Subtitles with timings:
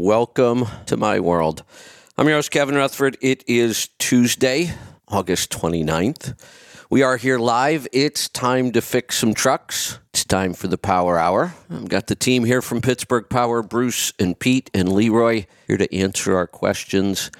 [0.00, 1.64] Welcome to my world.
[2.16, 3.18] I'm your host, Kevin Rutherford.
[3.20, 4.70] It is Tuesday,
[5.08, 6.40] August 29th.
[6.88, 7.88] We are here live.
[7.92, 9.98] It's time to fix some trucks.
[10.14, 11.52] It's time for the Power Hour.
[11.68, 15.92] I've got the team here from Pittsburgh Power, Bruce and Pete and Leroy, here to
[15.92, 17.32] answer our questions.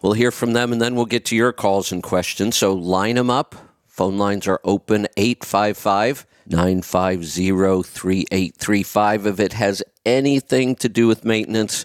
[0.00, 2.56] We'll hear from them and then we'll get to your calls and questions.
[2.56, 3.54] So line them up.
[3.88, 9.26] Phone lines are open 855 950 3835.
[9.26, 11.84] If it has anything to do with maintenance,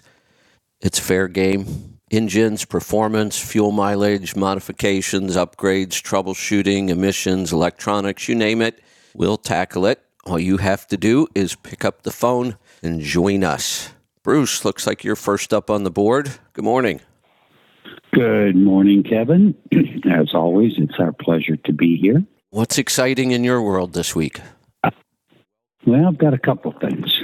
[0.82, 8.82] it's fair game engines, performance, fuel mileage, modifications, upgrades, troubleshooting, emissions, electronics, you name it.
[9.14, 9.98] We'll tackle it.
[10.26, 13.90] All you have to do is pick up the phone and join us.
[14.22, 16.30] Bruce, looks like you're first up on the board.
[16.52, 17.00] Good morning.
[18.12, 19.54] Good morning, Kevin.
[20.04, 22.22] As always, it's our pleasure to be here.
[22.50, 24.38] What's exciting in your world this week?
[25.84, 27.20] Well, I've got a couple things.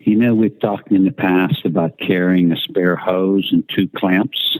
[0.00, 4.58] You know, we've talked in the past about carrying a spare hose and two clamps.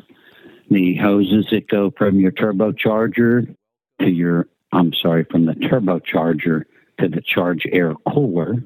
[0.71, 3.53] The hoses that go from your turbocharger
[4.01, 6.65] to your, I'm sorry, from the turbocharger
[7.01, 8.63] to the charge air cooler.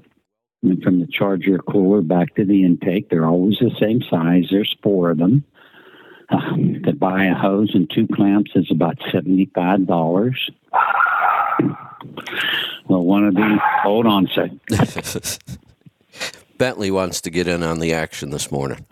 [0.62, 4.48] And from the charge air cooler back to the intake, they're always the same size.
[4.50, 5.44] There's four of them.
[6.30, 10.34] Uh, to buy a hose and two clamps is about $75.
[12.88, 15.38] Well, one of these, hold on a sec.
[16.58, 18.84] Bentley wants to get in on the action this morning.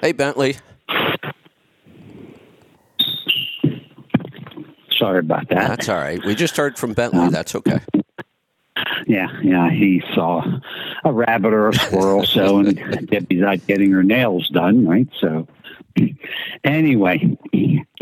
[0.00, 0.56] Hey, Bentley.
[4.90, 5.68] Sorry about that.
[5.68, 6.24] That's all right.
[6.24, 7.20] We just heard from Bentley.
[7.20, 7.80] Um, That's okay.
[9.06, 9.70] Yeah, yeah.
[9.70, 10.44] He saw
[11.04, 15.08] a rabbit or a squirrel, so and Debbie's out getting her nails done, right?
[15.18, 15.46] So,
[16.64, 17.36] anyway,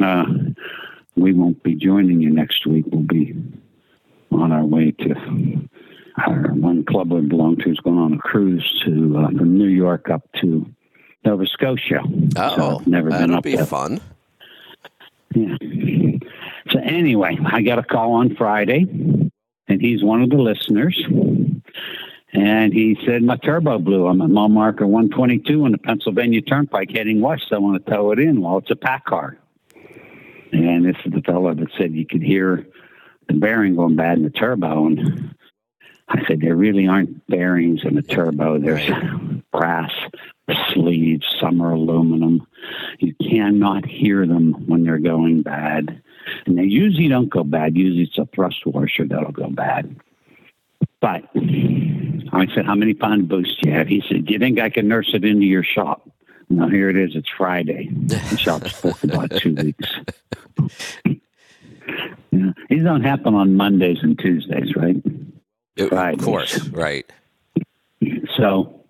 [0.02, 0.24] uh,
[1.16, 2.84] we won't be joining you next week.
[2.88, 3.34] We'll be
[4.30, 5.68] on our way to
[6.26, 9.68] our one club we belong to is going on a cruise to uh, from New
[9.68, 10.66] York up to
[11.24, 12.00] Nova Scotia.
[12.36, 13.66] Oh, so never been that'll up be there.
[13.66, 14.00] fun.
[15.34, 15.56] Yeah.
[16.70, 18.86] So anyway, I got a call on Friday,
[19.68, 21.02] and he's one of the listeners.
[22.32, 24.06] And he said, My turbo blew.
[24.06, 27.46] I'm at mile marker 122 on the Pennsylvania Turnpike heading west.
[27.52, 28.40] I want to tow it in.
[28.40, 29.36] Well, it's a pack car.
[30.52, 32.66] And this is the fellow that said you could hear
[33.30, 34.86] the bearing going bad in the turbo.
[34.86, 35.34] And
[36.08, 38.58] I said, There really aren't bearings in the turbo.
[38.58, 38.90] There's
[39.52, 39.92] brass
[40.72, 42.46] sleeves, some are aluminum.
[42.98, 46.02] You cannot hear them when they're going bad.
[46.46, 47.76] And they usually don't go bad.
[47.76, 49.96] Usually it's a thrust washer that'll go bad.
[51.00, 53.86] But I said, How many pound boost do you have?
[53.86, 56.08] He said, Do you think I can nurse it into your shop?
[56.48, 57.88] Now here it is, it's Friday.
[57.92, 59.88] The shop's booked about two weeks.
[62.30, 62.52] yeah.
[62.68, 64.96] These don't happen on Mondays and Tuesdays, right?
[65.90, 67.10] Right, Of course, right.
[68.36, 68.84] So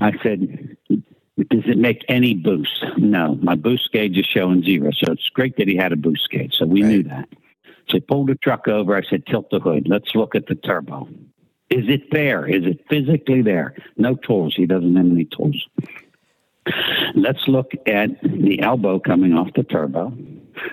[0.00, 2.84] I said, does it make any boost?
[2.96, 4.90] No, my boost gauge is showing zero.
[4.92, 6.54] So it's great that he had a boost gauge.
[6.54, 7.28] So we knew that.
[7.88, 8.96] So he pulled the truck over.
[8.96, 9.88] I said, tilt the hood.
[9.88, 11.08] Let's look at the turbo.
[11.70, 12.46] Is it there?
[12.46, 13.74] Is it physically there?
[13.96, 14.54] No tools.
[14.54, 15.66] He doesn't have any tools.
[17.14, 20.12] Let's look at the elbow coming off the turbo.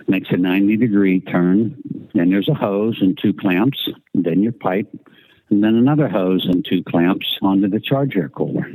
[0.07, 1.75] Makes a 90 degree turn.
[2.13, 3.89] Then there's a hose and two clamps.
[4.13, 4.87] And then your pipe.
[5.49, 8.67] And then another hose and two clamps onto the charge air cooler.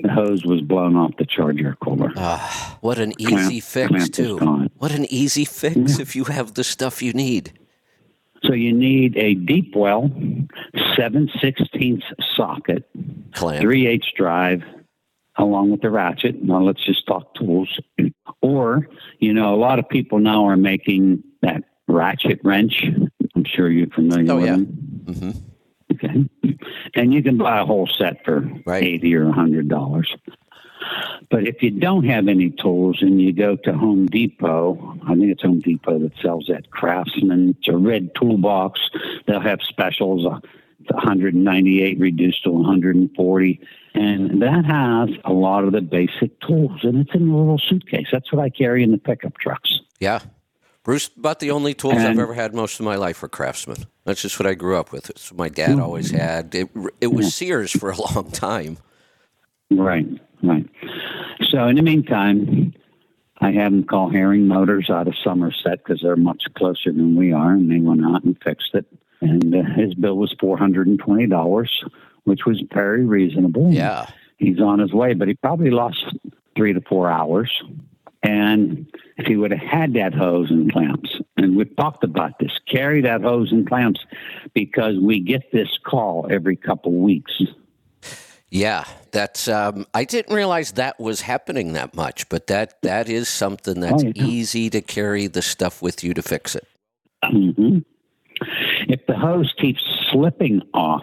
[0.00, 2.10] The hose was blown off the charge air cooler.
[2.16, 4.36] Ah, what an Clamp- easy fix, clamp too.
[4.78, 7.52] What an easy fix if you have the stuff you need.
[8.42, 10.10] So you need a deep well,
[10.96, 12.02] 7 16
[12.36, 12.84] socket,
[13.32, 13.62] Clamp.
[13.62, 14.62] 3 H drive,
[15.36, 16.42] along with the ratchet.
[16.42, 17.78] Now let's just talk tools.
[18.40, 18.86] Or,
[19.20, 22.84] you know, a lot of people now are making that ratchet wrench.
[23.34, 24.52] I'm sure you're familiar Oh, with yeah.
[24.52, 24.66] them.
[25.06, 25.30] hmm
[25.92, 26.28] Okay.
[26.94, 28.82] And you can buy a whole set for Right.
[28.82, 30.14] eighty or a hundred dollars.
[31.30, 35.30] But if you don't have any tools and you go to Home Depot, I think
[35.30, 37.56] it's Home Depot that sells that Craftsman.
[37.58, 38.78] It's a red toolbox.
[39.26, 40.26] They'll have specials.
[40.26, 40.40] Uh,
[40.90, 43.60] 198 reduced to 140,
[43.94, 48.08] and that has a lot of the basic tools, and it's in a little suitcase.
[48.12, 49.80] That's what I carry in the pickup trucks.
[50.00, 50.20] Yeah.
[50.82, 53.86] Bruce, about the only tools I've ever had most of my life were Craftsman.
[54.04, 55.08] That's just what I grew up with.
[55.08, 55.80] It's what my dad Mm-hmm.
[55.82, 56.54] always had.
[56.54, 56.68] It,
[57.00, 58.76] it was Sears for a long time.
[59.70, 60.06] Right,
[60.42, 60.68] right.
[61.48, 62.74] So in the meantime,
[63.40, 67.32] I had him call Herring Motors out of Somerset because they're much closer than we
[67.32, 68.84] are, and they went out and fixed it.
[69.24, 71.82] And uh, his bill was four hundred and twenty dollars,
[72.24, 73.72] which was very reasonable.
[73.72, 74.06] Yeah.
[74.38, 76.04] he's on his way, but he probably lost
[76.56, 77.50] three to four hours.
[78.22, 78.86] And
[79.18, 83.02] if he would have had that hose and clamps, and we've talked about this, carry
[83.02, 84.00] that hose and clamps
[84.54, 87.42] because we get this call every couple weeks.
[88.50, 89.48] Yeah, that's.
[89.48, 94.04] Um, I didn't realize that was happening that much, but that that is something that's
[94.04, 94.24] Oh, yeah.
[94.24, 96.66] easy to carry the stuff with you to fix it.
[97.24, 97.78] hmm
[98.88, 101.02] If the hose keeps slipping off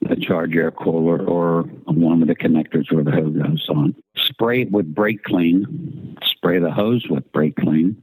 [0.00, 4.62] the charge air cooler or one of the connectors where the hose goes on, spray
[4.62, 6.16] it with brake clean.
[6.22, 8.00] Spray the hose with brake clean.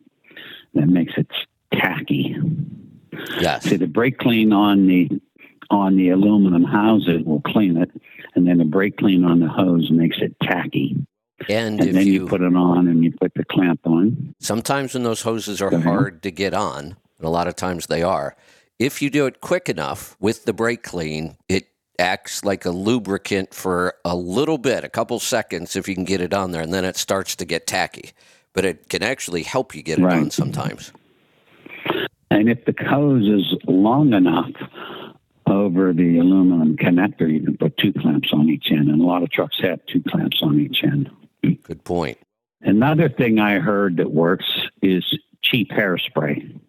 [0.73, 1.27] That makes it
[1.73, 2.35] tacky.
[3.39, 3.63] Yes.
[3.63, 5.09] See the brake clean on the
[5.71, 7.89] on the aluminum housing will clean it,
[8.35, 10.95] and then the brake clean on the hose makes it tacky.
[11.49, 14.35] And, And if then you, you, put it on and you put the clamp on.
[14.39, 18.03] sometimes when those hoses are hard to get on, and a lot of times they
[18.03, 18.35] are,
[18.79, 21.67] if you do it quick enough with the brake clean, it
[21.97, 26.19] acts like a lubricant for a little bit, a couple seconds, if you can get
[26.19, 28.11] it on there, and then it starts to get tacky.
[28.53, 30.17] But it can actually help you get it Right.
[30.17, 30.91] on sometimes.
[32.31, 34.51] And if the hose is long enough
[35.47, 38.89] over the aluminum connector, you can put two clamps on each end.
[38.89, 41.09] And a lot of trucks have two clamps on each end.
[41.63, 42.17] Good point.
[42.61, 44.45] Another thing I heard that works
[44.81, 46.59] is cheap hairspray.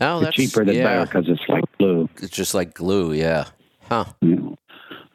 [0.00, 0.84] Oh, The that's cheaper the yeah.
[0.84, 3.46] better because it's like glue, It's just like glue, yeah.
[3.88, 4.04] Huh.
[4.20, 4.58] you know,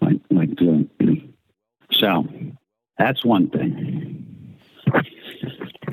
[0.01, 0.89] like, like glue.
[1.91, 2.25] So
[2.97, 4.57] that's one thing.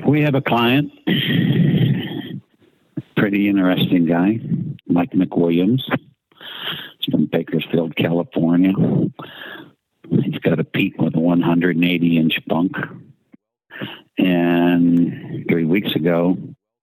[0.07, 0.91] We have a client,
[3.15, 4.39] pretty interesting guy,
[4.87, 5.81] Mike McWilliams.
[6.99, 8.73] He's from Bakersfield, California.
[10.09, 12.71] He's got a Pete with a 180 inch bunk.
[14.17, 16.37] And three weeks ago,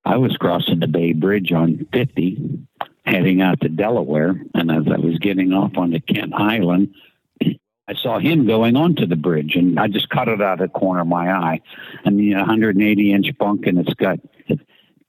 [0.07, 2.65] I was crossing the Bay Bridge on 50,
[3.05, 4.41] heading out to Delaware.
[4.55, 6.95] And as I was getting off onto Kent Island,
[7.43, 10.79] I saw him going onto the bridge, and I just caught it out of the
[10.79, 11.61] corner of my eye.
[12.05, 14.59] And the 180 inch bunk, and it's got a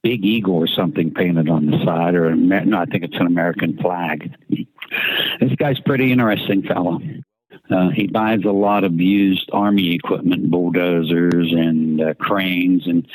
[0.02, 3.78] big eagle or something painted on the side, or no, I think it's an American
[3.78, 4.34] flag.
[4.48, 7.00] This guy's pretty interesting fellow.
[7.70, 13.06] Uh, he buys a lot of used army equipment, bulldozers and uh, cranes, and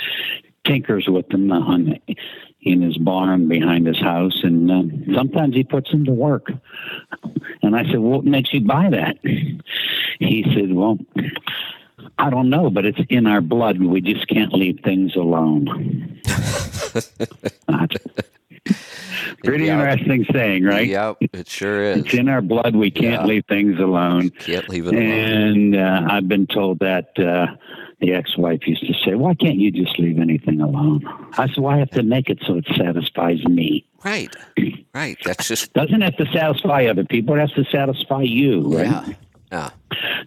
[0.65, 1.99] tinkers with them on,
[2.61, 4.43] in his barn behind his house.
[4.43, 4.83] And uh,
[5.15, 6.51] sometimes he puts them to work.
[7.61, 9.17] And I said, "What makes you buy that?"
[10.19, 10.97] He said, "Well."
[12.19, 13.81] I don't know, but it's in our blood.
[13.81, 16.19] We just can't leave things alone.
[19.43, 19.73] Pretty Yeah.
[19.79, 20.87] interesting saying, right?
[20.87, 21.97] Yep, it sure is.
[22.05, 22.75] It's in our blood.
[22.75, 23.25] We can't Yeah.
[23.25, 24.29] leave things alone.
[24.39, 25.03] Can't leave it alone.
[25.03, 27.47] And uh, I've been told that uh,
[28.03, 31.03] the ex-wife used to say, "Why can't you just leave anything alone?"
[31.37, 33.85] I said, "Well, I have to make it so it satisfies me.
[34.03, 34.35] Right,
[34.93, 35.17] right.
[35.23, 37.35] That's just Doesn't have to satisfy other people.
[37.35, 39.13] It has to satisfy you, right?" yeah,
[39.51, 39.69] yeah.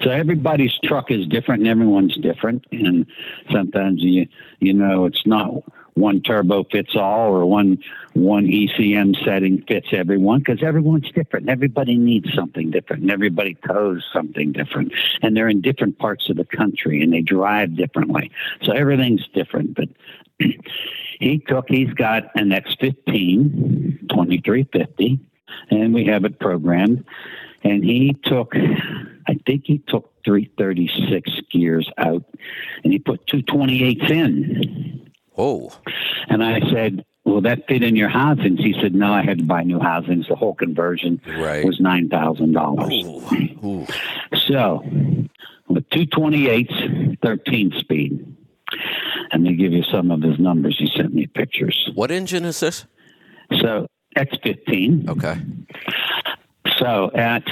[0.00, 2.64] So everybody's truck is different, and everyone's different.
[2.73, 3.05] And
[3.52, 4.26] sometimes you
[4.61, 5.62] you know it's not
[5.96, 7.78] one turbo fits all or one
[8.12, 11.48] one ECM setting fits everyone because everyone's different.
[11.48, 14.93] Everybody needs something different, and everybody tows something different.
[15.22, 18.31] And they're in different parts of the country, and they drive differently.
[18.62, 19.75] So everything's different.
[19.75, 19.88] But
[21.19, 25.19] he took he's got an X15 2350,
[25.70, 27.04] and we have it programmed.
[27.64, 32.25] And he took, I think he took 336 gears out,
[32.84, 35.10] and he put 228s in.
[35.37, 35.71] Whoa.
[36.29, 38.61] And I said, Will that fit in your housings?
[38.61, 40.29] He said, No, I had to buy new housings.
[40.29, 41.65] The whole conversion Right.
[41.65, 43.62] was $9,000.
[43.62, 43.87] Ooh, ooh.
[44.49, 44.85] So,
[45.69, 48.37] with 228s, 13 speed.
[49.32, 50.77] And they give you some of his numbers.
[50.79, 51.91] He sent me pictures.
[51.94, 52.84] What engine is this?
[53.60, 55.08] So, X15.
[55.10, 55.37] Okay.
[56.79, 57.43] So, at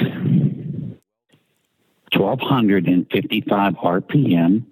[2.13, 4.63] 1,255 RPM,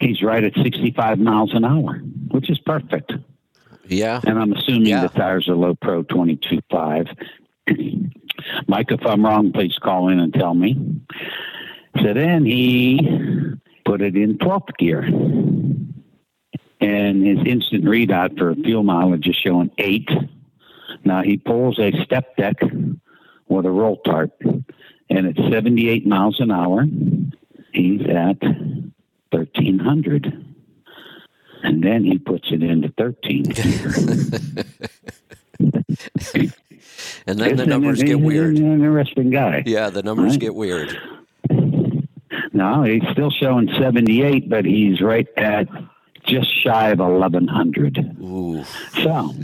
[0.00, 1.98] he's right at 65 miles an hour,
[2.30, 3.12] which is perfect.
[3.86, 4.20] Yeah.
[4.24, 5.02] And I'm assuming Yeah.
[5.06, 7.16] the tires are low pro 22.5.
[8.68, 10.76] Mike, if I'm wrong, please call in and tell me.
[12.02, 13.00] So then he
[13.84, 15.02] put it in 12th gear.
[16.82, 20.08] And his instant readout for fuel mileage is showing eight.
[21.04, 22.56] Now he pulls a step deck
[23.48, 24.32] with a roll tarp,
[25.10, 26.86] and at 78 miles an hour,
[27.72, 28.38] he's at
[29.30, 30.44] 1300.
[31.62, 33.44] And then he puts it into 13.
[37.26, 38.56] And then the numbers it- get weird.
[38.56, 39.62] An interesting guy.
[39.66, 40.40] Yeah, the numbers Right.
[40.40, 40.98] get weird.
[42.52, 45.68] No, he's still showing 78, but he's right at
[46.26, 48.16] just shy of 1100.
[48.22, 48.64] Ooh.
[49.02, 49.34] So,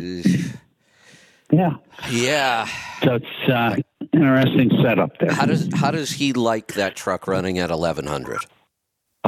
[1.52, 1.75] yeah.
[2.11, 2.66] Yeah.
[3.02, 3.76] So it's uh,
[4.12, 5.33] interesting setup there.
[5.33, 8.38] How does how does he like that truck running at eleven hundred?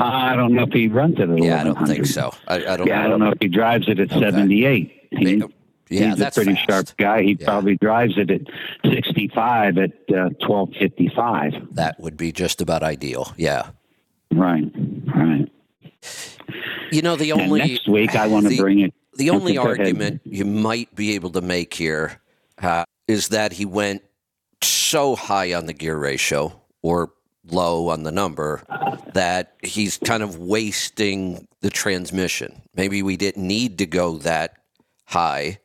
[0.00, 1.45] I don't know if he runs it at 1100.
[1.47, 2.33] Yeah, I don't think so.
[2.47, 2.87] I, I don't.
[2.87, 4.21] Yeah, I don't know if he drives it at Okay.
[4.21, 5.09] 78.
[5.11, 5.43] He,
[5.90, 6.69] Yeah, He's a pretty fast.
[6.71, 7.23] sharp guy.
[7.23, 7.47] He Yeah.
[7.47, 8.43] probably drives it at
[8.85, 11.75] 65 at uh, 1255.
[11.75, 13.33] That would be just about ideal.
[13.37, 13.71] Yeah.
[14.31, 14.71] Right,
[15.07, 15.49] right.
[16.93, 18.95] You know, the And only next week, I want to bring it.
[19.17, 19.81] The only go ahead.
[19.81, 22.21] argument you might be able to make here
[22.62, 24.02] uh, is that he went
[24.62, 27.12] so high on the gear ratio or
[27.52, 28.62] low on the number
[29.14, 32.62] that he's kind of wasting the transmission.
[32.75, 34.55] Maybe we didn't need to go that
[35.07, 35.59] high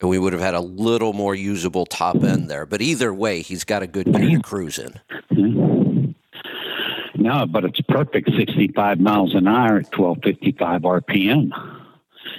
[0.00, 2.66] and we would have had a little more usable top end there.
[2.66, 4.92] But either way, he's got a good gear to cruise in.
[5.32, 7.22] Mm-hmm.
[7.22, 11.50] No, but it's perfect 65 miles an hour at 1255 RPM.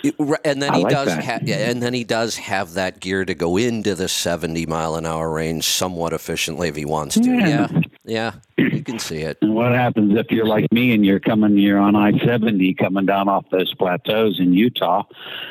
[0.03, 3.25] It- and then I he like does ha- and then he does have that gear
[3.25, 7.23] to go into the 70 mile an hour range somewhat efficiently if he wants to.
[7.27, 7.47] Yeah.
[7.71, 7.81] Yeah.
[8.07, 8.31] Yeah.
[8.57, 9.37] You can see it.
[9.41, 13.05] And what happens if you're like me and you're coming, you're on I 70 coming
[13.05, 15.03] down off those plateaus in Utah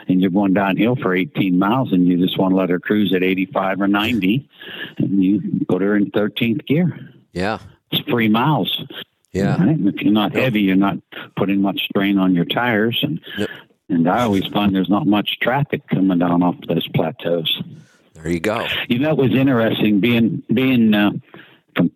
[0.08, 3.14] and you're going downhill for 18 miles and you just want to let her cruise
[3.14, 4.48] at 85 or 90
[4.98, 6.98] and you put her in 13th gear.
[7.32, 7.58] Yeah.
[7.92, 8.82] It's free miles.
[9.32, 9.62] Yeah.
[9.62, 9.76] Right?
[9.78, 10.96] If you're not heavy, you're not
[11.36, 12.98] putting much strain on your tires.
[13.02, 13.50] And, Yep.
[13.90, 17.62] and I always find there's not much traffic coming down off those plateaus.
[18.14, 18.66] There you go.
[18.88, 21.10] You know, it was interesting being being uh,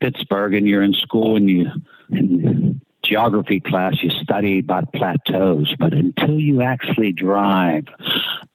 [0.00, 1.66] Pittsburgh, and you're in school, and you
[2.10, 7.84] in geography class you study about plateaus, but until you actually drive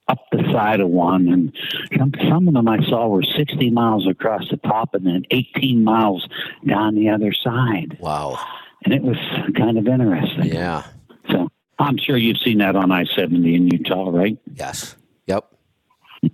[0.08, 1.52] up the side of one, and
[1.98, 5.84] some, some of them I saw were 60 miles across the top, and then 18
[5.84, 6.28] miles
[6.68, 8.38] down the other side, Wow.
[8.84, 9.18] and it was
[9.58, 10.46] kind of interesting.
[10.46, 10.84] Yeah.
[11.32, 11.50] So
[11.80, 14.38] I'm sure you've seen that on I-70 in Utah, right?
[14.54, 14.96] Yes.
[15.26, 15.46] Yep.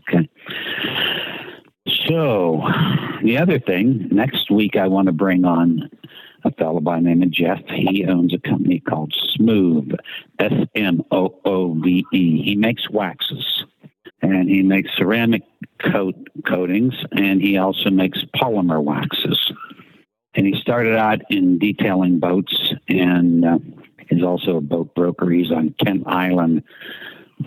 [0.10, 0.30] Okay.
[1.88, 2.64] So,
[3.24, 5.90] the other thing, next week I want to bring on
[6.44, 7.60] a fellow by the name of Jeff.
[7.68, 9.96] He owns a company called Smoove,
[10.40, 12.42] S M O O V E.
[12.44, 13.64] He makes waxes
[14.22, 15.44] and he makes ceramic
[15.80, 19.52] coat coatings and he also makes polymer waxes.
[20.36, 23.60] And he started out in detailing boats and uh,
[24.08, 25.30] he's also a boat broker.
[25.30, 26.64] He's on Kent Island,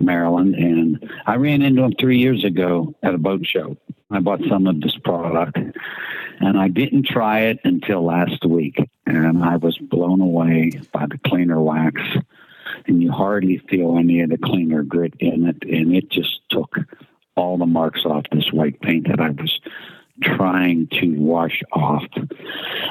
[0.01, 0.55] Maryland.
[0.55, 3.77] And I ran into him three years ago at a boat show.
[4.11, 5.59] I bought some of this product
[6.41, 8.79] and I didn't try it until last week.
[9.07, 12.01] And I was blown away by the cleaner wax.
[12.87, 15.63] And you hardly feel any of the cleaner grit in it.
[15.63, 16.77] And it just took
[17.37, 19.61] all the marks off this white paint that I was
[20.23, 22.05] trying to wash off.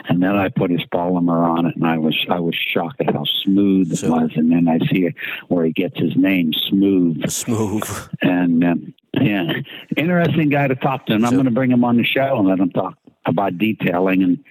[0.10, 3.14] And then I put his polymer on it, and I was I was shocked at
[3.14, 4.32] how smooth it was.
[4.36, 5.14] And then I see
[5.48, 7.30] where he gets his name, Smooth.
[7.30, 7.84] Smooth.
[8.22, 9.54] And um, yeah,
[9.96, 11.14] interesting guy to talk to.
[11.14, 14.24] And I'm going to bring him on the show and let him talk about detailing.
[14.24, 14.44] And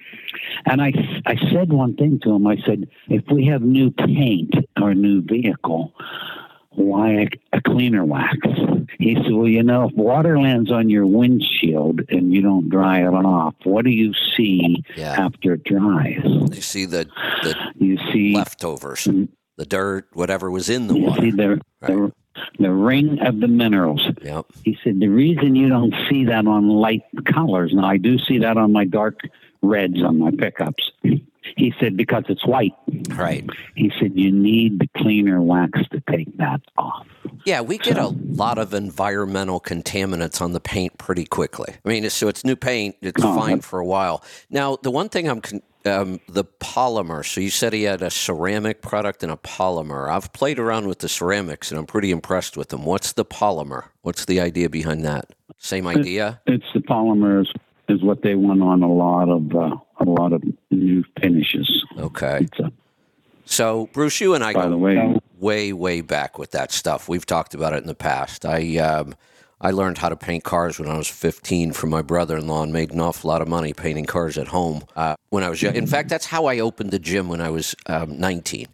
[0.65, 0.93] and I
[1.25, 2.47] I said one thing to him.
[2.47, 5.93] I said, if we have new paint or a new vehicle,
[6.75, 8.37] why a, cleaner wax?
[8.99, 13.01] He said, well, you know, if water lands on your windshield and you don't dry
[13.01, 15.13] it off, what do you see Yeah.
[15.25, 16.19] after it dries?
[16.23, 17.05] You see the,
[17.43, 19.27] the You see leftovers, mm.
[19.57, 21.21] the dirt, whatever was in the you water.
[21.21, 22.11] see the, the
[22.57, 24.07] the ring of the minerals.
[24.23, 24.45] Yep.
[24.63, 27.71] He said the reason you don't see that on light colors.
[27.73, 29.19] Now I do see that on my dark
[29.61, 30.91] reds on my pickups.
[31.57, 32.73] He said because it's white.
[33.09, 33.47] Right.
[33.75, 37.07] He said you need the cleaner wax to take that off.
[37.45, 41.73] Yeah, we get a lot of environmental contaminants on the paint pretty quickly.
[41.83, 44.23] I mean, so it's new paint; it's Oh, fine for a while.
[44.49, 47.25] Now, the one thing I'm con- um, the polymer.
[47.25, 50.09] So you said he had a ceramic product and a polymer.
[50.09, 52.85] I've played around with the ceramics, and I'm pretty impressed with them.
[52.85, 53.85] What's the polymer?
[54.01, 55.33] What's the idea behind that?
[55.57, 56.41] Same idea.
[56.47, 57.47] It's the polymers
[57.89, 59.75] is what they want on a lot of uh,
[60.07, 61.85] a lot of new finishes.
[61.97, 62.39] Okay.
[62.41, 62.71] It's a,
[63.45, 67.09] So Bruce, you and I by go way, way way back with that stuff.
[67.09, 68.45] We've talked about it in the past.
[68.45, 69.15] I um,
[69.61, 72.91] I learned how to paint cars when I was 15 from my brother-in-law and made
[72.91, 75.75] an awful lot of money painting cars at home uh, when I was young.
[75.75, 78.67] In fact, that's how I opened the gym when I was um, 19.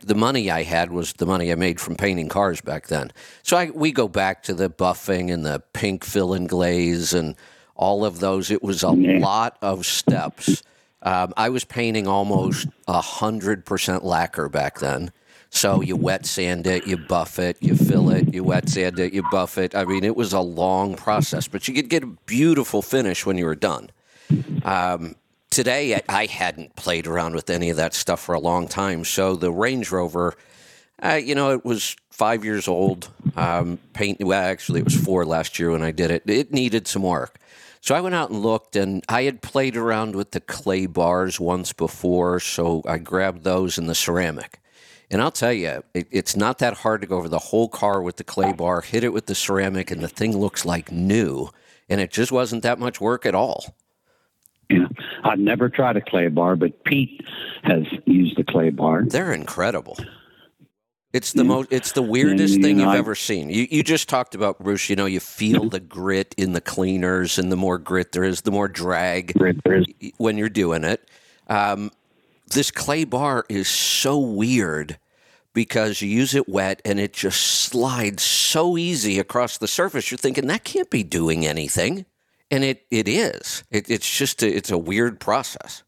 [0.00, 3.10] The money I had was the money I made from painting cars back then.
[3.42, 7.36] So I, we go back to the buffing and the pink fill and glaze and
[7.74, 8.50] all of those.
[8.50, 9.20] It was a Yeah.
[9.20, 10.62] lot of steps.
[11.04, 15.12] Um, I was painting almost hundred percent lacquer back then.
[15.50, 19.12] So you wet sand it, you buff it, you fill it, you wet sand it,
[19.12, 19.72] you buff it.
[19.76, 23.38] I mean, it was a long process, but you could get a beautiful finish when
[23.38, 23.90] you were done.
[24.64, 25.14] Um,
[25.50, 29.04] today, I- I hadn't played around with any of that stuff for a long time.
[29.04, 30.34] So the Range Rover,
[31.00, 33.10] uh, you know, it was five years old.
[33.36, 36.24] Um, paint, well, actually, it was four last year when I did it.
[36.26, 37.38] It needed some work.
[37.84, 41.38] So I went out and looked, and I had played around with the clay bars
[41.38, 44.62] once before, so I grabbed those in the ceramic.
[45.10, 48.00] And I'll tell you, it, it's not that hard to go over the whole car
[48.00, 51.50] with the clay bar, hit it with the ceramic, and the thing looks like new.
[51.90, 53.76] And it just wasn't that much work at all.
[54.70, 54.88] Yeah,
[55.22, 57.20] I've never tried a clay bar, but Pete
[57.64, 59.04] has used the clay bar.
[59.06, 59.98] They're incredible.
[61.14, 61.68] It's the most.
[61.70, 63.48] It's the weirdest and, thing you have ever seen.
[63.48, 64.90] You you just talked about Bruce.
[64.90, 68.40] You know, you feel the grit in the cleaners, and the more grit there is,
[68.40, 69.32] the more drag
[70.16, 71.08] when you're doing it.
[71.46, 71.92] Um,
[72.48, 74.98] this clay bar is so weird
[75.52, 80.10] because you use it wet and it just slides so easy across the surface.
[80.10, 82.06] You're thinking that can't be doing anything,
[82.50, 83.62] and it it is.
[83.70, 85.84] It, it's just a, it's a weird process.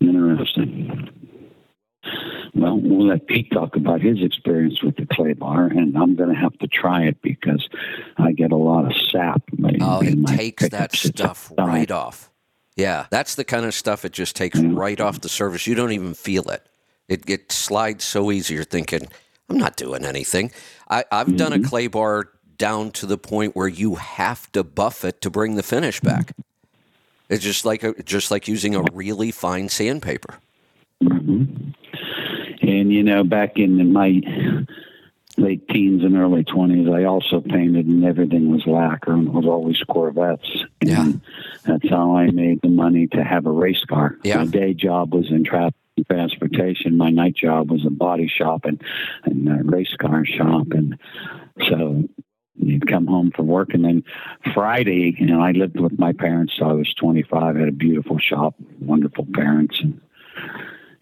[0.00, 0.87] Interesting.
[2.58, 6.30] Well, we'll let Pete talk about his experience with the clay bar, and I'm going
[6.30, 7.68] to have to try it because
[8.16, 9.42] I get a lot of sap.
[9.80, 12.30] oh, it takes that stuff right off.
[12.74, 15.66] Yeah, that's the kind of stuff it just takes right off the surface.
[15.66, 16.66] You don't even feel it.
[17.08, 18.54] It, it slides so easy.
[18.54, 19.08] You're thinking,
[19.48, 20.50] I'm not doing anything.
[20.88, 21.36] I, have mm-hmm.
[21.36, 21.68] done a mm-hmm.
[21.68, 25.62] clay bar down to the point where you have to buff it to bring the
[25.62, 26.32] finish back.
[27.28, 30.38] It's just like a, just like using a really fine sandpaper.
[31.02, 31.70] Mm-hmm.
[32.68, 34.20] And you know, back in my
[35.38, 39.46] late teens and early twenties, I also painted, and everything was lacquer, and it was
[39.46, 40.64] always Corvettes.
[40.82, 41.12] And yeah,
[41.64, 44.18] that's how I made the money to have a race car.
[44.22, 44.38] Yeah.
[44.38, 45.74] My day job was in traffic
[46.10, 46.96] transportation.
[46.96, 48.80] My night job was a body shop and,
[49.24, 50.98] and a race car shop, and
[51.68, 52.04] so
[52.54, 54.04] you'd come home from work and then
[54.52, 58.18] Friday, you know, I lived with my parents so I was 25, had a beautiful
[58.18, 60.00] shop, wonderful parents and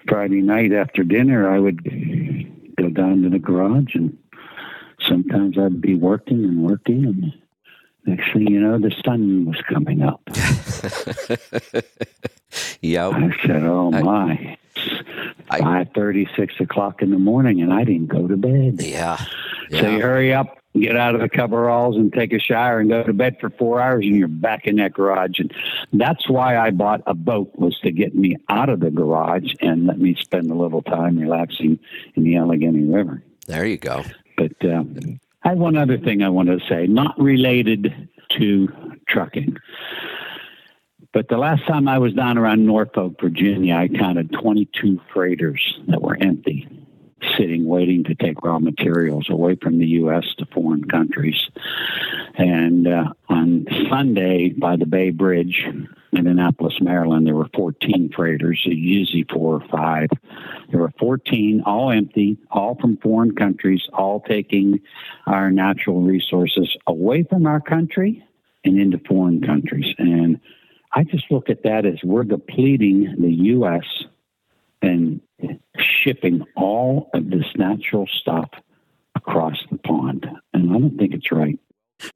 [0.08, 1.84] Friday night after dinner, I would
[2.76, 4.16] go down to the garage, and
[5.00, 7.32] sometimes I'd be working and working, and
[8.06, 10.20] next thing you know, the sun was coming up.
[12.80, 13.08] yeah.
[13.08, 14.58] I said, "Oh my."
[15.48, 18.82] Five thirty, six o'clock in the morning, and I didn't go to bed.
[18.82, 19.24] Yeah.
[19.70, 19.80] yeah.
[19.80, 23.02] So you hurry up, get out of the coveralls and take a shower and go
[23.02, 25.38] to bed for four hours and you're back in that garage.
[25.38, 25.52] And
[25.92, 29.86] that's why i bought a boat was to get me out of the garage and
[29.86, 31.78] let me spend a little time relaxing
[32.14, 33.22] in the allegheny river.
[33.46, 34.04] There you go.
[34.36, 38.68] But um, i have one other thing i want to say not related to
[39.08, 39.56] trucking.
[41.12, 46.02] But the last time I was down around Norfolk, Virginia, I counted 22 freighters that
[46.02, 46.68] were empty
[47.36, 50.24] sitting waiting to take raw materials away from the U.S.
[50.38, 51.48] to foreign countries.
[52.34, 55.66] And uh, on Sunday, by the Bay Bridge
[56.12, 60.10] in Annapolis, Maryland, there were 14 freighters, usually four or five.
[60.70, 64.80] There were 14, all empty, all from foreign countries, all taking
[65.26, 68.22] our natural resources away from our country
[68.64, 69.94] and into foreign countries.
[69.98, 70.40] And
[70.92, 73.84] I just look at that as we're depleting the U.S.
[74.82, 75.20] and
[75.78, 78.48] shipping all of this natural stuff
[79.14, 80.26] across the pond.
[80.52, 81.58] And I don't think it's right.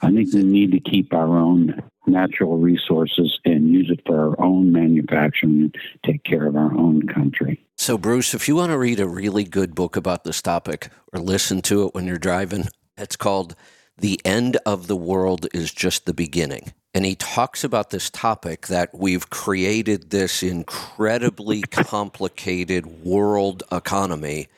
[0.02, 4.44] I think we need to keep our own natural resources and use it for our
[4.44, 7.64] own manufacturing and take care of our own country.
[7.76, 11.20] So, Bruce, if you want to read a really good book about this topic or
[11.20, 12.68] listen to it when you're driving,
[12.98, 13.54] it's called
[14.00, 16.72] The End of the World is Just the Beginning.
[16.94, 24.48] And he talks about this topic that we've created this incredibly complicated world economy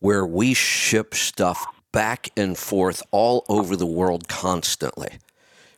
[0.00, 5.12] where we ship stuff back and forth all over the world constantly.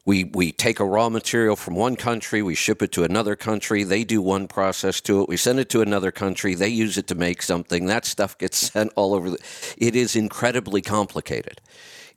[0.04, 3.84] We, we take a raw material from one country, we ship it to another country,
[3.84, 7.06] they do one process to it, we send it to another country, they use it
[7.06, 9.30] to make something, that stuff gets sent all over.
[9.30, 9.38] The,
[9.78, 11.60] it is incredibly complicated.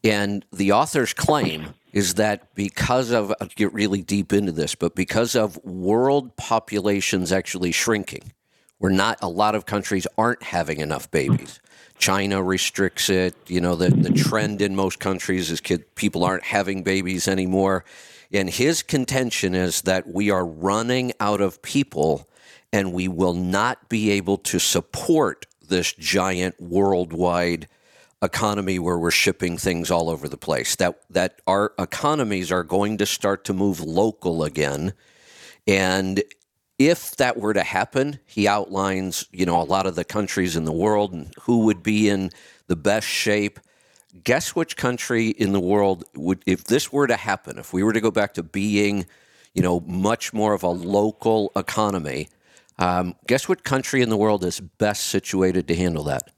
[0.05, 4.95] And the author's claim is that because of, I'll get really deep into this, but
[4.95, 8.31] because of world populations actually shrinking,
[8.79, 11.59] we're not a lot of countries aren't having enough babies.
[11.97, 13.33] China restricts it.
[13.47, 17.83] You know, the, the trend in most countries is kid, people aren't having babies anymore.
[18.31, 22.27] And his contention is that we are running out of people
[22.73, 27.67] and we will not be able to support this giant worldwide
[28.21, 30.75] economy where we're shipping things all over the place.
[30.75, 34.93] That that our economies are going to start to move local again.
[35.67, 36.23] And
[36.77, 40.65] if that were to happen, he outlines, you know, a lot of the countries in
[40.65, 42.31] the world and who would be in
[42.67, 43.59] the best shape.
[44.23, 47.93] Guess which country in the world would if this were to happen, if we were
[47.93, 49.05] to go back to being,
[49.53, 52.29] you know, much more of a local economy,
[52.77, 56.31] um, guess what country in the world is best situated to handle that?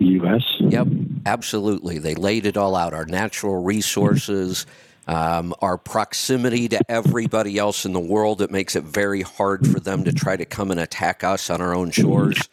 [0.00, 0.42] U.S.
[0.60, 0.86] Yep,
[1.26, 1.98] absolutely.
[1.98, 2.94] They laid it all out.
[2.94, 4.64] Our natural resources,
[5.06, 9.80] um, our proximity to everybody else in the world, it makes it very hard for
[9.80, 12.48] them to try to come and attack us on our own shores.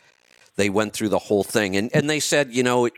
[0.55, 2.89] they went through the whole thing, and and they said, you know,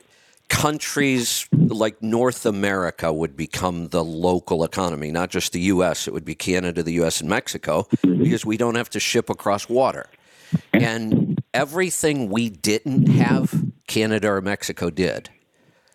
[0.48, 6.08] countries like North America would become the local economy, not just the U.S.
[6.08, 9.68] It would be Canada, the U.S., and Mexico, because we don't have to ship across
[9.68, 10.08] water.
[10.72, 13.54] And everything we didn't have,
[13.88, 15.30] Canada or Mexico did.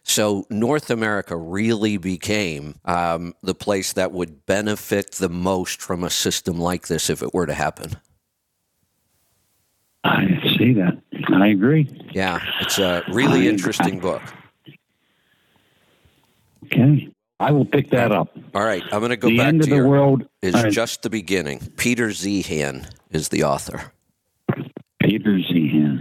[0.04, 6.10] So North America really became um, the place that would benefit the most from a
[6.10, 7.92] system like this if it were to happen.
[10.04, 10.26] I
[10.58, 11.00] see that.
[11.32, 11.88] I agree.
[12.12, 14.22] Yeah, it's a really I- interesting book.
[16.64, 17.08] Okay.
[17.38, 18.36] I will pick that up.
[18.54, 20.70] All right, I'm going to go the back end to of the world Is uh,
[20.70, 21.60] just the beginning.
[21.76, 23.92] Peter Zeihan is the author.
[25.00, 25.91] Peter Zeihan.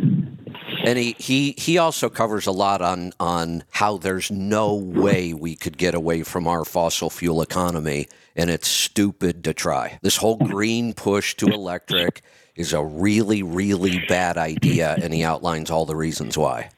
[0.84, 5.56] And he, he, he also covers a lot on, on how there's no way we
[5.56, 10.00] could get away from our fossil fuel economy, and it's stupid to try.
[10.02, 12.22] This whole green push to electric
[12.56, 16.70] is a really, really bad idea, and he outlines all the reasons why.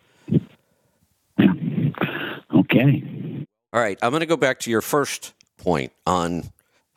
[2.53, 3.03] Okay.
[3.73, 6.43] All right, I'm going to go back to your first point on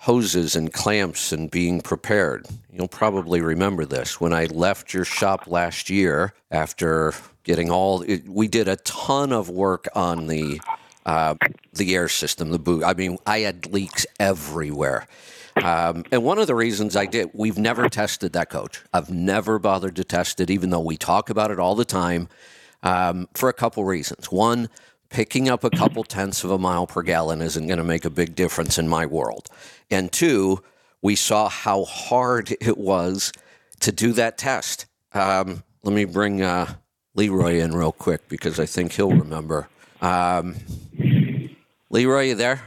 [0.06, 2.46] hoses and clamps and being prepared.
[2.72, 4.20] You'll probably remember this.
[4.20, 9.32] When I left your shop last year after getting all, it, we did a ton
[9.32, 10.60] of work on the
[11.04, 11.34] uh,
[11.72, 12.84] the air system, the boot.
[12.84, 15.08] I mean, I had leaks everywhere.
[15.60, 18.82] Um, and one of the reasons I did, we've never tested that coach.
[18.92, 22.28] I've never bothered to test it, even though we talk about it all the time,
[22.84, 24.30] um, for a couple reasons.
[24.30, 24.68] One,
[25.16, 28.10] picking up a couple tenths of a mile per gallon isn't going to make a
[28.10, 29.48] big difference in my world.
[29.90, 30.62] And two,
[31.00, 33.32] we saw how hard it was
[33.80, 34.84] to do that test.
[35.14, 36.74] Um, let me bring uh,
[37.14, 39.70] Leroy in real quick because I think he'll remember.
[40.02, 40.56] Um,
[41.88, 42.60] Leroy, you there?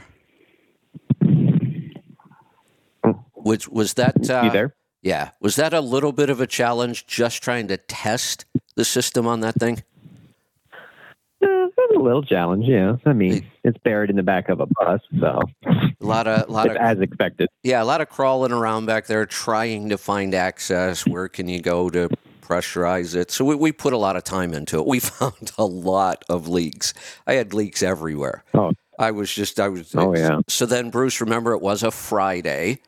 [3.36, 4.74] Was was that uh, You there?
[5.02, 9.28] Yeah, was that a little bit of a challenge just trying to test the system
[9.28, 9.84] on that thing?
[11.94, 12.96] A little challenge, yeah.
[13.04, 16.70] I mean, it's buried in the back of a bus, so A lot of lot
[16.70, 17.48] of as expected.
[17.62, 21.06] yeah, a lot of crawling around back there trying to find access.
[21.06, 22.08] Where can you go to
[22.42, 23.30] pressurize it?
[23.30, 24.86] So we, we put a lot of time into it.
[24.86, 26.94] We found a lot of leaks.
[27.26, 28.44] I had leaks everywhere.
[28.54, 30.40] Oh, I was just I was Oh, yeah.
[30.48, 32.78] So then Bruce, remember it was a Friday.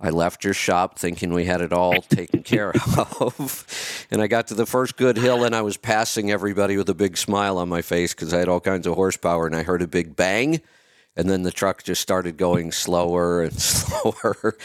[0.00, 4.06] I left your shop thinking we had it all taken care of.
[4.10, 6.94] And I got to the first good hill and I was passing everybody with a
[6.94, 9.82] big smile on my face because I had all kinds of horsepower and I heard
[9.82, 10.62] a big bang.
[11.16, 14.56] And then the truck just started going slower and slower.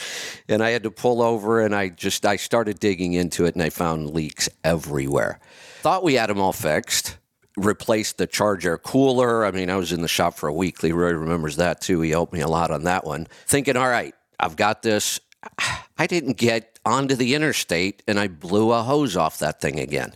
[0.47, 3.63] And I had to pull over and I just I started digging into it and
[3.63, 5.39] I found leaks everywhere.
[5.81, 7.17] Thought we had them all fixed
[7.57, 9.45] replaced the charger cooler.
[9.45, 10.83] I mean, I was in the shop for a week.
[10.83, 12.01] Leroy remembers that too.
[12.01, 13.27] He helped me a lot on that one.
[13.47, 15.19] Thinking, all right, I've got this.
[15.97, 20.13] I didn't get onto the interstate and I blew a hose off that thing again.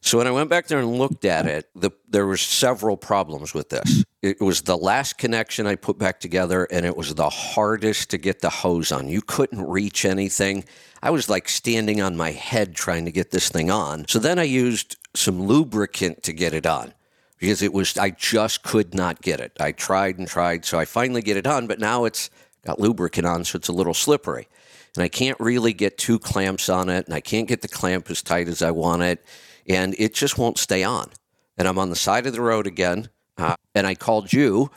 [0.00, 3.52] So when I went back there and looked at it, the, there were several problems
[3.52, 4.04] with this.
[4.22, 8.18] It was the last connection I put back together, and it was the hardest to
[8.18, 9.08] get the hose on.
[9.08, 10.64] You couldn't reach anything.
[11.02, 14.06] I was like standing on my head trying to get this thing on.
[14.08, 16.94] So then I used some lubricant to get it on
[17.38, 19.52] because it was I just could not get it.
[19.60, 22.30] I tried and tried, so I finally get it on, but now it's
[22.64, 24.48] got lubricant on, so it's a little slippery.
[24.96, 28.10] And I can't really get two clamps on it, and I can't get the clamp
[28.10, 29.24] as tight as I want it,
[29.68, 31.10] and it just won't stay on.
[31.56, 34.70] And I'm on the side of the road again, uh, and I called you,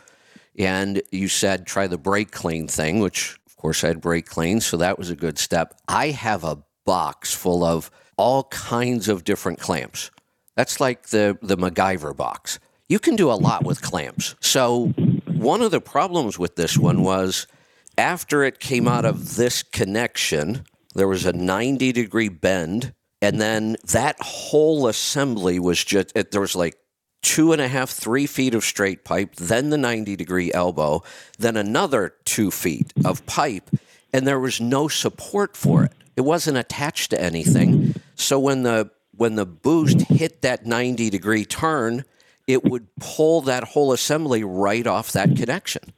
[0.58, 4.62] and you said try the brake clean thing, which of course I had brake clean,
[4.62, 5.74] so that was a good step.
[5.88, 10.12] I have a box full of all kinds of different clamps.
[10.56, 12.60] That's like the the MacGyver box.
[12.88, 14.36] You can do a lot with clamps.
[14.40, 14.88] So
[15.28, 17.48] one of the problems with this one was
[17.98, 23.78] after it came out of this connection, there was a 90 degree bend, and then
[23.86, 26.78] that whole assembly was just it, there was like
[27.22, 31.02] two and a half, three feet of straight pipe, then the 90 degree elbow,
[31.40, 33.70] then another two feet of pipe,
[34.12, 35.94] and there was no support for it.
[36.16, 37.96] It wasn't attached to anything.
[38.16, 42.04] So when the when the boost hit that 90 degree turn,
[42.48, 45.94] it would pull that whole assembly right off that connection.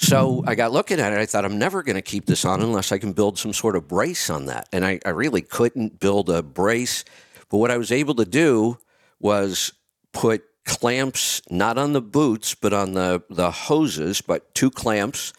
[0.00, 1.18] So I got looking at it.
[1.18, 3.76] I thought, I'm never going to keep this on unless I can build some sort
[3.76, 4.66] of brace on that.
[4.72, 7.04] And I, I really couldn't build a brace.
[7.50, 8.78] But what I was able to do
[9.20, 9.72] was
[10.12, 15.34] put clamps, not on the boots, but on the, the hoses, but two clamps.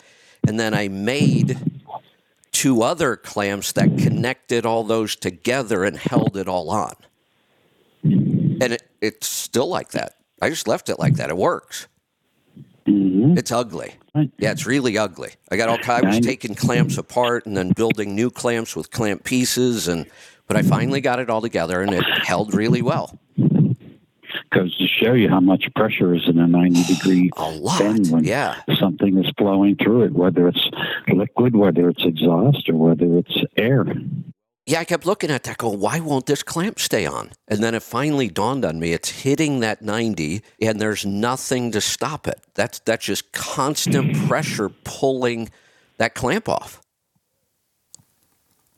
[0.48, 1.58] And then I made
[2.52, 6.94] two other clamps that connected all those together and held it all on.
[8.04, 10.18] And it, it's still like that.
[10.40, 11.32] I just left it like that.
[11.32, 11.88] It works.
[12.86, 13.38] Mhm.
[13.40, 13.96] It's ugly.
[14.16, 15.32] Yeah, it's really ugly.
[15.50, 19.24] I got all I was taking clamps apart and then building new clamps with clamp
[19.24, 20.06] pieces and
[20.48, 23.18] but I finally got it all together and it held really well.
[23.38, 27.80] Because to show you how much pressure is in a 90 degree A lot.
[27.80, 28.56] bend when Yeah.
[28.78, 30.70] something is flowing through it, whether it's
[31.08, 33.86] liquid, whether it's exhaust, or whether it's air.
[34.68, 37.32] Yeah, I kept looking at that, go, why won't this clamp stay on?
[37.48, 41.82] And then it finally dawned on me it's hitting that 90 and there's nothing to
[41.82, 42.40] stop it.
[42.54, 45.50] That's that's just constant pressure pulling
[45.98, 46.82] that clamp off.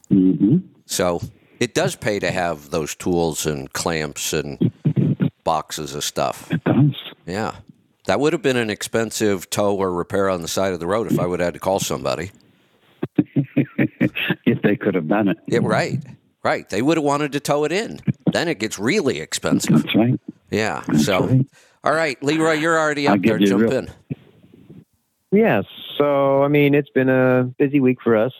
[0.09, 1.21] hmm So
[1.59, 4.71] it does pay to have those tools and clamps and
[5.43, 6.49] boxes of stuff.
[6.51, 6.95] It does.
[7.25, 7.55] Yeah.
[8.05, 11.11] That would have been an expensive tow or repair on the side of the road
[11.11, 12.31] if I would have had to call somebody.
[14.45, 15.37] if they could have done it.
[15.47, 16.03] Yeah, right.
[16.43, 16.69] Right.
[16.69, 17.99] They would have wanted to tow it in.
[18.31, 19.83] Then it gets really expensive.
[19.83, 20.19] That's right.
[20.51, 20.83] Yeah.
[20.87, 21.45] That's So, right.
[21.83, 23.39] all right, Leroy, you're already I'll up there.
[23.39, 23.89] you Jump real- in.
[25.31, 25.65] Yes.
[25.97, 28.33] So, I mean, it's been a busy week for us.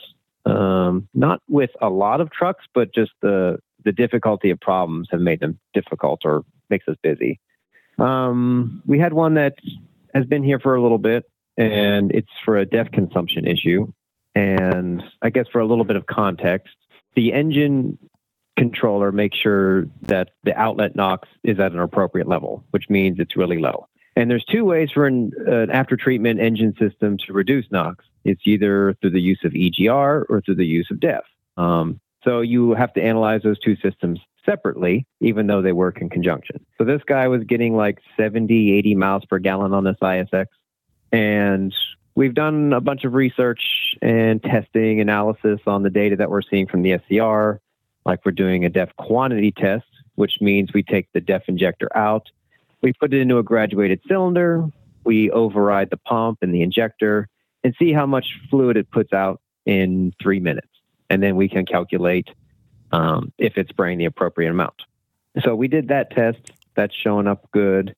[0.45, 5.19] Um, not with a lot of trucks, but just the the difficulty of problems have
[5.21, 7.39] made them difficult or makes us busy.
[7.99, 9.55] Um, we had one that
[10.13, 11.25] has been here for a little bit,
[11.57, 13.91] and it's for a DEF consumption issue.
[14.35, 16.75] And I guess for a little bit of context,
[17.15, 17.97] the engine
[18.57, 23.35] controller makes sure that the outlet NOx is at an appropriate level, which means it's
[23.35, 23.87] really low.
[24.15, 25.31] And there's two ways for an,
[25.71, 28.05] after treatment engine system to reduce NOx.
[28.23, 31.23] It's either through the use of EGR or through the use of DEF.
[31.57, 36.09] Um, so you have to analyze those two systems separately, even though they work in
[36.09, 36.65] conjunction.
[36.77, 40.45] So this guy was getting like 70, 80 miles per gallon on this ISX.
[41.11, 41.73] And
[42.15, 46.67] we've done a bunch of research and testing analysis on the data that we're seeing
[46.67, 47.61] from the SCR.
[48.05, 52.29] Like we're doing a DEF quantity test, which means we take the DEF injector out
[52.83, 54.69] we put it into a graduated cylinder.
[55.05, 57.29] We override the pump and the injector
[57.63, 60.67] and see how much fluid it puts out in three minutes.
[61.09, 62.29] And then we can calculate
[62.91, 64.75] um, if it's spraying the appropriate amount.
[65.43, 66.51] So we did that test.
[66.75, 67.95] That's showing up good.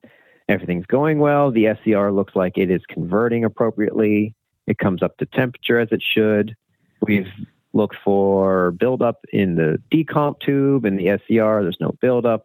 [0.48, 1.50] Everything's going well.
[1.50, 4.34] The SCR looks like it is converting appropriately.
[4.66, 6.54] It comes up to temperature as it should.
[7.02, 7.28] We've
[7.72, 11.62] looked for buildup in the decomp tube and the SCR.
[11.62, 12.44] There's no buildup.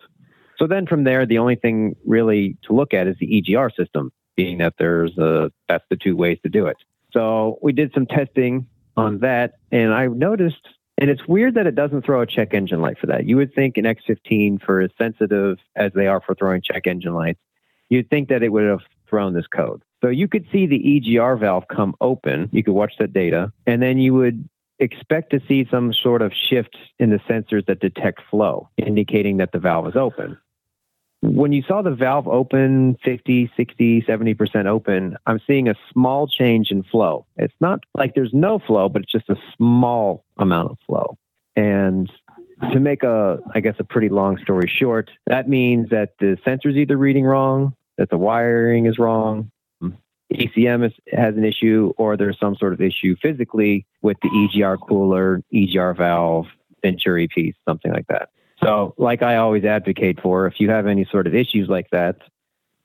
[0.57, 4.11] So then from there, the only thing really to look at is the EGR system,
[4.35, 6.77] being that there's a, that's the two ways to do it.
[7.11, 11.75] So we did some testing on that, and I noticed, and it's weird that it
[11.75, 13.25] doesn't throw a check engine light for that.
[13.25, 17.13] You would think an X15, for as sensitive as they are for throwing check engine
[17.13, 17.39] lights,
[17.91, 19.83] you'd think that it would have thrown this code.
[20.01, 22.49] So you could see the EGR valve come open.
[22.51, 24.49] You could watch that data, and then you would
[24.79, 29.51] expect to see some sort of shift in the sensors that detect flow, indicating that
[29.51, 30.39] the valve is open
[31.21, 36.71] when you saw the valve open 50, 60, 70% open, I'm seeing a small change
[36.71, 37.25] in flow.
[37.37, 41.17] It's not like there's no flow, but it's just a small amount of flow.
[41.55, 42.11] And
[42.71, 46.75] to make a, I guess, a pretty long story short, that means that the sensor's
[46.75, 49.51] either reading wrong, that the wiring is wrong,
[50.33, 54.77] ECM is, has an issue, or there's some sort of issue physically with the EGR
[54.87, 56.47] cooler, EGR valve,
[56.81, 58.29] Venturi piece, something like that.
[58.63, 62.17] So, like I always advocate for, if you have any sort of issues like that,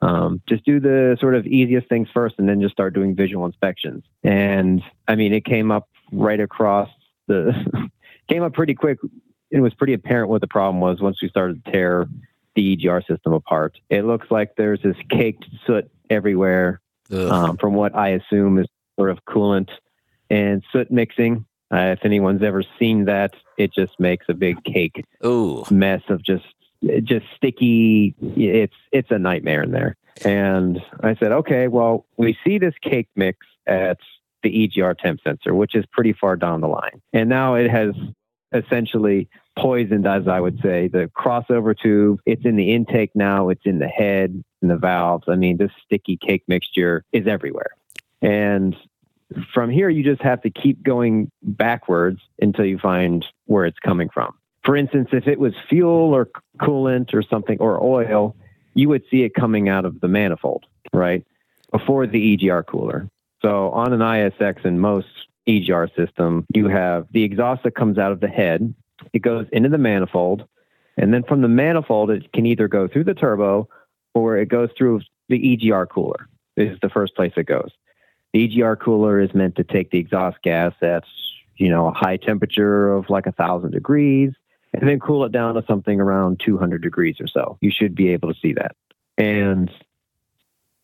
[0.03, 3.47] um, just do the sort of easiest things first and then just start doing visual
[3.47, 4.05] inspections.
[4.23, 6.91] And I mean, it came up right across
[7.27, 7.55] the,
[8.29, 8.99] came up pretty quick.
[9.51, 12.07] It was pretty apparent what the problem was once we started to tear
[12.57, 13.79] the EGR system apart.
[13.91, 16.81] It looks like there's this caked soot everywhere
[17.13, 18.67] um, from what I assume is
[18.99, 19.69] sort of coolant
[20.31, 21.47] and soot mixing.
[21.73, 25.65] Uh, if anyone's ever seen that, it just makes a big cake Ooh.
[25.71, 26.45] mess of just
[27.03, 28.15] just sticky.
[28.21, 29.97] It's it's a nightmare in there.
[30.25, 33.99] And I said, okay, well, we see this cake mix at
[34.43, 37.95] the EGR temp sensor, which is pretty far down the line, and now it has
[38.53, 42.21] essentially poisoned, as I would say, the crossover tube.
[42.27, 43.49] It's in the intake now.
[43.49, 45.25] It's in the head, and the valves.
[45.29, 47.71] I mean, this sticky cake mixture is everywhere,
[48.21, 48.77] and
[49.53, 54.09] from here, you just have to keep going backwards until you find where it's coming
[54.09, 54.35] from.
[54.65, 58.37] For instance, if it was fuel or coolant or something or oil,
[58.75, 61.25] you would see it coming out of the manifold, right?
[61.73, 63.09] Before the EGR cooler.
[63.43, 65.09] So on an ISX and most
[65.49, 68.75] EGR system, you have the exhaust that comes out of the head,
[69.13, 70.47] it goes into the manifold,
[70.97, 73.69] and then from the manifold, it can either go through the turbo
[74.15, 76.29] or it goes through the EGR cooler.
[76.57, 77.71] This is the first place it goes.
[78.33, 81.05] The EGR cooler is meant to take the exhaust gas at,
[81.57, 84.33] you know, a high temperature of like a thousand degrees
[84.73, 87.59] and then cool it down to something around 200 degrees or so.
[87.61, 88.77] You should be able to see that.
[89.19, 89.71] And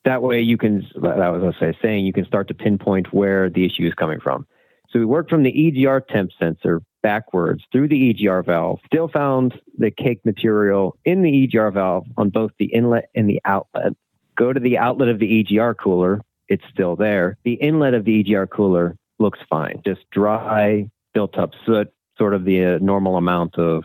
[0.04, 3.12] that way you can, that was what I was saying, you can start to pinpoint
[3.12, 4.46] where the issue is coming from.
[4.90, 9.60] So we work from the EGR temp sensor backwards through the EGR valve, still found
[9.78, 13.92] the cake material in the EGR valve on both the inlet and the outlet.
[14.36, 17.36] Go to the outlet of the EGR cooler, it's still there.
[17.44, 22.44] The inlet of the EGR cooler looks fine, just dry, built up soot, sort of
[22.44, 23.84] the uh, normal amount of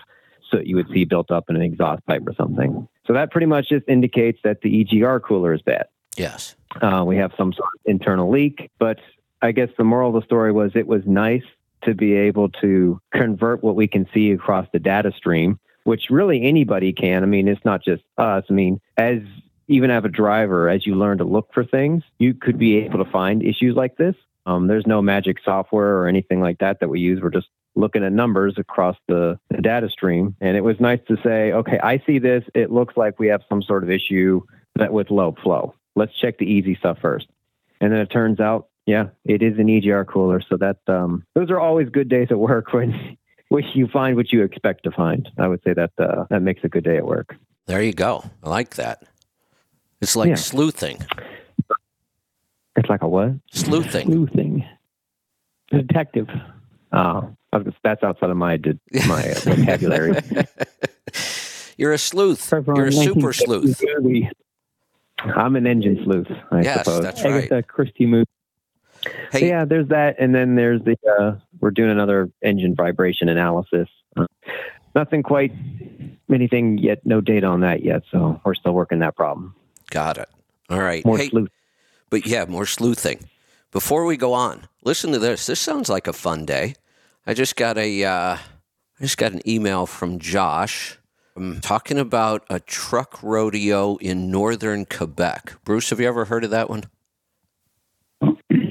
[0.49, 2.87] soot you would see built up in an exhaust pipe or something.
[3.05, 5.87] So that pretty much just indicates that the EGR cooler is bad.
[6.17, 6.55] Yes.
[6.81, 8.99] Uh, we have some sort of internal leak, but
[9.41, 11.43] I guess the moral of the story was it was nice
[11.83, 16.43] to be able to convert what we can see across the data stream, which really
[16.43, 17.23] anybody can.
[17.23, 18.43] I mean, it's not just us.
[18.49, 19.19] I mean, as
[19.67, 23.03] even as a driver, as you learn to look for things, you could be able
[23.03, 24.15] to find issues like this.
[24.45, 27.21] Um, there's no magic software or anything like that that we use.
[27.21, 30.35] We're just looking at numbers across the, the data stream.
[30.41, 32.43] And it was nice to say, okay, I see this.
[32.55, 34.41] It looks like we have some sort of issue
[34.75, 35.75] that with low flow.
[35.95, 37.27] Let's check the easy stuff first.
[37.81, 40.41] And then it turns out, yeah, it is an EGR cooler.
[40.41, 43.17] So that um, those are always good days at work when
[43.49, 45.29] when you find what you expect to find.
[45.37, 47.35] I would say that uh, that makes a good day at work.
[47.67, 48.23] There you go.
[48.43, 49.03] I like that.
[50.01, 50.35] It's like Yeah.
[50.35, 50.97] sleuthing.
[52.75, 53.31] It's like a what?
[53.51, 54.05] Sleuthing.
[54.07, 54.65] sleuthing.
[55.71, 56.29] Detective.
[56.93, 58.57] Oh, was- that's outside of my
[59.07, 60.15] my uh, vocabulary.
[61.77, 62.51] You're a sleuth.
[62.51, 63.83] You're a super sleuth.
[65.23, 67.01] I'm an engine sleuth, I Yes, suppose.
[67.01, 67.43] that's right.
[67.45, 68.29] Agatha Christie movie.
[69.31, 73.89] Hey, yeah, there's that, and then there's the uh, we're doing another engine vibration analysis.
[74.15, 74.25] Uh,
[74.95, 75.51] nothing quite
[76.31, 79.55] anything yet, no data on that yet, so we're still working that problem.
[79.89, 80.29] got it.
[80.69, 81.05] All right.
[81.05, 81.49] More hey, sleuth.
[82.09, 83.29] but yeah, more sleuthing.
[83.71, 85.45] Before we go on, listen to this.
[85.45, 86.75] This sounds like a fun day.
[87.25, 90.97] I just got a, uh, I just got an email from Josh
[91.35, 95.53] um, talking about a truck rodeo in northern Quebec.
[95.63, 96.85] Bruce, have you ever heard of that one?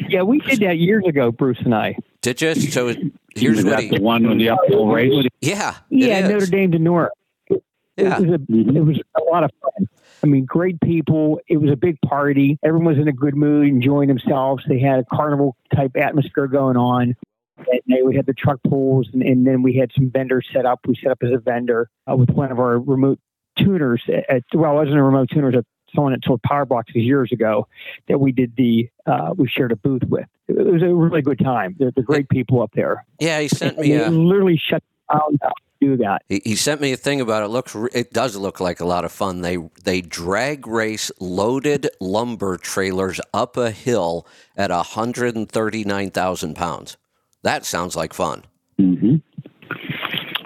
[0.09, 1.97] Yeah, we did that years ago, Bruce and I.
[2.23, 2.55] Did you?
[2.55, 2.95] So
[3.35, 3.91] here's what he.
[3.91, 5.27] the one with the uphill race?
[5.41, 5.77] Yeah.
[5.91, 6.31] Yeah, it is.
[6.31, 7.11] Notre-Dame-du-Nord.
[7.49, 7.63] It,
[8.05, 9.89] was a, it was a lot of fun.
[10.23, 11.41] I mean, great people.
[11.49, 12.59] It was a big party.
[12.63, 14.65] Everyone was in a good mood, enjoying themselves.
[14.69, 17.15] They had a carnival type atmosphere going on.
[17.59, 20.67] And they would have the truck pulls, and, and then we had some vendors set
[20.67, 20.81] up.
[20.87, 23.19] We set up as a vendor uh, with one of our remote
[23.57, 24.03] tuners.
[24.29, 25.65] At, well, it wasn't a remote tuner, it was
[25.97, 27.67] someone that sold power boxes years ago
[28.07, 30.27] that we did the, uh, we shared a booth with.
[30.47, 31.75] It was a really good time.
[31.79, 33.05] They're, they're great people up there.
[33.19, 34.11] Yeah, he sent And me they a.
[34.11, 36.23] literally shut down to do that.
[36.29, 37.49] He, he sent me a thing about it.
[37.49, 39.41] Looks it does look like a lot of fun.
[39.41, 46.11] They they drag race loaded lumber trailers up a hill at hundred and thirty nine
[46.13, 46.97] thousand pounds.
[47.43, 48.45] That sounds like fun.
[48.79, 49.17] hmm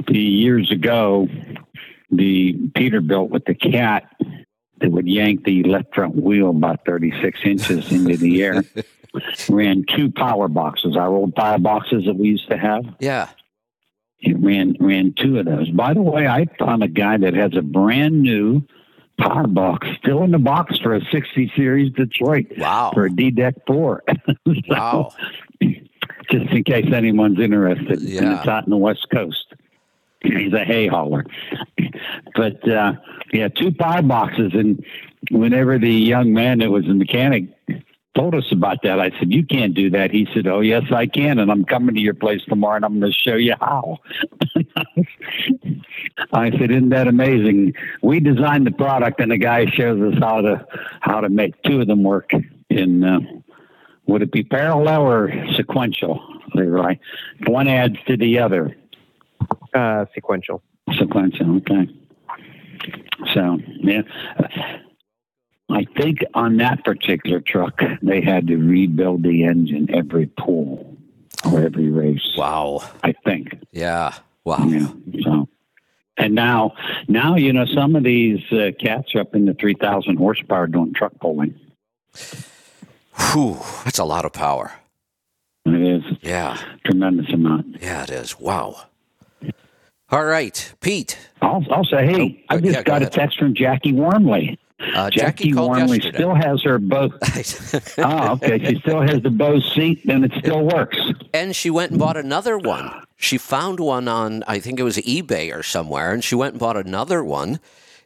[0.08, 1.28] The years ago,
[2.10, 4.10] the Peterbilt with the cat
[4.80, 8.64] that would yank the left front wheel about 36 inches into the air
[9.48, 12.84] ran two power boxes, our old power boxes that we used to have.
[13.00, 13.28] Yeah.
[14.20, 15.70] It ran ran two of those.
[15.70, 18.62] By the way, I found a guy that has a brand new
[19.18, 22.90] power box still in the box for a 60 series Detroit Wow.
[22.94, 24.02] for a DDEC four.
[24.46, 25.12] So, Wow.
[26.30, 27.98] just in case anyone's interested.
[27.98, 28.38] And Yeah.
[28.38, 29.49] it's out in the West Coast.
[30.22, 31.24] He's a hay hauler.
[32.36, 32.92] But uh,
[33.32, 34.52] yeah, two pie boxes.
[34.54, 34.84] And
[35.30, 37.44] whenever the young man that was a mechanic
[38.14, 40.10] told us about that, I said, You can't do that.
[40.10, 41.38] He said, Oh, yes, I can.
[41.38, 43.98] And I'm coming to your place tomorrow and I'm going to show you how.
[46.32, 47.74] I said, Isn't that amazing?
[48.02, 50.66] We designed the product and the guy shows us how to
[51.00, 52.30] how to make two of them work
[52.68, 53.20] in uh,
[54.06, 56.20] would it be parallel or sequential?
[56.54, 56.98] Leroy?
[57.46, 58.76] One adds to the other.
[59.74, 60.62] Uh, sequential.
[60.98, 61.88] Sequential, okay.
[63.34, 64.02] So, yeah.
[65.70, 70.96] I think on that particular truck, they had to rebuild the engine every pull
[71.44, 72.28] or every race.
[72.36, 72.82] Wow.
[73.04, 73.56] I think.
[73.70, 74.14] Yeah.
[74.44, 74.64] Wow.
[74.66, 74.88] Yeah.
[75.22, 75.48] So,
[76.16, 76.72] and now,
[77.06, 80.66] now you know some of these uh, cats are up in the three thousand horsepower
[80.66, 81.54] doing truck pulling.
[83.32, 83.58] Whew.
[83.84, 84.72] That's a lot of power.
[85.66, 86.58] It is Yeah.
[86.84, 87.80] tremendous amount.
[87.80, 88.40] Yeah, it is.
[88.40, 88.82] Wow.
[90.10, 91.16] All right, Pete.
[91.40, 94.58] I'll, I'll say, hey, Oh, I yeah, just go got a text from Jackie Wormley.
[94.80, 96.16] Uh, Jackie, Jackie Wormley yesterday.
[96.16, 97.12] still has her boat.
[97.98, 98.58] oh, okay.
[98.64, 100.98] She still has the Bose seat, and it still works.
[101.34, 102.90] And she went and bought another one.
[103.16, 106.60] She found one on, I think it was eBay or somewhere, and she went and
[106.60, 107.60] bought another one,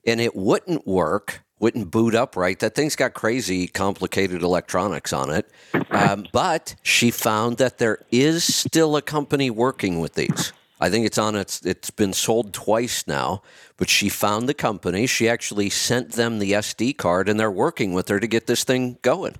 [0.04, 2.58] and it wouldn't work, wouldn't boot up right.
[2.58, 5.48] That thing's got crazy, complicated electronics on it.
[5.90, 10.52] Um, but she found that there is still a company working with these.
[10.84, 11.64] I think it's on its.
[11.64, 13.40] It's been sold twice now,
[13.78, 15.06] but she found the company.
[15.06, 18.64] She actually sent them the SD card, and they're working with her to get this
[18.64, 19.34] thing going.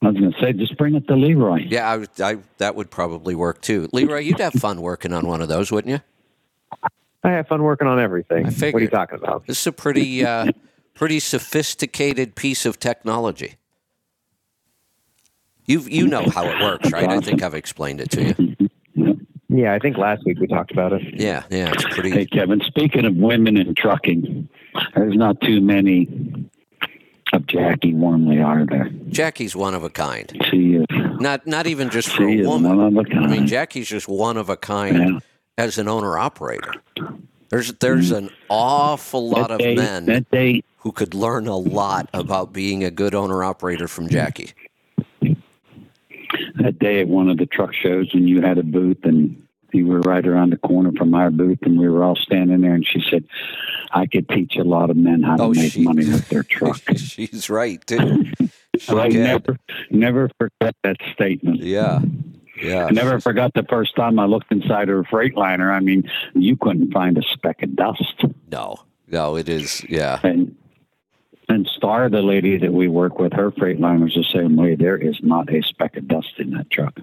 [0.00, 1.66] I was going to say, just bring it to Leroy.
[1.68, 3.90] Yeah, I, I, that would probably work too.
[3.92, 6.88] Leroy, you'd have fun working on one of those, wouldn't you?
[7.22, 8.46] I have fun working on everything.
[8.46, 9.46] I What are you talking about?
[9.46, 10.52] This is a pretty, uh,
[10.94, 13.56] pretty sophisticated piece of technology.
[15.66, 17.10] You you know how it works, right?
[17.10, 18.65] I think I've explained it to you.
[19.56, 21.02] Yeah, I think last week we talked about it.
[21.18, 22.26] Yeah, yeah, it's Hey, pretty.
[22.26, 24.48] Kevin, speaking of women in trucking,
[24.94, 26.08] there's not too many
[27.32, 28.90] of Jackie Wormley, are there?
[29.08, 30.30] Jackie's one of a kind.
[30.50, 30.84] She is,
[31.20, 32.76] Not not even just for she a woman.
[32.76, 33.24] one of a kind.
[33.24, 35.18] I mean, Jackie's just one of a kind Yeah.
[35.56, 36.72] as an owner operator.
[37.48, 38.18] There's there's mm.
[38.18, 42.52] an awful lot that of day, men That day, who could learn a lot about
[42.52, 44.50] being a good owner operator from Jackie.
[46.56, 49.40] that day at one of the truck shows when you had a booth and
[49.76, 52.74] you were right around the corner from our booth and we were all standing there
[52.74, 53.24] and she said,
[53.92, 56.42] I could teach a lot of men how to Oh, make she- money with their
[56.56, 56.80] truck.
[56.96, 58.24] She's right too.
[58.78, 59.22] She I can.
[59.22, 59.56] never,
[59.90, 61.60] never forget that statement.
[61.60, 62.00] Yeah,
[62.60, 62.86] yeah.
[62.86, 65.70] I never forgot the first time I looked inside her Freightliner.
[65.72, 68.24] I mean, you couldn't find a speck of dust.
[68.50, 69.82] No, no, it is.
[69.88, 70.56] Yeah, And
[71.48, 74.74] and Star, the lady that we work with, her Freightliner's the same way.
[74.74, 76.98] There is not a speck of dust in that truck.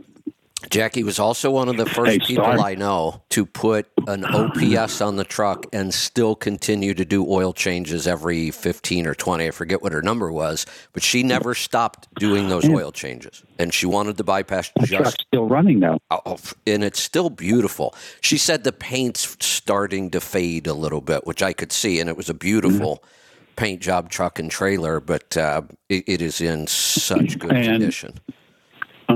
[0.69, 5.01] Jackie was also one of the first Hey, people I know to put an OPS
[5.01, 9.47] on the truck and still continue to do oil changes every 15 or 20.
[9.47, 13.43] I forget what her number was, but she never stopped doing those oil changes.
[13.59, 15.99] And she wanted to bypass The truck's still running though.
[16.09, 17.93] oh, and it's still beautiful.
[18.21, 22.09] She said the paint's starting to fade a little bit, which I could see, and
[22.09, 23.03] it was a beautiful
[23.55, 28.19] paint job truck and trailer, but uh, it, it is in such good And- condition.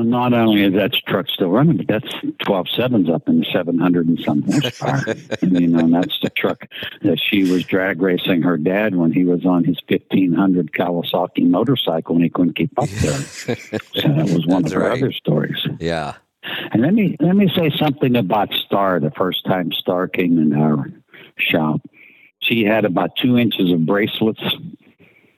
[0.03, 2.13] Not only is that truck still running, but that's
[2.45, 5.15] 12 sevens up in 700 and some horsepower.
[5.41, 6.67] and, you know, and that's the truck
[7.01, 12.15] that she was drag racing her dad when he was on his 1500 Kawasaki motorcycle
[12.15, 13.19] and he couldn't keep up there.
[13.21, 14.97] so that was one That's of her right.
[14.97, 15.65] other stories.
[15.79, 16.15] Yeah.
[16.71, 18.99] And let me let me say something about Star.
[18.99, 20.89] The first time Star came in our
[21.37, 21.81] shop,
[22.39, 24.41] she had about two inches of bracelets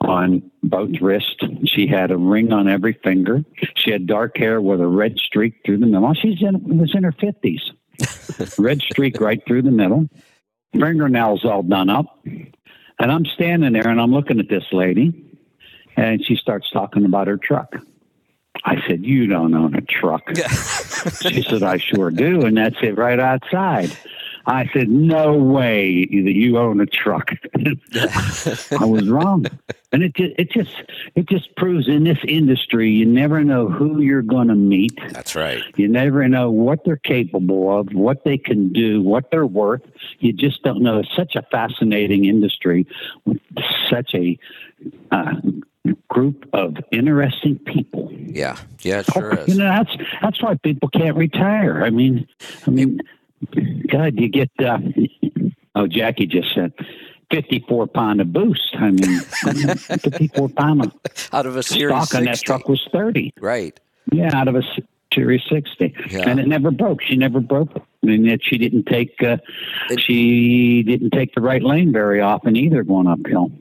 [0.01, 1.43] on both wrists.
[1.65, 3.43] She had a ring on every finger.
[3.75, 6.13] She had dark hair with a red streak through the middle.
[6.13, 7.71] She in was in her fifties.
[8.57, 10.07] red streak right through the middle.
[10.73, 12.19] Fingernails all done up.
[12.25, 15.37] And I'm standing there and I'm looking at this lady,
[15.95, 17.75] and she starts talking about her truck.
[18.65, 20.29] I said, "You don't own a truck."
[21.21, 22.45] She said, I sure do.
[22.45, 23.95] And that's it right outside.
[24.49, 27.31] I said, No way that you own a truck.
[27.55, 29.45] I was wrong.
[29.91, 30.83] And it just, it just
[31.15, 34.99] it just proves in this industry you never know who you're gonna meet.
[35.11, 35.61] That's right.
[35.77, 39.83] You never know what they're capable of, what they can do, what they're worth.
[40.19, 40.99] You just don't know.
[40.99, 42.87] It's such a fascinating industry
[43.25, 43.39] with
[43.89, 44.37] such a
[45.11, 45.35] uh,
[46.07, 48.11] group of interesting people.
[48.13, 48.57] Yeah.
[48.81, 49.57] Yeah, sure You is.
[49.57, 51.83] know, that's that's why people can't retire.
[51.83, 52.27] I mean,
[52.65, 52.99] I mean,
[53.91, 54.49] God, you get.
[54.59, 54.79] Uh,
[55.75, 56.73] oh, Jackie just said.
[57.31, 58.75] 54 pound of boost.
[58.75, 60.93] I mean, 54 pound of
[61.31, 63.33] Out of a series stock on that truck was 30.
[63.39, 63.79] Right.
[64.11, 64.63] Yeah, out of a
[65.13, 65.93] Series 60.
[66.09, 66.21] Yeah.
[66.27, 67.01] And it never broke.
[67.03, 67.83] She never broke it.
[68.03, 69.37] I mean, yet she didn't take, uh,
[69.91, 73.51] It- she didn't take the right lane very often either going uphill.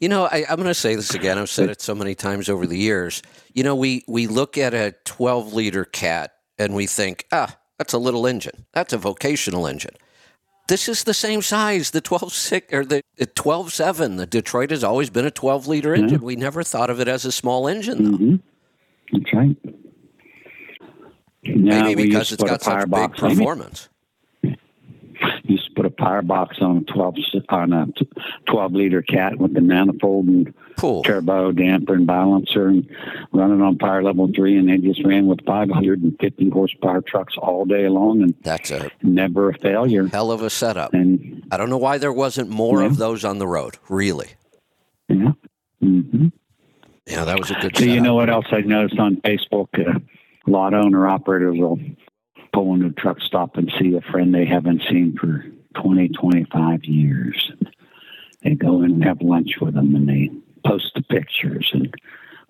[0.00, 1.36] You know, I, I'm going to say this again.
[1.38, 3.20] I've said it so many times over the years.
[3.52, 7.92] You know, we we look at a 12 liter cat and we think, ah, that's
[7.94, 8.66] a little engine.
[8.72, 9.94] That's a vocational engine.
[10.68, 13.02] This is the same size, the 12 six or the
[13.34, 14.16] 12 7.
[14.16, 16.20] The Detroit has always been a 12 liter engine.
[16.20, 18.16] We never thought of it as a small engine, though.
[18.18, 18.36] hmm
[19.12, 19.56] That's right.
[21.44, 23.36] Now, Maybe because it's got such big firebox on it.
[23.38, 23.88] performance.
[25.44, 27.86] used to put a power box on a 12 s- on a
[28.50, 31.02] 12 liter cat with the manifold and Cool.
[31.02, 32.88] turbo damper and balancer and
[33.32, 37.88] running on power level three and they just ran with 550 horsepower trucks all day
[37.88, 40.94] long and That's a never a failure hell of a setup.
[40.94, 42.86] and I don't know why there wasn't more Yeah.
[42.86, 44.28] of those on the road, really.
[45.08, 45.32] yeah
[45.80, 46.28] hmm
[47.06, 49.98] Yeah, that was a good so you know what else i noticed on facebook uh,
[50.46, 51.78] a lot of owner operators will
[52.52, 56.84] pull into a truck stop and see a friend they haven't seen for 20 25
[56.84, 57.52] years
[58.42, 60.30] they go in and have lunch with them and they
[60.68, 61.94] post the pictures and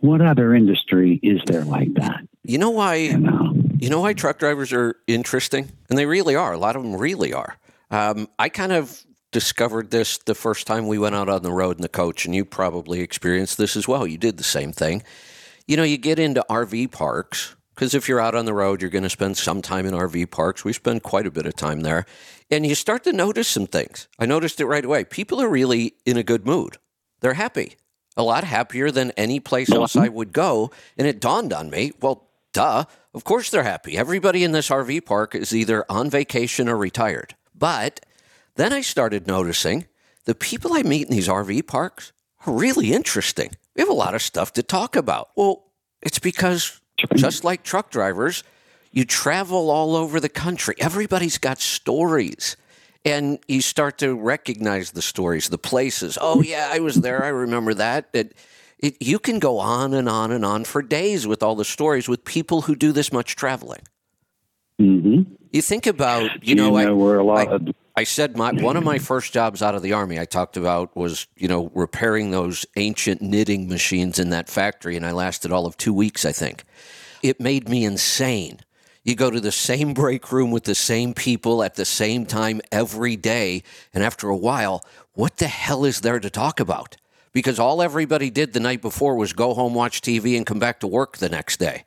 [0.01, 4.13] what other industry is there like that You know why you know You know why
[4.13, 5.71] truck drivers are interesting?
[5.89, 6.53] And they really are.
[6.53, 7.57] A lot of them really are.
[7.91, 11.77] Um, I kind of discovered this the first time we went out on the road
[11.77, 14.07] in the coach, and you probably experienced this as well.
[14.07, 15.03] You did the same thing.
[15.67, 18.91] You know, you get into RV parks, because if you're out on the road, you're
[18.91, 20.65] going to spend some time in RV parks.
[20.65, 22.05] We spend quite a bit of time there.
[22.51, 24.09] And you start to notice some things.
[24.19, 25.05] I noticed it right away.
[25.05, 26.79] People are really in a good mood,
[27.21, 27.77] they're happy.
[28.19, 30.17] A lot happier than any place else I mm-hmm.
[30.17, 30.71] would go.
[30.99, 33.97] And it dawned on me, well, duh, of course they're happy.
[33.97, 37.35] Everybody in this RV park is either on vacation or retired.
[37.55, 38.05] But
[38.57, 39.87] then I started noticing
[40.25, 42.13] the people I meet in these RV parks
[42.45, 43.53] are really interesting.
[43.75, 45.31] We have a lot of stuff to talk about.
[45.37, 45.65] Well,
[46.03, 46.81] it's because
[47.15, 48.43] just like truck drivers,
[48.91, 50.75] you travel all over the country.
[50.79, 52.57] Everybody's got stories.
[53.09, 56.19] And you start to recognize the stories, the places.
[56.21, 57.25] Oh, yeah, I was there.
[57.25, 58.09] I remember that.
[58.13, 58.35] It,
[58.79, 62.09] it, you can go on and on and on for days with all the stories
[62.09, 63.81] with people who do this much traveling.
[64.81, 65.35] Mm-hmm.
[65.53, 68.53] You think about, you know, know I, where a lot I- of I said my
[68.53, 71.73] one of my first jobs out of the army I talked about was you know
[71.75, 76.25] repairing those ancient knitting machines in that factory, and I lasted all of two weeks.
[76.25, 76.63] I think
[77.25, 78.61] it made me insane.
[79.09, 82.61] You go to the same break room with the same people at the same time
[82.71, 83.63] every day,
[83.95, 84.85] and after a while,
[85.15, 86.99] what the hell is there to talk about?
[87.33, 90.81] Because all everybody did the night before was go home, watch TV, and come back
[90.81, 91.85] to work the next day.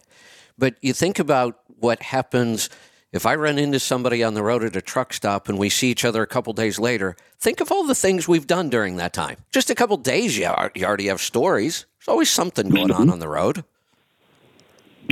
[0.57, 2.71] But you think about what happens
[3.11, 5.91] if I run into somebody on the road at a truck stop and we see
[5.91, 7.15] each other a couple days later.
[7.37, 9.37] Think of all the things we've done during that time.
[9.51, 11.85] Just a couple days, you, already have stories.
[11.99, 13.11] There's always something going on mm-hmm.
[13.11, 13.63] on the road.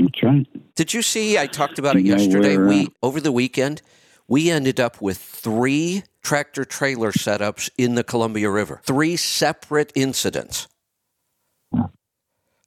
[0.01, 0.47] That's right.
[0.75, 1.37] Did you see?
[1.37, 2.57] I talked about it Yeah, yesterday.
[2.57, 3.81] we're, uh, We over the weekend,
[4.27, 8.81] we ended up with three tractor trailer setups in the Columbia River.
[8.85, 10.67] Three separate incidents.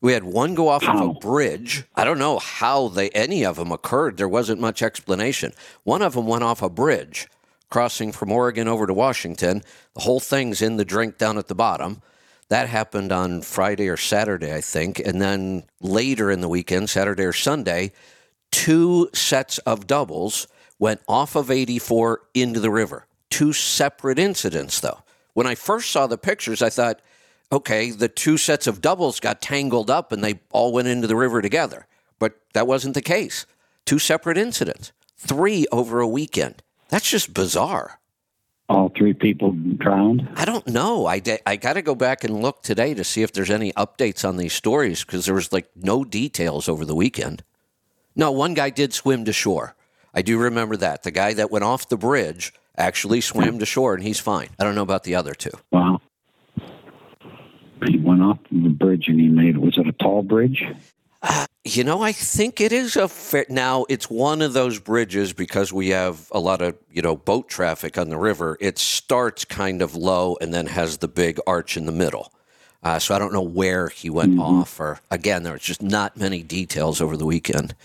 [0.01, 1.85] We had one go off of a bridge.
[1.95, 4.17] I don't know how they any of them occurred.
[4.17, 5.53] There wasn't much explanation.
[5.85, 7.29] One of them went off a bridge
[7.71, 9.63] crossing from Oregon over to Washington.
[9.95, 12.03] The whole thing's in the drink down at the bottom.
[12.53, 14.99] That happened on Friday or Saturday, I think.
[14.99, 17.93] And then later in the weekend, Saturday or Sunday,
[18.51, 20.49] two sets of doubles
[20.79, 23.07] went off of 84 into the river.
[23.31, 25.03] Two separate incidents, though.
[25.33, 27.01] When I first saw the pictures, I thought,
[27.51, 31.17] okay, the two sets of doubles got tangled up and they all went into the
[31.17, 31.87] river together.
[32.19, 33.47] But that wasn't the case.
[33.87, 36.63] Two separate incidents, three over a weekend.
[36.91, 37.99] That's just bizarre.
[38.73, 40.27] All three people drowned.
[40.35, 41.05] I don't know.
[41.05, 43.71] I, de- I got to go back and look today to see if there's any
[43.75, 47.45] updates on these stories because there was like no details over the weekend.
[48.17, 49.77] No, one guy did swim to shore.
[50.15, 51.03] I do remember that.
[51.03, 54.49] The guy that went off the bridge actually swam to shore and he's fine.
[54.59, 55.53] I don't know about the other two.
[55.71, 56.01] Wow.
[57.87, 59.59] He went off the bridge and he made.
[59.59, 60.65] Was it a tall bridge?
[61.23, 63.47] Uh, You know, I think it is a fair.
[63.49, 67.49] Now, it's one of those bridges because we have a lot of, you know, boat
[67.49, 68.57] traffic on the river.
[68.61, 72.33] It starts kind of low and then has the big arch in the middle.
[72.83, 76.17] Uh, so I don't know where he went off, or again, there was just not
[76.17, 77.77] many details over the weekend.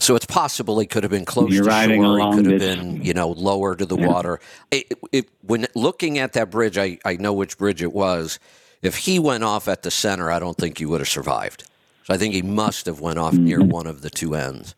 [0.00, 2.18] So it's possible he could have been close You're to shore.
[2.18, 4.40] He could have been, you know, lower to the water.
[4.70, 8.38] It, it, when looking at that bridge, I, I know which bridge it was.
[8.82, 11.64] If he went off at the center, I don't think he would have survived.
[12.04, 13.70] So I think he must have went off near Mm-hmm.
[13.70, 14.74] one of the two ends.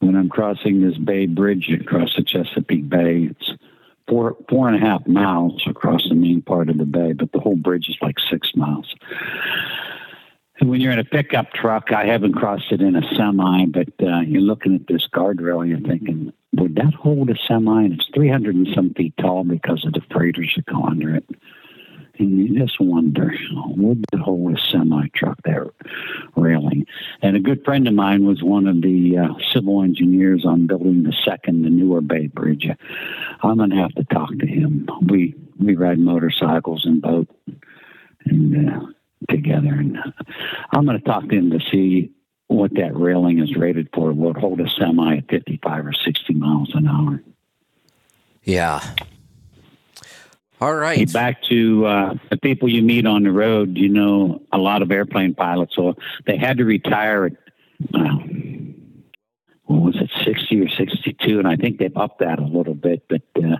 [0.00, 3.52] When I'm crossing this Bay Bridge across the Chesapeake Bay, it's
[4.08, 7.40] four four and a half miles across the main part of the bay, but the
[7.40, 8.94] whole bridge is like six miles.
[10.60, 13.88] And when you're in a pickup truck, I haven't crossed it in a semi, but
[14.02, 17.84] uh, you're looking at this guardrail and you're thinking, would that hold a semi?
[17.84, 21.24] And it's 300 and some feet tall because of the freighters that go under it.
[22.18, 23.34] And you just wonder,
[23.76, 25.66] would it hold a semi truck there
[26.36, 26.86] railing?
[27.22, 31.02] And a good friend of mine was one of the uh, civil engineers on building
[31.02, 32.68] the second, the newer Bay Bridge.
[33.42, 34.88] I'm going to have to talk to him.
[35.06, 37.28] We we ride motorcycles and boat
[38.24, 38.86] and uh,
[39.28, 39.98] together, and
[40.72, 42.12] I'm going to talk to him to see
[42.48, 44.10] what that railing is rated for.
[44.10, 47.22] It hold a semi at 55 or 60 miles an hour?
[48.42, 48.82] Yeah.
[50.64, 51.12] All Hey, right.
[51.12, 53.76] back to uh, the people you meet on the road.
[53.76, 55.94] You know, a lot of airplane pilots, so
[56.26, 57.32] they had to retire at,
[57.92, 58.16] uh,
[59.64, 61.38] what was it, 60 or 62?
[61.38, 63.56] And I think they've upped that a little bit, but uh,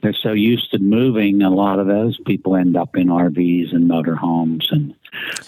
[0.00, 3.90] they're so used to moving, a lot of those people end up in RVs and
[3.90, 4.72] motorhomes.
[4.72, 4.94] And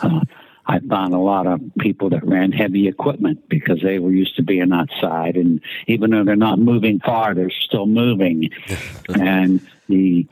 [0.01, 0.21] uh,
[0.67, 4.43] I found a lot of people that ran heavy equipment because they were used to
[4.43, 5.37] being outside.
[5.37, 8.51] And even though they're not moving far, they're still moving.
[9.09, 10.27] and the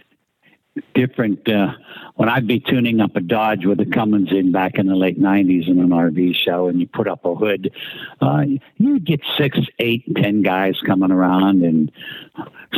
[0.95, 1.73] different uh,
[2.15, 5.21] when I'd be tuning up a Dodge with a Cummins in back in the late
[5.21, 7.73] '90s in an RV show, and you put up a hood,
[8.21, 8.45] uh,
[8.77, 11.93] you'd get six, eight, ten guys coming around, and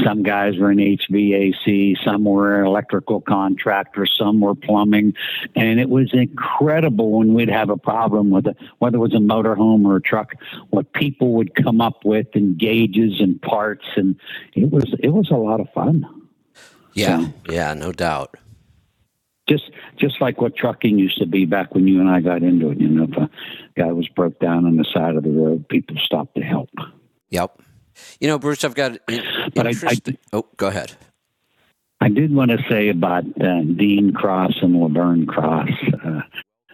[0.04, 5.14] some guys were in HVAC, some were electrical contractors, some were plumbing,
[5.54, 9.18] and it was incredible when we'd have a problem with it, whether it was a
[9.18, 10.34] motorhome or a truck,
[10.70, 14.16] what people would come up with and gauges and parts, and
[14.54, 16.17] it was it was a lot of fun.
[16.98, 17.20] Yeah.
[17.20, 18.34] So- Yeah, no doubt.
[19.48, 22.70] just just like what trucking used to be back when you and I got into
[22.70, 22.78] it.
[22.80, 23.30] You know, if a
[23.76, 26.68] guy was broke down on the side of the road, people stopped to help.
[27.30, 27.60] Yep.
[28.20, 28.98] You know, Bruce, I've got.
[29.54, 29.96] But I, I,
[30.32, 30.92] oh, go ahead.
[32.00, 35.70] I did want to say about uh, Dean Cross and Laverne Cross.
[36.04, 36.20] Uh,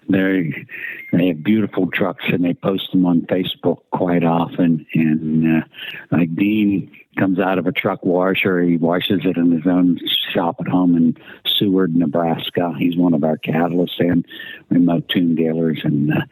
[0.09, 0.67] they
[1.13, 4.87] they have beautiful trucks and they post them on Facebook quite often.
[4.95, 5.67] And uh,
[6.11, 10.01] like Dean comes out of a truck washer, he washes it in his own
[10.33, 12.75] shop at home in Seward, Nebraska.
[12.77, 14.27] He's one of our catalysts and
[14.69, 16.23] remote tune dealers, and uh,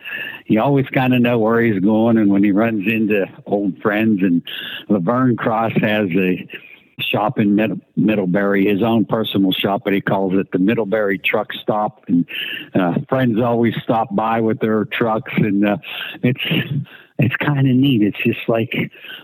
[0.47, 2.19] you always kind of know where he's going.
[2.19, 4.43] And when he runs into old friends, and
[4.89, 6.49] Laverne Cross has a
[6.99, 11.53] shop in Mid- Middlebury, his own personal shop, but he calls it the Middlebury Truck
[11.53, 12.05] Stop.
[12.09, 12.27] And
[12.75, 15.77] uh, friends always stop by with their trucks, and uh,
[16.23, 16.45] it's
[17.19, 18.03] it's kind of neat.
[18.03, 18.75] It's just like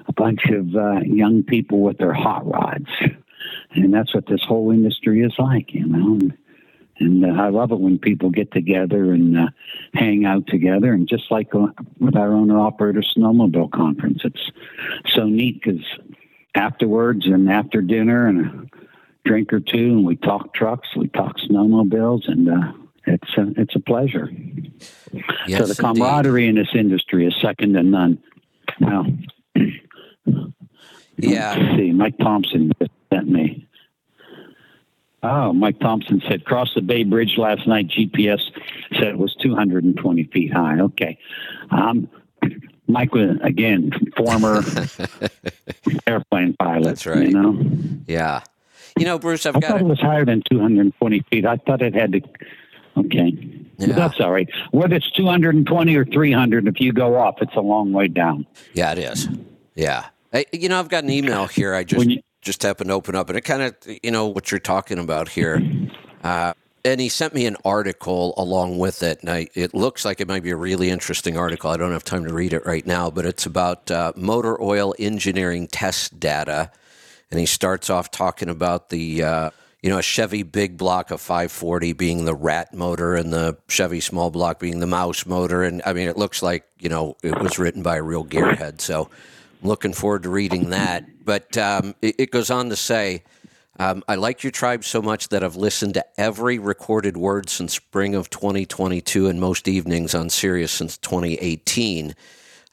[0.07, 2.91] a bunch of uh, young people with their hot rods,
[3.73, 6.15] and that's what this whole industry is like, you know.
[6.15, 6.39] And,
[7.01, 9.49] and uh, I love it when people get together and uh,
[9.95, 10.93] hang out together.
[10.93, 11.69] And just like uh,
[12.01, 14.51] with our owner operator snowmobile conference, it's
[15.15, 15.85] so neat because
[16.55, 18.67] afterwards and after dinner and a
[19.29, 22.73] drink or two, and we talk trucks, we talk snowmobiles, and uh,
[23.07, 24.31] it's a, it's a pleasure.
[25.47, 26.61] Yes, so the camaraderie indeed.
[26.61, 28.23] in this industry is second to none.
[28.81, 29.07] Now,
[31.21, 31.77] Yeah.
[31.77, 32.71] see, Mike Thompson
[33.13, 33.67] sent me.
[35.23, 37.89] Oh, Mike Thompson said crossed the Bay Bridge last night.
[37.89, 38.41] GPS
[38.93, 40.79] said it was 220 feet high.
[40.81, 41.19] Okay,
[41.71, 42.09] um,
[42.89, 44.63] Mike was again former
[46.07, 46.85] airplane pilot.
[46.85, 47.29] That's right.
[47.29, 47.71] You know,
[48.07, 48.43] Yeah.
[48.99, 51.47] You know, Bruce, I've I got thought it was higher than 220 feet.
[51.47, 52.21] I thought it had to.
[52.97, 53.33] Okay,
[53.79, 53.93] Yeah.
[53.93, 54.49] that's all right.
[54.73, 58.45] Whether it's 220 or 300, if you go off, it's a long way down.
[58.73, 59.29] Yeah, it is.
[59.77, 60.07] Yeah.
[60.53, 61.75] You know, I've got an email here.
[61.75, 64.51] I just you- just happened to open up, and it kind of, you know, what
[64.51, 65.63] you're talking about here.
[66.25, 66.53] Uh,
[66.85, 70.29] and he sent me an article along with it, and I, it looks like it
[70.29, 71.71] might be a really interesting article.
[71.71, 74.95] I don't have time to read it right now, but it's about uh, motor oil
[74.99, 76.71] engineering test data,
[77.31, 79.23] and he starts off talking about the.
[79.23, 79.51] Uh,
[79.83, 84.01] you know, a Chevy big block of 540 being the rat motor and the Chevy
[84.01, 85.63] small block being the mouse motor.
[85.63, 88.81] And I mean, it looks like, you know, it was written by a real gearhead.
[88.81, 89.09] So
[89.63, 91.05] I'm looking forward to reading that.
[91.25, 93.23] But um, it, it goes on to say,
[93.79, 97.75] um, I like your tribe so much that I've listened to every recorded word since
[97.75, 102.15] spring of 2022 and most evenings on Sirius since 2018.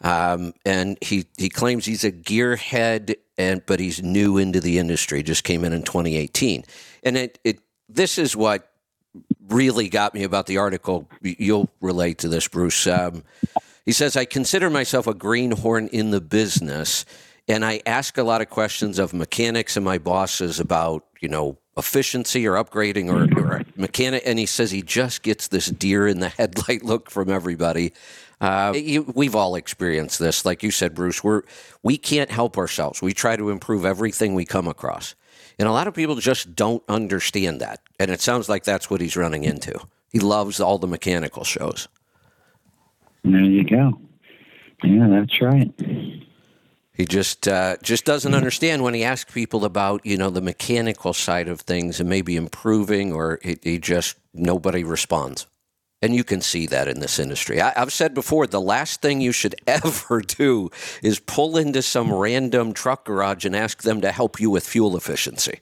[0.01, 5.24] Um, and he, he claims he's a gearhead, and but he's new into the industry.
[5.24, 6.64] Just came in in 2018,
[7.03, 8.72] and it, it this is what
[9.47, 11.10] really got me about the article.
[11.22, 12.88] You'll relate to this, Bruce.
[12.88, 13.24] Um,
[13.86, 17.06] he says, I consider myself a greenhorn in the business,
[17.48, 21.58] and I ask a lot of questions of mechanics and my bosses about, you know,
[21.78, 24.24] efficiency or upgrading or, or mechanic.
[24.26, 27.93] And he says he just gets this deer in the headlight look from everybody.
[28.41, 30.46] Uh, you, we've all experienced this.
[30.46, 31.43] Like you said, Bruce, we're,
[31.84, 33.02] we can't help ourselves.
[33.02, 35.16] We try to improve everything we come across.
[35.58, 37.80] And a lot of people just don't understand that.
[38.00, 39.80] And it sounds like that's what he's running into.
[40.12, 41.88] He loves all the mechanical shows.
[43.24, 44.00] There you go.
[44.84, 45.72] Yeah, that's right.
[46.96, 51.14] He just uh, just doesn't understand when he asks people about you know the mechanical
[51.14, 55.46] side of things and maybe improving, or he, he just nobody responds.
[56.02, 57.62] And you can see that in this industry.
[57.62, 60.70] I, I've said before, the last thing you should ever do
[61.02, 64.96] is pull into some random truck garage and ask them to help you with fuel
[64.96, 65.60] efficiency.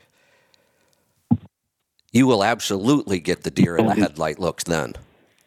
[2.12, 4.94] You will absolutely get the deer in the headlight looks then.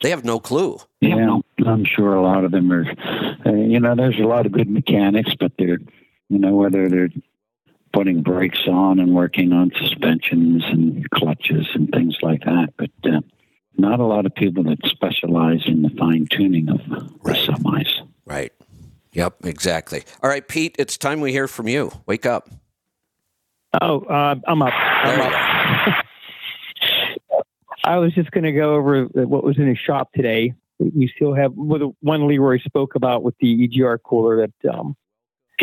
[0.06, 0.78] They have no clue.
[1.00, 2.84] Yeah, I'm sure a lot of them are.
[3.44, 5.80] Uh, you know, there's a lot of good mechanics, but they're,
[6.28, 7.08] you know, whether they're
[7.92, 13.20] putting brakes on and working on suspensions and clutches and things like that, but uh,
[13.78, 17.44] not a lot of people that specialize in the fine tuning of the Right.
[17.44, 17.88] semis.
[18.24, 18.52] Right.
[19.10, 20.04] Yep, exactly.
[20.22, 21.90] All right, Pete, it's time we hear from you.
[22.06, 22.48] Wake up.
[23.80, 24.72] Oh, uh, I'm up.
[24.72, 26.04] I'm up.
[27.86, 30.54] I was just going to go over what was in his shop today.
[30.78, 34.96] We still have one Leroy spoke about with the EGR cooler that um,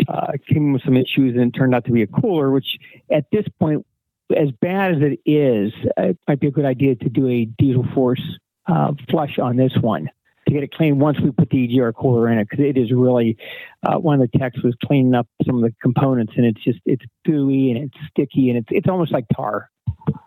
[0.08, 2.78] uh, came with some issues and turned out to be a cooler, which
[3.12, 3.86] at this point,
[4.34, 7.44] as bad as it is, uh, it might be a good idea to do a
[7.44, 8.22] diesel force
[8.66, 10.08] uh, flush on this one
[10.46, 12.90] to get it clean once we put the EGR cooler in it because it is
[12.90, 13.36] really
[13.82, 16.78] uh, one of the techs was cleaning up some of the components and it's just
[16.84, 19.70] it's gooey and it's sticky and it's it's almost like tar.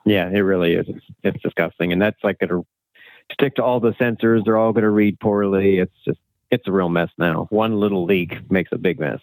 [0.06, 0.86] Yeah, it really is.
[0.88, 2.66] It's, it's disgusting, and that's like going to
[3.34, 4.46] stick to all the sensors.
[4.46, 5.80] They're all going to read poorly.
[5.80, 6.20] It's just
[6.50, 7.48] it's a real mess now.
[7.50, 9.20] One little leak makes a big mess.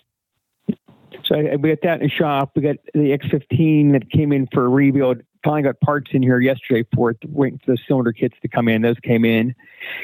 [1.25, 2.53] So we got that in the shop.
[2.55, 6.41] We got the X15 that came in for a rebuild finally got parts in here
[6.41, 8.83] yesterday for it, waiting for the cylinder kits to come in.
[8.83, 9.55] Those came in.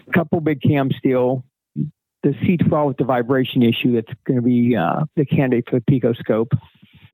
[0.06, 1.44] A couple big cam steel.
[2.22, 6.00] The C12 with the vibration issue that's going to be uh, the candidate for the
[6.00, 6.52] PicoScope.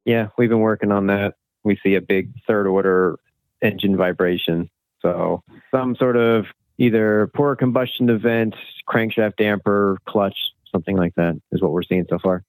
[0.05, 1.35] Yeah, we've been working on that.
[1.63, 3.17] We see a big third order
[3.63, 4.71] engine vibration.
[5.01, 6.47] So some sort of
[6.79, 8.55] either poor combustion event,
[8.89, 10.37] crankshaft damper, clutch,
[10.71, 12.45] something like that is what we're seeing so far.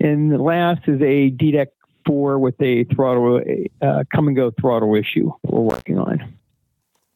[0.00, 1.66] And last is a DDEC
[2.06, 3.42] 4 with a throttle,
[3.82, 6.34] uh, come and go throttle issue we're working on.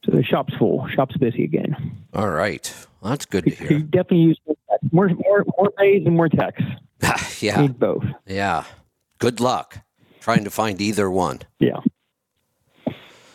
[0.05, 0.89] So the shop's full.
[0.89, 1.77] Shop's busy again.
[2.12, 2.75] All right.
[3.01, 3.70] Well, that's good to hear.
[3.70, 3.87] You hear.
[3.87, 4.41] definitely use
[4.91, 6.62] more, more, more bays and more techs.
[7.41, 7.61] yeah.
[7.61, 8.05] Need both.
[8.27, 8.64] Yeah.
[9.18, 9.79] Good luck
[10.23, 11.41] trying to find either one.
[11.59, 11.81] Yeah.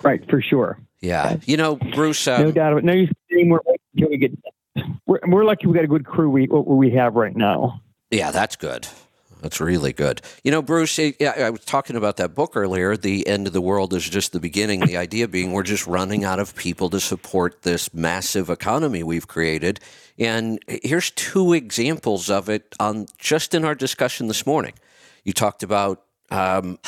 [0.07, 0.79] Right, for sure.
[1.01, 1.35] Yeah.
[1.45, 2.83] You know, Bruce, No um, doubt about it.
[2.85, 3.59] No use saying we're
[3.93, 4.31] until we get.
[5.05, 7.81] We're, we're lucky we got a good crew we what we have right now.
[8.09, 8.87] yeah, that's good.
[9.41, 10.21] That's really good.
[10.43, 12.95] You know, Bruce, I, I was talking about that book earlier.
[12.95, 14.79] The end of the world is just the beginning.
[14.79, 19.27] The idea being we're just running out of people to support this massive economy we've
[19.27, 19.79] created.
[20.17, 24.73] And here's two examples of it on just in our discussion this morning.
[25.25, 26.79] You talked about um.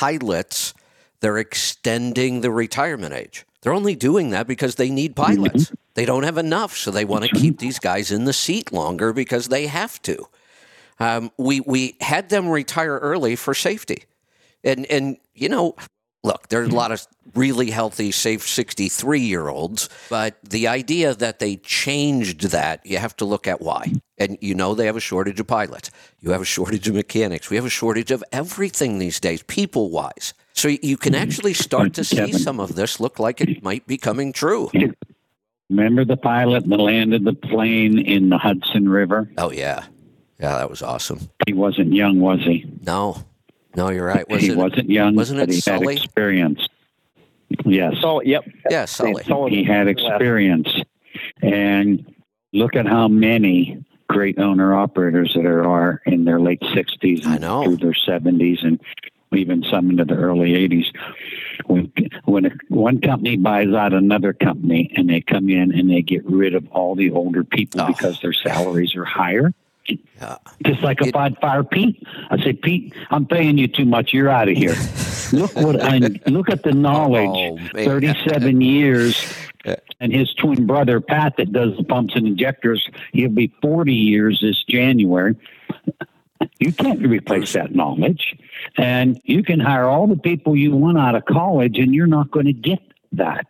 [1.20, 3.46] They're extending the retirement age.
[3.62, 5.72] They're only doing that because they need pilots.
[5.94, 9.12] They don't have enough, so they want to keep these guys in the seat longer
[9.12, 10.28] because they have to.
[10.98, 14.04] Um, we we had them retire early for safety,
[14.62, 15.76] and and you know,
[16.22, 21.38] look, there's a lot of really healthy, safe 63 year olds, but the idea that
[21.38, 23.92] they changed that, you have to look at why.
[24.18, 25.90] And you know, they have a shortage of pilots.
[26.20, 27.50] You have a shortage of mechanics.
[27.50, 30.34] We have a shortage of everything these days, people wise.
[30.60, 31.22] So you can mm-hmm.
[31.22, 32.38] actually start to see Kevin.
[32.38, 34.70] some of this look like it might be coming true.
[35.70, 39.30] Remember the pilot that landed the plane in the Hudson River?
[39.38, 39.86] Oh yeah,
[40.38, 41.30] yeah, that was awesome.
[41.46, 42.70] He wasn't young, was he?
[42.82, 43.24] No,
[43.74, 44.28] no, you're right.
[44.28, 44.58] Was he it?
[44.58, 45.94] wasn't young, wasn't but it he Sully?
[45.94, 46.68] had experience.
[47.64, 48.44] Yes, So yep.
[48.68, 49.24] Yeah, Sully.
[49.48, 50.68] he had experience.
[51.40, 52.14] And
[52.52, 57.40] look at how many great owner operators that there are in their late 60s and
[57.40, 58.78] through their 70s and
[59.36, 60.86] even some into the early 80s.
[61.66, 61.92] When,
[62.24, 66.24] when a, one company buys out another company and they come in and they get
[66.26, 67.86] rid of all the older people Oh.
[67.86, 69.52] because their salaries are higher,
[69.86, 70.36] Yeah.
[70.66, 74.12] just like if It- I'd fire Pete, I say, Pete, I'm paying you too much.
[74.12, 74.74] You're out of here.
[75.32, 77.28] look what I look at the knowledge.
[77.30, 79.32] Oh, 37 years,
[80.00, 82.88] and his twin brother Pat that does the pumps and injectors.
[83.12, 85.36] He'll be 40 years this January.
[86.60, 88.36] You can't replace that knowledge,
[88.76, 92.30] and you can hire all the people you want out of college, and you're not
[92.30, 92.80] going to get
[93.12, 93.46] that.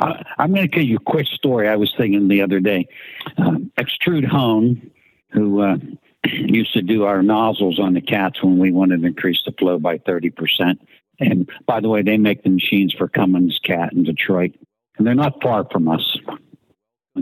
[0.00, 1.68] I, I'm going to tell you a quick story.
[1.68, 2.88] I was thinking the other day.
[3.36, 4.90] Um, Extrude Hone,
[5.32, 5.76] who uh,
[6.24, 9.78] used to do our nozzles on the cats when we wanted to increase the flow
[9.78, 10.78] by 30%.
[11.20, 14.54] And by the way, they make the machines for Cummins Cat in Detroit,
[14.96, 16.16] and they're not far from us.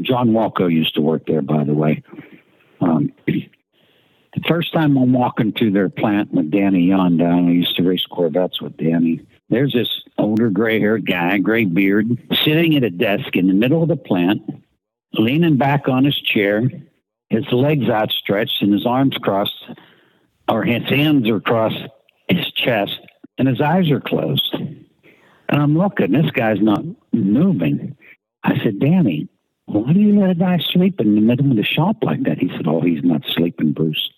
[0.00, 2.04] John Walco used to work there, by the way.
[2.80, 3.12] Um,
[4.34, 8.06] the first time I'm walking to their plant with Danny Yonda, I used to race
[8.06, 9.20] Corvettes with Danny.
[9.50, 12.06] There's this older gray haired guy, gray beard,
[12.42, 14.42] sitting at a desk in the middle of the plant,
[15.12, 16.62] leaning back on his chair,
[17.28, 19.68] his legs outstretched and his arms crossed,
[20.48, 21.74] or his hands are across
[22.28, 23.00] his chest,
[23.36, 24.54] and his eyes are closed.
[24.54, 27.96] And I'm looking, this guy's not moving.
[28.42, 29.28] I said, Danny,
[29.66, 32.38] why do you let a guy sleep in the middle of the shop like that?
[32.38, 34.10] He said, Oh, he's not sleeping, Bruce.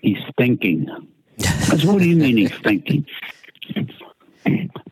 [0.00, 0.88] He's thinking.
[1.40, 3.06] I said, What do you mean he's thinking?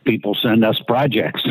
[0.05, 1.43] People send us projects.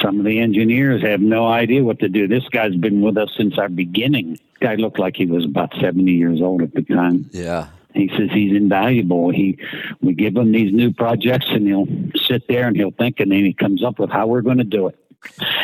[0.00, 2.26] Some of the engineers have no idea what to do.
[2.26, 4.38] This guy's been with us since our beginning.
[4.60, 7.28] Guy looked like he was about 70 years old at the time.
[7.32, 7.68] Yeah.
[7.94, 9.30] He says he's invaluable.
[9.30, 9.58] He,
[10.02, 13.44] we give him these new projects, and he'll sit there and he'll think, and then
[13.44, 14.98] he comes up with how we're going to do it.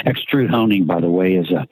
[0.06, 1.68] Extrude honing, by the way, is a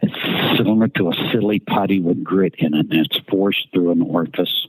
[0.00, 4.02] it's similar to a silly putty with grit in it, and it's forced through an
[4.02, 4.66] orifice,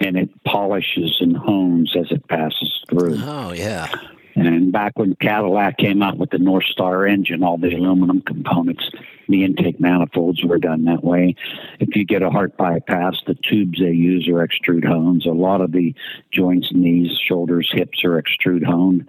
[0.00, 3.18] and it polishes and hones as it passes through.
[3.20, 3.88] Oh yeah.
[4.34, 8.90] And back when Cadillac came out with the Northstar engine, all the aluminum components,
[9.28, 11.36] the intake manifolds were done that way.
[11.80, 15.26] If you get a heart bypass, the tubes they use are extrude hones.
[15.26, 15.94] A lot of the
[16.32, 19.06] joints, knees, shoulders, hips are extrude honed.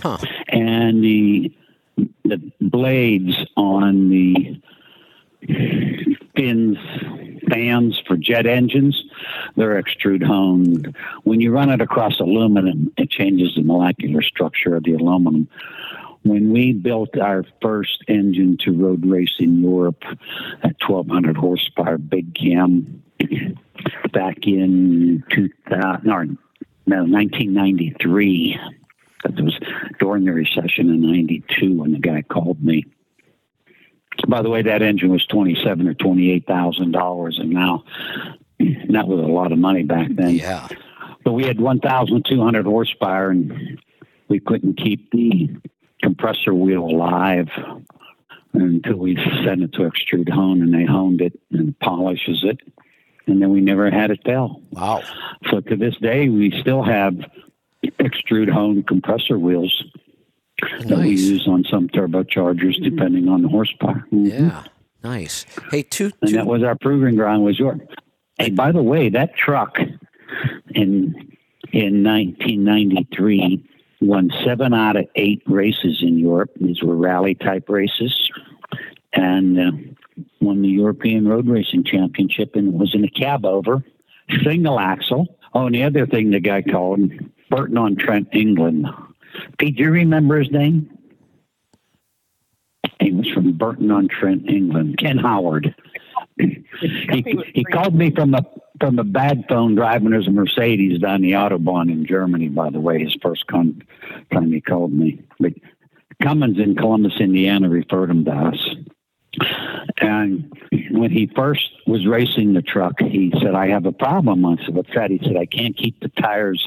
[0.00, 0.18] Huh.
[0.48, 1.52] And the
[2.24, 4.60] the blades on the
[6.36, 6.78] fins
[7.48, 9.02] fans for jet engines,
[9.56, 10.94] they're extrude honed.
[11.24, 15.48] When you run it across aluminum, it changes the molecular structure of the aluminum.
[16.22, 20.02] When we built our first engine to road race in Europe
[20.62, 23.02] at 1200 horsepower, big cam,
[24.12, 26.24] back in 2000, or,
[26.86, 28.58] no, 1993,
[29.24, 29.58] It was
[29.98, 32.84] during the recession in '92 when the guy called me.
[34.26, 37.84] By the way, that engine was twenty-seven or twenty-eight thousand dollars, and now
[38.58, 40.34] that was a lot of money back then.
[40.34, 40.68] Yeah.
[41.24, 43.78] But we had 1,200 horsepower, and
[44.28, 45.50] we couldn't keep the
[46.02, 47.48] compressor wheel alive
[48.54, 52.60] until we sent it to Extrude Hone, and they honed it and polishes it,
[53.26, 54.62] and then we never had it fail.
[54.70, 55.02] Wow.
[55.50, 57.14] So to this day, we still have
[57.84, 59.84] extrude hone compressor wheels
[60.86, 64.04] that we use on some turbochargers, depending on the horsepower.
[64.12, 64.28] Mhm.
[64.30, 64.64] Yeah.
[65.04, 65.46] Nice.
[65.70, 67.78] Hey, two, and that was our proving ground was York.
[68.38, 69.78] Hey, by the way, that truck
[70.74, 71.14] in
[71.72, 73.64] in 1993
[74.00, 76.50] won seven out of eight races in Europe.
[76.60, 78.30] These were rally type races,
[79.12, 79.70] and uh,
[80.40, 83.84] won the European Road Racing Championship, and was in a cab over,
[84.42, 85.38] single axle.
[85.54, 87.00] Oh, and the other thing the guy called
[87.50, 88.86] Burton on Trent, England.
[89.58, 90.90] Pete, do you remember his name?
[93.00, 94.98] He was from Burton on Trent, England.
[94.98, 95.74] Ken Howard.
[96.36, 96.64] he,
[97.54, 98.44] he called me from a
[98.80, 102.48] from a bad phone driving his Mercedes down the autobahn in Germany.
[102.48, 103.82] By the way, his first con-
[104.32, 105.20] time he called me.
[105.40, 105.54] But
[106.22, 108.68] Cummins in Columbus, Indiana, referred him to us.
[110.00, 110.52] And
[110.90, 114.74] when he first was racing the truck, he said, "I have a problem." I said,
[114.74, 116.66] "What's that?" He said, "I can't keep the tires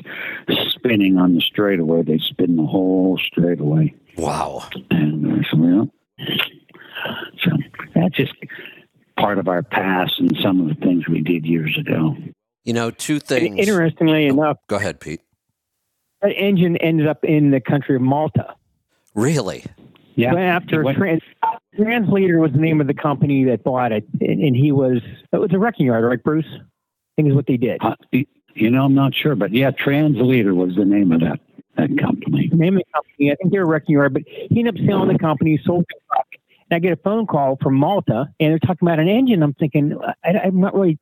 [0.69, 2.03] spinning on the straightaway.
[2.03, 4.63] They spin the whole straightaway." wow.
[4.89, 5.89] And I said, well,
[7.39, 7.51] so
[7.95, 8.33] that's just
[9.17, 12.15] part of our past and some of the things we did years ago.
[12.63, 13.57] You know, two things.
[13.57, 15.21] Interestingly oh, enough, Go ahead, Pete.
[16.21, 18.55] that engine ended up in the country of Malta.
[19.15, 19.65] Really?
[20.15, 20.35] Yeah.
[20.35, 21.21] After It went- Trans,
[21.75, 25.01] Translator was the name of the company that bought it, and, he was
[25.31, 26.45] it was a wrecking yard, right, Bruce?
[26.53, 26.59] I
[27.15, 27.81] think is what they did.
[27.81, 27.95] uh,
[28.55, 31.39] you know, I'm not sure, but yeah, Translator was the name of that,
[31.77, 32.49] that company.
[32.49, 34.79] The name of the company, I think they were a wrecking yard, but he ended
[34.79, 36.27] up selling the company, sold the truck.
[36.69, 39.43] And I get a phone call from Malta, and they're talking about an engine.
[39.43, 40.99] I'm thinking, I, I'm not really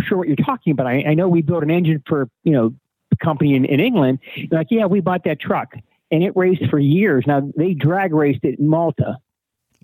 [0.00, 0.86] sure what you're talking about.
[0.86, 2.74] I, I know we built an engine for you know
[3.12, 4.18] a company in, in England.
[4.36, 5.74] They're like, yeah, we bought that truck,
[6.10, 7.24] and it raced for years.
[7.26, 9.18] Now they drag raced it in Malta,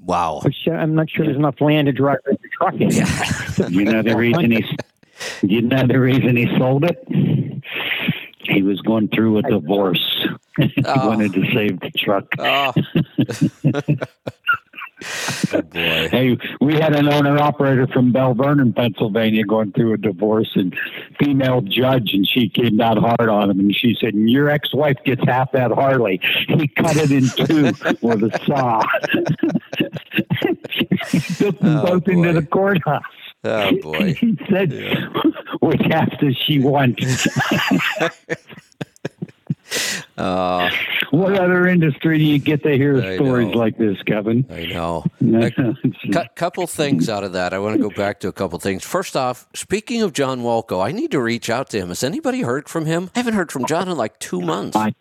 [0.05, 0.43] Wow.
[0.67, 3.73] I'm not sure there's enough land to drive race the truck in.
[3.73, 4.65] You know the reason he,
[5.43, 7.03] you know the reason he sold it?
[8.41, 10.27] He was going through a divorce.
[10.59, 11.09] he Oh.
[11.09, 12.27] wanted to save the truck.
[12.39, 12.73] Oh.
[15.51, 16.09] Good boy.
[16.14, 20.74] Hey, we had an owner operator from Belle Vernon, Pennsylvania, going through a divorce and
[21.18, 25.24] female judge, and she came down hard on him, and she said, "Your ex-wife gets
[25.24, 27.64] half that Harley." He cut it in two
[28.07, 28.82] with a saw.
[31.11, 33.03] he took them Oh, both into the courthouse.
[33.42, 34.14] Oh boy.
[34.14, 34.72] He said,
[35.61, 37.01] "Which half does she want?"
[40.17, 40.71] Uh,
[41.11, 43.59] what other industry do you get to hear I stories know.
[43.59, 44.47] like this, Kevin?
[44.51, 45.05] I know.
[45.23, 45.51] A
[46.12, 47.53] Cou- couple things out of that.
[47.53, 48.85] I want to go back to a couple things.
[48.85, 51.89] First off, speaking of John Walco, I need to reach out to him.
[51.89, 53.11] Has anybody heard from him?
[53.15, 54.77] I haven't heard from John in like two months.
[54.77, 54.95] I-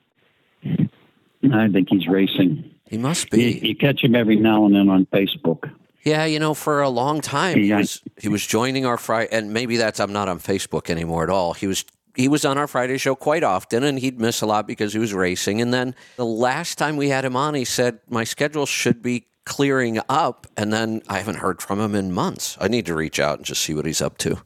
[1.51, 2.63] I think he's racing.
[2.89, 3.59] He must be.
[3.61, 5.69] you catch him every now and then on Facebook.
[6.03, 9.53] Yeah, you know, for a long time he was he was joining our Friday, and
[9.53, 11.53] maybe that's I'm not on Facebook anymore at all.
[11.53, 11.85] He was
[12.15, 14.99] he was on our Friday show quite often, and he'd miss a lot because he
[14.99, 15.61] was racing.
[15.61, 19.27] And then the last time we had him on, he said my schedule should be
[19.45, 22.57] clearing up, and then I haven't heard from him in months.
[22.61, 24.41] I need to reach out and just see what he's up to.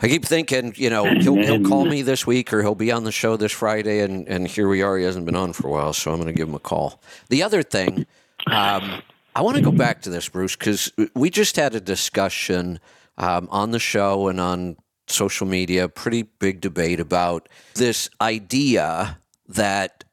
[0.00, 3.04] I keep thinking, you know, he'll, he'll call me this week or he'll be on
[3.04, 4.98] the show this Friday, and, and here we are.
[4.98, 7.00] He hasn't been on for a while, so I'm going to give him a call.
[7.28, 8.06] The other thing,
[8.48, 9.02] um,
[9.34, 12.80] I want to go back to this, Bruce, because we just had a discussion
[13.16, 14.76] um, on the show and on
[15.12, 20.04] social media, pretty big debate about this idea that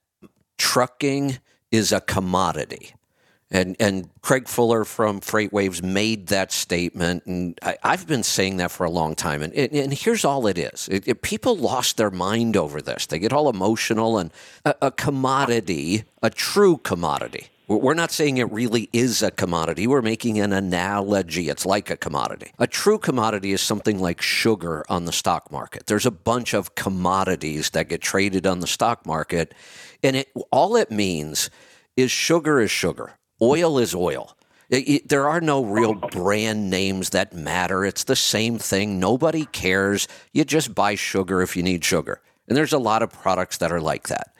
[0.57, 1.39] trucking
[1.71, 2.93] is a commodity.
[3.51, 8.69] And and Craig Fuller from FreightWaves made that statement, and I, I've been saying that
[8.69, 9.41] for a long time.
[9.41, 13.07] And and, and here's all it is: it, it- people lost their mind over this.
[13.07, 14.31] They get all emotional, and
[14.65, 17.47] a, a commodity, a true commodity.
[17.69, 19.85] We're not saying it really is a commodity.
[19.85, 21.49] We're making an analogy.
[21.49, 22.51] It's like a commodity.
[22.57, 25.85] A true commodity is something like sugar on the stock market.
[25.85, 29.53] There's a bunch of commodities that get traded on the stock market,
[30.01, 31.51] and it all it means
[31.95, 33.13] is sugar is sugar.
[33.39, 34.35] Oil is oil.
[34.71, 37.85] It- it- there are no real brand names that matter.
[37.85, 38.99] It's the same thing.
[38.99, 40.07] Nobody cares.
[40.33, 42.19] You just buy sugar if you need sugar.
[42.47, 44.33] And there's a lot of products that are like that.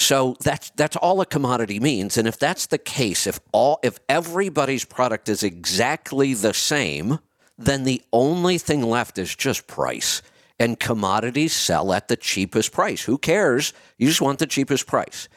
[0.00, 2.16] So that's that's all a commodity means.
[2.16, 7.18] And if that's the case, if all if everybody's product is exactly the same,
[7.58, 10.22] then the only thing left is just price.
[10.58, 13.02] And commodities sell at the cheapest price.
[13.02, 13.74] Who cares?
[13.98, 15.28] You just want the cheapest price.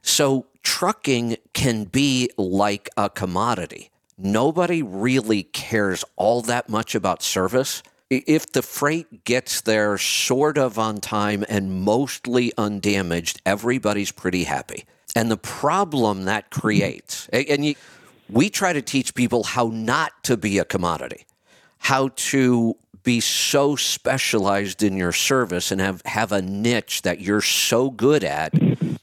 [0.00, 3.90] So trucking can be like a commodity.
[4.16, 7.82] Nobody really cares all that much about service.
[8.10, 14.84] If the freight gets there sort of on time and mostly undamaged, everybody's pretty happy.
[15.14, 16.60] And the problem that mm-hmm.
[16.60, 17.74] creates, and you,
[18.30, 21.26] we try to teach people how not to be a commodity,
[21.78, 27.40] how to be so specialized in your service and have, have a niche that you're
[27.40, 28.52] so good at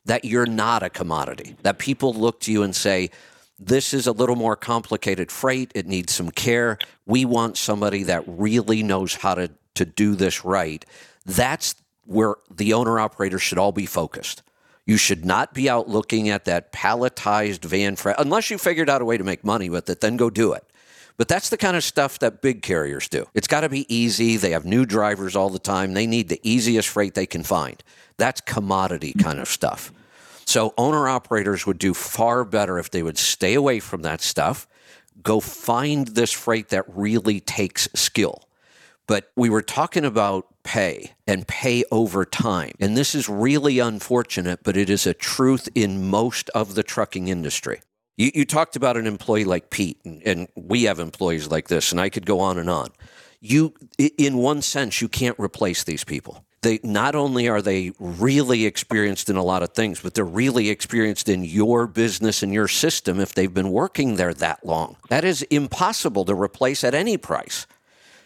[0.06, 3.10] that you're not a commodity, that people look to you and say,
[3.60, 5.72] this is a little more complicated freight.
[5.76, 6.78] It needs some care.
[7.06, 10.86] We want somebody that really knows how to, to do this right.
[11.26, 11.76] That's
[12.06, 14.44] where the owner operator should all be focused.
[14.86, 19.02] You should not be out looking at that palletized van freight unless you figured out
[19.02, 20.64] a way to make money with it, then go do it.
[21.18, 23.26] But that's the kind of stuff that big carriers do.
[23.34, 24.36] It's got to be easy.
[24.38, 25.94] They have new drivers all the time.
[25.94, 27.82] They need the easiest freight they can find.
[28.18, 29.92] That's commodity kind of stuff.
[30.46, 34.68] So owner operators would do far better if they would stay away from that stuff,
[35.22, 38.48] go find this freight that really takes skill.
[39.08, 42.74] But we were talking about pay and pay over time.
[42.80, 47.28] And this is really unfortunate, but it is a truth in most of the trucking
[47.28, 47.82] industry.
[48.18, 51.92] You, you talked about an employee like Pete, and, and we have employees like this,
[51.92, 52.90] and I could go on and on.
[53.42, 56.45] You, in one sense, you can't replace these people.
[56.66, 60.72] They not only are they really experienced in a lot of things, but they're really
[60.72, 64.98] experienced in your business and your system if they've been working there that long.
[65.10, 67.68] That is impossible to replace at any price.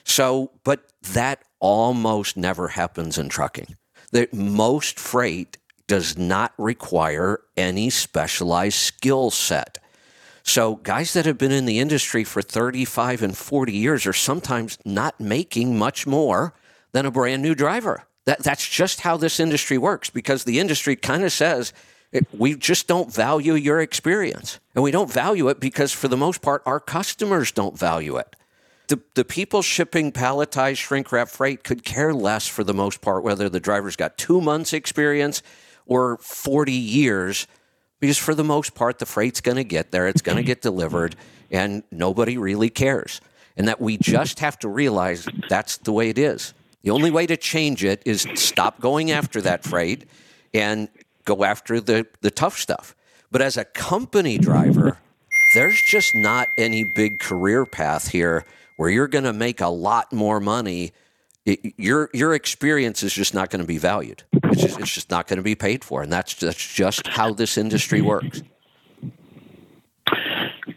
[0.06, 3.76] So, but that almost never happens in trucking.
[4.14, 9.80] That most freight does not require any specialized skill set.
[10.44, 14.78] So, guys that have been in the industry for 35 and 40 years are sometimes
[14.86, 16.54] not making much more
[16.94, 18.06] than a brand new driver.
[18.30, 21.74] That, that's just how this industry works because the industry kind of says
[22.32, 24.60] we just don't value your experience.
[24.76, 28.36] And we don't value it because, for the most part, our customers don't value it.
[28.88, 33.24] The, the people shipping palletized shrink wrap freight could care less for the most part
[33.24, 35.42] whether the driver's got two months experience
[35.88, 37.48] or 40 years
[38.00, 40.62] because for the most part the freight's going to get there it's going to get
[40.64, 41.16] delivered
[41.52, 43.22] and nobody really cares
[43.58, 47.26] and that we just have to realize that's the way it is the only way
[47.26, 50.06] to change it is stop going after that freight
[50.54, 50.90] and
[51.26, 52.96] go after the, the tough stuff
[53.32, 54.98] but as a company driver
[55.54, 58.46] there's just not any big career path here
[58.78, 60.92] where you're going to make a lot more money
[61.46, 64.24] it, your your experience is just not going to be valued.
[64.44, 67.34] It's just, it's just not going to be paid for, and that's that's just how
[67.34, 68.44] this industry works.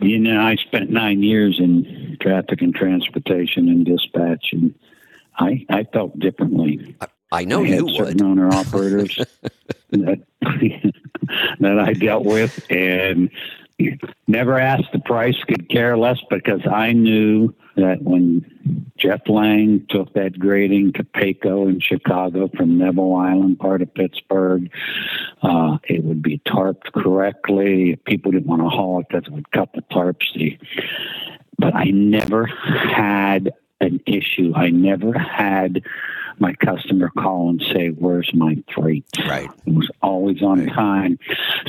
[0.00, 4.74] You know, I spent nine years in traffic and transportation and dispatch, and
[5.38, 6.96] I I felt differently.
[7.00, 7.96] I, I know I you would.
[7.96, 9.16] certain owner operators
[9.90, 10.22] that
[11.60, 13.30] that I dealt with, and
[14.26, 18.44] never asked the price, could care less because I knew that when
[18.98, 24.70] Jeff Lang took that grading to Pecos in Chicago from Neville Island, part of Pittsburgh,
[25.42, 27.92] uh, it would be tarped correctly.
[27.92, 30.58] If people didn't want to haul it, that would cut the tarps.
[31.58, 33.52] But I never had
[33.82, 34.52] an issue.
[34.54, 35.82] I never had
[36.38, 39.48] my customer call and say, "Where's my freight?" Right.
[39.66, 41.18] It was always on time.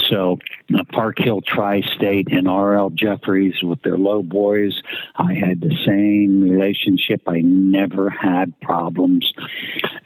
[0.09, 0.39] So
[0.73, 4.81] uh, Park Hill Tri-State and RL Jeffries with their low boys,
[5.15, 7.21] I had the same relationship.
[7.27, 9.31] I never had problems,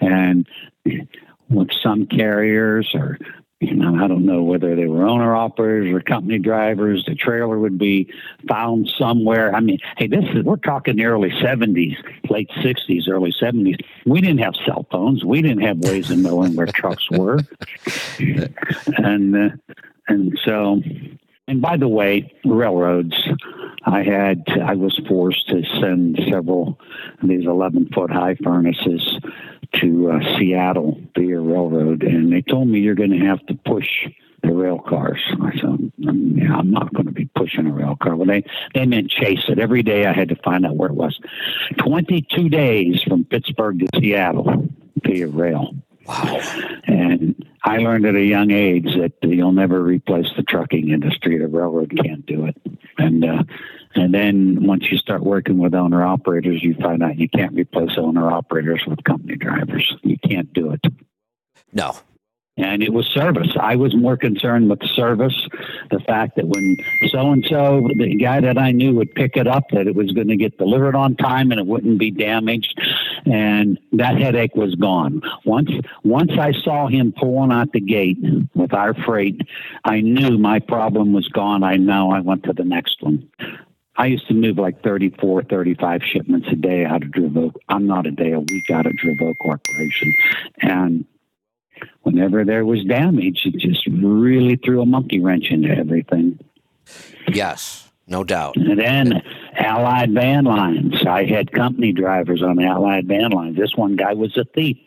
[0.02, 0.48] and
[1.50, 3.18] with some carriers or
[3.60, 7.04] you know, I don't know whether they were owner operators or company drivers.
[7.06, 8.12] The trailer would be
[8.48, 9.56] found somewhere.
[9.56, 11.98] I mean, hey, this is we're talking the early '70s,
[12.30, 13.84] late '60s, early '70s.
[14.06, 15.26] We didn't have cell phones.
[15.26, 17.40] We didn't have ways of knowing where trucks were,
[18.98, 19.50] and uh,
[20.08, 20.82] and so.
[21.50, 23.16] And by the way, railroads.
[23.86, 26.78] I had I was forced to send several
[27.22, 29.18] of these 11 foot high furnaces
[29.74, 33.88] to uh, Seattle via railroad, and they told me you're going to have to push
[34.44, 35.20] the rail cars.
[35.42, 38.16] I said, yeah, I'm not going to be pushing a rail car.
[38.16, 38.44] Well, they,
[38.74, 39.60] they meant chase it.
[39.60, 41.20] Every day I had to find out where it was.
[41.80, 44.68] 22 days from Pittsburgh to Seattle
[45.04, 45.74] via rail.
[46.08, 46.40] Wow.
[46.86, 51.38] And I learned at a young age that you'll never replace the trucking industry.
[51.38, 52.56] The railroad can't do it.
[52.98, 53.44] And uh,
[53.96, 57.98] and then once you start working with owner operators, you find out you can't replace
[57.98, 59.96] owner operators with company drivers.
[60.04, 60.82] You can't do it.
[61.74, 61.96] No.
[62.58, 63.56] And it was service.
[63.60, 65.48] I was more concerned with service,
[65.92, 66.78] the fact that when
[67.10, 70.12] so and so, the guy that I knew would pick it up, that it was
[70.12, 72.80] going to get delivered on time and it wouldn't be damaged.
[73.26, 75.22] and that headache was gone.
[75.46, 75.70] Once
[76.04, 78.18] once I saw him pulling out the gate
[78.54, 79.42] with our freight,
[79.84, 81.64] I knew my problem was gone.
[81.64, 83.30] I know I went to the next one.
[83.98, 87.54] I used to move like 34, 35 shipments a day out of Dravo.
[87.68, 90.14] I'm not a day a week out of Dravo Corporation.
[90.62, 91.06] And
[92.04, 96.40] whenever there was damage, it just really threw a monkey wrench into everything.
[97.28, 98.56] Yes, no doubt.
[98.56, 99.22] And then
[99.56, 101.06] Allied Van Lines.
[101.06, 103.58] I had company drivers on the Allied Van Lines.
[103.58, 104.78] This one guy was a thief.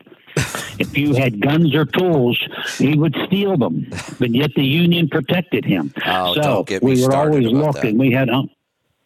[0.79, 2.41] if you had guns or tools,
[2.79, 3.91] he would steal them.
[4.19, 5.93] But yet the union protected him.
[6.07, 7.99] Oh, so don't get me we were always looking.
[7.99, 8.49] We had um,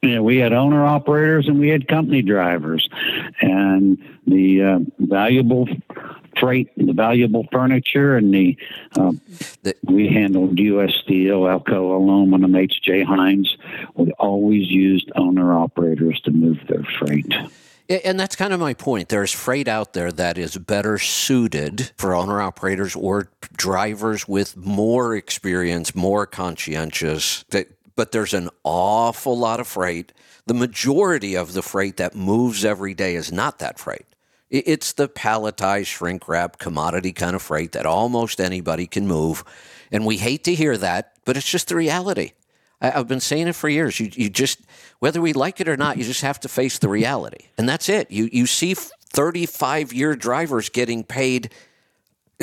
[0.02, 2.88] yeah, we had owner operators and we had company drivers,
[3.40, 5.66] and the uh, valuable
[6.38, 8.56] freight, and the valuable furniture, and the,
[8.98, 9.20] um,
[9.62, 10.94] The- we handled U.S.
[10.94, 13.02] Steel, Alcoa Aluminum, H.J.
[13.04, 13.56] Heinz.
[13.94, 17.32] We always used owner operators to move their freight.
[17.86, 19.10] And that's kind of my point.
[19.10, 23.28] There's freight out there that is better suited for owner operators or
[23.58, 27.44] drivers with more experience, more conscientious.
[27.96, 30.12] But there's an awful lot of freight.
[30.46, 34.06] The majority of the freight that moves every day is not that freight.
[34.56, 39.42] It's the palletized, shrink wrap, commodity kind of freight that almost anybody can move.
[39.90, 42.32] And we hate to hear that, but it's just the reality.
[42.80, 43.98] I, I've been saying it for years.
[43.98, 44.60] You, you just,
[45.00, 47.88] whether we like it or not, you just have to face the reality, and that's
[47.88, 48.10] it.
[48.10, 51.52] You you see thirty-five year drivers getting paid.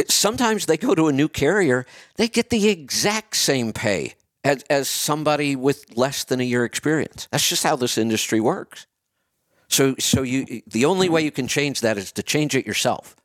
[0.07, 1.86] Sometimes they go to a new carrier,
[2.16, 7.28] they get the exact same pay as as somebody with less than a year experience.
[7.32, 8.86] That's just how this industry works.
[9.72, 11.26] So so you the only way mm.
[11.26, 13.15] you can change that is to change it yourself.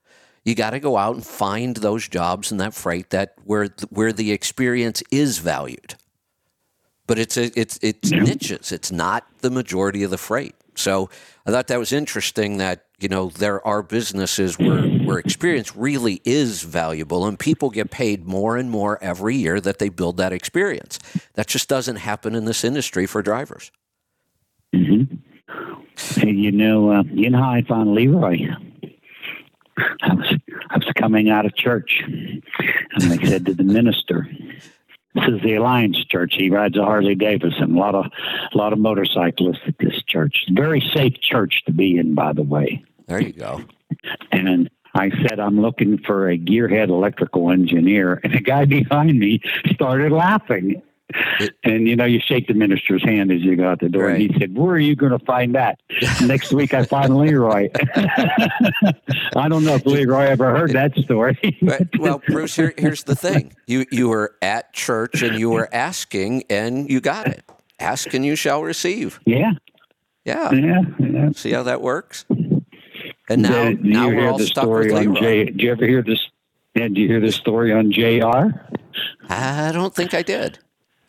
[0.45, 4.13] You got to go out and find those jobs and that freight that where where
[4.13, 5.97] the experience is valued
[7.07, 8.73] but it's a, it's it's niches.
[8.73, 10.55] It's not the majority of the freight.
[10.75, 11.09] So
[11.47, 16.21] I thought that was interesting that you know there are businesses where where experience really
[16.25, 20.33] is valuable, and people get paid more and more every year that they build that
[20.33, 20.99] experience.
[21.35, 23.71] That just doesn't happen in this industry for drivers.
[24.73, 25.07] Hey,
[26.17, 28.49] you know, uh, you know how I found Leroy.
[30.03, 30.35] I was
[30.71, 32.43] I was coming out of church, and
[33.13, 34.29] I said to the minister,
[35.15, 36.35] "This is the Alliance Church.
[36.37, 37.77] He rides a Harley Davidson.
[37.77, 40.47] A lot of a lot of motorcyclists at this church.
[40.51, 43.63] Very safe church to be in, by the way." There you go.
[44.33, 48.21] And I said, I'm looking for a gearhead electrical engineer.
[48.25, 49.41] And the guy behind me
[49.73, 50.83] started laughing.
[51.65, 54.09] And you know, you shake the minister's hand as you go out the door.
[54.09, 55.81] And he said, Where are you going to find that?
[56.23, 57.69] Next week, I find Leroy.
[59.37, 61.39] I don't know if Leroy ever heard that story.
[61.63, 65.69] But, well, Bruce, here, here's the thing: you you were at church and you were
[65.73, 67.45] asking, and you got it.
[67.79, 69.21] Ask and you shall receive.
[69.27, 69.53] yeah,
[70.25, 70.51] Yeah.
[70.53, 71.31] yeah, yeah.
[71.33, 72.25] See how that works?
[73.29, 75.21] And now, you now we're all the stuck story with Leroy.
[75.21, 75.45] J?
[75.45, 76.27] Did you ever hear this?
[76.75, 78.57] Yeah, did you hear the story on Jr?
[79.29, 80.59] I don't think I did.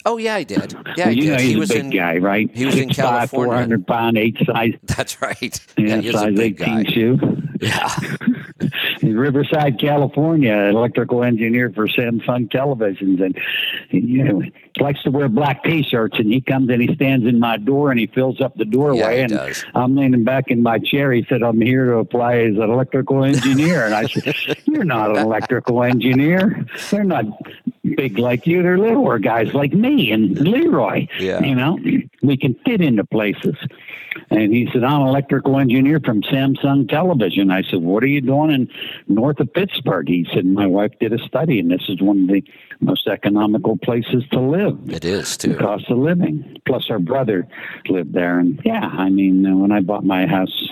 [0.10, 0.74] Oh yeah, I did.
[0.96, 1.32] Yeah, I you did.
[1.32, 1.90] know he's he a was big in.
[1.90, 2.50] guy, right?
[2.56, 3.52] he was in California.
[3.52, 5.60] 400 pound, eight size, That's right.
[5.78, 6.80] yeah, Yeah, a size big guy.
[6.82, 7.20] 18 shoe.
[7.60, 7.94] Yeah.
[9.02, 13.38] in Riverside, California, electrical engineer for Samsung televisions, and
[13.90, 14.42] you know
[14.80, 16.20] likes to wear black T-shirts.
[16.20, 19.00] And he comes and he stands in my door and he fills up the doorway.
[19.00, 19.66] Yeah, and does.
[19.74, 21.12] I'm leaning back in my chair.
[21.12, 24.36] He said, "I'm here to apply as an electrical engineer." and I said,
[24.66, 26.66] "You're not an electrical engineer.
[26.92, 27.26] They're not
[27.96, 28.64] big like you.
[28.64, 31.08] They're littler guys like me and Leroy.
[31.20, 31.42] Yeah.
[31.42, 31.80] You know,
[32.22, 33.56] we can fit into places."
[34.30, 37.52] And he said, I'm an electrical engineer from Samsung Television.
[37.52, 38.70] I said, What are you doing in
[39.08, 40.08] north of Pittsburgh?
[40.08, 42.44] He said, My wife did a study, and this is one of the
[42.80, 44.78] most economical places to live.
[44.90, 45.56] It is The too.
[45.56, 46.58] cost of living.
[46.68, 47.48] Plus, our brother
[47.90, 48.40] lived there.
[48.40, 50.70] And yeah, I mean, uh, when I bought my house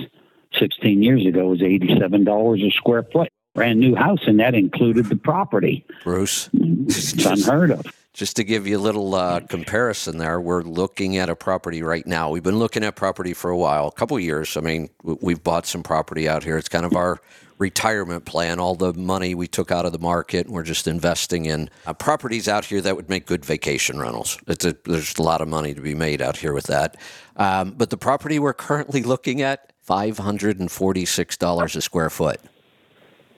[0.59, 3.29] 16 years ago, it was $87 a square foot.
[3.53, 5.85] Brand new house, and that included the property.
[6.03, 6.49] Bruce.
[6.53, 7.85] It's unheard of.
[8.15, 12.07] Just to give you a little uh, comparison there, we're looking at a property right
[12.07, 12.29] now.
[12.29, 14.55] We've been looking at property for a while, a couple of years.
[14.55, 16.57] I mean, we've bought some property out here.
[16.57, 17.19] It's kind of our
[17.57, 18.57] retirement plan.
[18.57, 22.47] All the money we took out of the market, we're just investing in uh, properties
[22.47, 24.39] out here that would make good vacation rentals.
[24.47, 26.95] It's a, there's a lot of money to be made out here with that.
[27.35, 32.09] Um, but the property we're currently looking at, five hundred and forty-six dollars a square
[32.09, 32.39] foot.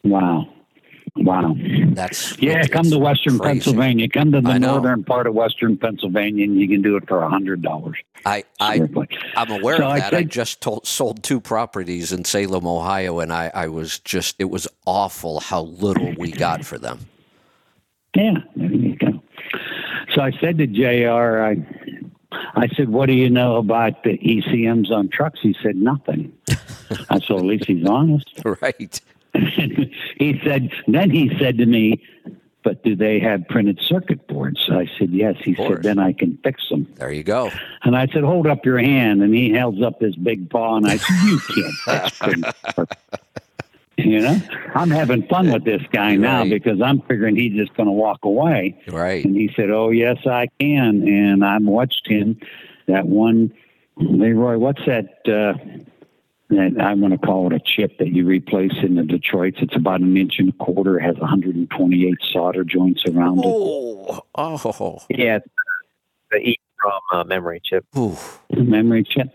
[0.04, 0.48] Wow.
[1.20, 1.56] Wow.
[1.90, 3.54] That's Yeah, it's- come to Western crazy.
[3.60, 4.08] Pennsylvania.
[4.10, 7.30] Come to the northern part of Western Pennsylvania, and you can do it for a
[7.30, 7.98] hundred dollars.
[8.26, 8.82] I, I
[9.36, 10.14] I'm aware So of that.
[10.14, 14.36] I, think- just told, sold two properties in Salem, Ohio, and I, I was just,
[14.40, 17.00] it was awful how little we got for them.
[18.16, 19.22] Yeah, there you go.
[20.14, 21.44] So I said to Jr.
[21.44, 21.58] I
[22.56, 26.34] I said, "What do you know about the ECMs on trucks?" He said, "Nothing."
[27.10, 28.32] I said, "At least he's honest."
[28.62, 29.00] Right.
[30.18, 30.72] he said.
[30.88, 32.02] Then he said to me,
[32.64, 36.38] "But do they have printed circuit boards?" I said, "Yes." He said, "Then I can
[36.44, 37.52] fix them." There you go.
[37.84, 40.88] And I said, "Hold up your hand." And he held up his big paw, and
[40.88, 42.98] I said, "You can't fix printed circuit."
[44.00, 44.40] You know,
[44.76, 48.26] I'm having fun with this guy now because I'm figuring he's just going to walk
[48.26, 48.80] away.
[48.88, 49.26] Right.
[49.26, 52.40] And he said, "Oh yes, I can." And I watched him.
[52.86, 53.52] That one,
[53.98, 54.60] Leroy.
[54.60, 55.08] What's that?
[55.28, 55.58] Uh,
[56.50, 59.58] that I want to call it a chip that you replace in the Detroits.
[59.62, 60.98] It's about an inch and a quarter.
[60.98, 63.46] It has 128 solder joints around it.
[63.46, 64.58] Oh, oh,
[65.10, 65.40] Yeah,
[66.32, 67.86] the E from uh, memory chip.
[67.98, 68.16] Ooh.
[68.50, 69.28] The memory chip.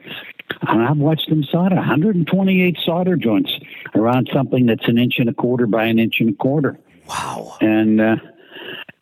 [0.62, 3.58] And I've watched them solder 128 solder joints
[3.94, 6.78] around something that's an inch and a quarter by an inch and a quarter.
[7.08, 7.56] wow.
[7.60, 8.16] And uh,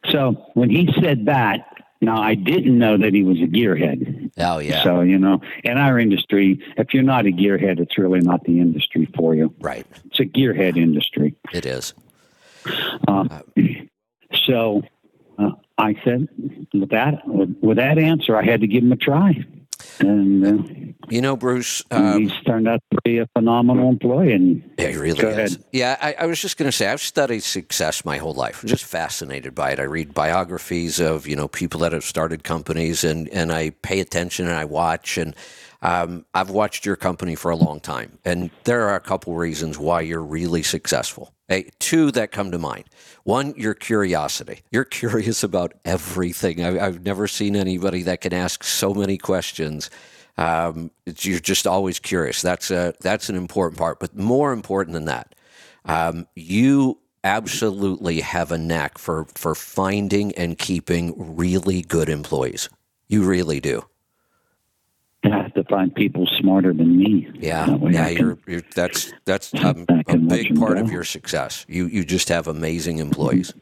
[0.08, 1.69] so when he said that,
[2.00, 4.30] now I didn't know that he was a gearhead.
[4.38, 4.82] Oh, yeah.
[4.82, 8.60] So, you know, in our industry, if you're not a gearhead, it's really not the
[8.60, 9.54] industry for you.
[9.60, 9.86] right.
[10.06, 11.34] It's a gearhead industry.
[11.52, 11.94] It is.
[13.06, 13.40] Uh,
[14.46, 14.82] so
[15.38, 16.28] uh, I said,
[16.72, 19.44] with that, with, with that answer, I had to give him a try.
[20.00, 20.62] And uh,
[21.08, 24.32] You know, Bruce, um, he's turned out to be a phenomenal employee.
[24.32, 25.54] And Yeah, he really is.
[25.54, 25.64] ahead.
[25.72, 28.62] Yeah, I, I was just going to say I've studied success my whole life.
[28.62, 29.78] I'm just fascinated by it.
[29.80, 34.00] I read biographies of you know people that have started companies, and and I pay
[34.00, 35.18] attention and I watch.
[35.18, 35.34] And
[35.82, 39.78] um, I've watched your company for a long time, and there are a couple reasons
[39.78, 41.32] why you're really successful.
[41.48, 42.84] Hey, two that come to mind.
[43.24, 44.60] One, your curiosity.
[44.70, 46.62] You're curious about everything.
[46.64, 49.90] I, I've never seen anybody that can ask so many questions
[50.40, 52.40] um, you're just always curious.
[52.40, 54.00] That's a that's an important part.
[54.00, 55.34] But more important than that,
[55.84, 62.70] um, you absolutely have a knack for for finding and keeping really good employees.
[63.08, 63.84] You really do.
[65.72, 67.28] I have to find people smarter than me.
[67.34, 68.08] Yeah, That yeah.
[68.08, 71.64] You're, you're that's that's um, a big part of your success.
[71.68, 73.52] You you just have amazing employees.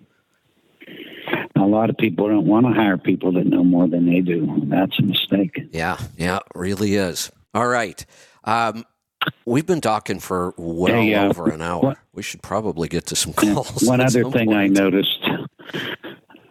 [1.57, 4.63] A lot of people don't want to hire people that know more than they do.
[4.67, 5.69] That's a mistake.
[5.73, 7.31] Yeah, yeah, really is.
[7.53, 8.05] All right.
[8.45, 8.85] Um,
[9.45, 11.81] we've been talking for well Hey, uh, over an hour.
[11.83, 13.83] what- we should probably get to some calls.
[13.85, 15.29] One other thing I noticed,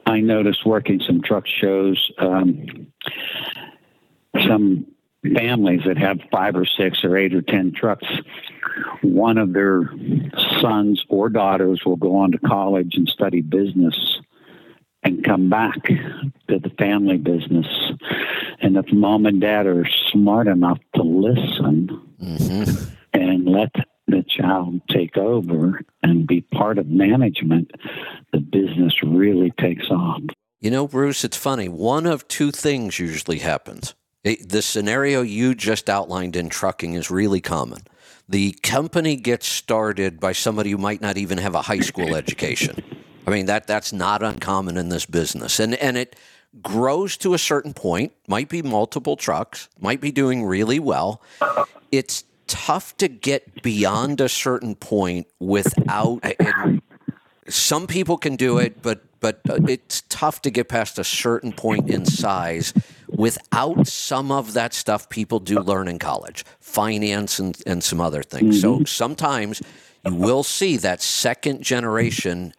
[0.05, 2.88] I noticed working some truck shows, um,
[4.47, 4.85] some
[5.35, 8.07] families that have five or six or eight or ten trucks,
[9.02, 9.89] one of their
[10.61, 14.19] sons or daughters will go on to college and study business
[15.03, 17.68] and come back to the family business.
[18.60, 22.91] And if mom and dad are smart enough to listen, Mhm.
[23.14, 23.72] and let
[24.07, 27.72] the child take over and be part of management,
[28.31, 30.22] the business really takes off.
[30.60, 31.69] You know, Bruce, it's funny.
[31.69, 33.94] One of two things usually happens.
[34.23, 37.80] It, the scenario you just outlined in trucking is really common.
[38.27, 42.84] The company gets started by somebody who might not even have a high school education.
[43.26, 45.60] I mean, that that's not uncommon in this business.
[45.60, 46.15] And and it
[46.61, 51.22] grows to a certain point, might be multiple trucks, might be doing really well.
[51.91, 56.26] It's tough to get beyond a certain point without
[57.49, 61.89] some people can do it, but but it's tough to get past a certain point
[61.89, 62.73] in size
[63.18, 68.23] without some of that stuff people do learn in college, finance and, and some other
[68.23, 68.61] things.
[68.61, 68.85] So mm-hmm.
[68.85, 69.61] sometimes
[70.06, 72.53] you will see that second generation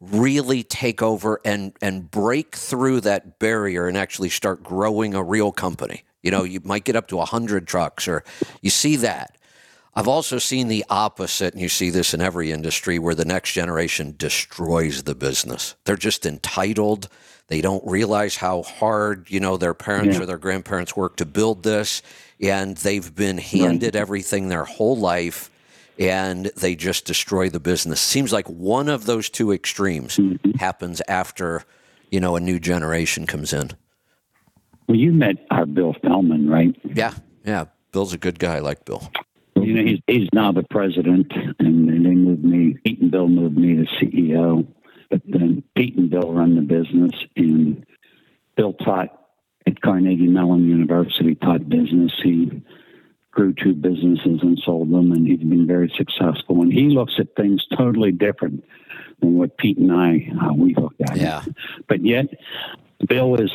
[0.00, 5.50] really take over and and break through that barrier and actually start growing a real
[5.50, 6.04] company.
[6.22, 8.24] You know, you might get up to 100 trucks or
[8.62, 9.36] you see that.
[9.96, 13.52] I've also seen the opposite, and you see this in every industry where the next
[13.52, 15.76] generation destroys the business.
[15.84, 17.08] They're just entitled.
[17.48, 20.22] They don't realize how hard, you know, their parents Yeah.
[20.22, 22.02] or their grandparents worked to build this,
[22.40, 25.50] and they've been handed everything their whole life,
[25.98, 28.00] and they just destroy the business.
[28.00, 30.52] Seems like one of those two extremes mm-hmm.
[30.52, 31.64] happens after,
[32.10, 33.72] you know, a new generation comes in.
[34.88, 36.74] Well, you met our Bill Fellman, right?
[36.84, 37.14] Yeah,
[37.44, 37.66] yeah.
[37.92, 38.56] Bill's a good guy.
[38.56, 39.10] I like Bill.
[39.56, 43.76] You know, he's, he's now the president, and they moved me, and Bill moved me
[43.76, 44.66] to CEO.
[45.10, 47.84] But then Pete and Bill run the business, and
[48.56, 49.08] Bill taught
[49.66, 52.12] at Carnegie Mellon University, taught business.
[52.22, 52.62] He
[53.30, 56.62] grew two businesses and sold them, and he's been very successful.
[56.62, 58.64] And he looks at things totally different
[59.20, 61.16] than what Pete and I uh, we look at.
[61.16, 61.42] Yeah.
[61.88, 62.26] But yet,
[63.08, 63.52] Bill is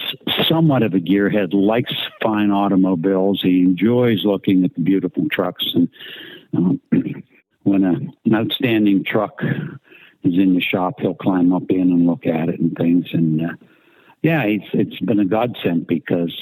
[0.47, 3.41] somewhat of a gearhead, likes fine automobiles.
[3.41, 5.65] He enjoys looking at the beautiful trucks.
[5.73, 5.89] And
[6.55, 6.81] um,
[7.63, 7.93] when a,
[8.25, 9.41] an outstanding truck
[10.23, 13.07] is in the shop, he'll climb up in and look at it and things.
[13.13, 13.53] And uh,
[14.21, 16.33] yeah, it's, it's been a godsend because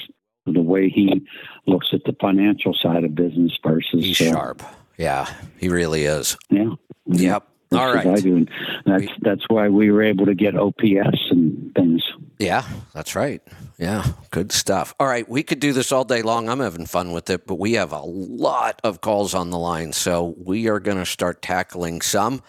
[0.46, 1.26] the way he
[1.66, 4.62] looks at the financial side of business versus He's uh, sharp.
[4.96, 6.36] Yeah, he really is.
[6.50, 6.74] Yeah.
[7.06, 7.46] Yep.
[7.70, 8.06] That's All what right.
[8.06, 8.36] I do.
[8.36, 8.50] And
[8.86, 12.02] that's that's why we were able to get OPS and things.
[12.38, 12.64] Yeah,
[12.94, 13.42] that's right.
[13.78, 14.94] Yeah, good stuff.
[14.98, 16.48] All right, we could do this all day long.
[16.48, 19.92] I'm having fun with it, but we have a lot of calls on the line,
[19.92, 22.42] so we are going to start tackling some.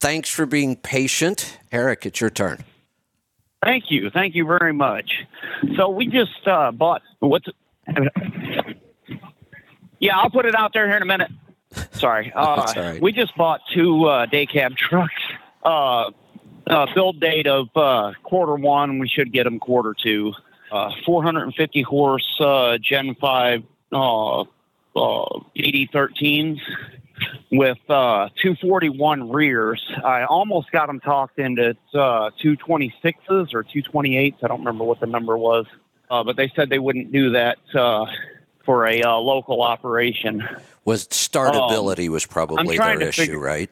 [0.00, 1.58] Thanks for being patient.
[1.72, 2.64] Eric, it's your turn.
[3.62, 4.10] Thank you.
[4.10, 5.24] Thank you very much.
[5.76, 7.48] So we just uh, bought what's
[10.00, 11.30] Yeah, I'll put it out there here in a minute.
[11.92, 12.32] Sorry.
[12.38, 13.02] Uh, right.
[13.02, 15.12] We just bought two uh, day cab trucks.
[15.62, 16.10] Uh,
[16.66, 18.98] uh, build date of uh, quarter one.
[18.98, 20.32] We should get them quarter two.
[20.70, 24.44] Uh, 450 horse uh, Gen 5 uh, uh,
[24.94, 26.60] DD13s
[27.50, 29.82] with uh, 241 rears.
[30.04, 34.34] I almost got them talked into uh, 226s or 228s.
[34.42, 35.66] I don't remember what the number was,
[36.10, 38.06] uh, but they said they wouldn't do that uh,
[38.64, 40.46] for a uh, local operation.
[40.88, 43.68] Was startability was probably Um, their issue, figure- right?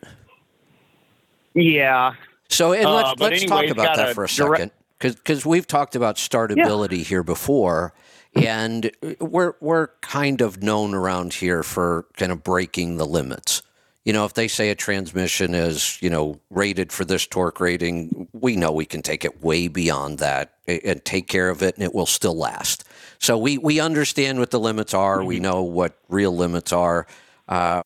[1.54, 2.12] Yeah,
[2.50, 5.46] So, and Uh, let's, but let's anyway, talk about that for a direct- second, because
[5.46, 7.94] we've talked about startability here before,
[8.34, 13.62] and we're we're kind of known around here for kind of breaking the limits.
[14.04, 18.28] You know, if they say a transmission is you know rated for this torque rating,
[18.34, 21.82] we know we can take it way beyond that and take care of it, and
[21.82, 22.84] it will still last.
[23.18, 25.24] So we we understand what the limits are.
[25.24, 27.06] We know what real limits are.
[27.48, 27.82] Uh,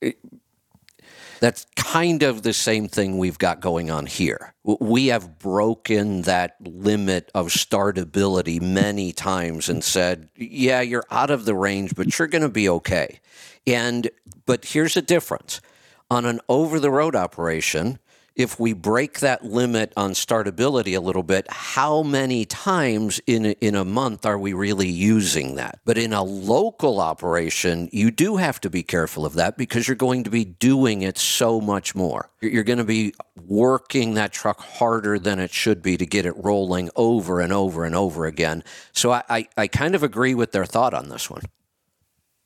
[1.40, 4.52] that's kind of the same thing we've got going on here.
[4.62, 11.47] We have broken that limit of startability many times and said, yeah, you're out of
[11.47, 13.20] the range, but you're going to be okay.
[13.66, 14.11] And,
[14.44, 15.62] but here's the difference
[16.11, 17.98] on an over the road operation,
[18.40, 23.50] if we break that limit on startability a little bit, how many times in a,
[23.60, 25.78] in a month are we really using that?
[25.84, 29.94] But in a local operation, you do have to be careful of that because you're
[29.94, 32.30] going to be doing it so much more.
[32.40, 33.12] You're, going to be
[33.46, 37.84] working that truck harder than it should be to get it rolling over and over
[37.84, 38.64] and over again.
[38.92, 41.42] So I, I, I kind of agree with their thought on this one.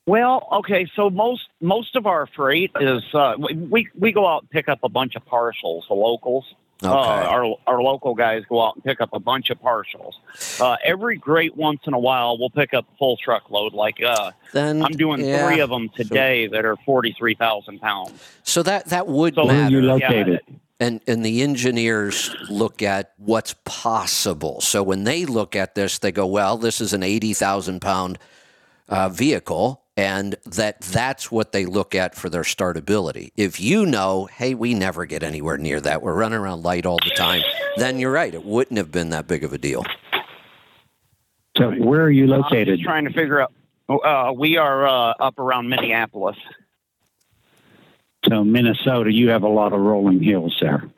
[0.07, 4.51] Well, okay, so most most of our freight is uh, we we go out and
[4.51, 5.87] pick up a bunch of parcels.
[5.89, 6.45] the locals.
[6.83, 6.93] Okay.
[6.93, 10.19] Uh, our our local guys go out and pick up a bunch of parcels.
[10.61, 13.73] Uh, every great once in a while, we'll pick up full truckload.
[13.73, 15.47] Like uh, Then I'm doing yeah.
[15.47, 18.13] three of them today that are forty three thousand pounds.
[18.43, 20.07] So that that would So- Where are you matter.
[20.07, 20.41] located?
[20.81, 24.61] and and the engineers look at what's possible.
[24.61, 28.19] So when they look at this, they go, "Well, this is an eighty thousand pound
[28.91, 33.31] uh, vehicle." And that that's what they look at for their startability.
[33.37, 36.03] If you know, hey, we never get anywhere near that.
[36.03, 37.43] We're running around light all the time.
[37.77, 38.35] Then you're right.
[38.35, 39.85] It wouldn't have been that big of a deal.
[41.57, 42.79] So where are you I'm located?
[42.79, 43.53] just trying to figure out.
[43.89, 46.37] Uh, we are uh, up around Minneapolis.
[48.29, 50.89] So Minnesota, you have a lot of rolling hills there.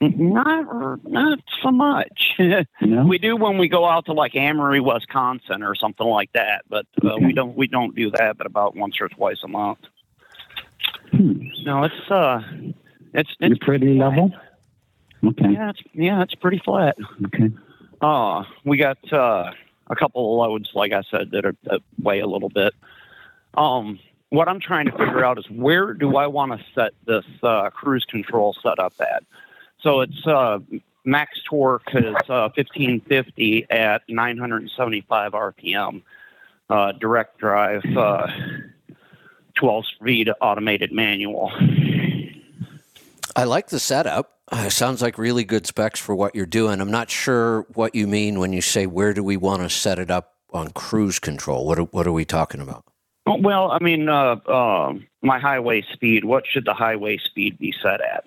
[0.00, 2.34] Not not so much.
[2.82, 3.04] No?
[3.06, 6.62] We do when we go out to like Amery, Wisconsin, or something like that.
[6.68, 7.26] But uh, Okay.
[7.26, 9.78] we don't we don't do that, but about once or twice a month.
[11.12, 11.48] Hmm.
[11.64, 12.42] No, it's uh,
[13.14, 14.32] it's You're it's pretty level.
[15.24, 15.50] Okay.
[15.50, 16.96] yeah, it's yeah, it's pretty flat.
[17.26, 17.50] Okay.
[18.02, 19.50] Uh, we got uh,
[19.88, 22.74] a couple of loads, like I said, that, are, that weigh a little bit.
[23.54, 23.98] Um,
[24.28, 27.70] what I'm trying to figure out is where do I want to set this uh,
[27.70, 29.24] cruise control setup at?
[29.86, 30.58] So it's uh,
[31.04, 36.02] max torque is uh, 1550 at 975 RPM,
[36.68, 38.26] uh, direct drive, uh,
[39.54, 41.52] 12 speed automated manual.
[43.36, 44.40] I like the setup.
[44.50, 46.80] Uh, sounds like really good specs for what you're doing.
[46.80, 50.00] I'm not sure what you mean when you say where do we want to set
[50.00, 51.64] it up on cruise control.
[51.64, 52.84] What are, what are we talking about?
[53.24, 56.24] Well, I mean, uh, uh, my highway speed.
[56.24, 58.24] What should the highway speed be set at?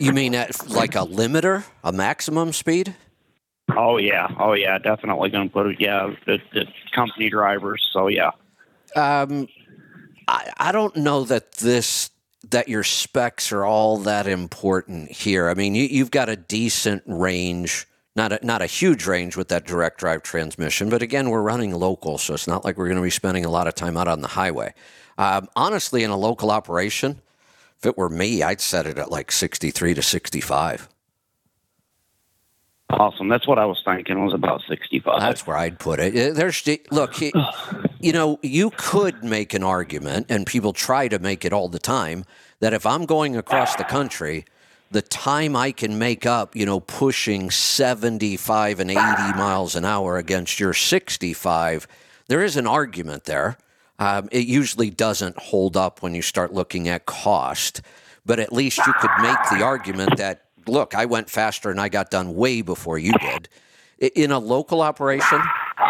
[0.00, 2.94] You mean at like a limiter, a maximum speed?
[3.76, 5.80] Oh yeah, oh yeah, definitely going to put it.
[5.80, 7.88] Yeah, the, the company drivers.
[7.92, 8.30] So yeah,
[8.96, 9.48] Um,
[10.28, 12.10] I, I don't know that this
[12.50, 15.48] that your specs are all that important here.
[15.48, 17.86] I mean, you, you've got a decent range,
[18.16, 21.72] not a, not a huge range with that direct drive transmission, but again, we're running
[21.72, 24.08] local, so it's not like we're going to be spending a lot of time out
[24.08, 24.74] on the highway.
[25.18, 27.22] Um, honestly, in a local operation,
[27.82, 30.88] if it were me, I'd set it at like sixty three to sixty five.
[32.88, 33.26] awesome.
[33.26, 34.24] That's what I was thinking.
[34.24, 35.20] Was about sixty-five.
[35.20, 36.34] That's where I'd put it.
[36.36, 41.52] There's look, you know, you could make an argument, and people try to make it
[41.52, 42.24] all the time,
[42.60, 44.44] that if I'm going across the country,
[44.92, 49.00] the time I can make up, you know, pushing 75 and 80
[49.34, 51.88] miles an hour against your 65,
[52.28, 53.56] there is an argument there.
[54.02, 57.82] Um, it usually doesn't hold up when you start looking at cost,
[58.26, 61.88] but at least you could make the argument that look, I went faster and I
[61.88, 63.48] got done way before you did.
[64.16, 65.40] In a local operation,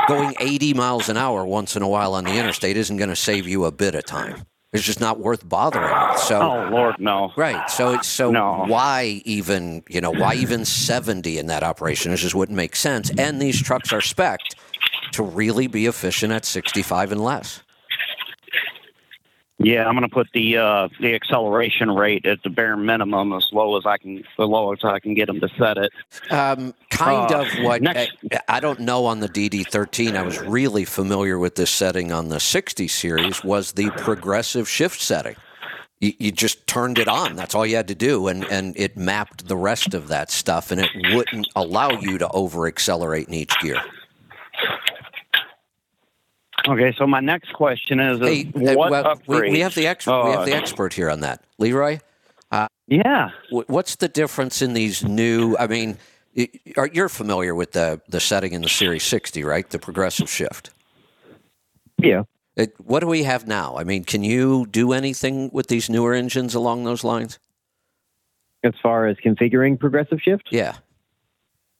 [0.06, 3.16] going 80 miles an hour once in a while on the interstate isn't going to
[3.16, 4.44] save you a bit of time.
[4.74, 6.18] It's just not worth bothering with.
[6.18, 7.32] So, oh Lord, no.
[7.34, 7.68] Right.
[7.70, 8.64] So, it's so No.
[8.66, 12.12] why even you know why even 70 in that operation?
[12.12, 13.10] It just wouldn't make sense.
[13.16, 14.54] And these trucks are spec'd
[15.12, 17.62] to really be efficient at 65 and less.
[19.64, 23.48] Yeah, I'm going to put the uh, the acceleration rate at the bare minimum, as
[23.52, 25.92] low as I can, as low as I can get them to set it.
[26.30, 30.16] Um, kind Uh, of what next- I, I don't know on the DD13.
[30.16, 33.44] I was really familiar with this setting on the 60 series.
[33.44, 35.36] Was the progressive shift setting?
[36.00, 37.36] You, you just turned it on.
[37.36, 40.72] That's all you had to do, and and it mapped the rest of that stuff,
[40.72, 43.76] and it wouldn't allow you to over accelerate in each gear.
[46.68, 50.24] Okay, so my next question is, Hey, uh, what well, we, we have the expert.
[50.24, 51.98] we have uh, the expert here on that, Leroy.
[52.88, 55.56] Yeah, wh- What's the difference in these new?
[55.58, 55.96] I mean,
[56.76, 59.68] are- you're familiar with the the setting in the Series 60, right?
[59.70, 60.70] The progressive shift.
[61.98, 62.24] Yeah.
[62.56, 63.76] It, what do we have now?
[63.78, 67.38] I mean, can you do anything with these newer engines along those lines?
[68.62, 70.74] As far as configuring progressive shift, Yeah.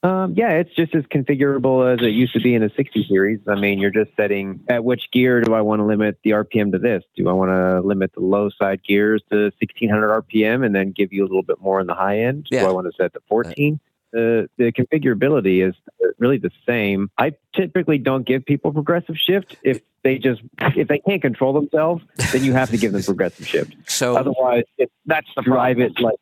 [0.04, 3.38] Um, yeah, it's just as configurable as it used to be in the 60 series.
[3.46, 6.72] I mean, you're just setting at which gear do I want to limit the RPM
[6.72, 7.04] to this?
[7.16, 11.12] Do I want to limit the low side gears to 1600 RPM and then give
[11.12, 12.48] you a little bit more in the high end?
[12.50, 12.62] Yeah.
[12.62, 13.78] Do I want to set to 14?
[14.12, 15.74] The, the configurability is
[16.18, 17.10] really the same.
[17.16, 22.02] I typically don't give people progressive shift if they just if they can't control themselves,
[22.32, 23.74] then you have to give them progressive shift.
[23.86, 25.42] So Otherwise, it's that's the
[25.78, 26.16] it like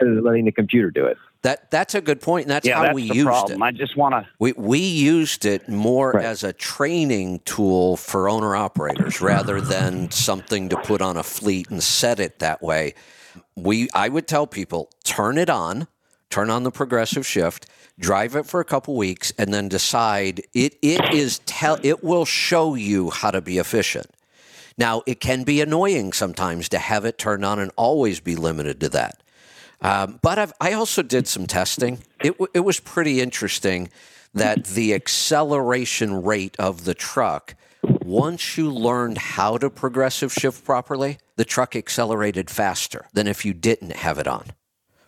[0.00, 1.16] letting the computer do it.
[1.44, 3.62] That that's a good point, and that's yeah, how that's we the used problem.
[3.62, 3.66] it.
[3.66, 4.26] I just want to.
[4.38, 6.24] We we used it more Right.
[6.24, 11.68] as a training tool for owner operators rather than something to put on a fleet
[11.70, 12.94] and set it that way.
[13.54, 15.86] We I would tell people turn it on,
[16.30, 17.66] turn on the progressive shift,
[17.98, 22.24] drive it for a couple weeks, and then decide it it is tell it will
[22.24, 24.06] show you how to be efficient.
[24.78, 28.80] Now it can be annoying sometimes to have it turned on and always be limited
[28.80, 29.22] to that.
[29.84, 31.98] Um, but I've, I also did some testing.
[32.20, 33.90] It, w- it was pretty interesting
[34.32, 41.18] that the acceleration rate of the truck, once you learned how to progressive shift properly,
[41.36, 44.46] the truck accelerated faster than if you didn't have it on.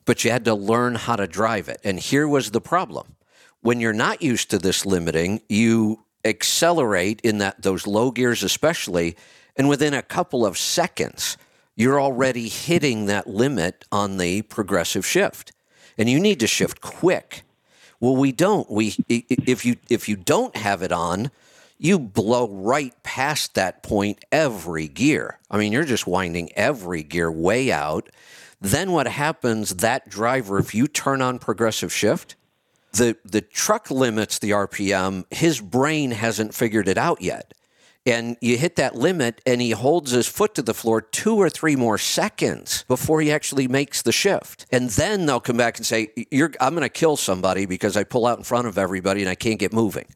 [0.04, 1.80] But you had to learn how to drive it.
[1.82, 3.16] And here was the problem.
[3.62, 9.16] When you're not used to this limiting, you accelerate in that those low gears especially,
[9.56, 11.38] and within a couple of seconds,
[11.76, 15.52] you're already hitting that limit on the progressive shift.
[15.98, 17.42] And you need to shift quick.
[18.00, 18.70] Well, we don't.
[18.70, 21.30] We if you if you don't have it on,
[21.78, 25.38] you blow right past that point every gear.
[25.50, 28.10] I mean, you're just winding every gear way out.
[28.60, 29.76] Then what happens?
[29.76, 32.36] That driver, if you turn on progressive shift,
[32.92, 35.24] the the truck limits the RPM.
[35.30, 37.54] His brain hasn't figured it out yet.
[38.06, 41.50] And you hit that limit, and he holds his foot to the floor two or
[41.50, 44.64] three more seconds before he actually makes the shift.
[44.70, 48.26] And then they'll come back and say, I'm going to kill somebody because I pull
[48.26, 50.06] out in front of everybody and I can't get moving.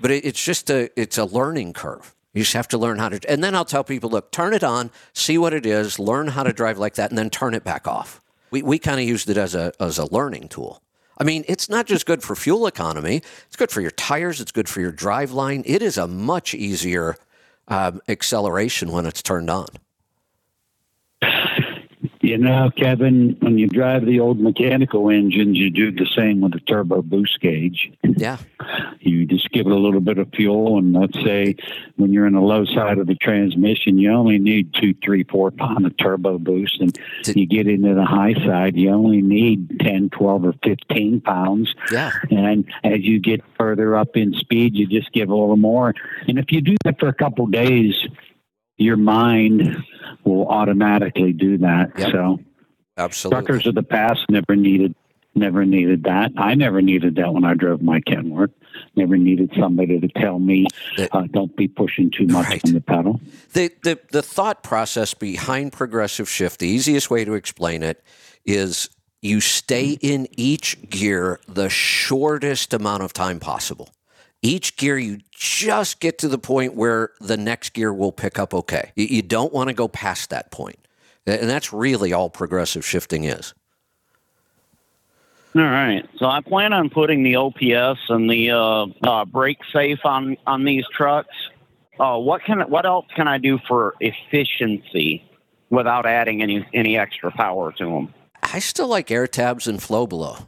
[0.00, 2.14] But it, it's just a it's a learning curve.
[2.34, 3.30] You just have to learn how to.
[3.30, 6.42] And then I'll tell people, look, turn it on, see what it is, learn how
[6.42, 8.20] to drive like that, and then turn it back off.
[8.50, 10.82] We we kind of used it as a as a learning tool.
[11.20, 14.40] I mean, it's not just good for fuel economy; it's good for your tires.
[14.40, 15.62] It's good for your drive line.
[15.66, 17.16] It is a much easier
[17.68, 19.68] um, acceleration when it's turned on.
[22.30, 26.52] You know, Kevin, when you drive the old mechanical engines, you do the same with
[26.52, 27.90] the turbo boost gauge.
[28.04, 28.36] Yeah,
[29.00, 31.56] You just give it a little bit of fuel, and let's say
[31.96, 35.50] when you're in the low side of the transmission, you only need two, three, four
[35.50, 36.80] pound of turbo boost.
[36.80, 41.20] And To- you get into the high side, you only need 10, 12, or 15
[41.22, 41.74] pounds.
[41.90, 45.96] yeah, And as you get further up in speed, you just give a little more.
[46.28, 48.06] And if you do that for a couple days,
[48.76, 49.82] your mind
[50.30, 51.92] will automatically do that.
[51.98, 52.12] Yep.
[52.12, 52.40] So
[52.96, 53.46] absolutely.
[53.46, 54.94] truckers of the past never needed
[55.34, 56.32] never needed that.
[56.36, 58.52] I never needed that when I drove my Kenworth.
[58.96, 60.66] Never needed somebody to tell me,
[61.12, 62.64] uh, "Don't be pushing too much Right.
[62.64, 63.20] on the pedal."
[63.52, 68.02] The, the the thought process behind progressive shift, the easiest way to explain it
[68.44, 68.88] is
[69.22, 73.90] you stay in each gear the shortest amount of time possible.
[74.42, 78.54] Each gear, you just get to the point where the next gear will pick up
[78.54, 78.92] okay.
[78.96, 80.78] You, don't want to go past that point.
[81.26, 83.52] And that's really all progressive shifting is.
[85.54, 86.08] All right.
[86.16, 90.64] So I plan on putting the OPS and the uh, uh, brake safe on on
[90.64, 91.34] these trucks.
[91.98, 95.24] Uh, what can what else can I do for efficiency
[95.68, 98.14] without adding any any extra power to them?
[98.42, 100.46] I still like air tabs and FlowBelow.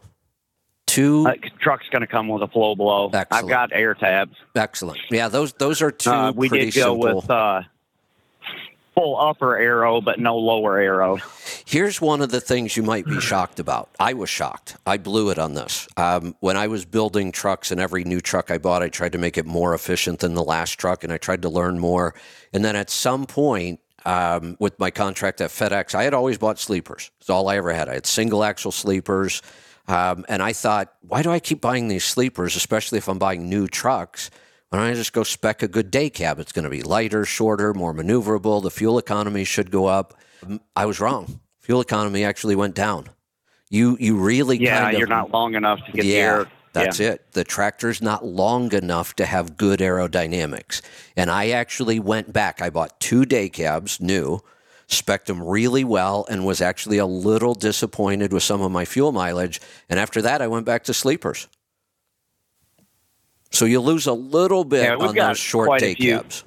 [0.93, 3.14] Two Uh, truck's going to come with a FlowBelow.
[3.14, 3.44] Excellent.
[3.44, 4.36] I've got air tabs.
[4.55, 4.98] excellent.
[5.10, 7.16] Yeah, those those are two Uh, we did go simple.
[7.16, 7.62] with uh,
[8.94, 11.16] full upper aero, but no lower aero.
[11.64, 13.89] Here's one of the things you might be shocked about.
[13.98, 14.77] I was shocked.
[14.86, 15.89] I blew it on this.
[15.97, 19.19] Um, when I was building trucks, and every new truck I bought, I tried to
[19.19, 22.14] make it more efficient than the last truck, and I tried to learn more.
[22.52, 26.59] And then at some point, um, with my contract at FedEx, I had always bought
[26.59, 27.10] sleepers.
[27.20, 27.89] It's all I ever had.
[27.89, 29.40] I had single axle sleepers.
[29.88, 33.48] Um, and I thought, why do I keep buying these sleepers, especially if I'm buying
[33.48, 34.30] new trucks?
[34.68, 36.38] Why don't I just go spec a good day cab?
[36.38, 38.62] It's going to be lighter, shorter, more maneuverable.
[38.62, 40.14] The fuel economy should go up.
[40.44, 41.40] Mm, I was wrong.
[41.60, 43.09] Fuel economy actually went down.
[43.70, 46.46] You you really Yeah, kind of you're not long enough to get the yeah, air.
[46.72, 47.32] that's it.
[47.32, 50.80] The tractor's not long enough to have good aerodynamics.
[51.16, 52.60] And I actually went back.
[52.62, 54.40] I bought two day cabs, new,
[54.93, 59.12] spec them really well, and was actually a little disappointed with some of my fuel
[59.12, 59.60] mileage.
[59.89, 61.48] And after that, I went back to sleepers.
[63.51, 66.19] So you lose a little bit Yeah, on those short day few.
[66.19, 66.44] cabs.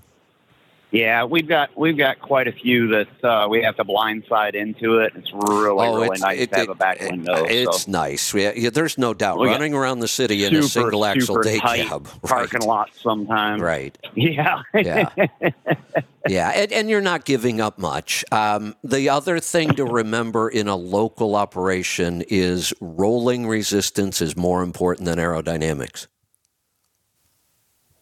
[0.95, 4.99] Yeah, we've got we've got quite a few that uh, we have to blindside into
[4.99, 5.11] it.
[5.15, 7.43] It's really Oh, really it's- nice it- to have a back window.
[7.43, 7.91] It's so.
[7.91, 8.33] nice.
[8.33, 9.39] Yeah, yeah, there's no doubt.
[9.39, 12.07] We Running around the city in a single axle super day cab.
[12.23, 12.67] parking right.
[12.67, 13.61] lot sometimes.
[13.61, 13.97] Right.
[14.15, 14.61] Yeah.
[14.73, 15.09] Yeah.
[16.29, 16.49] yeah.
[16.55, 18.23] And, and you're not giving up much.
[18.31, 24.63] Um, the other thing to remember in a local operation is rolling resistance is more
[24.63, 26.07] important than aerodynamics.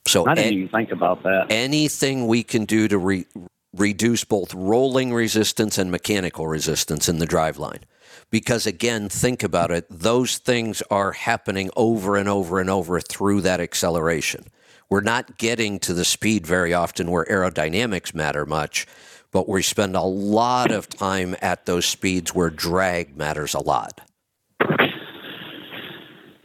[0.07, 1.47] So I didn't even think about that.
[1.49, 3.25] anything we can do to re-
[3.73, 7.83] reduce both rolling resistance and mechanical resistance in the driveline.
[8.29, 13.41] Because again, think about it, those things are happening over and over and over through
[13.41, 14.45] that acceleration.
[14.89, 18.85] We're not getting to the speed very often where aerodynamics matter much,
[19.31, 24.01] but we spend a lot of time at those speeds where drag matters a lot.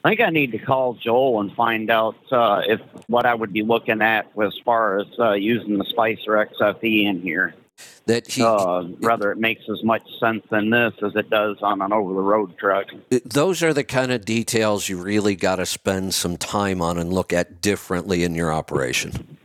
[0.05, 3.53] I think I need to call Joel and find out uh, if what I would
[3.53, 7.55] be looking at as far as uh, using the Spicer XFE in here.
[8.07, 11.81] That he, Uh, whether it makes as much sense in this as it does on
[11.83, 12.87] an over-the-road truck.
[13.25, 17.12] those are the kind of details you really got to spend some time on and
[17.12, 19.37] look at differently in your operation.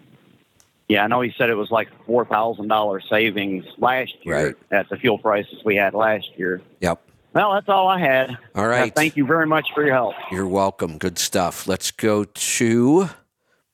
[0.90, 4.56] Yeah, I know he said it was like four thousand dollars savings last year Right.
[4.72, 6.62] at the fuel prices we had last year.
[6.82, 7.02] Yep.
[7.34, 8.38] Well, that's all I had.
[8.56, 8.94] All right.
[8.94, 10.14] Thank you very much for your help.
[10.32, 10.98] You're welcome.
[11.00, 11.68] Good stuff.
[11.68, 13.10] Let's go to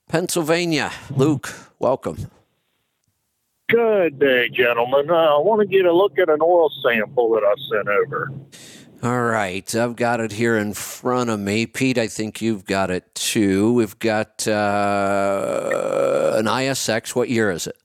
[0.08, 0.92] Pennsylvania.
[1.16, 2.32] Luke, welcome.
[3.68, 5.10] Good day, gentlemen.
[5.10, 8.32] Uh, I want to get a look at an oil sample that I sent over.
[9.04, 9.76] All right.
[9.76, 11.66] I've got it here in front of me.
[11.66, 13.74] Pete, I think you've got it too.
[13.74, 17.14] We've got uh, an ISX.
[17.14, 17.78] What year is it?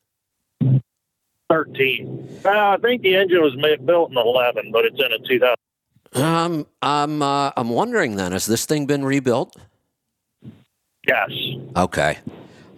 [1.51, 2.41] 13.
[2.45, 5.55] Uh, I think the engine was built in 11, but it's in a 2000.
[6.15, 9.57] Um, I'm, uh, I'm wondering then, has this thing been rebuilt?
[11.07, 11.31] Yes.
[11.77, 12.19] Okay.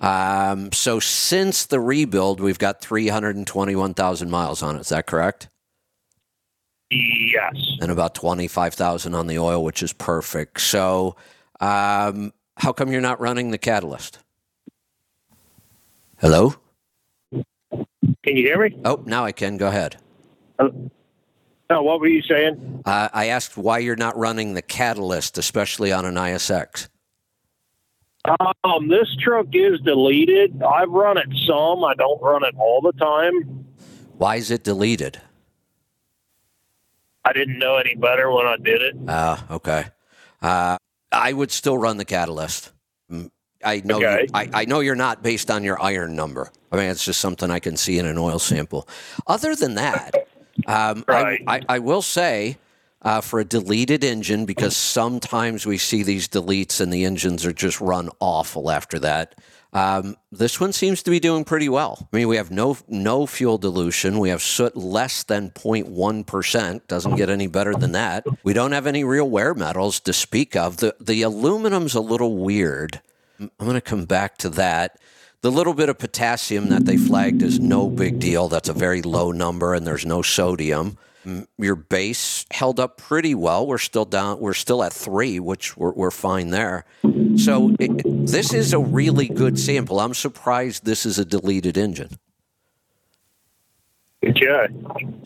[0.01, 4.81] Um, so since the rebuild, we've got 321,000 miles on it.
[4.81, 5.49] Is that correct?
[6.91, 7.57] Yes.
[7.81, 10.61] and about 25,000 on the oil, which is perfect.
[10.61, 11.17] So,
[11.61, 14.21] um, how come you're not running the catalyst?
[16.19, 16.55] Hello?
[17.33, 18.79] Can you hear me?
[18.85, 19.57] Oh, now I can.
[19.57, 19.97] Go ahead.
[21.69, 22.83] No, what were you saying?
[22.85, 26.89] Uh, I asked why you're not running the catalyst, especially on an ISX.
[28.65, 30.63] Um, this truck is deleted.
[30.63, 31.85] I've run it some.
[31.85, 33.67] I don't run it all the time.
[34.19, 35.21] Why is it deleted?
[37.25, 38.97] I didn't know any better when I did it.
[39.09, 39.87] Ah, okay.
[40.41, 40.77] Uh,
[41.11, 42.73] I would still run the catalyst.
[43.11, 43.31] Mm,
[43.65, 43.97] I know.
[43.97, 44.23] Okay.
[44.23, 46.51] You, I, I know you're not based on your iron number.
[46.71, 48.89] I mean, it's just something I can see in an oil sample.
[49.27, 50.15] Other than that,
[50.66, 51.43] um, Right.
[51.47, 52.59] I, I, I will say
[53.03, 57.53] uh, for a deleted engine, because sometimes we see these deletes and the engines are
[57.53, 59.35] just run awful after that.
[59.73, 62.09] Um, this one seems to be doing pretty well.
[62.11, 64.19] I mean, we have no no fuel dilution.
[64.19, 66.89] We have soot less than 0.1 percent.
[66.89, 68.24] Doesn't get any better than that.
[68.43, 70.78] We don't have any real wear metals to speak of.
[70.78, 73.03] The the aluminum's a little weird.
[73.39, 74.99] I'm going to come back to that.
[75.47, 78.48] The little bit of potassium that they flagged is no big deal.
[78.48, 80.98] That's a very low number, and there's no sodium.
[81.24, 83.64] Mm, Your base held up pretty well.
[83.64, 84.40] We're still down.
[84.40, 86.85] We're still at three, which we're, we're fine there.
[87.36, 90.01] So it, this is a really good sample.
[90.01, 92.18] I'm surprised this is a deleted engine.
[94.27, 94.66] Okay.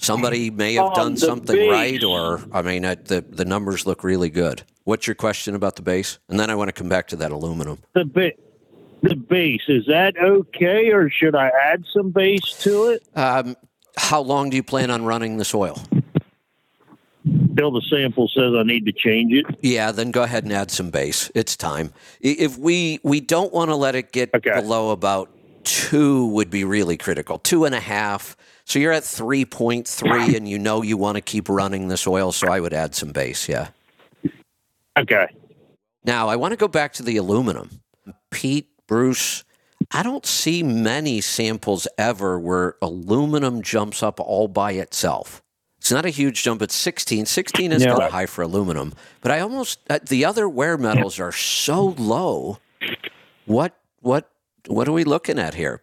[0.02, 4.04] Somebody may have Um, done something base- right, or I mean, the the numbers look
[4.04, 4.64] really good.
[4.84, 6.18] What's your question about the base?
[6.28, 7.78] And then I want to come back to that aluminum.
[7.94, 8.32] The ba-
[9.02, 9.62] the base.
[9.68, 13.02] Is that okay, or should I add some base to it?
[13.16, 13.56] Um,
[13.96, 15.82] how long do you plan on running the soil?
[17.56, 19.44] Till the sample says I need to change it.
[19.60, 21.30] Yeah, then go ahead and add some base.
[21.34, 21.92] It's time.
[22.20, 24.54] If we we don't want to let it get Okay.
[24.54, 25.30] below about
[25.64, 27.38] two would be really critical.
[27.38, 28.36] Two and a half.
[28.64, 31.96] So you're at three point three, and you know you want to keep running the
[31.98, 32.32] soil.
[32.32, 33.48] So I would add some base.
[33.48, 33.68] Yeah.
[34.96, 35.26] Okay.
[36.04, 37.82] Now I want to go back to the aluminum.
[38.30, 39.44] Pete, Bruce,
[39.92, 45.44] I don't see many samples ever where aluminum jumps up all by itself.
[45.78, 46.60] It's not a huge jump.
[46.60, 47.24] It's 16.
[47.26, 47.92] 16 is No.
[47.92, 51.94] kind of high for aluminum, but I almost uh, the other wear metals are so
[51.98, 52.58] low.
[53.46, 54.28] What what
[54.66, 55.82] what are we looking at here?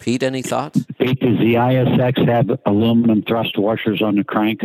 [0.00, 0.82] Pete, any thoughts?
[0.98, 4.62] Pete, does the ISX have aluminum thrust washers on the crank?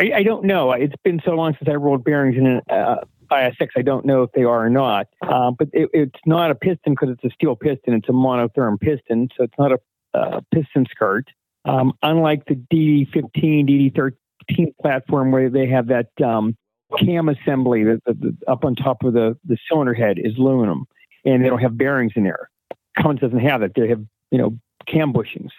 [0.00, 0.72] I, I don't know.
[0.72, 2.96] It's been so long since I rolled bearings in an uh,
[3.30, 3.68] ISX.
[3.76, 5.06] I don't know if they are or not.
[5.22, 7.94] Um, but it, it's not a piston because it's a steel piston.
[7.94, 9.78] It's a monotherm piston, so it's not a
[10.14, 11.26] uh, piston skirt.
[11.64, 16.56] Um, unlike the DD15, DD13 platform where they have that um,
[16.98, 20.86] cam assembly that the, the, up on top of the, the cylinder head is aluminum,
[21.24, 22.50] and they don't have bearings in there.
[22.98, 23.72] Cummins doesn't have it.
[23.74, 25.50] They have you know cam bushings.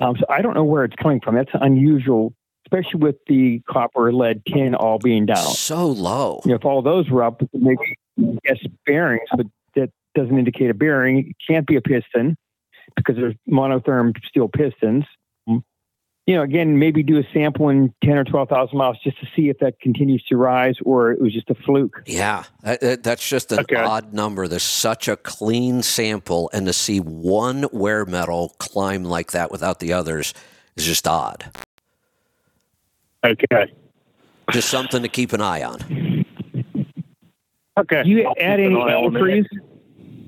[0.00, 1.34] Um, so I don't know where it's coming from.
[1.34, 2.34] That's unusual
[2.72, 5.36] especially with the copper, lead, tin all being down.
[5.36, 6.40] So low.
[6.44, 7.78] You know, if all those were up, maybe
[8.16, 11.30] yes, bearings, but that doesn't indicate a bearing.
[11.30, 12.36] It can't be a piston
[12.96, 15.04] because there's monotherm steel pistons.
[15.48, 15.62] Mm.
[16.26, 19.48] You know, again, maybe do a sample in 10 or 12,000 miles just to see
[19.48, 22.02] if that continues to rise or it was just a fluke.
[22.06, 23.76] Yeah, that- that- that's just an Okay.
[23.76, 24.46] odd number.
[24.48, 29.80] There's such a clean sample, and to see one wear metal climb like that without
[29.80, 30.32] the others
[30.76, 31.44] is just odd.
[33.24, 33.72] Okay.
[34.50, 36.24] Just something to keep an eye on.
[37.78, 38.02] Okay.
[38.02, 39.20] Do you I'll add any an eye on it.
[39.20, 39.46] antifreeze?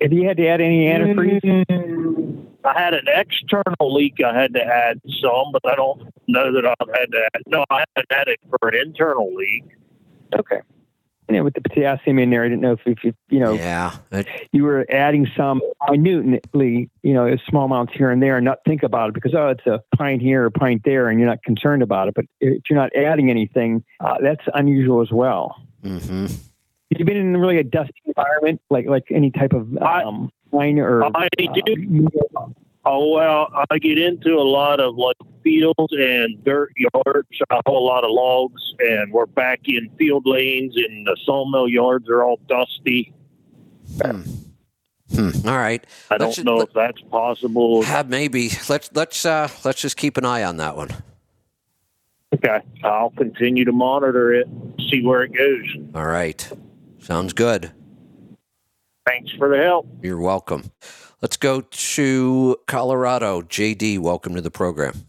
[0.00, 2.46] If you had to add any antifreeze?
[2.64, 4.20] I had an external leak.
[4.24, 7.42] I had to add some, but I don't know that I've had to add.
[7.46, 9.64] No, I haven't had it for an internal leak.
[10.38, 10.60] Okay.
[11.30, 13.92] Yeah, with the potassium in there, I didn't know if, if you, you know, Yeah,
[14.12, 18.59] it- you were adding some minutely, you know, small amounts here and there and not
[18.66, 21.28] think about it because, oh, it's a pint here or a pint there and you're
[21.28, 22.14] not concerned about it.
[22.14, 25.56] But if you're not adding anything, uh, that's unusual as well.
[25.82, 26.30] mhm.
[26.92, 30.30] Have you been in really a dusty environment, like like any type of I- um,
[30.52, 31.02] mine or?
[31.16, 32.09] I do.
[32.36, 32.46] uh,
[32.86, 37.28] Oh well, I get into a lot of like fields and dirt yards.
[37.51, 41.69] I haul a lot of logs, and we're back in field lanes, and the sawmill
[41.69, 43.15] yards are all dusty.
[44.02, 44.23] Hmm.
[45.15, 45.48] Hmm.
[45.48, 45.85] All right.
[46.11, 47.85] I Let's don't know if that's possible.
[47.86, 50.90] Uh, maybe let's let's uh, let's just keep an eye on that one.
[52.35, 54.48] Okay, I'll continue to monitor it,
[54.90, 55.66] see where it goes.
[55.94, 56.51] All right.
[56.98, 57.70] Sounds good.
[59.06, 59.86] Thanks for the help.
[60.02, 60.73] You're welcome.
[61.24, 63.40] Let's go to Colorado.
[63.40, 65.06] JD, welcome to the program.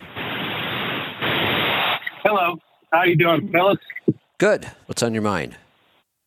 [2.23, 2.57] Hello.
[2.93, 3.79] How are you doing, fellas?
[4.37, 4.71] Good.
[4.85, 5.57] What's on your mind?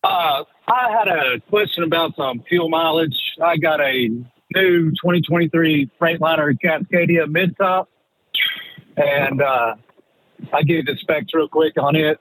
[0.03, 3.17] Uh, I had a question about some fuel mileage.
[3.41, 4.09] I got a
[4.53, 7.89] new 2023 Freightliner Cascadia mid-top,
[8.95, 9.73] and uh,
[10.53, 12.19] I gave the specs real quick on it.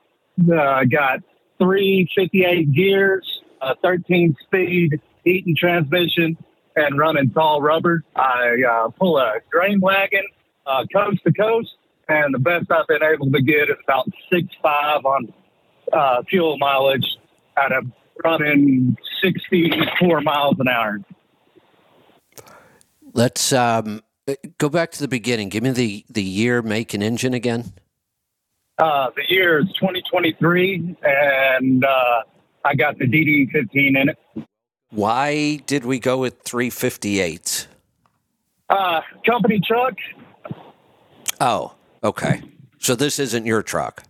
[0.50, 1.18] Uh, I got
[1.58, 6.38] three 58 gears, a 13-speed Eaton transmission,
[6.78, 8.04] and running tall rubber.
[8.16, 10.24] I uh, pull a grain wagon
[10.66, 11.76] uh, coast to coast,
[12.08, 15.32] and the best I've been able to get is about six five on
[15.92, 17.16] uh, fuel mileage
[17.56, 17.82] at a
[18.24, 21.00] running 64 miles an hour.
[23.12, 24.02] Let's um,
[24.58, 25.48] go back to the beginning.
[25.48, 27.72] Give me the, the year, make, and engine again.
[28.78, 32.22] Uh, the year is 2023, and uh,
[32.64, 34.18] I got the DD15 in it.
[34.90, 37.68] Why did we go with 358?
[38.70, 39.94] Uh, company truck.
[41.40, 42.42] Oh, okay.
[42.78, 44.02] So this isn't your truck.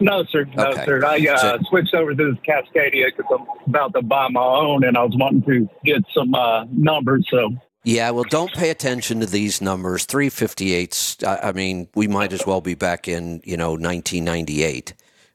[0.00, 0.44] No, sir.
[0.56, 0.84] No, Okay.
[0.84, 1.04] sir.
[1.04, 4.84] I uh, So- switched over to this Cascadia because I'm about to buy my own,
[4.84, 7.26] and I was wanting to get some uh, numbers.
[7.30, 7.50] So
[7.84, 10.06] Yeah, well, don't pay attention to these numbers.
[10.06, 14.94] 358s, I, I mean, we might as well be back in, you know, 1998.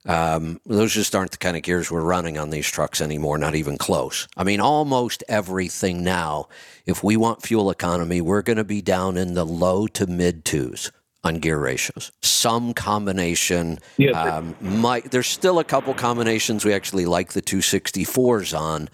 [0.09, 3.53] Um, those just aren't the kind of gears we're running on these trucks anymore, not
[3.53, 4.27] even close.
[4.35, 6.47] I mean, almost everything now,
[6.87, 10.45] if we want fuel economy, we're going to be down in the low to mid
[10.45, 10.91] twos
[11.23, 12.11] on gear ratios.
[12.23, 18.57] Some combination Yes, um, might, there's still a couple combinations we actually like the 264s
[18.59, 18.89] on,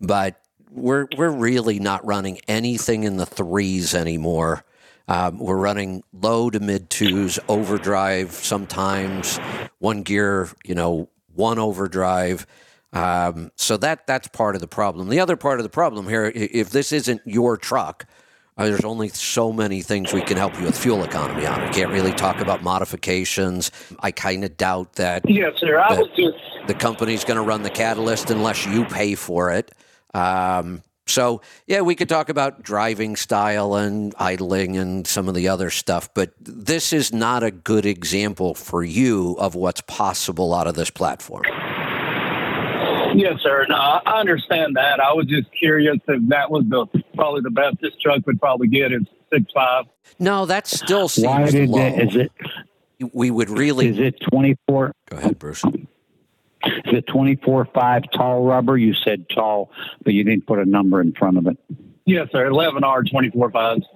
[0.00, 0.40] but
[0.70, 4.64] we're we're really not running anything in the threes anymore.
[5.10, 9.38] Um, we're running low to mid twos, overdrive sometimes,
[9.80, 12.46] one gear, you know, one overdrive.
[12.92, 15.08] Um, so that that's part of the problem.
[15.08, 18.06] The other part of the problem here, if this isn't your truck,
[18.56, 21.60] uh, there's only so many things we can help you with fuel economy on.
[21.60, 23.72] We can't really talk about modifications.
[24.00, 25.80] I kind of doubt that Yes, sir.
[25.80, 26.38] I was just
[26.68, 29.72] the company's going to run the catalyst unless you pay for it.
[30.14, 35.48] Um, so, yeah, we could talk about driving style and idling and some of the
[35.48, 40.66] other stuff, but this is not a good example for you of what's possible out
[40.66, 41.42] of this platform.
[43.14, 43.66] yes, sir.
[43.68, 45.00] No, I I understand that.
[45.00, 48.68] I was just curious if that was the probably the best this truck would probably
[48.68, 49.84] get is six five.
[50.18, 51.78] No, that still seems Why did low.
[51.80, 52.32] it, is it
[53.12, 53.88] we would really.
[53.88, 54.92] is it twenty four?
[55.08, 55.64] Go ahead, Bruce.
[56.64, 58.76] Is it twenty four five tall rubber?
[58.76, 59.70] You said tall,
[60.04, 61.56] but you didn't put a number in front of it.
[62.04, 62.46] Yes, sir.
[62.46, 63.86] Eleven R twenty four fives.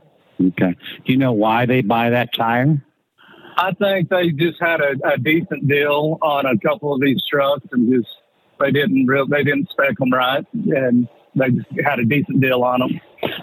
[0.41, 0.77] Okay.
[1.05, 2.83] Do you know why they buy that tire?
[3.57, 7.67] I think they just had a, a decent deal on a couple of these trucks
[7.71, 8.09] and just
[8.59, 12.63] they didn't real they didn't spec them right and they just had a decent deal
[12.63, 13.01] on them.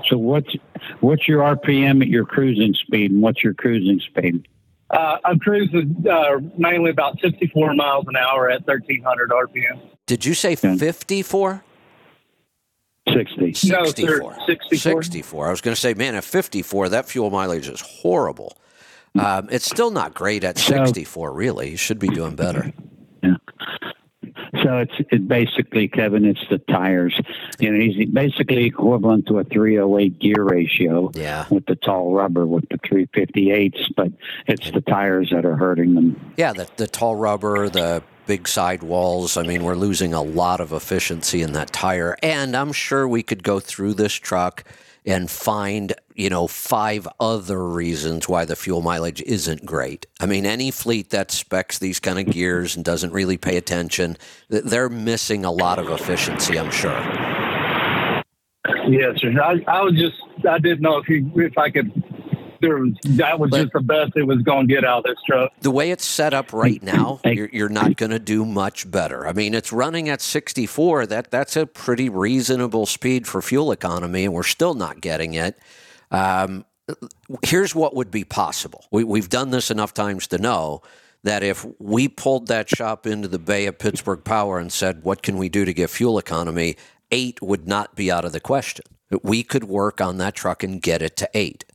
[0.08, 0.56] So what's
[1.00, 4.48] what's your RPM at your cruising speed, and what's your cruising speed?
[4.92, 9.80] Uh, I'm cruising uh, mainly about 64 miles an hour at 1300 RPM.
[10.06, 11.64] Did you say 54?
[13.08, 13.46] Sixty.
[13.70, 14.36] No, sir, 64.
[14.46, 15.04] 64.
[15.04, 15.48] 64.
[15.48, 18.56] I was going to say, man, at 54, that fuel mileage is horrible.
[19.18, 21.72] Um, it's still not great at 64, really.
[21.72, 22.72] You should be doing better.
[24.64, 27.20] So it's it basically, Kevin, it's the tires.
[27.60, 31.46] You know, he's basically equivalent to a 308 gear ratio Yeah.
[31.50, 34.12] with the tall rubber with the 358s, but
[34.48, 36.34] it's the tires that are hurting them.
[36.38, 39.36] Yeah, the, the tall rubber, the big sidewalls.
[39.38, 42.16] I mean, we're losing a lot of efficiency in that tire.
[42.22, 44.64] And I'm sure we could go through this truck
[45.06, 50.06] and find, you know, five other reasons why the fuel mileage isn't great.
[50.20, 54.18] I mean, any fleet that specs these kind of gears and doesn't really pay attention,
[54.50, 57.00] they're missing a lot of efficiency, I'm sure.
[58.88, 59.34] Yes, sir.
[59.42, 60.16] I, I was just
[60.48, 61.92] I didn't know if you if I could.
[62.62, 65.04] There was that was But- just the best it was going to get out of
[65.06, 65.52] this truck.
[65.62, 69.28] the way it's set up right now, you're, you're not going to do much better.
[69.28, 71.08] I mean, it's running at 64.
[71.08, 75.58] That that's a pretty reasonable speed for fuel economy, and we're still not getting it.
[76.12, 76.66] Um,
[77.44, 78.86] here's what would be possible.
[78.92, 80.82] We, we've done this enough times to know
[81.24, 85.22] that if we pulled that shop into the bay of Pittsburgh Power and said, "What
[85.22, 86.76] can we do to get fuel economy?"
[87.12, 88.86] Eight would not be out of the question.
[89.22, 91.66] We could work on that truck and get it to eight.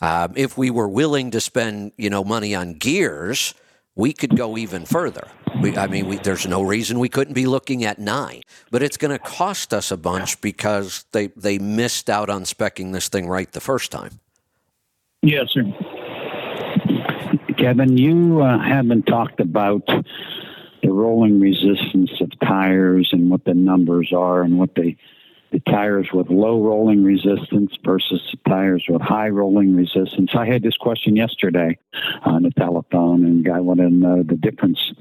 [0.00, 3.54] Um, if we were willing to spend, you know, money on gears,
[4.00, 5.28] we could go even further.
[5.60, 8.40] We, I mean, we, there's no reason we couldn't be looking at nine,
[8.70, 12.92] but it's going to cost us a bunch because they they missed out on specking
[12.92, 14.18] this thing right the first time.
[15.22, 15.64] Yes, sir.
[17.58, 24.14] Kevin, you uh, haven't talked about the rolling resistance of tires and what the numbers
[24.16, 24.96] are and what they
[25.52, 30.30] the tires with low rolling resistance versus the tires with high rolling resistance.
[30.34, 31.78] I had this question yesterday
[32.22, 34.92] on the telephone and guy wanted to know the difference.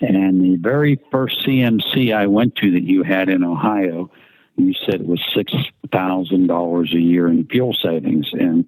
[0.00, 4.10] And the very first CMC I went to that you had in Ohio,
[4.58, 5.52] you said it was six
[5.90, 8.28] thousand dollars a year in fuel savings.
[8.32, 8.66] And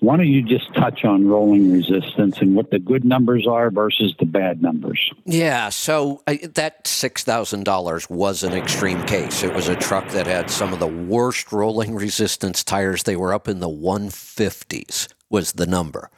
[0.00, 4.14] why don't you just touch on rolling resistance and what the good numbers are versus
[4.18, 5.10] the bad numbers?
[5.24, 9.42] Yeah, so I, that six thousand dollars was an extreme case.
[9.42, 13.02] It was a truck that had some of the worst rolling resistance tires.
[13.02, 16.10] They were up in the one fifties was the number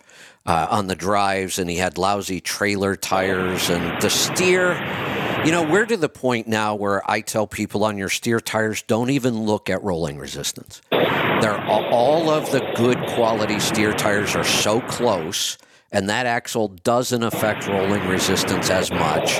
[0.46, 5.23] uh, on the drives, and he had lousy trailer tires and the steer.
[5.44, 8.80] You know, we're to the point now where I tell people on your steer tires,
[8.80, 10.80] don't even look at rolling resistance.
[10.90, 15.58] They're all, of the good quality steer tires are so close,
[15.92, 19.34] and that axle doesn't affect rolling resistance as much.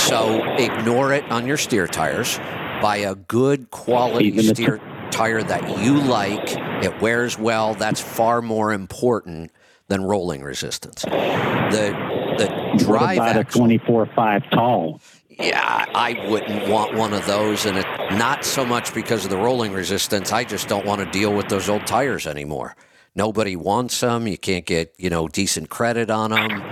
[0.00, 2.38] So ignore it on your steer tires.
[2.80, 4.80] Buy a good quality steer
[5.10, 6.56] tire that you like.
[6.82, 7.74] It wears well.
[7.74, 9.52] That's far more important
[9.88, 11.02] than rolling resistance.
[11.02, 11.94] The
[12.38, 13.58] the What drive about a axle.
[13.60, 15.00] twenty four five tall?
[15.40, 19.38] Yeah, I wouldn't want one of those, and it not so much because of the
[19.38, 20.32] rolling resistance.
[20.32, 22.76] I just don't want to deal with those old tires anymore.
[23.14, 24.26] Nobody wants them.
[24.26, 26.62] You can't get you know decent credit on them.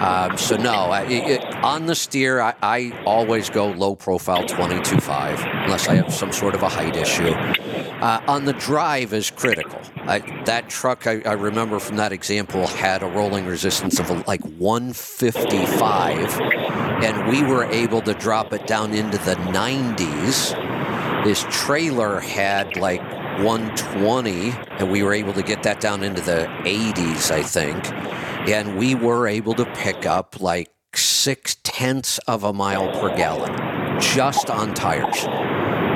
[0.00, 5.64] Um, so no, I, it, on the steer, I, I always go low profile 22.5
[5.64, 7.28] unless I have some sort of a height issue.
[7.28, 9.80] Uh, on the drive is critical.
[9.98, 14.42] I, that truck, I, I remember from that example, had a rolling resistance of like
[14.42, 16.38] 155,
[17.02, 20.54] and we were able to drop it down into the 90s.
[21.24, 23.02] This trailer had like
[23.42, 27.90] 120, and we were able to get that down into the 80s, I think.
[28.48, 34.00] And we were able to pick up like six tenths of a mile per gallon
[34.00, 35.24] just on tires.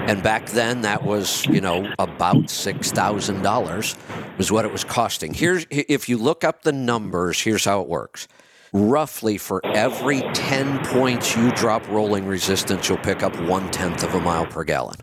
[0.09, 5.35] And back then, that was, you know, about $6,000 was what it was costing.
[5.35, 8.27] Here's, if you look up the numbers, here's how it works.
[8.73, 14.15] Roughly for every 10 points you drop rolling resistance, you'll pick up one tenth of
[14.15, 14.97] a mile per gallon.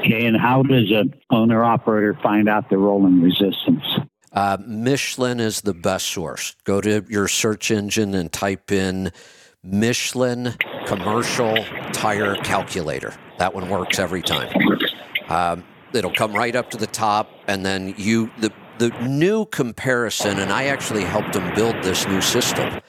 [0.00, 3.84] Okay, and how does a owner operator find out the rolling resistance?
[4.32, 6.56] Uh, Michelin is the best source.
[6.64, 9.12] Go to your search engine and type in
[9.62, 10.54] Michelin
[10.86, 11.54] commercial
[11.92, 13.14] tire calculator.
[13.38, 14.52] That one works every time.
[15.28, 20.38] Um, it'll come right up to the top, and then you the the new comparison.
[20.38, 22.80] And I actually helped them build this new system.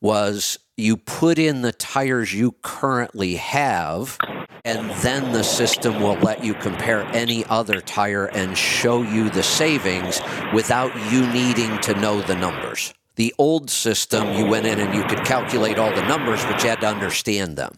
[0.00, 4.16] Was you put in the tires you currently have,
[4.64, 9.42] and then the system will let you compare any other tire and show you the
[9.42, 10.20] savings
[10.52, 12.94] without you needing to know the numbers.
[13.16, 16.68] The old system, you went in and you could calculate all the numbers, but you
[16.68, 17.74] had to understand them.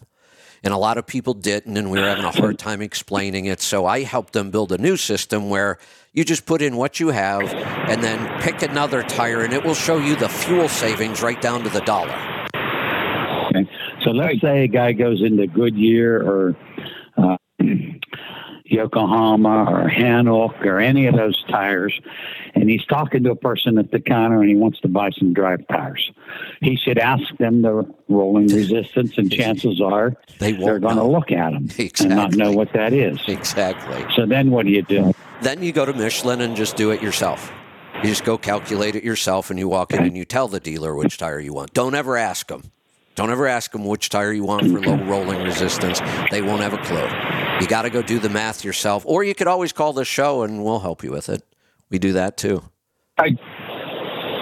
[0.63, 3.61] And a lot of people didn't, and we were having a hard time explaining it.
[3.61, 5.79] So I helped them build a new system where
[6.13, 9.73] you just put in what you have and then pick another tire, and it will
[9.73, 12.13] show you the fuel savings right down to the dollar.
[13.47, 13.67] Okay.
[14.03, 16.55] So let's say a guy goes into Goodyear or
[17.17, 17.37] uh,
[18.71, 21.99] Yokohama or Hankook or any of those tires,
[22.55, 25.33] and he's talking to a person at the counter and he wants to buy some
[25.33, 26.11] drive tires.
[26.61, 31.31] He should ask them the rolling resistance, and chances are They they're going to look
[31.31, 32.05] at them Exactly.
[32.07, 33.19] and not know what that is.
[33.27, 34.05] Exactly.
[34.15, 35.13] So then what do you do?
[35.41, 37.51] Then you go to Michelin and just do it yourself.
[37.95, 40.95] You just go calculate it yourself, and you walk in and you tell the dealer
[40.95, 41.73] which tire you want.
[41.73, 42.71] Don't ever ask them.
[43.15, 45.99] Don't ever ask them which tire you want for low rolling resistance.
[46.31, 47.07] They won't have a clue.
[47.59, 50.43] You got to go do the math yourself, or you could always call the show
[50.43, 51.43] and we'll help you with it.
[51.89, 52.63] We do that too.
[53.21, 53.37] Hey,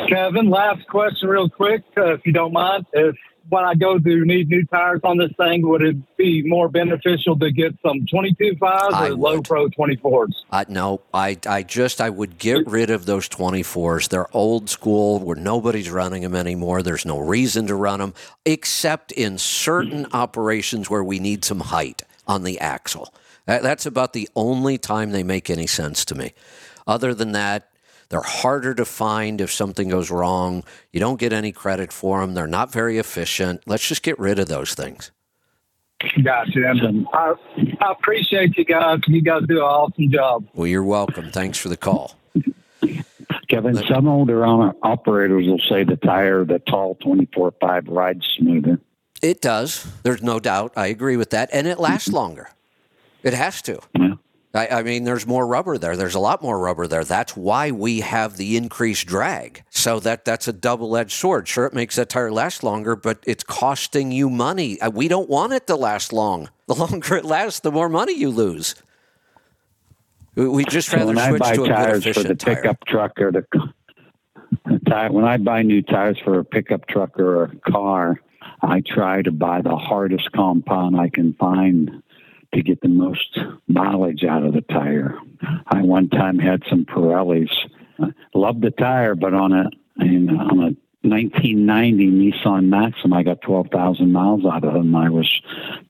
[0.08, 2.86] Kevin, last question, real quick, uh, if you don't mind.
[2.94, 3.16] If
[3.50, 7.38] when I go to need new tires on this thing, would it be more beneficial
[7.40, 10.34] to get some 22.5s I or low pro 24s?
[10.52, 14.10] Uh, no, I, I just I would get rid of those 24s.
[14.10, 16.82] They're old school where nobody's running them anymore.
[16.82, 18.14] There's no reason to run them
[18.46, 23.14] except in certain operations where we need some height on the axle.
[23.46, 26.34] That, that's about the only time they make any sense to me.
[26.86, 27.69] Other than that,
[28.10, 30.64] they're harder to find if something goes wrong.
[30.92, 32.34] You don't get any credit for them.
[32.34, 33.62] They're not very efficient.
[33.68, 35.12] Let's just get rid of those things.
[36.24, 36.74] Gotcha.
[37.14, 37.34] I,
[37.82, 39.00] I appreciate you guys.
[39.08, 40.48] You guys do an awesome job.
[40.54, 41.30] Well, you're welcome.
[41.30, 42.16] Thanks for the call.
[43.48, 48.80] Kevin, some older owner operators will say the tire, the tall 24.5 rides smoother.
[49.22, 49.86] It does.
[50.04, 50.74] There's no doubt.
[50.76, 51.50] I agree with that.
[51.52, 52.50] And it lasts longer.
[53.24, 53.80] It has to.
[54.00, 54.14] Yeah.
[54.54, 55.96] I, I mean, there's more rubber there.
[55.96, 57.04] There's a lot more rubber there.
[57.04, 59.64] That's why we have the increased drag.
[59.70, 61.48] So that that's a double-edged sword.
[61.48, 64.82] Sure, it makes that tire last longer, but it's costing you money.
[64.82, 66.50] Uh, We don't want it to last long.
[66.68, 68.76] The longer it lasts, the more money you lose.
[70.36, 72.56] We- just rather switch to a good tires for the tire.
[72.56, 73.46] pickup truck or the,
[74.66, 78.20] the tire, when I buy new tires for a pickup truck or a car,
[78.62, 82.02] I try to buy the hardest compound I can find
[82.54, 85.18] to get the most mileage out of the tire.
[85.68, 87.52] I one time had some Pirellis.
[88.02, 89.70] Uh, loved the tire, but on a
[90.00, 94.96] in, on a 1990 Nissan Maxim, I got 12,000 miles out of them.
[94.96, 95.42] I was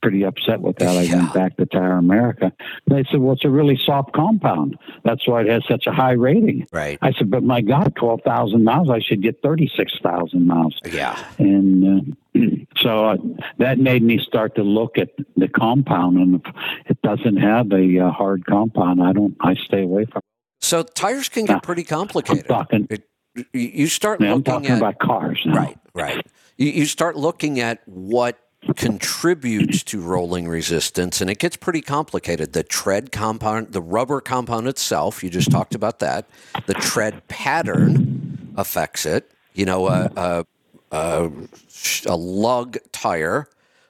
[0.01, 0.95] pretty upset with that.
[0.95, 1.15] I Yeah.
[1.17, 2.51] went back to Tire America.
[2.87, 4.77] They said, "Well, it's a really soft compound.
[5.03, 6.99] That's why it has such a high rating." Right.
[7.01, 8.89] I said, "But my God, 12,000 miles.
[8.89, 11.17] I should get 36,000 miles." Yeah.
[11.39, 12.39] And uh,
[12.77, 13.17] so uh,
[13.57, 17.99] that made me start to look at the compound, and if it doesn't have a
[17.99, 19.35] uh, hard compound, I don't.
[19.41, 20.21] I stay away from.
[20.61, 22.47] So tires can get pretty I'm complicated.
[22.47, 22.85] talking.
[22.89, 23.03] It,
[23.53, 25.53] you start I'm looking talking at about cars now.
[25.53, 26.27] Right, right.
[26.57, 28.39] You, you start looking at what
[28.75, 32.53] contributes to rolling resistance, and it gets pretty complicated.
[32.53, 36.29] The tread compound, the rubber compound itself, you just talked about that.
[36.65, 39.31] The tread pattern affects it.
[39.53, 40.45] You know, a, a,
[40.91, 41.31] a,
[42.05, 43.49] a lug tire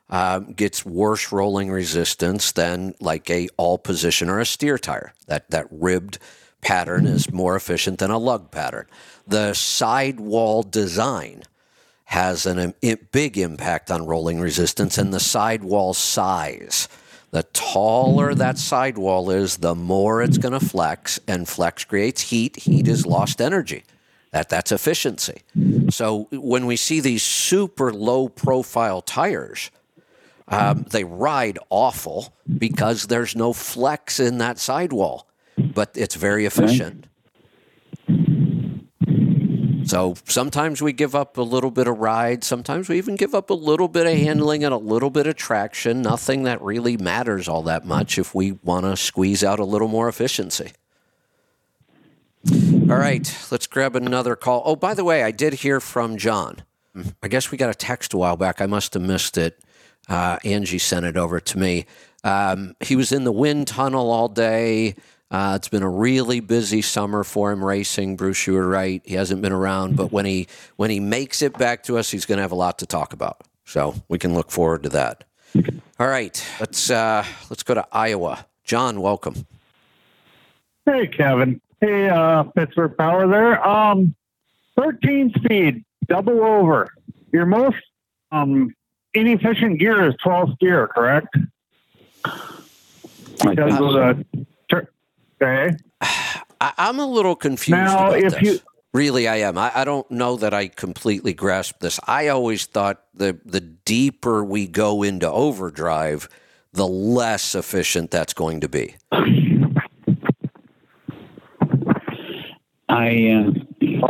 [0.10, 5.14] um, gets worse rolling resistance than like a all position or a steer tire.
[5.28, 6.20] That that ribbed
[6.62, 8.86] pattern is more efficient than a lug pattern.
[9.28, 11.44] The sidewall design
[12.06, 16.88] has an i- big impact on rolling resistance and the sidewall size.
[17.32, 22.56] The taller that sidewall is, the more it's going to flex, and flex creates heat.
[22.58, 23.84] Heat is lost energy.
[24.32, 25.42] That that's efficiency.
[25.92, 29.70] So when we see these super low profile tires,
[30.48, 35.28] um, they ride awful because there's no flex in that sidewall,
[35.74, 37.08] but it's very efficient.
[39.90, 42.44] So sometimes we give up a little bit of ride.
[42.44, 45.36] Sometimes we even give up a little bit of handling and a little bit of
[45.36, 46.04] traction.
[46.04, 49.88] Nothing that really matters all that much if we want to squeeze out a little
[49.88, 50.74] more efficiency.
[52.52, 54.62] All right, let's grab another call.
[54.64, 56.64] Oh, by the way, I did hear from John.
[57.24, 58.62] I guess we got a text a while back.
[58.62, 59.60] I must have missed it.
[60.08, 61.86] Uh, Angie sent it over to me.
[62.24, 64.96] Um, he was in the wind tunnel all day.
[65.32, 68.16] Uh, it's been a really busy summer for him racing.
[68.16, 69.02] Bruce, you were right.
[69.06, 72.26] He hasn't been around, but when he when he makes it back to us, he's
[72.26, 73.42] going to have a lot to talk about.
[73.66, 75.24] So we can look forward to that.
[76.00, 78.46] All right, let's uh, let's go to Iowa.
[78.64, 79.46] John, welcome.
[80.86, 81.62] Hey, Kevin.
[81.80, 83.66] Hey, uh, Pittsburgh Power there.
[83.68, 84.16] Um,
[84.78, 86.92] 13 speed, double over.
[87.32, 87.78] Your most
[88.32, 88.74] um,
[89.14, 91.36] inefficient gear is 12th gear, correct?
[92.24, 94.46] Because of the, tur-
[95.42, 95.76] okay.
[96.02, 97.72] I, I'm a little confused.
[97.80, 98.42] Now, about if this.
[98.42, 98.60] you-
[98.94, 99.58] really, I am.
[99.58, 102.00] I, I don't know that I completely grasp this.
[102.08, 106.28] I always thought the the deeper we go into overdrive,
[106.74, 108.96] the less efficient that's going to be.
[112.90, 113.52] I uh,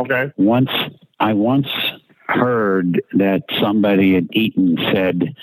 [0.00, 0.32] Okay.
[0.36, 0.70] once
[1.18, 1.68] I once
[2.28, 5.34] heard that somebody at Eaton said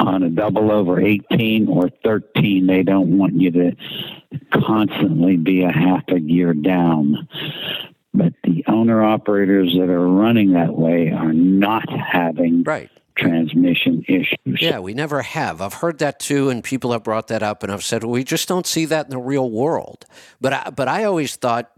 [0.00, 3.72] on a double over 18 or 13 they don't want you to
[4.52, 7.28] constantly be a half a gear down
[8.12, 12.90] but the owner operators that are running that way are not having Right.
[13.14, 15.60] transmission issues Yeah, we never have.
[15.60, 18.24] I've heard that too, and people have brought that up, and I've said well, we
[18.24, 20.06] just don't see that in the real world.
[20.40, 21.70] But I, but I always thought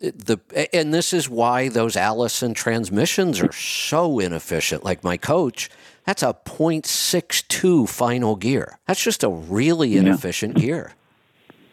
[0.00, 0.38] the
[0.72, 4.84] and this is why those Allison transmissions are so inefficient.
[4.84, 5.70] Like my coach,
[6.04, 8.78] that's a .62 final gear.
[8.86, 10.94] That's just a really inefficient gear.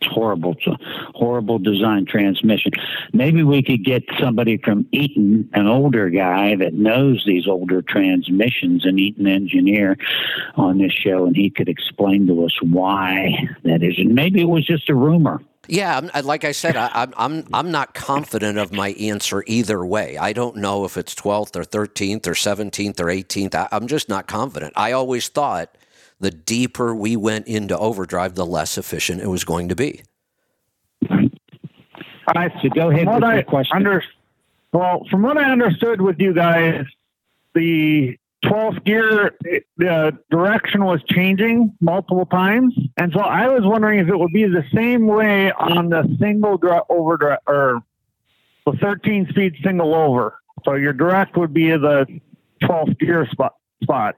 [0.01, 0.53] It's horrible.
[0.53, 0.77] It's a
[1.15, 2.71] horrible design transmission.
[3.13, 8.85] Maybe we could get somebody from Eaton, an older guy that knows these older transmissions,
[8.85, 9.97] an Eaton engineer,
[10.55, 13.97] on this show, and he could explain to us why that is.
[13.97, 15.41] And maybe it was just a rumor.
[15.67, 19.85] Yeah, I'm, like I said, I, I'm I'm I'm not confident of my answer either
[19.85, 20.17] way.
[20.17, 23.55] I don't know if it's 12th or 13th or 17th or 18th.
[23.55, 24.73] I, I'm just not confident.
[24.75, 25.77] I always thought
[26.19, 30.03] the deeper we went into overdrive, the less efficient it was going to be.
[32.35, 33.77] I, So go ahead from with what your question.
[33.77, 34.03] Under,
[34.73, 36.85] well, from what I understood with you guys,
[37.53, 39.35] the 12th gear,
[39.77, 42.73] the direction was changing multiple times.
[42.97, 46.57] And so I was wondering if it would be the same way on the single
[46.57, 47.81] over overdrive or
[48.65, 50.35] the 13 speed single over.
[50.65, 52.05] So your direct would be the
[52.61, 53.53] 12th gear spot.
[53.81, 54.15] spot.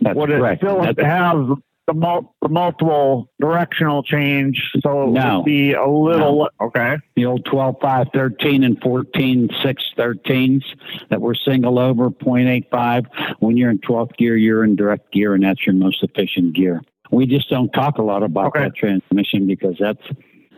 [0.00, 0.62] That's would it correct.
[0.62, 1.52] still That's- have
[1.90, 4.62] the, mul- the multiple directional change?
[4.80, 5.38] So it No.
[5.38, 6.96] would be a little, okay.
[7.16, 10.62] the old 12, 5, 13, and 14, 6, 13s
[11.10, 13.06] that were single over 0.85.
[13.40, 16.82] When you're in 12th gear, you're in direct gear, and that's your most efficient gear.
[17.10, 18.60] We just don't talk a lot about Okay.
[18.60, 20.02] that transmission because that's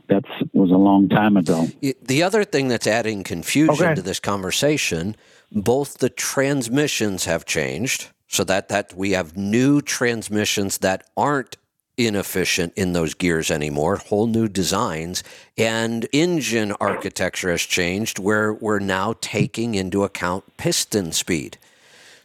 [0.08, 1.66] that's was a long time ago.
[2.02, 3.94] The other thing that's adding confusion Okay.
[3.94, 5.16] to this conversation,
[5.52, 11.56] both the transmissions have changed, so that that we have new transmissions that aren't
[11.98, 15.22] inefficient in those gears anymore, whole new designs,
[15.58, 21.58] and engine architecture has changed where we're now taking into account piston speed.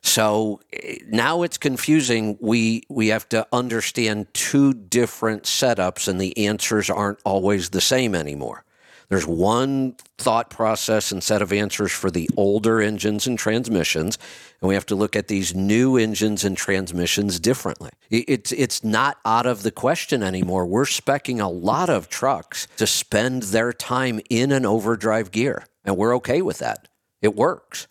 [0.02, 2.38] So eh, now it's confusing.
[2.40, 8.16] We we have to understand two different setups, and the answers aren't always the same
[8.16, 8.64] anymore.
[9.10, 14.18] There's one thought process and set of answers for the older engines and transmissions,
[14.62, 17.92] and we have to look at these new engines and transmissions differently.
[18.10, 20.66] It's it's not out of the question anymore.
[20.66, 25.96] We're specking a lot of trucks to spend their time in an overdrive gear, and
[25.96, 26.90] we're okay with that.
[27.22, 27.88] It works.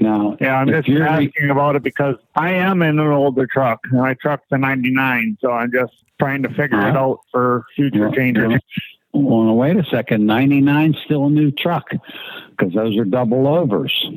[0.00, 3.80] Now, Yeah, I'm just you're- asking about it because I am in an older truck.
[3.92, 6.98] and My truck's a 99, so I'm just trying to figure it Uh-huh.
[6.98, 8.60] out for future Well, changes.
[9.12, 10.26] Well, wait a second.
[10.26, 11.90] 99 still a new truck
[12.50, 14.08] because those are double overs.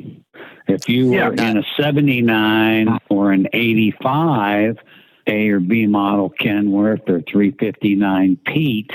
[0.68, 1.28] If you Yeah.
[1.28, 4.78] were in a 79 or an 85
[5.26, 8.92] A or B model Kenworth or 359 Pete,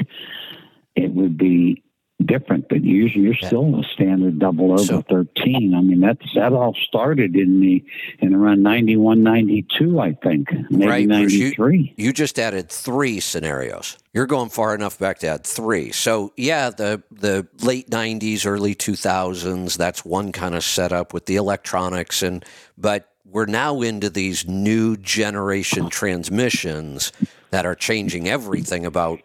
[0.96, 1.82] it would be
[2.26, 2.68] different.
[2.70, 3.48] But usually you're Yeah.
[3.48, 5.74] still a standard double over So- 13.
[5.74, 7.84] I mean, that's that all started in the
[8.20, 11.94] in around 91, 92, I think, maybe Right, Bruce, you- 93.
[11.98, 13.98] You just added three scenarios.
[14.14, 15.92] You're going far enough back to add three.
[15.92, 19.78] So yeah, the the late '90s, early 2000s.
[19.78, 22.44] That's one kind of setup with the electronics, and
[22.78, 27.12] but we're now into these new generation transmissions
[27.52, 29.20] that are changing everything about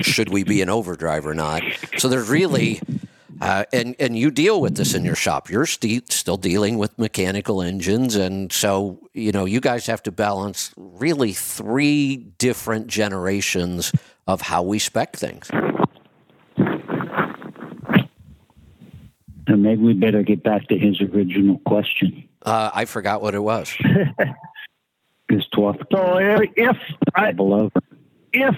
[0.00, 1.62] should we be an overdrive or not.
[1.98, 2.80] So there's really.
[3.40, 5.50] Uh, and and you deal with this in your shop.
[5.50, 10.12] You're st- still dealing with mechanical engines, and so you know you guys have to
[10.12, 13.90] balance really three different generations
[14.28, 15.50] of how we spec things.
[19.46, 22.28] And maybe we better get back to his original question.
[22.42, 23.70] Uh, I forgot what it was.
[25.28, 26.76] His 12th So if, if
[27.14, 27.70] I, double
[28.32, 28.56] if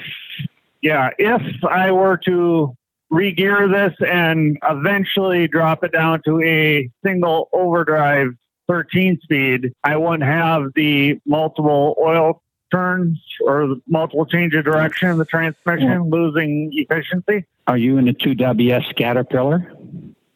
[0.85, 2.77] yeah, if I were to
[3.11, 8.35] regear this and eventually drop it down to a single overdrive
[8.69, 15.09] 13 speed, I wouldn't have the multiple oil turns or the multiple change of direction
[15.09, 17.47] in the transmission, losing efficiency.
[17.66, 19.73] Are you in a 2WS Caterpillar?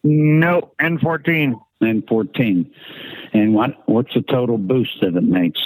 [0.02, 1.60] Nope, N14.
[1.82, 2.70] N14.
[3.34, 5.60] And what what's the total boost that it makes?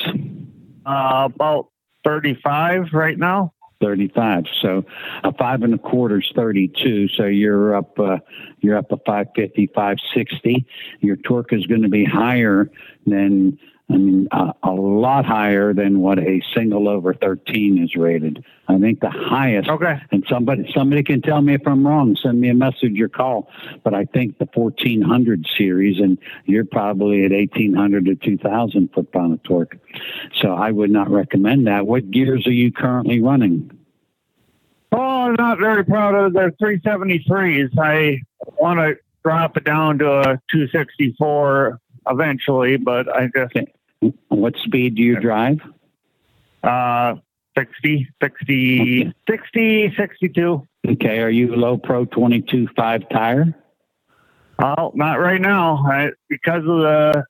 [0.84, 1.68] Uh, about
[2.04, 3.52] 35 right now.
[3.82, 4.44] 35.
[4.62, 4.84] So
[5.24, 7.08] a five and a quarter is 32.
[7.08, 8.18] So you're up uh,
[8.60, 10.66] you're up a 550, 560.
[11.00, 12.70] Your torque is going to be higher
[13.06, 13.58] than
[13.90, 18.44] I mean uh, a lot higher than what a single over 13 is rated.
[18.68, 20.00] I think the highest Okay.
[20.10, 22.16] and somebody somebody can tell me if I'm wrong.
[22.16, 23.50] Send me a message or call.
[23.84, 29.34] But I think the 1400 series, and you're probably at 1800 to 2000 foot pound
[29.34, 29.76] of torque.
[30.40, 31.86] So I would not recommend that.
[31.86, 33.70] What gears are you currently running?
[34.92, 37.78] Oh, I'm not very proud of the 373s.
[37.78, 38.20] I
[38.58, 43.54] want to drop it down to a 264 eventually, but I just
[44.28, 45.60] What speed do you drive?
[46.62, 47.14] uh
[47.58, 50.66] 60, 60, 60, 62.
[50.88, 53.54] Okay, are you low pro 22 5 tire?
[54.58, 55.84] Oh, not right now.
[55.86, 57.24] I, because of the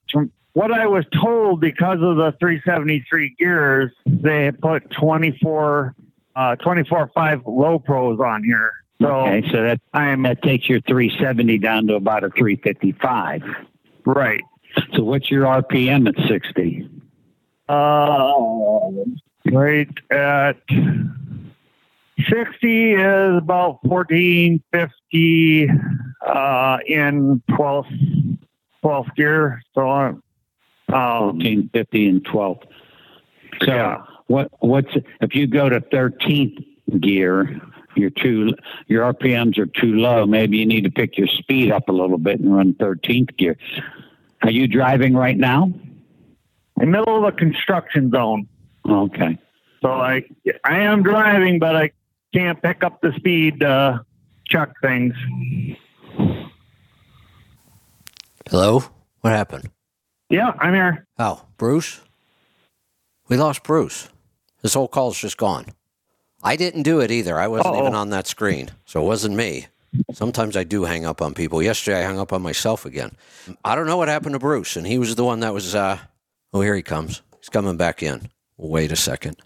[0.53, 5.95] what I was told, because of the 373 gears, they put 24,
[6.35, 8.71] uh, 24 5 low pros on here.
[9.01, 13.41] So Okay, so that I'm that takes your 370 down to about a 355.
[14.05, 14.41] right.
[14.93, 16.89] So what's your RPM at 60?
[17.69, 18.91] Uh,
[19.51, 20.57] right at
[22.29, 25.69] 60 is about 1450
[26.25, 28.37] uh, in 12th,
[28.83, 29.61] 12th gear.
[29.73, 30.21] So, um,
[30.87, 32.57] 1450 and 12.
[33.61, 33.97] So Yeah.
[34.27, 36.63] what what's if you go to 13th
[36.99, 37.61] gear,
[37.95, 38.53] you're too
[38.87, 40.25] your RPMs are too low.
[40.25, 43.57] Maybe you need to pick your speed up a little bit and run 13th gear.
[44.43, 45.71] Are you driving right now?
[46.81, 48.47] in the middle of a construction zone.
[48.89, 49.37] Okay.
[49.81, 50.23] So I,
[50.65, 51.91] I am driving, but I
[52.33, 54.03] can't pick up the speed to
[54.47, 55.13] chuck things.
[58.49, 58.83] Hello,
[59.21, 59.69] what happened?
[60.29, 61.05] Yeah, I'm here.
[61.19, 62.01] Oh, Bruce?
[63.29, 64.09] We lost Bruce.
[64.61, 65.65] His whole call's just gone.
[66.41, 67.39] I didn't do it either.
[67.39, 67.81] I wasn't Uh-oh.
[67.81, 69.67] even on that screen, so it wasn't me.
[70.13, 71.61] Sometimes I do hang up on people.
[71.61, 73.15] Yesterday, I hung up on myself again.
[73.63, 75.75] I don't know what happened to Bruce, and he was the one that was.
[75.75, 75.99] Uh,
[76.53, 77.21] oh, here he comes.
[77.39, 78.29] He's coming back in.
[78.57, 79.37] Wait a second.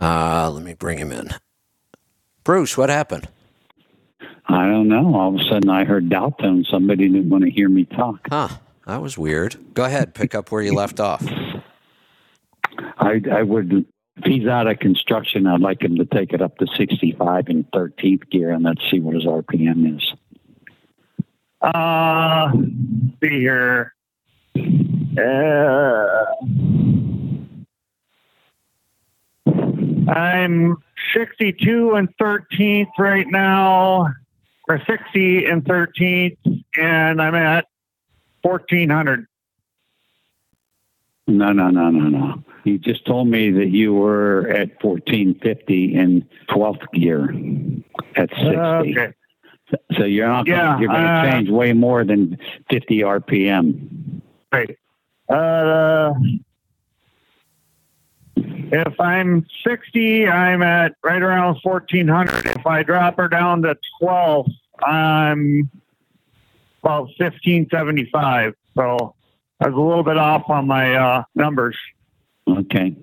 [0.00, 1.30] Uh, let me bring him in.
[2.44, 3.28] Bruce, what happened?
[4.46, 5.14] I don't know.
[5.14, 6.64] All of a sudden, I heard dial tone.
[6.64, 8.28] Somebody didn't want to hear me talk.
[8.30, 8.48] Huh?
[8.86, 9.56] That was weird.
[9.74, 11.24] Go ahead, pick up where you left off.
[12.98, 13.86] I, I would,
[14.16, 17.64] if he's out of construction, I'd like him to take it up to 65 in
[17.64, 20.12] 13th gear and let's see what his RPM is.
[21.60, 22.50] Uh,
[23.22, 23.94] see here.
[25.16, 26.24] Uh,
[30.10, 30.76] I'm
[31.14, 34.08] 62 and 13th right now,
[34.68, 36.36] or 60 and 13th,
[36.76, 37.66] and I'm at
[38.42, 39.26] 1400.
[41.26, 42.42] No, no, no, no, no.
[42.64, 47.30] You just told me that you were at 1450 in 12th gear
[48.16, 48.46] at 60.
[48.56, 49.12] Okay.
[49.96, 52.38] So you're not, Yeah, you're going to uh, change way more than
[52.70, 54.20] 50 RPM.
[54.52, 54.78] Right.
[55.28, 56.12] Uh,
[58.36, 62.46] if I'm 60, I'm at right around 1400.
[62.46, 64.46] If I drop her down to 12,
[64.84, 65.70] I'm
[66.82, 68.54] about 1575.
[68.74, 69.14] So
[69.62, 71.76] I was a little bit off on my uh, numbers.
[72.48, 72.96] Okay.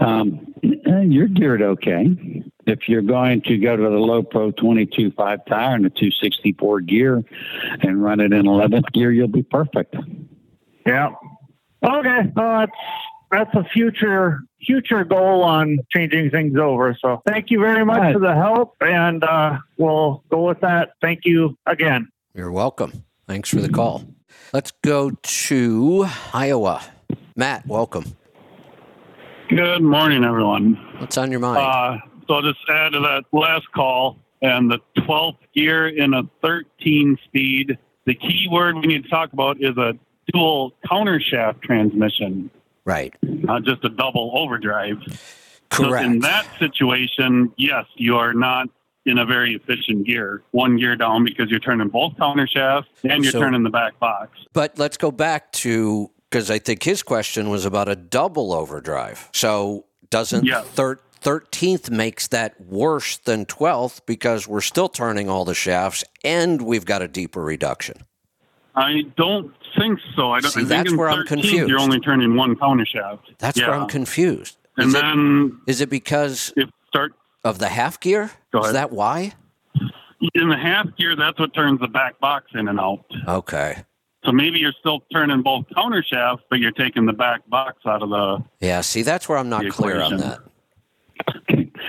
[0.00, 2.42] Um, you're geared okay.
[2.66, 7.22] If you're going to go to the low pro 22.5 tire and the 264 gear
[7.82, 9.94] and run it in 11th gear, you'll be perfect.
[10.86, 11.10] Yeah.
[11.84, 12.32] Okay.
[12.34, 12.72] Well, that's
[13.30, 16.96] that's a future future goal on changing things over.
[17.00, 18.12] So thank you very much Right.
[18.14, 20.92] for the help, and uh, we'll go with that.
[21.02, 22.08] Thank you again.
[22.34, 23.04] You're welcome.
[23.26, 24.04] Thanks for the call.
[24.54, 26.80] Let's go to Iowa.
[27.34, 28.04] Matt, welcome.
[29.48, 30.74] Good morning, everyone.
[30.98, 31.58] What's on your mind?
[31.58, 31.98] Uh,
[32.28, 34.16] so I'll just add to that last call.
[34.42, 37.76] and the 12th gear in a 13 speed.
[38.04, 39.94] The key word we need to talk about is a
[40.32, 42.48] dual countershaft transmission,
[42.84, 43.12] Right.
[43.22, 44.98] not just a double overdrive.
[45.70, 46.04] Correct.
[46.04, 48.68] So in that situation, yes, you are not
[49.06, 50.42] in a very efficient gear.
[50.52, 54.38] One gear down because you're turning both countershafts and you're So- turning the back box.
[54.52, 59.28] But let's go back to because I think his question was about a double overdrive.
[59.32, 60.62] So doesn't Yeah.
[60.62, 66.60] thir- 13th makes that worse than 12th because we're still turning all the shafts and
[66.62, 67.96] we've got a deeper reduction.
[68.74, 70.32] I don't think so.
[70.32, 70.50] I don't.
[70.50, 71.68] See, I think that's where I'm confused.
[71.68, 73.20] You're only turning one countershaft.
[73.38, 73.68] That's yeah.
[73.68, 74.56] where I'm confused.
[74.76, 77.12] And it, then is it because if start
[77.44, 78.30] of the half gear?
[78.52, 79.32] Go Is that why?
[80.34, 83.04] in the half gear, that's what turns the back box in and out.
[83.28, 83.84] Okay.
[84.24, 88.08] So maybe you're still turning both countershafts, but you're taking the back box out of
[88.08, 88.42] the.
[88.60, 90.40] Yeah, see, that's where I'm not clear on that.
[91.50, 91.70] Okay.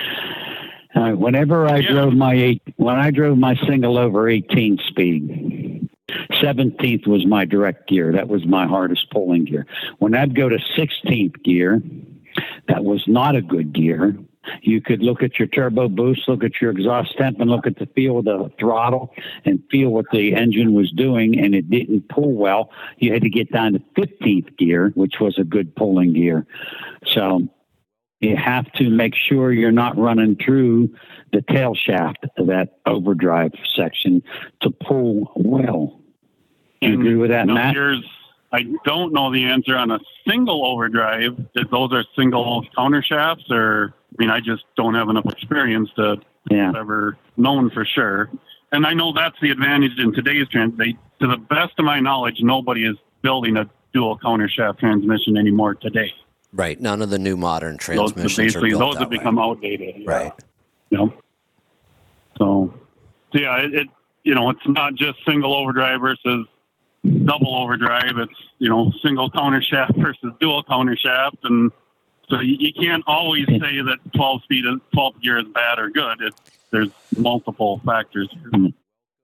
[0.96, 1.92] Uh, whenever I Yeah.
[1.92, 5.90] drove my eight, when I drove my single over 18 speed,
[6.42, 8.14] 17th was my direct gear.
[8.14, 9.66] That was my hardest pulling gear.
[10.00, 11.82] When I'd go to 16th gear,
[12.70, 14.16] that was not a good gear.
[14.62, 17.78] You could look at your turbo boost, look at your exhaust temp, and look at
[17.78, 19.14] the feel of the throttle
[19.44, 22.72] and feel what the engine was doing, and it didn't pull well.
[22.98, 26.46] You had to get down to 15th gear, which was a good pulling gear.
[27.06, 27.48] So
[28.20, 30.96] you have to make sure you're not running through
[31.32, 34.24] the tail shaft of that overdrive section
[34.62, 36.00] to pull well.
[36.82, 37.76] Do you And, agree with that, Matt?
[38.52, 41.46] I don't know the answer on a single overdrive.
[41.56, 46.18] If those are single countershafts, or I mean, I just don't have enough experience to
[46.50, 46.72] Yeah.
[46.78, 48.30] ever known for sure.
[48.72, 50.78] And I know that's the advantage in today's trans.
[50.78, 55.38] They, to the best of my knowledge, nobody is building a dual counter shaft transmission
[55.38, 56.14] anymore today.
[56.54, 56.80] Right.
[56.80, 57.80] None of the new modern Those
[58.14, 59.18] transmissions basically are built those have way.
[59.18, 59.96] become outdated.
[59.98, 60.12] yeah.
[60.12, 60.34] Right.
[60.90, 61.14] You know?
[62.38, 62.74] So,
[63.34, 63.88] so yeah, it, it
[64.24, 66.46] you know it's not just single overdrive versus
[67.26, 68.18] double overdrive.
[68.18, 71.72] It's you know single counter shaft versus dual counter shaft, and
[72.30, 75.90] so you, you can't always say that 12 speed is 12 gear is bad or
[75.90, 76.18] good.
[76.22, 76.42] It's
[76.72, 78.30] there's multiple factors.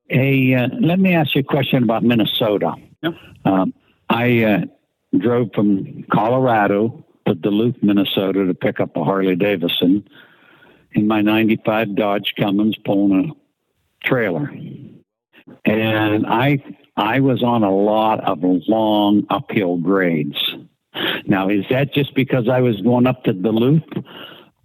[0.08, 2.76] Hey, uh, let me ask you a question about Minnesota.
[3.02, 3.14] Yep.
[3.46, 3.74] Um,
[4.10, 4.62] I uh,
[5.18, 10.08] drove from Colorado to Duluth, Minnesota to pick up a Harley Davidson
[10.94, 14.54] in my 95 Dodge Cummins pulling a trailer.
[15.66, 16.64] And I
[16.96, 20.38] I was on a lot of long uphill grades.
[21.26, 23.84] Now, is that just because I was going up to Duluth,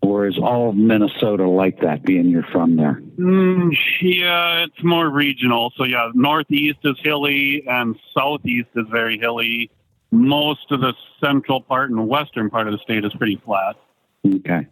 [0.02, 3.00] or is all of Minnesota like that, being you're from there?
[3.18, 5.72] Mm, yeah, it's more regional.
[5.76, 9.70] So yeah, northeast is hilly and southeast is very hilly.
[10.10, 13.76] Most of the central part and western part of the state is pretty flat.
[14.24, 14.68] Okay.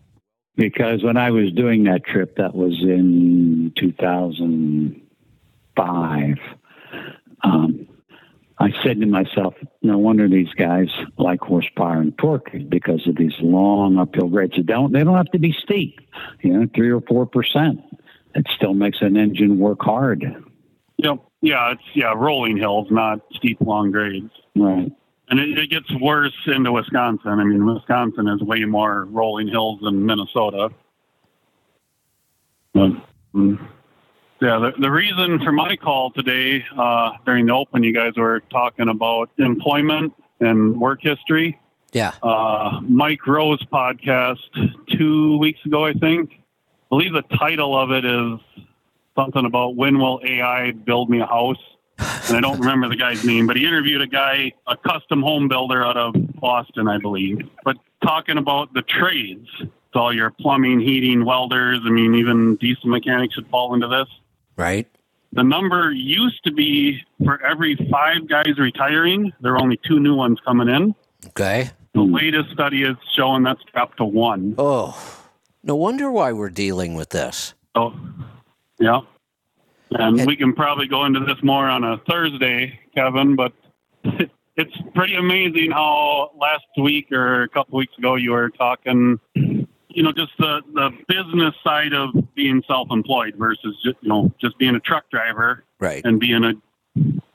[0.56, 6.38] Because when I was doing that trip, that was in 2005,
[7.42, 7.88] um,
[8.58, 13.34] I said to myself, no wonder these guys like horsepower and torque because of these
[13.40, 14.54] long uphill grades.
[14.56, 16.00] They don't, they don't have to be steep,
[16.40, 17.82] you know, three or 4%.
[18.36, 20.24] It still makes an engine work hard.
[20.98, 21.18] Yep.
[21.40, 24.30] Yeah, it's yeah rolling hills, not steep long grades.
[24.56, 24.90] Right.
[25.28, 27.32] And it, it gets worse into Wisconsin.
[27.32, 30.70] I mean, Wisconsin has way more rolling hills than Minnesota.
[32.72, 32.92] But,
[33.34, 33.68] mm,
[34.44, 38.40] yeah, the, the reason for my call today uh, during the open, you guys were
[38.50, 41.58] talking about employment and work history.
[41.92, 42.12] Yeah.
[42.22, 44.40] Uh, Mike Rowe's podcast
[44.98, 46.32] two weeks ago, I think.
[46.32, 48.38] I believe the title of it is
[49.16, 51.56] something about when will AI build me a house?
[52.28, 55.48] and I don't remember the guy's name, but he interviewed a guy, a custom home
[55.48, 57.48] builder out of Boston, I believe.
[57.64, 59.48] But talking about the trades,
[59.94, 64.08] so all your plumbing, heating, welders, I mean, even diesel mechanics should fall into this.
[64.56, 64.86] Right.
[65.32, 70.14] The number used to be for every five guys retiring, there are only two new
[70.14, 70.94] ones coming in.
[71.28, 71.70] Okay.
[71.94, 74.54] The latest study is showing that's up to one.
[74.58, 74.96] Oh,
[75.62, 77.54] no wonder why we're dealing with this.
[77.74, 77.94] Oh,
[78.78, 79.00] yeah.
[79.90, 83.52] And And- we can probably go into this more on a Thursday, Kevin, but
[84.56, 89.18] it's pretty amazing how last week or a couple weeks ago you were talking,
[89.94, 94.32] you know, just the, the business side of being self employed versus, just, you know,
[94.40, 96.02] just being a truck driver Right.
[96.04, 96.52] and being a,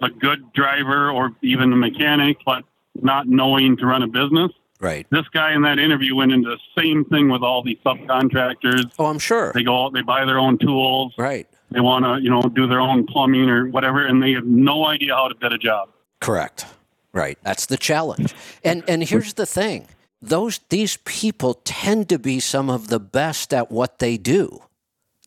[0.01, 2.63] a good driver or even a mechanic, but
[3.01, 4.51] not knowing to run a business.
[4.81, 5.05] Right.
[5.11, 8.91] This guy in that interview went into the same thing with all these subcontractors.
[8.97, 9.51] Oh, I'm sure.
[9.53, 11.47] They go out, they buy their own tools, Right.
[11.71, 14.85] they want to, you know, do their own plumbing or whatever, and they have no
[14.85, 15.89] idea how to bid a job.
[16.21, 16.65] Correct.
[17.11, 17.37] Right.
[17.43, 18.33] That's the challenge.
[18.63, 19.87] And and here's the thing.
[20.21, 24.63] Those these people tend to be some of the best at what they do.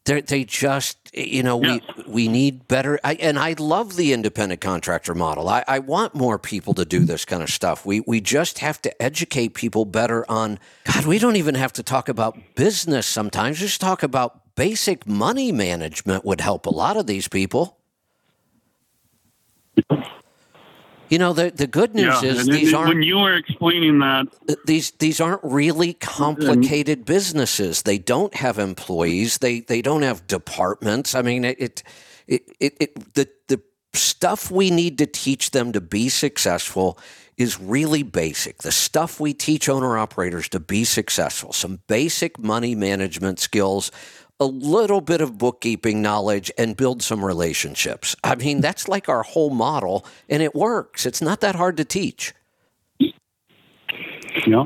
[0.05, 2.99] They're, they just, you know, we we need better.
[3.05, 5.49] I, and I love the independent contractor model.
[5.49, 7.87] I, I want more people to do this kind of stuff.
[7.87, 10.59] We we just have to educate people better on.
[10.93, 13.61] God, we don't even have to talk about business sometimes.
[13.61, 17.79] Just talk about basic money management would help a lot of these people.
[21.13, 24.29] You know, the the good news yeah, is these aren't when you were explaining that.
[24.65, 27.83] these these aren't really complicated businesses.
[27.83, 29.37] They don't have employees.
[29.37, 31.15] They they don't have departments.
[31.15, 31.83] I mean, it
[32.27, 33.61] it, it, it the the
[33.93, 36.99] stuff we need to teach them to be successful
[37.37, 38.63] is really basic.
[38.63, 43.91] The stuff we teach owner operators to be successful, some basic money management skills,
[44.43, 48.17] a little bit of bookkeeping knowledge, and build some relationships.
[48.25, 51.07] I mean, that's like our whole model, and it works.
[51.07, 52.35] It's not that hard to teach.
[54.47, 54.65] Yeah.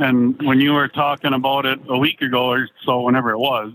[0.00, 3.72] And when you were talking about it a week ago or so, whenever it was,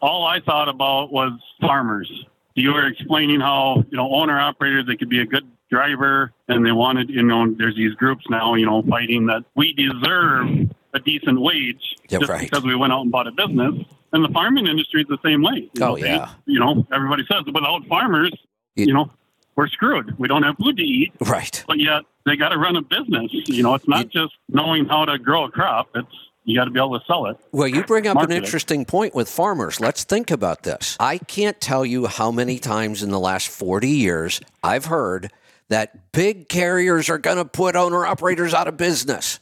[0.00, 2.10] all I thought about was farmers.
[2.54, 6.64] You were explaining how, you know, owner operators, they could be a good driver and
[6.66, 10.48] they wanted, you know, there's these groups now, you know, fighting that we deserve
[10.94, 12.40] a decent wage Yeah, just right.
[12.50, 13.74] because we went out and bought a business.
[14.12, 15.68] And the farming industry is the same way.
[15.74, 16.30] You Oh, know, they- yeah.
[16.46, 18.32] you know, everybody says without farmers,
[18.74, 19.10] you know,
[19.54, 20.18] we're screwed.
[20.18, 21.62] We don't have food to eat Right.
[21.66, 23.30] but yet they got to run a business.
[23.32, 25.88] You know, it's not just knowing how to grow a crop.
[25.94, 26.08] It's
[26.44, 27.36] you got to be able to sell it.
[27.52, 28.44] Well, you bring up an Market it.
[28.44, 29.80] interesting point with farmers.
[29.80, 30.96] Let's think about this.
[30.98, 35.30] I can't tell you how many times in the last 40 years I've heard
[35.68, 39.40] that big carriers are going to put owner operators out of business.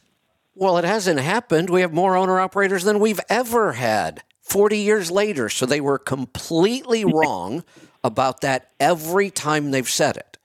[0.59, 1.69] Well, it hasn't happened.
[1.69, 5.49] We have more owner operators than we've ever had 40 years later.
[5.49, 7.63] So they were completely wrong
[8.03, 10.39] about that every time they've said it.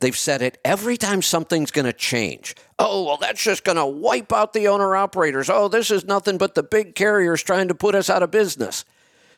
[0.00, 2.54] They've said it every time something's going to change.
[2.78, 5.50] Oh, well, that's just going to wipe out the owner operators.
[5.50, 8.86] Oh, this is nothing but the big carriers trying to put us out of business.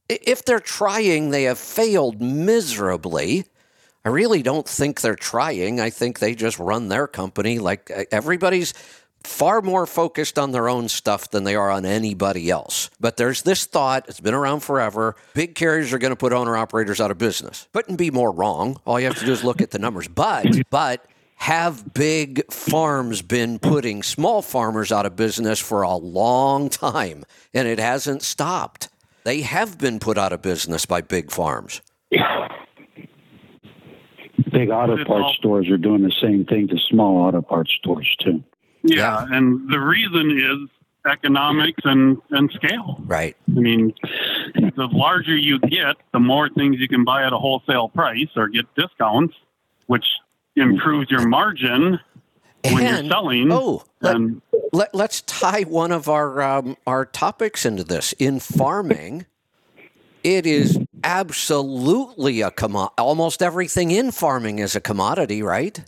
[0.09, 3.47] If they're trying, they have failed miserably.
[4.05, 5.81] I really don't think they're trying.
[5.81, 8.75] I think they just run their company like uh, everybody's
[9.25, 12.91] far more focused on their own stuff than they are on anybody else.
[13.01, 15.17] But there's this thought, it's been around forever.
[15.35, 17.69] Big carriers are going to put owner operators out of business.
[17.73, 18.81] Couldn't be more wrong.
[18.87, 20.09] All you have to do is look at the numbers.
[20.09, 21.07] But but
[21.37, 27.25] have big farms been putting small farmers out of business for a long time
[27.55, 28.91] and it hasn't stopped.
[29.25, 31.81] They have been put out of business by big farms.
[34.53, 38.43] Big auto parts stores are doing the same thing to small auto parts stores too.
[38.83, 40.69] Yeah, and the reason is
[41.11, 43.01] economics and and scale.
[43.05, 43.37] Right.
[43.49, 43.95] I mean,
[44.55, 48.49] the larger you get, the more things you can buy at a wholesale price or
[48.49, 49.35] get discounts,
[49.87, 50.07] which
[50.57, 51.99] improves your margin
[52.65, 53.53] when you're selling.
[53.53, 54.43] Oh, let, and
[54.73, 58.13] let, us tie one of our um, our topics into this.
[58.15, 59.27] In farming,
[60.23, 62.95] it is absolutely a commodity.
[62.99, 65.83] Almost everything in farming is a commodity, right?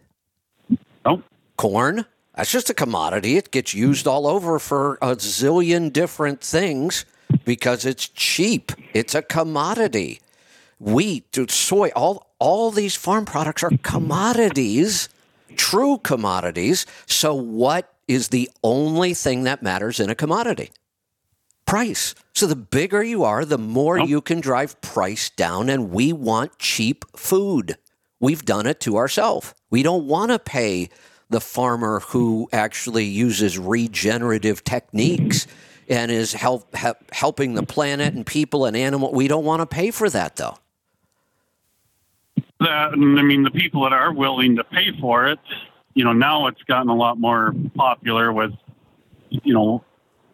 [1.05, 1.23] oh,
[1.57, 3.37] Corn, that's just a commodity.
[3.37, 7.05] It gets used all over for a zillion different things
[7.45, 8.73] because it's cheap.
[8.95, 10.21] It's a commodity.
[10.79, 15.09] Wheat, soy, all all these farm products are commodities,
[15.57, 16.87] true commodities.
[17.07, 20.73] So what is the only thing that matters in a commodity?
[21.67, 22.15] Price.
[22.35, 26.59] So the bigger you are, the more you can drive price down and we want
[26.59, 27.77] cheap food.
[28.19, 29.55] We've done it to ourselves.
[29.71, 30.89] We don't want to pay
[31.33, 35.47] the farmer who actually uses regenerative techniques
[35.89, 39.13] and is help, help, helping the planet and people and animal.
[39.13, 40.57] We don't want to pay for that though.
[42.61, 45.41] that and I mean the people that are willing to pay for it,
[45.95, 48.53] you know, now it's gotten a lot more popular with,
[49.31, 49.85] you know,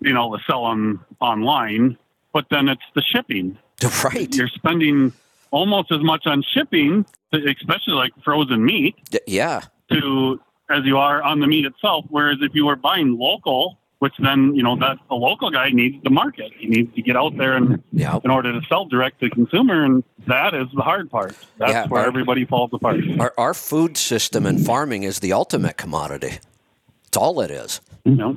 [0.00, 1.96] you know, to sell them online.
[2.32, 3.58] But then it's the shipping.
[4.04, 4.34] Right.
[4.34, 5.12] You're spending
[5.52, 8.96] almost as much on shipping, especially like frozen meat,
[9.26, 9.62] Yeah.
[9.92, 12.04] to as you are on the meat itself.
[12.08, 16.02] Whereas if you were buying local, which then you know that the local guy needs
[16.04, 18.18] to market, he needs to get out there and Yeah.
[18.22, 21.34] in order to sell direct to consumer, and that is the hard part.
[21.58, 23.00] That's Yeah, where our- everybody falls apart.
[23.18, 26.38] Our, our food system and farming is the ultimate commodity.
[27.08, 27.80] It's all it is.
[28.04, 28.36] You know?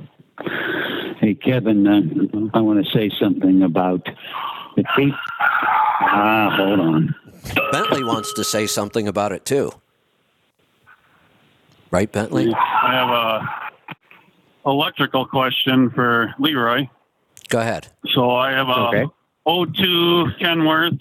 [1.19, 2.01] Hey, Kevin, uh,
[2.57, 4.05] I want to say something about
[4.75, 5.17] the people.
[6.03, 7.15] Ah, hold on.
[7.71, 9.71] Bentley wants to say something about it too.
[11.91, 12.53] Right, Bentley?
[12.53, 16.87] I have a electrical question for Leroy.
[17.49, 17.89] Go ahead.
[18.13, 19.05] So I have a Okay.
[19.47, 20.99] O2 Kenworth,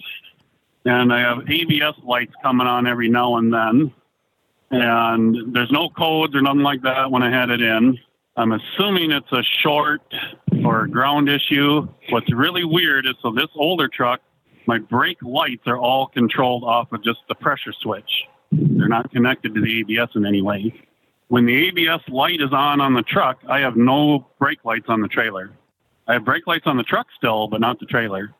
[0.85, 3.91] and I have ABS lights coming on every now and then.
[4.71, 7.97] And there's no codes or nothing like that when I had it in.
[8.35, 10.01] I'm assuming it's a short
[10.65, 11.87] or ground issue.
[12.09, 14.21] What's really weird is so this older truck,
[14.65, 18.09] my brake lights are all controlled off of just the pressure switch.
[18.51, 20.73] They're not connected to the ABS in any way.
[21.29, 25.01] When the ABS light is on on the truck, I have no brake lights on
[25.01, 25.51] the trailer.
[26.07, 28.33] I have brake lights on the truck still, but not the trailer.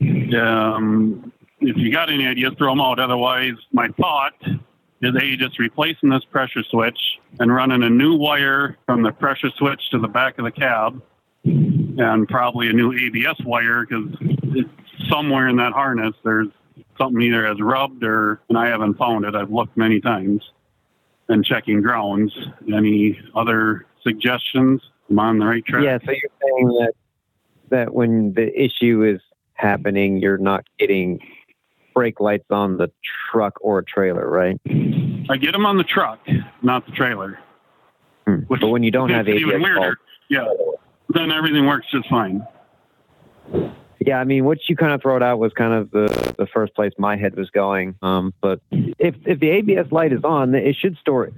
[0.00, 2.98] Um, if you got any ideas, throw them out.
[2.98, 4.34] Otherwise, my thought
[5.00, 6.98] is A, just replacing this pressure switch
[7.38, 11.00] and running a new wire from the pressure switch to the back of the cab
[11.44, 14.08] and probably a new ABS wire because
[15.08, 16.48] somewhere in that harness there's
[16.98, 19.34] something either has rubbed or, and I haven't found it.
[19.34, 20.50] I've looked many times
[21.28, 22.36] and checking grounds.
[22.72, 24.82] Any other suggestions?
[25.08, 25.84] I'm on the right track?
[25.84, 26.92] Yeah, so you're saying that
[27.70, 29.20] that when the issue is
[29.54, 31.20] happening, you're not getting
[31.94, 32.90] brake lights on the
[33.30, 34.58] truck or trailer, right?
[35.28, 36.20] I get them on the truck,
[36.62, 37.38] not the trailer.
[38.26, 38.40] Hmm.
[38.46, 39.80] Which but when you don't have ABS even weirder.
[39.80, 39.94] fault,
[40.28, 40.46] Yeah,
[41.10, 42.46] then everything works just fine.
[44.00, 46.46] Yeah, I mean, what you kind of throw it out was kind of the, the
[46.46, 47.96] first place my head was going.
[48.02, 51.30] Um, but if if the ABS light is on, it should store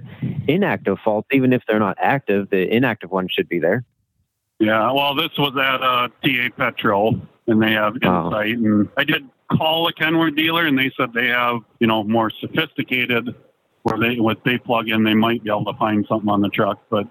[0.47, 2.49] inactive faults, even if they're not active.
[2.49, 3.83] The inactive one should be there.
[4.59, 8.25] Yeah, well, this was at uh, TA Petro, and they have Oh.
[8.27, 8.57] insight.
[8.59, 12.29] And I did call a Kenworth dealer, and they said they have, you know, more
[12.29, 13.33] sophisticated,
[13.83, 16.49] where they what they plug in, they might be able to find something on the
[16.49, 17.07] truck, but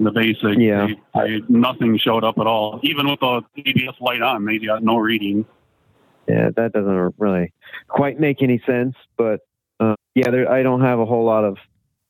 [0.00, 0.86] the basic, Yeah.
[1.14, 2.80] they, they, nothing showed up at all.
[2.82, 5.44] Even with the ABS light on, they got no reading.
[6.28, 7.52] Yeah, that doesn't really
[7.88, 8.94] quite make any sense.
[9.16, 9.40] But
[9.78, 11.58] uh, yeah, there, I don't have a whole lot of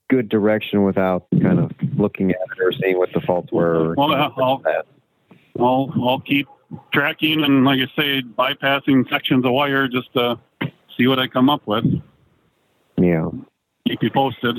[0.08, 3.94] good direction without kind of looking at it or seeing what the faults were.
[3.94, 4.62] Well, I'll,
[5.58, 6.48] I'll, I'll keep
[6.92, 10.38] tracking and, like I say, bypassing sections of wire just to
[10.96, 11.84] see what I come up with.
[12.98, 13.28] yeah,
[13.88, 14.58] Keep you posted.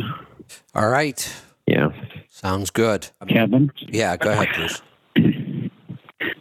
[0.76, 1.34] All right.
[1.72, 1.90] Yeah.
[2.30, 3.10] Sounds good.
[3.28, 4.82] Kevin, Yeah, go ahead, please.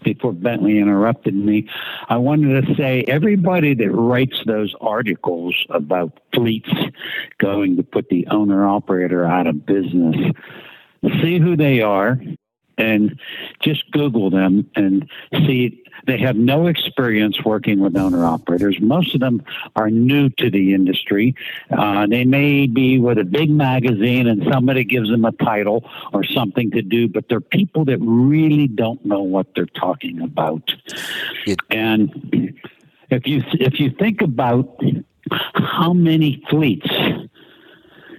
[0.02, 1.68] before Bentley interrupted me,
[2.08, 6.70] I wanted to say everybody that writes those articles about fleets
[7.38, 10.16] going to put the owner operator out of business,
[11.22, 12.20] see who they are
[12.80, 13.20] and
[13.60, 18.80] just Google them and see they have no experience working with owner operators.
[18.80, 19.42] Most of them
[19.76, 21.34] are new to the industry.
[21.70, 26.24] Uh, they may be with a big magazine and somebody gives them a title or
[26.24, 30.72] something to do, but they're people that really don't know what they're talking about.
[31.46, 32.54] It- and
[33.10, 34.80] if you if you think about
[35.54, 36.88] how many fleets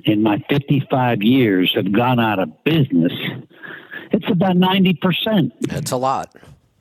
[0.03, 3.13] in my 55 years have gone out of business,
[4.11, 5.53] it's about 90 percent.
[5.61, 6.35] It's a lot.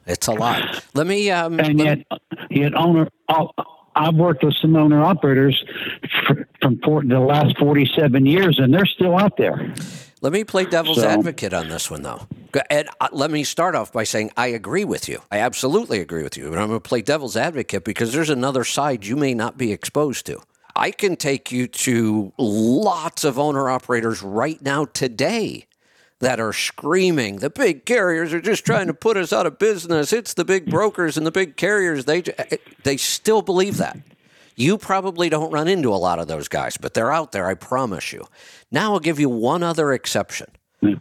[0.07, 0.85] It's a lot.
[0.95, 1.31] Let me.
[1.31, 1.99] Um, And yet,
[2.51, 3.51] yet owner, oh,
[3.95, 5.63] I've worked with some owner operators
[6.27, 9.73] for, from for, the last 47 years, and they're still out there.
[10.23, 12.27] Let me play devil's So- advocate on this one, though.
[12.69, 15.21] And uh, let me start off by saying I agree with you.
[15.31, 16.51] I absolutely agree with you.
[16.51, 19.71] But I'm going to play devil's advocate because there's another side you may not be
[19.73, 20.43] exposed to.
[20.75, 25.67] I can take you to lots of owner operators right now today
[26.21, 30.13] that are screaming, the big carriers are just trying to put us out of business.
[30.13, 32.05] It's the big brokers and the big carriers.
[32.05, 33.99] They, eh, they still believe that.
[34.55, 37.55] You probably don't run into a lot of those guys, but they're out there, I
[37.55, 38.27] promise you.
[38.71, 40.49] Now I'll give you one other exception
[40.81, 40.95] hmm.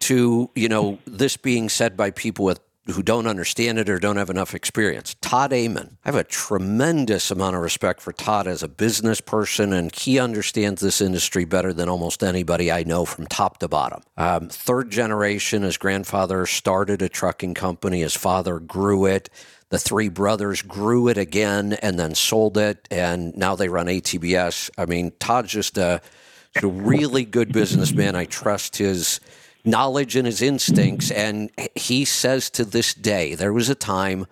[0.00, 2.60] to, you know, this being said by people with
[2.90, 5.16] who don't understand it or don't have enough experience.
[5.20, 5.96] Todd Amen.
[6.04, 10.18] I have a tremendous amount of respect for Todd as a business person, and he
[10.18, 14.02] understands this industry better than almost anybody I know from top to bottom.
[14.16, 19.30] Um, third generation, his grandfather started a trucking company, his father grew it.
[19.70, 24.70] The three brothers grew it again and then sold it, and now they run ATBS.
[24.76, 26.02] I mean, Todd's just a,
[26.54, 28.16] just a really good businessman.
[28.16, 29.20] I trust his
[29.64, 31.10] knowledge and his instincts.
[31.10, 34.26] And he says to this day, there was a time,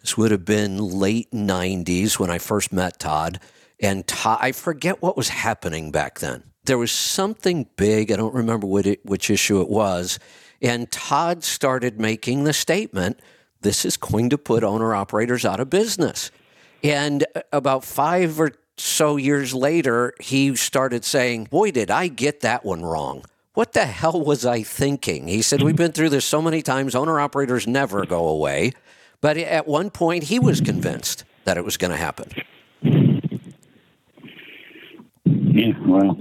[0.00, 3.40] this would have been late 90s when I first met Todd.
[3.80, 6.44] And Todd, I forget what was happening back then.
[6.64, 8.10] There was something big.
[8.10, 10.18] I don't remember it, which issue it was.
[10.60, 13.20] And Todd started making the statement
[13.60, 16.30] this is going to put owner operators out of business.
[16.82, 22.40] And uh, about five or so years later, he started saying, Boy, did I get
[22.40, 23.24] that one wrong.
[23.56, 25.28] What the hell was I thinking?
[25.28, 26.94] He said, We've been through this so many times.
[26.94, 28.72] Owner operators never go away.
[29.22, 32.32] But at one point, he was convinced that it was going to happen.
[35.24, 36.18] Yeah, well,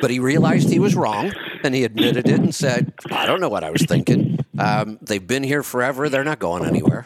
[0.00, 3.50] But he realized he was wrong and he admitted it and said, I don't know
[3.50, 4.38] what I was thinking.
[4.58, 6.08] Um, they've been here forever.
[6.08, 7.04] They're not going anywhere.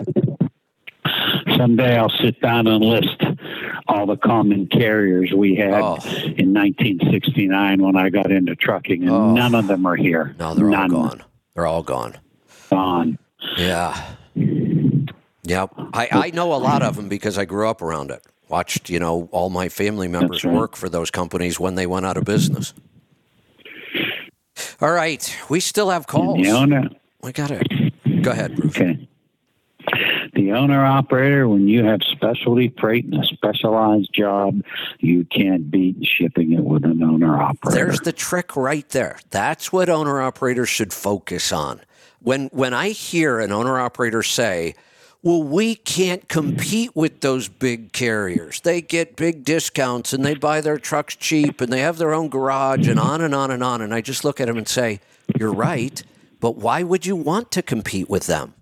[1.57, 3.21] someday I'll sit down and list
[3.89, 5.97] all the common carriers we had Oh.
[6.05, 9.33] in 1969 when I got into trucking, and Oh.
[9.35, 10.35] none of them are here.
[10.39, 11.23] No, they're none all gone.
[11.55, 12.17] They're all gone.
[12.71, 13.19] gone.
[13.57, 13.97] Yeah.
[14.35, 15.71] Yep.
[15.95, 18.23] I, I know a lot of them because I grew up around it.
[18.49, 20.55] Watched, you know, all my family members right.
[20.55, 22.75] work for those companies when they went out of business.
[24.81, 25.37] All right.
[25.49, 26.39] We still have calls.
[26.39, 28.23] We got it.
[28.23, 28.77] Go ahead, Bruce.
[28.77, 29.09] okay.
[30.37, 34.63] The owner operator, when you have specialty freight and a specialized job,
[35.01, 37.75] you can't beat shipping it with an owner operator.
[37.75, 39.19] There's the trick right there.
[39.31, 41.81] That's what owner operators should focus on.
[42.21, 44.75] When when I hear an owner operator say,
[45.23, 48.61] "Well, we can't compete with those big carriers.
[48.61, 52.29] They get big discounts and they buy their trucks cheap and they have their own
[52.29, 55.01] garage and on and on and on." And I just look at them and say,
[55.39, 56.03] "You're right,
[56.41, 58.53] but why would you want to compete with them?"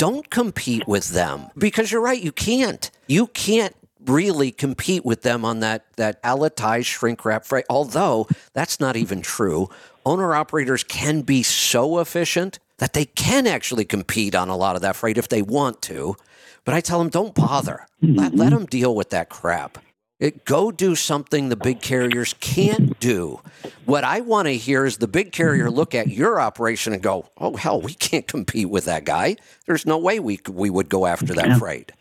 [0.00, 1.48] Don't compete with them.
[1.58, 2.90] Because you're right you can't.
[3.06, 8.80] You can't really compete with them on that that palletized shrink wrap freight although that's
[8.80, 9.68] not even true.
[10.06, 14.80] Owner operators can be so efficient that they can actually compete on a lot of
[14.80, 16.16] that freight if they want to.
[16.64, 17.86] But i tell them don't bother.
[18.00, 18.60] Let, let mm-hmm.
[18.60, 19.76] them deal with that crap
[20.20, 23.40] it, go do something the big carriers can't do.
[23.86, 27.28] What I want to hear is the big carrier look at your operation and go,
[27.38, 29.36] "Oh hell, we can't compete with that guy.
[29.66, 31.92] There's no way we we would go after that freight."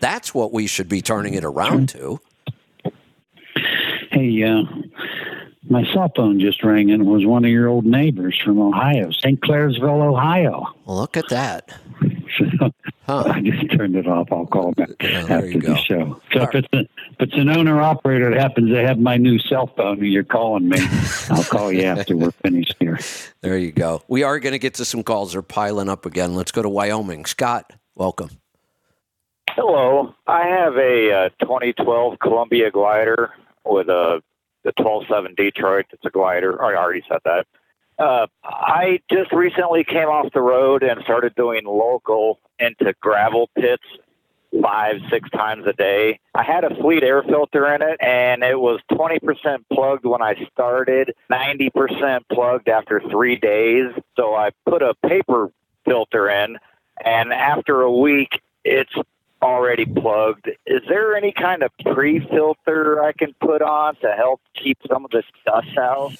[0.00, 2.20] That's what we should be turning it around to.
[4.10, 4.62] Hey, uh,
[5.70, 9.10] my cell phone just rang and it was one of your old neighbors from Ohio,
[9.10, 9.40] St.
[9.40, 10.66] Clairsville, Ohio.
[10.86, 11.72] Look at that.
[12.38, 12.70] So
[13.08, 13.24] Huh.
[13.34, 14.28] I just turned it off.
[14.30, 16.20] I'll call back Yeah, there after the show.
[16.30, 19.16] So All if it's, a, if it's an owner operator that happens to have my
[19.16, 20.78] new cell phone and you're calling me,
[21.30, 22.98] I'll call you after we're finished here.
[23.40, 24.02] There you go.
[24.08, 25.32] We are going to get to some calls.
[25.32, 26.34] They're piling up again.
[26.34, 27.24] Let's go to Wyoming.
[27.24, 28.28] Scott, welcome.
[29.52, 30.14] Hello.
[30.26, 33.30] I have a uh, 2012 Columbia glider
[33.64, 34.22] with a
[34.64, 35.86] the 12.7 Detroit.
[35.92, 36.62] It's a glider.
[36.62, 37.46] I already said that.
[37.98, 43.82] Uh, I just recently came off the road and started doing local into gravel pits
[44.62, 46.20] five, six times a day.
[46.34, 50.48] I had a fleet air filter in it, and it was 20% plugged when I
[50.52, 53.92] started, 90% plugged after three days.
[54.16, 55.50] So I put a paper
[55.84, 56.56] filter in,
[57.04, 58.92] and after a week, it's
[59.42, 60.48] already plugged.
[60.66, 65.10] Is there any kind of pre-filter I can put on to help keep some of
[65.10, 66.12] this dust out?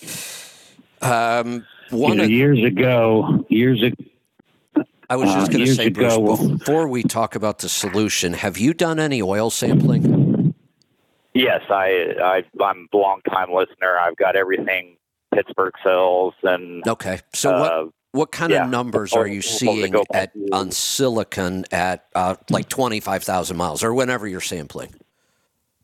[1.01, 4.05] Um, You know, of, years ago, years ago,
[5.11, 7.69] I was just uh, going to years say, Bruce, ago, before we talk about the
[7.69, 10.55] solution, have you done any oil sampling?
[11.33, 13.97] Yes, I, I I'm a long time listener.
[13.99, 14.97] I've got everything
[15.35, 17.21] Pittsburgh sells and Okay.
[17.33, 17.93] So uh, what
[18.31, 18.65] kind yeah.
[18.65, 23.57] of numbers Or- are you seeing at on silicon at uh, like twenty five thousand
[23.57, 24.95] miles or whenever you're sampling?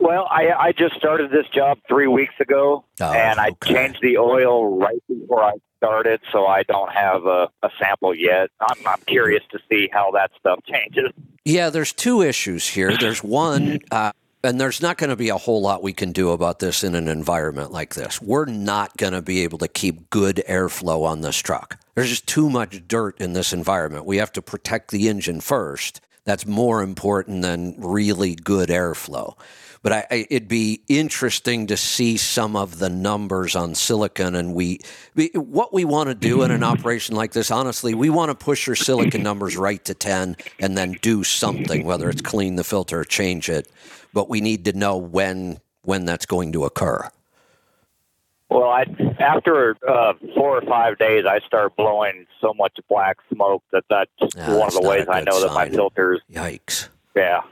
[0.01, 3.73] Well, I, I just started this job three weeks ago, Oh, and I okay.
[3.73, 8.51] changed the oil right before I started, so I don't have a, a sample yet.
[8.61, 11.11] I'm, I'm curious to see how that stuff changes.
[11.45, 12.97] Yeah, there's two issues here.
[12.97, 14.13] There's one, uh,
[14.45, 16.95] and there's not going to be a whole lot we can do about this in
[16.95, 18.21] an environment like this.
[18.21, 21.81] We're not going to be able to keep good airflow on this truck.
[21.95, 24.05] There's just too much dirt in this environment.
[24.05, 26.01] We have to protect the engine first.
[26.25, 29.37] That's more important than really good airflow.
[29.83, 34.35] But I, I, it'd be interesting to see some of the numbers on silicon.
[34.35, 34.81] And we,
[35.15, 38.35] we what we want to do in an operation like this, honestly, we want to
[38.35, 42.65] push your silicon numbers right to 10 and then do something, whether it's clean the
[42.65, 43.71] filter or change it.
[44.15, 47.11] But we need to know when when that's going to occur.
[48.49, 48.85] Well, I
[49.19, 54.11] after uh, four or five days, I start blowing so much black smoke that that's
[54.37, 55.73] Yeah, one that's of the ways I good know that my sign.
[55.75, 56.21] filters.
[56.33, 56.89] Yikes.
[57.17, 57.43] Yeah,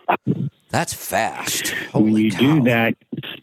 [0.71, 1.69] That's fast.
[1.95, 2.39] when you cow.
[2.39, 2.95] do that,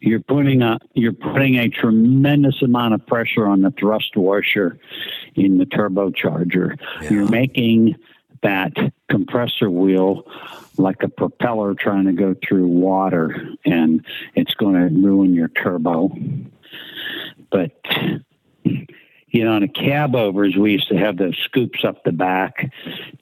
[0.01, 4.77] you're putting a you're putting a tremendous amount of pressure on the thrust washer
[5.35, 6.77] in the turbocharger.
[7.01, 7.09] Yeah.
[7.09, 7.95] You're making
[8.41, 8.73] that
[9.09, 10.25] compressor wheel
[10.77, 14.05] like a propeller trying to go through water, and
[14.35, 16.09] it's going to ruin your turbo.
[17.51, 17.81] But
[19.31, 22.71] you know, on a cab overs, we used to have those scoops up the back.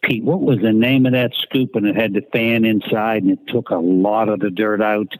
[0.01, 1.75] Pete, what was the name of that scoop?
[1.75, 5.13] And it had the fan inside, and it took a lot of the dirt out.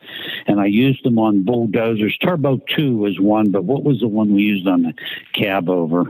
[0.46, 2.18] And I used them on bulldozers.
[2.18, 4.94] Turbo 2 was one, but what was the one we used on the
[5.34, 6.06] cab over?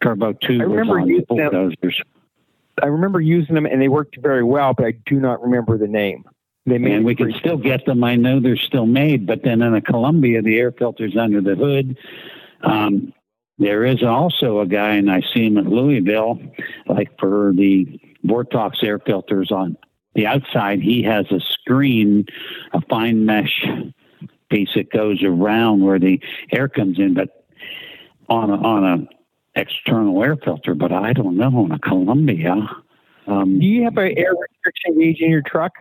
[0.00, 1.72] Turbo 2 I was on them.
[2.82, 5.88] I remember using them and they worked very well, but I do not remember the
[5.88, 6.24] name.
[6.66, 8.02] They made And we can still get them.
[8.02, 11.54] I know they're still made, but then in a Columbia, the air filter's under the
[11.54, 11.96] hood.
[12.62, 13.12] Um,
[13.58, 16.40] there is also a guy, and I see him at Louisville,
[16.86, 19.76] like for the Vortox air filters on
[20.16, 22.26] the outside, he has a screen,
[22.72, 23.64] a fine mesh
[24.50, 26.20] piece that goes around where the
[26.50, 27.44] air comes in, but
[28.28, 29.15] on a, on a
[29.56, 30.74] external air filter.
[30.74, 32.54] But I don't know on a Columbia.
[33.26, 35.72] Um, Do you have an air restriction gauge in your truck?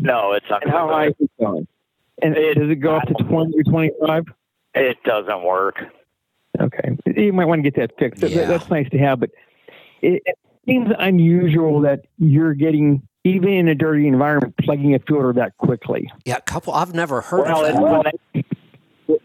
[0.00, 1.66] No, it's And how high is it going?
[2.22, 4.24] And does it go up to 20 or 25?
[4.74, 5.76] It doesn't work.
[6.58, 6.96] Okay.
[7.14, 8.22] You might want to get that fixed.
[8.22, 8.46] That- Yeah.
[8.46, 9.30] That's nice to have, but
[10.00, 15.34] it, it seems unusual that you're getting, even in a dirty environment, plugging a filter
[15.34, 16.10] that quickly.
[16.24, 16.72] Yeah, a couple.
[16.72, 17.82] I've never heard Well, of that.
[17.82, 19.18] when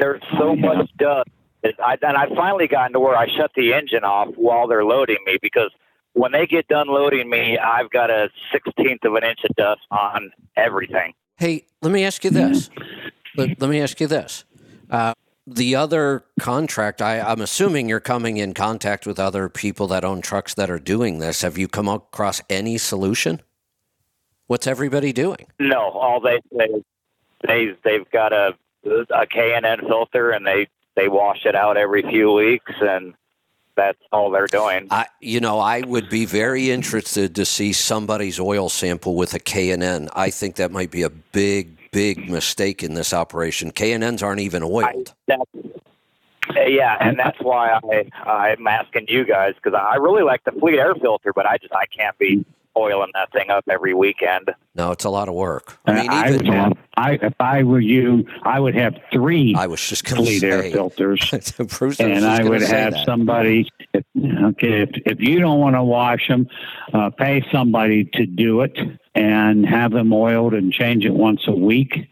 [0.00, 1.28] Load, there's so I much dust.
[1.64, 5.18] I, and I've finally gotten to where I shut the engine off while they're loading
[5.26, 5.70] me because
[6.14, 9.82] when they get done loading me, I've got a sixteenth of an inch of dust
[9.90, 11.12] on everything.
[11.36, 12.70] Hey, let me ask you this.
[13.36, 14.44] Let, let me ask you this.
[14.90, 15.14] Uh,
[15.46, 20.20] the other contract, I, I'm assuming you're coming in contact with other people that own
[20.20, 21.42] trucks that are doing this.
[21.42, 23.40] Have you come across any solution?
[24.46, 25.46] What's everybody doing?
[25.58, 26.82] No, all they they
[27.46, 31.76] they they've got a a K and N filter and they they wash it out
[31.76, 33.14] every few weeks and
[33.76, 34.88] that's all they're doing.
[34.90, 39.38] I, you know, I would be very interested to see somebody's oil sample with a
[39.38, 40.08] K&N.
[40.12, 43.70] I think that might be a big, big mistake in this operation.
[43.70, 45.14] K&Ns aren't even oiled.
[45.30, 45.36] Uh,
[46.66, 50.78] yeah, and that's why I I'm asking you guys because I really like the Fleet
[50.78, 52.44] air filter, but I just I can't be
[52.80, 54.50] oiling that thing up every weekend.
[54.74, 55.78] No, it's a lot of work.
[55.86, 59.54] I mean, I would even have, I, if I were you, I would have three
[59.56, 61.52] I was just going to air say, filters.
[61.78, 63.04] Bruce, and I would have that.
[63.04, 63.68] somebody.
[63.92, 66.48] If, okay, if if you don't want to wash them,
[66.94, 68.78] uh, pay somebody to do it
[69.14, 72.08] and have them oiled and change it once a week.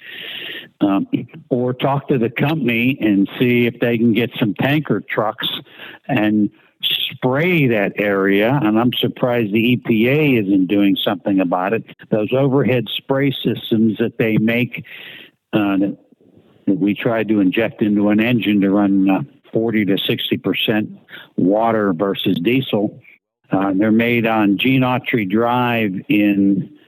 [0.80, 1.08] Um,
[1.48, 5.48] or talk to the company and see if they can get some tanker trucks
[6.06, 6.50] and
[6.82, 8.59] spray that area.
[8.62, 11.84] And I'm surprised the EPA isn't doing something about it.
[12.10, 14.84] Those overhead spray systems that they make
[15.52, 15.78] uh,
[16.66, 19.22] that we tried to inject into an engine to run uh,
[19.52, 20.90] 40 to 60 percent
[21.36, 23.00] water versus diesel.
[23.50, 26.78] Uh, they're made on Gene Autry Drive in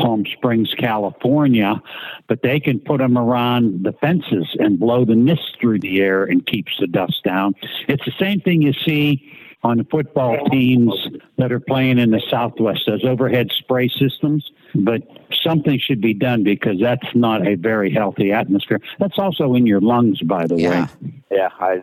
[0.00, 1.80] Palm Springs, California,
[2.28, 6.24] but they can put them around the fences and blow the mist through the air
[6.24, 7.54] and keeps the dust down.
[7.88, 10.94] It's the same thing you see on the football teams
[11.36, 14.50] that are playing in the Southwest, those overhead spray systems.
[14.74, 15.02] But
[15.42, 18.80] something should be done because that's not a very healthy atmosphere.
[18.98, 20.70] That's also in your lungs, by the Yeah.
[20.70, 20.86] way.
[21.30, 21.82] Yeah, I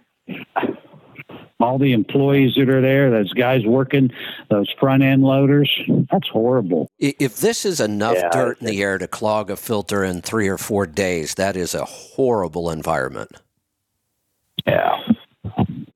[1.59, 4.11] All the employees that are there, those guys working,
[4.49, 5.71] those front end loaders,
[6.11, 6.89] that's horrible.
[6.99, 10.47] If this is enough Yeah, dirt in the air to clog a filter in three
[10.47, 13.31] or four days, that is a horrible environment.
[14.65, 15.01] yeah.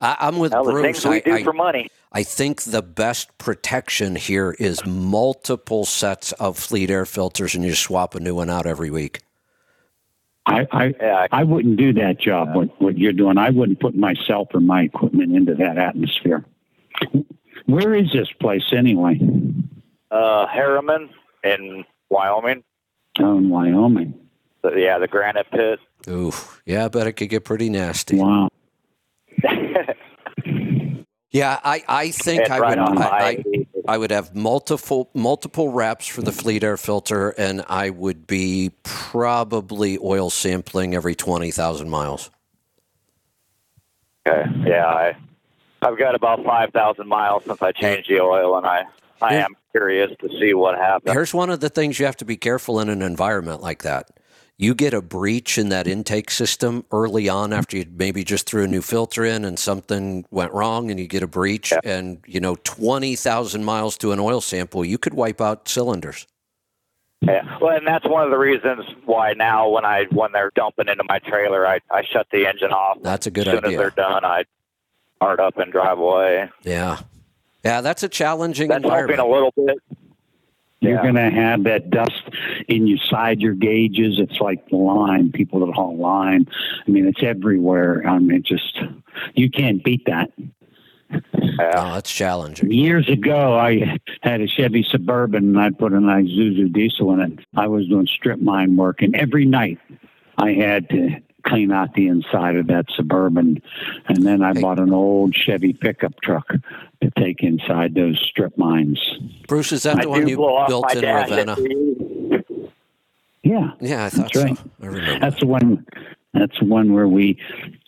[0.00, 1.06] I, I'm with the Bruce.
[1.06, 1.88] I, I, for money.
[2.10, 7.74] I think the best protection here is multiple sets of fleet air filters, and you
[7.74, 9.20] swap a new one out every week.
[10.46, 13.38] I, I, Yeah, I wouldn't do that job, what, what you're doing.
[13.38, 16.44] I wouldn't put myself or my equipment into that atmosphere.
[17.66, 19.20] Where is this place anyway?
[20.10, 21.10] uh, Harriman
[21.44, 22.64] in Wyoming.
[23.18, 24.14] Oh, in Wyoming.
[24.62, 25.80] The, yeah, the granite pit.
[26.08, 26.32] Ooh,
[26.66, 28.16] yeah, I bet it could get pretty nasty.
[28.16, 28.48] Wow.
[31.32, 33.42] Yeah, I, I think It's I right would on I,
[33.86, 38.72] I, would have multiple multiple reps for the fleet air filter, and I would be
[38.82, 42.30] probably oil sampling every twenty thousand miles.
[44.26, 44.48] Okay.
[44.64, 45.16] Yeah, I
[45.82, 48.84] I've got about five thousand miles since I changed the oil, and I
[49.20, 51.12] I am curious to see what happens.
[51.12, 54.10] Here's one of the things you have to be careful in an environment like that.
[54.62, 57.58] You get a breach in that intake system early on mm-hmm.
[57.58, 61.08] after you maybe just threw a new filter in and something went wrong and you
[61.08, 65.40] get a breach and you know 20,000 miles to an oil sample, you could wipe
[65.40, 66.28] out cylinders.
[67.22, 67.58] Yeah.
[67.60, 71.02] Well, and that's one of the reasons why now when I when they're dumping into
[71.08, 72.98] my trailer, I I shut the engine off.
[73.02, 73.78] That's a good as soon idea.
[73.78, 74.44] as they're done, I
[75.16, 76.48] start up and drive away.
[76.62, 77.00] Yeah.
[77.64, 79.20] Yeah, that's a challenging That's helping environment.
[79.20, 79.78] a little bit.
[80.82, 81.02] You're Yeah.
[81.02, 82.22] going to have that dust
[82.68, 84.18] in your side your gauges.
[84.18, 85.30] It's like lime.
[85.30, 86.46] People that haul lime.
[86.86, 88.02] I mean, it's everywhere.
[88.06, 88.80] I mean, just
[89.34, 90.30] you can't beat that.
[91.10, 91.20] Yeah.
[91.76, 92.72] Oh, that's challenging.
[92.72, 97.38] Years ago, I had a Chevy Suburban and I put an Isuzu diesel in it.
[97.54, 99.78] I was doing strip mine work, and every night
[100.38, 101.10] I had to
[101.42, 103.62] clean out the inside of that Suburban.
[104.08, 104.60] And then I Hey.
[104.60, 106.46] bought an old Chevy pickup truck
[107.02, 109.00] to take inside those strip mines.
[109.48, 111.56] Bruce, is that I the one you built in Ravenna?
[113.42, 113.70] Yeah.
[113.80, 114.56] Yeah, I thought That's right.
[114.56, 114.64] so.
[114.82, 115.18] I remember.
[115.18, 115.86] That's the one.
[116.32, 117.38] That's the one where we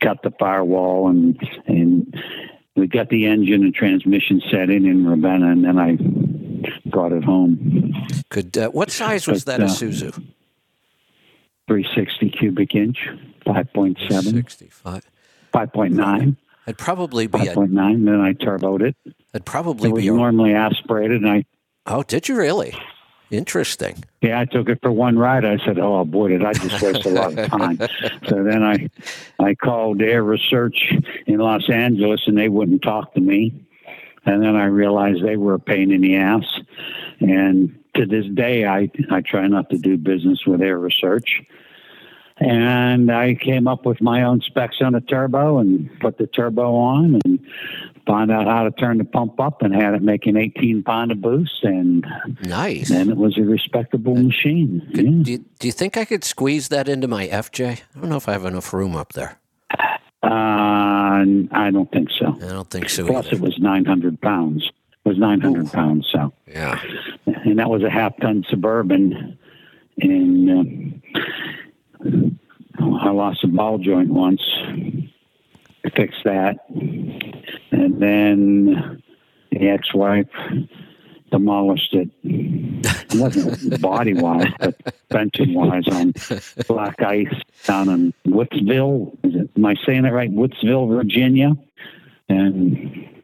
[0.02, 2.15] cut the firewall and and
[2.76, 5.97] we got the engine and transmission set in in Ravenna, and then I
[6.91, 7.94] brought it home.
[8.31, 8.58] Good.
[8.58, 10.12] Uh, what size was But, that uh, Isuzu?
[11.68, 12.99] 360 cubic inch,
[13.47, 15.11] 5.7, 65.
[15.53, 17.55] 5.9, It'd probably be a.
[17.55, 18.05] 5.9.
[18.05, 18.97] Then I turboed it.
[19.33, 20.13] It'd probably It be a.
[20.13, 21.45] normally aspirated, and I
[21.87, 22.75] Oh, did you really?
[23.31, 24.05] Interesting.
[24.23, 25.45] Yeah, I took it for one ride.
[25.45, 27.79] I said, "Oh boy, did I just waste a lot of time."
[28.29, 28.89] so then I,
[29.39, 33.67] I called AiResearch in Los Angeles, and they wouldn't talk to me.
[34.25, 36.45] And then I realized they were a pain in the ass.
[37.21, 41.45] And to this day, I I try not to do business with AiResearch.
[42.39, 46.75] And I came up with my own specs on the turbo and put the turbo
[46.75, 47.39] on and
[48.09, 51.21] found out how to turn the pump up and had it making 18 pound of
[51.21, 52.05] boost and
[52.43, 52.89] Nice.
[52.89, 54.83] then it was a respectable machine.
[54.95, 55.23] Could- Yeah.
[55.23, 57.83] do, you, do you think I could squeeze that into my FJ?
[57.95, 59.39] I don't know if I have enough room up there.
[60.23, 60.27] Uh,
[61.53, 62.37] I don't think so.
[62.43, 63.37] I don't think so Plus, either.
[63.37, 64.65] it was 900 pounds.
[65.05, 66.09] It was 900 pounds.
[66.11, 66.81] So, Yeah.
[67.27, 69.39] and that was a half ton suburban.
[70.01, 71.03] And um,
[72.03, 74.43] I lost a ball joint once.
[75.95, 79.03] Fixed that, and then
[79.51, 80.27] the ex-wife
[81.31, 82.09] demolished it.
[82.23, 86.15] It wasn't body wise, but suspension wise on
[86.67, 89.17] black ice down in Woodsville.
[89.57, 90.33] Am I saying it right?
[90.33, 91.53] Woodsville, Virginia.
[92.29, 93.23] And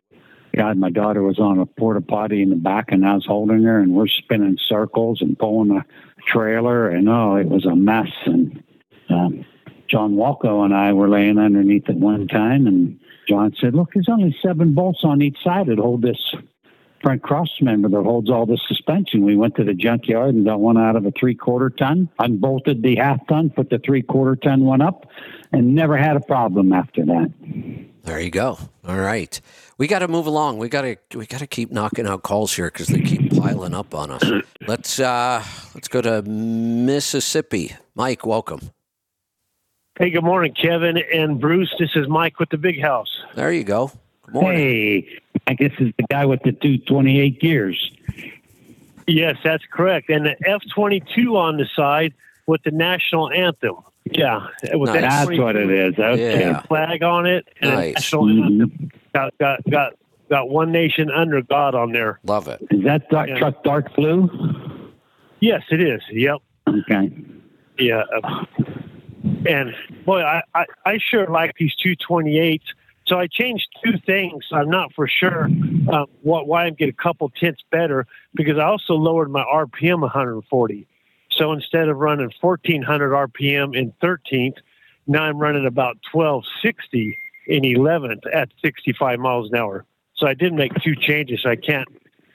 [0.54, 3.62] God, my daughter was on a porta potty in the back, and I was holding
[3.62, 5.84] her, and we're spinning circles and pulling a
[6.26, 8.08] trailer, and oh, it was a mess.
[8.26, 8.62] And
[9.08, 9.44] um,
[9.88, 14.08] John Walco and I were laying underneath at one time, and John said, "Look, there's
[14.08, 16.34] only seven bolts on each side that hold this
[17.02, 20.60] front cross member that holds all the suspension." We went to the junkyard and got
[20.60, 24.80] one out of a three-quarter ton, unbolted the half ton, put the three-quarter ton one
[24.80, 25.06] up,
[25.52, 27.32] and never had a problem after that.
[28.02, 28.58] There you go.
[28.86, 29.40] All right.
[29.78, 30.58] We got to move along.
[30.58, 33.74] We got to we got to keep knocking out calls here because they keep piling
[33.74, 34.22] up on us.
[34.66, 37.76] Let's uh let's go to Mississippi.
[37.94, 38.60] Mike, welcome.
[39.98, 41.74] Hey, good morning, Kevin and Bruce.
[41.78, 43.10] This is Mike with the Big House.
[43.34, 43.92] There you go.
[44.24, 44.58] Good morning.
[44.58, 47.92] Hey, I guess it's the guy with the two twenty-eight gears.
[49.06, 50.08] Yes, that's correct.
[50.08, 52.14] And the F twenty two on the side
[52.46, 53.76] with the national anthem.
[54.04, 55.00] Yeah, with Nice.
[55.02, 55.94] That's what it is.
[55.98, 56.40] Okay.
[56.40, 56.62] Yeah.
[56.62, 57.90] flag on it and Nice.
[57.90, 58.90] a national anthem.
[59.14, 59.92] Got got got
[60.30, 62.18] got one nation under God on there.
[62.24, 62.60] Love it.
[62.70, 63.38] Is that dark, Yeah.
[63.38, 64.28] truck dark blue?
[65.40, 66.00] Yes, it is.
[66.10, 66.38] Yep.
[66.68, 67.10] Okay.
[67.78, 68.04] Yeah.
[69.46, 72.60] And boy, I, I, I sure like these 228s.
[73.06, 74.44] So I changed two things.
[74.52, 75.48] I'm not for sure
[75.90, 80.00] uh, what, why I'm getting a couple tenths better because I also lowered my RPM
[80.00, 80.86] 140.
[81.40, 84.58] So instead of running 1400 RPM in 13th,
[85.06, 89.86] now I'm running about 1260 in 11th at 65 miles an hour.
[90.16, 91.46] So I did make two changes.
[91.46, 91.88] I can't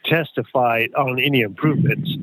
[0.06, 2.18] testify on any improvements.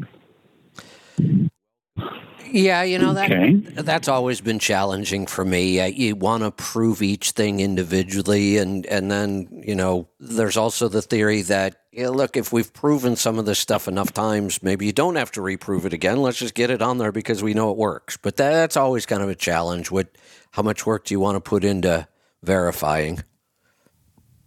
[2.50, 3.54] Yeah, you know that Okay.
[3.82, 5.80] that's always been challenging for me.
[5.80, 10.88] Uh, you want to prove each thing individually, and and then you know there's also
[10.88, 14.86] the theory that yeah, look, if we've proven some of this stuff enough times, maybe
[14.86, 16.20] you don't have to reprove it again.
[16.22, 18.16] Let's just get it on there because we know it works.
[18.16, 19.90] But that, that's always kind of a challenge.
[19.90, 20.08] What,
[20.52, 22.08] how much work do you want to put into
[22.42, 23.22] verifying?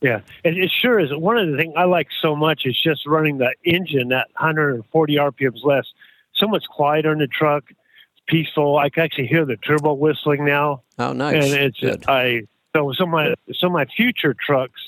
[0.02, 1.10] Yeah, it, it sure is.
[1.14, 5.16] One of the things I like so much is just running the engine at 140
[5.16, 5.86] RPMs less.
[6.38, 7.64] So much quieter in the truck,
[8.28, 8.78] peaceful.
[8.78, 11.36] I can actually hear the turbo whistling now, Oh, nice.
[11.54, 12.06] and it's Good.
[12.08, 12.42] I.
[12.76, 14.82] So some of my some of my future trucks,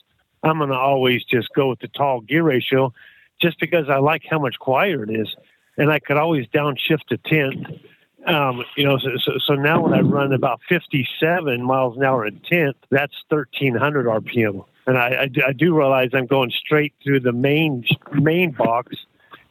[0.43, 2.93] I'm gonna always just go with the tall gear ratio,
[3.42, 5.34] just because I like how much quieter it is,
[5.77, 7.80] and I could always downshift to 10th.
[8.26, 12.26] Um, you know, so, so, so now when I run about 57 miles an hour
[12.27, 14.66] in 10th, that's 1300 RPM.
[14.85, 18.98] And I, I, do- I do realize I'm going straight through the main main box,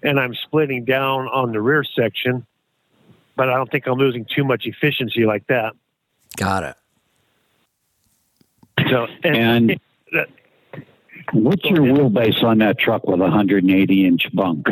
[0.07, 2.47] and I'm splitting down on the rear section,
[3.37, 5.75] but I don't think I'm losing too much efficiency like that.
[6.37, 6.77] Got it.
[8.91, 9.79] So And
[11.33, 14.69] what's your wheelbase on that truck with a 180 inch bunk?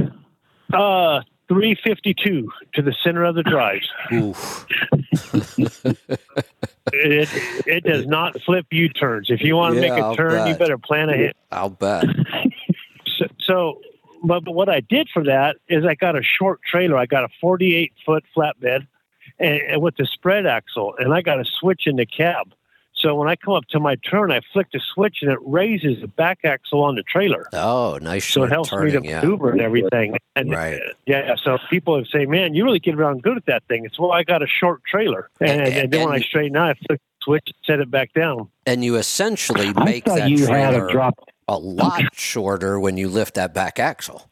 [0.72, 3.88] uh, 352 to the center of the drives.
[4.12, 4.66] Oof.
[6.92, 7.28] It
[7.66, 9.30] it does not flip U turns.
[9.30, 11.32] If you want to Yeah, make a I'll turn, you better plan ahead.
[11.50, 12.04] I'll bet.
[13.18, 13.80] So, so
[14.24, 16.96] but, but what I did for that is I got a short trailer.
[16.96, 18.86] I got a 48 foot flatbed
[19.38, 22.52] and, and with the spread axle, and I got a switch in the cab.
[22.96, 26.00] So when I come up to my turn, I flick the switch and it raises
[26.00, 27.46] the back axle on the trailer.
[27.52, 28.94] Oh, nice So it helps turning.
[28.94, 29.20] me to yeah.
[29.20, 30.16] maneuver and everything.
[30.36, 30.80] And Right.
[31.04, 33.98] yeah, so people would say, "Man, you really get around good at that thing." It's
[33.98, 36.74] well, I got a short trailer, and, And- and, then when I straighten out, I
[36.86, 38.48] flick the switch, and set it back down.
[38.64, 41.28] And you essentially I make thought that you had trailer a drop.
[41.48, 44.28] A lot shorter when you lift that back axle.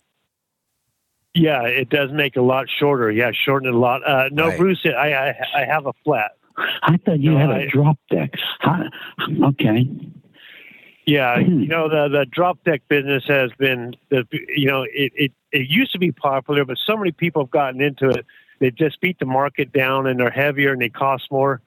[1.34, 3.10] Yeah, it does make a lot shorter.
[3.10, 4.06] Yeah, shorten it a lot.
[4.06, 4.58] Uh, no, Right.
[4.58, 6.32] Bruce, I, I I have a flat.
[6.82, 8.34] I thought you No, had I- a drop deck.
[8.60, 8.84] How,
[9.44, 9.86] okay.
[11.06, 15.32] Yeah, you know the the drop deck business has been the you know it, it
[15.52, 18.26] it used to be popular, but so many people have gotten into it.
[18.58, 21.62] They just beat the market down, and they're heavier and they cost more.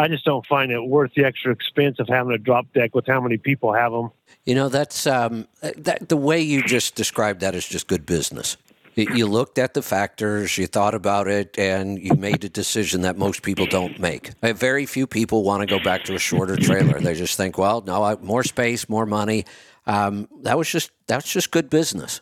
[0.00, 3.06] I just don't find it worth the extra expense of having a drop deck with
[3.06, 4.10] how many people have them.
[4.44, 8.56] You know, that's um, that the way you just described that is just good business.
[8.96, 13.16] You looked at the factors, you thought about it, and you made a decision that
[13.16, 14.32] most people don't make.
[14.42, 17.00] Uh, Very few people want to go back to a shorter trailer.
[17.00, 19.44] They just think, well, no, I, more space, more money.
[19.86, 22.20] Um, that was just that's just good business.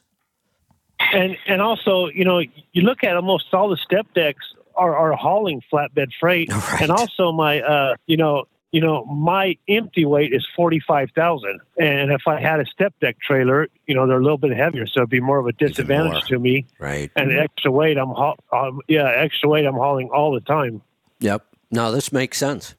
[1.13, 2.41] And and also, you know,
[2.73, 4.45] you look at almost all the step decks
[4.79, 6.83] are, are hauling flatbed freight, Right.
[6.83, 11.61] and also my uh, you know, you know, my empty weight is forty five thousand,
[11.79, 14.87] and if I had a step deck trailer, you know, they're a little bit heavier,
[14.87, 16.67] so it'd be more of a disadvantage to me.
[16.79, 17.11] Right.
[17.17, 20.81] And extra weight, I'm um, yeah, extra weight, I'm hauling all the time.
[21.21, 21.45] Yep.
[21.71, 22.75] No, this makes sense.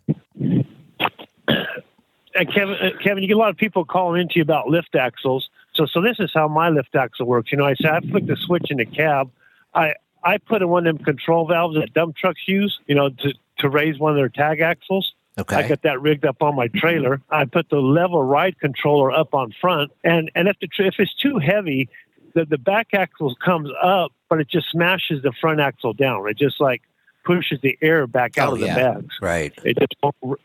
[2.35, 4.95] And Kevin, uh, Kevin, you get a lot of people calling into you about lift
[4.95, 5.49] axles.
[5.73, 7.51] So, so this is how my lift axle works.
[7.51, 9.31] You know, I say I flick the switch in the cab.
[9.73, 12.79] I I put in one of them control valves that dump trucks use.
[12.87, 15.13] You know, to to raise one of their tag axles.
[15.37, 15.55] Okay.
[15.55, 17.21] I got that rigged up on my trailer.
[17.29, 20.95] I put the level ride controller up on front, and and if the tra- if
[20.99, 21.87] it's too heavy,
[22.33, 26.27] the the back axle comes up, but it just smashes the front axle down.
[26.29, 26.81] It just like
[27.23, 28.75] pushes the air back out Oh, of the yeah.
[28.93, 29.15] bags.
[29.21, 29.53] Right.
[29.63, 30.39] It just won't-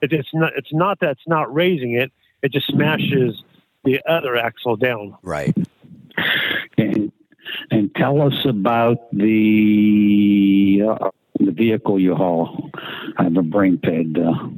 [0.00, 2.12] it, it's not it's not that it's not raising it.
[2.42, 3.42] It just smashes
[3.84, 5.16] the other axle down.
[5.22, 5.56] Right.
[6.76, 7.10] And,
[7.70, 11.10] and tell us about the uh,
[11.40, 12.70] the vehicle you haul.
[13.16, 14.16] I have a brain pad.
[14.18, 14.48] Uh,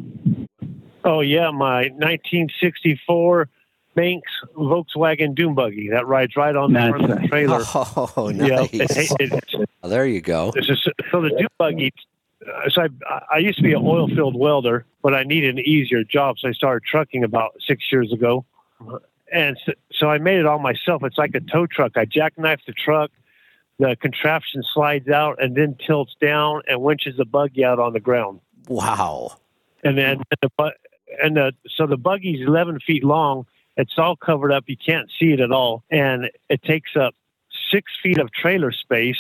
[1.03, 3.49] Oh yeah, my 1964
[3.97, 4.23] Manx
[4.55, 7.63] Volkswagen Doom buggy that rides right on the That's front of the trailer.
[7.75, 8.69] Oh, Yeah, nice.
[8.73, 10.53] it- it- Oh, there you go.
[10.55, 10.79] This is,
[11.11, 11.91] so the Doom buggy.
[12.47, 15.65] Uh, so I, I used to be an oil field welder, but I needed an
[15.65, 18.45] easier job, so I started trucking about six years ago.
[19.33, 21.03] And so, so I made it all myself.
[21.05, 21.93] It's like a tow truck.
[21.97, 23.11] I jackknife the truck,
[23.79, 28.01] the contraption slides out and then tilts down and winches the buggy out on the
[28.01, 28.41] ground.
[28.69, 29.39] Wow.
[29.83, 30.73] And then the
[31.23, 33.47] and the so the buggy's 11 feet long.
[33.77, 34.65] It's all covered up.
[34.67, 37.15] You can't see it at all, and it takes up
[37.71, 39.17] six feet of trailer space.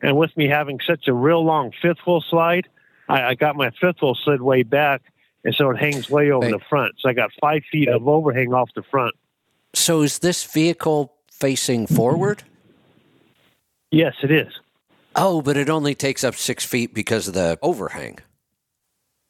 [0.00, 2.68] And with me having such a real long fifth wheel slide,
[3.08, 5.02] I, I got my fifth wheel slid way back,
[5.44, 6.94] and so it hangs way over the front.
[6.98, 9.14] So I got five feet of overhang off the front.
[9.74, 12.42] So is this vehicle facing forward?
[13.90, 14.48] Yes, it is
[15.14, 18.18] Oh, but it only takes up six feet because of the overhang.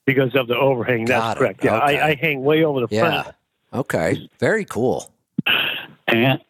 [0.07, 1.05] because of the overhang.
[1.07, 1.39] Got That's it.
[1.39, 1.65] correct.
[1.65, 1.99] Yeah, Okay.
[2.01, 3.23] I, I hang way over the Yeah.
[3.23, 3.37] front.
[3.75, 4.29] Okay.
[4.39, 5.13] Very cool.
[6.09, 6.41] and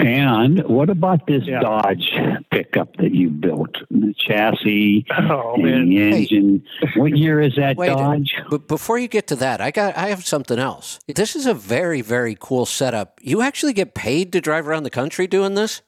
[0.00, 1.60] and what about this Yeah.
[1.60, 2.12] Dodge
[2.50, 3.76] pickup that you built?
[3.90, 6.62] The chassis Oh and the engine.
[6.96, 8.34] What year is that Wait, Dodge?
[8.50, 10.98] But before you get to that, I got I have something else.
[11.14, 13.18] This is a very very cool setup.
[13.22, 15.82] You actually get paid to drive around the country doing this?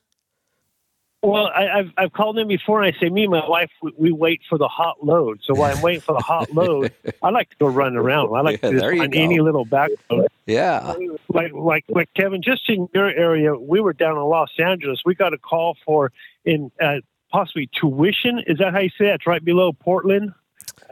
[1.24, 3.92] Well, I, I've I've called in before, and I say me and my wife we,
[3.96, 5.38] we wait for the hot load.
[5.44, 6.92] So while I'm waiting for the hot load,
[7.22, 8.34] I like to go run around.
[8.34, 9.18] I like Yeah, to on go.
[9.20, 10.26] any little back road.
[10.46, 10.94] Yeah.
[11.28, 15.02] Like like like Kevin, just in your area, we were down in Los Angeles.
[15.04, 16.10] We got a call for
[16.44, 16.96] in uh,
[17.30, 18.40] possibly tuition.
[18.48, 19.14] Is that how you say it?
[19.14, 20.32] It's right below Portland.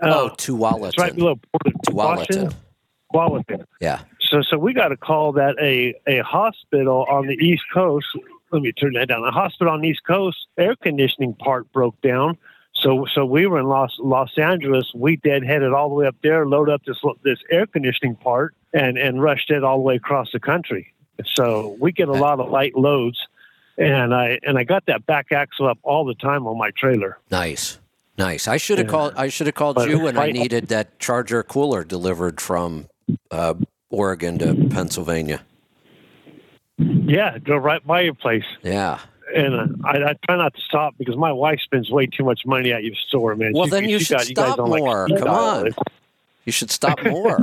[0.00, 1.82] oh, Uh, to it's right below Portland.
[1.84, 2.54] To Tualatin.
[3.12, 3.64] Tualatin.
[3.80, 4.02] Yeah.
[4.20, 8.06] So, so we got a call that a, a hospital on the East Coast,
[8.52, 12.00] let me turn that down, a hospital on the East Coast air conditioning part broke
[12.00, 12.36] down.
[12.74, 14.90] So, so we were in Los Los Angeles.
[14.94, 18.96] We deadheaded all the way up there, load up this this air conditioning part, and
[18.96, 20.92] and rushed it all the way across the country.
[21.26, 23.18] So we get a lot of light loads,
[23.76, 27.18] and I and I got that back axle up all the time on my trailer.
[27.30, 27.78] Nice.
[28.16, 28.46] Nice.
[28.48, 28.90] I should have Yeah.
[28.92, 32.40] called I should have called But you when I I- needed that charger cooler delivered
[32.40, 32.86] from
[33.30, 33.54] uh,
[33.90, 35.40] Oregon to Pennsylvania.
[36.80, 38.44] Yeah, go right by your place.
[38.62, 38.98] Yeah.
[39.34, 42.40] and uh, I, I try not to stop because my wife spends way too much
[42.46, 43.52] money at your store, man.
[43.54, 45.06] Well, She- then you she should got- guys stop like more.
[45.18, 45.70] Come on.
[46.46, 47.38] You should stop more.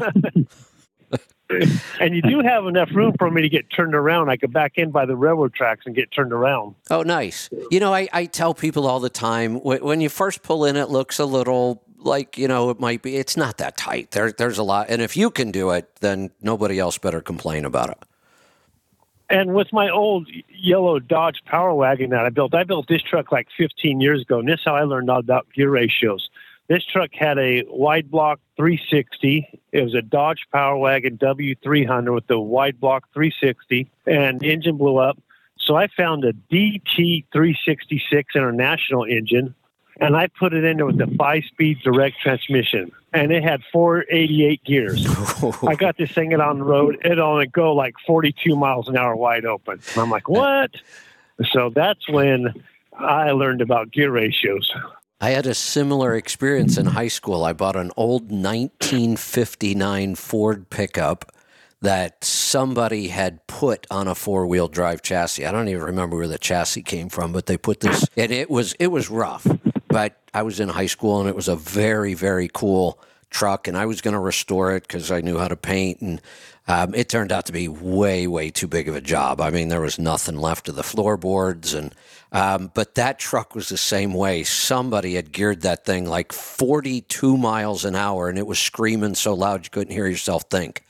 [2.01, 4.27] And you do have enough room for me to get turned around.
[4.29, 6.75] I could back in by the railroad tracks and get turned around.
[6.89, 7.49] Oh, nice.
[7.71, 10.75] You know, I, I tell people all the time when, when you first pull in,
[10.75, 14.11] it looks a little like, you know, it might be, it's not that tight.
[14.11, 14.87] There, there's a lot.
[14.89, 17.97] And if you can do it, then nobody else better complain about it.
[19.29, 23.31] And with my old yellow Dodge Power Wagon that I built, I built this truck
[23.31, 26.29] like 15 years ago, and this is how I learned all about gear ratios.
[26.69, 29.61] This truck had a wide block 360.
[29.71, 34.97] It was a Dodge Power Wagon W300 with the wide block 360, and engine blew
[34.97, 35.17] up.
[35.59, 39.55] So I found a DT366 International engine,
[39.99, 44.63] and I put it in there with a five-speed direct transmission, and it had 488
[44.63, 45.05] gears.
[45.67, 48.97] I got this thing out on the road; it only go like 42 miles an
[48.97, 49.79] hour wide open.
[49.93, 50.71] And I'm like, what?
[51.51, 52.63] So that's when
[52.93, 54.71] I learned about gear ratios.
[55.19, 57.43] I had a similar experience in high school.
[57.43, 61.31] I bought an old 1959 Ford pickup
[61.81, 65.45] that somebody had put on a four-wheel drive chassis.
[65.45, 68.49] I don't even remember where the chassis came from, but they put this and it
[68.49, 69.47] was it was rough.
[69.87, 72.99] But I was in high school and it was a very very cool
[73.31, 76.21] truck and I was going to restore it cuz I knew how to paint and
[76.67, 79.41] um, it turned out to be way way too big of a job.
[79.41, 81.91] I mean, there was nothing left of the floorboards and
[82.31, 84.43] um, but that truck was the same way.
[84.43, 89.33] Somebody had geared that thing like 42 miles an hour and it was screaming so
[89.33, 90.83] loud you couldn't hear yourself think.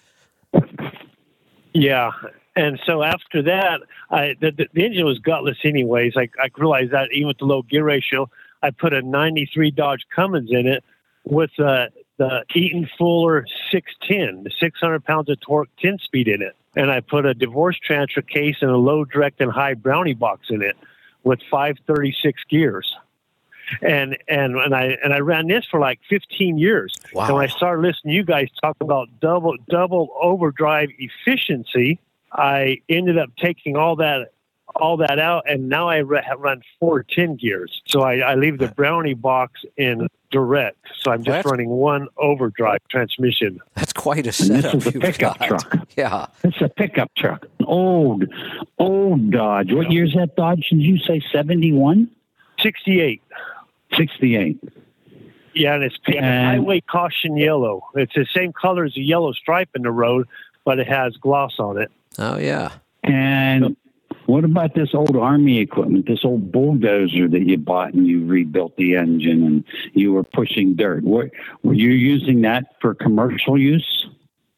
[1.73, 2.11] Yeah.
[2.57, 6.17] And so after that, I, the, the, the engine was gutless anyways.
[6.17, 8.29] I, I realized that even with the low gear ratio,
[8.61, 10.83] I put a 93 Dodge Cummins in it
[11.23, 11.87] with uh,
[12.17, 16.55] the Eaton Fuller 610, 600 pounds of torque 10 speed in it.
[16.75, 20.47] And I put a divorce transfer case and a low direct and high brownie box
[20.49, 20.77] in it
[21.23, 22.95] with 536 gears.
[23.81, 26.93] And and and I and I ran this for like 15 years.
[27.11, 27.25] Wow.
[27.25, 31.99] And when I started listening to you guys talk about double double overdrive efficiency,
[32.31, 34.29] I ended up taking all that
[34.75, 37.81] all that out, and now I re- run four 10 gears.
[37.87, 40.77] So I, I leave the brownie box in direct.
[41.01, 43.59] So I'm just That's- running one overdrive transmission.
[43.75, 45.47] That's quite a And this setup is a you've pickup got.
[45.47, 45.87] truck.
[45.95, 46.27] Yeah.
[46.43, 47.45] It's a pickup truck.
[47.65, 48.25] Old,
[48.77, 49.71] old Dodge.
[49.73, 50.67] What year's that Dodge?
[50.69, 52.09] Did you say 71?
[52.61, 53.21] 68.
[53.95, 54.59] 68.
[55.53, 57.81] Yeah, and it's painted And- highway caution yellow.
[57.95, 60.27] It's the same color as the yellow stripe in the road,
[60.65, 61.89] but it has gloss on it.
[62.19, 62.71] Oh yeah.
[63.03, 63.75] And
[64.27, 68.75] what about this old army equipment, this old bulldozer that you bought and you rebuilt
[68.75, 71.03] the engine and you were pushing dirt?
[71.03, 71.31] What,
[71.63, 74.07] were you using that for commercial use?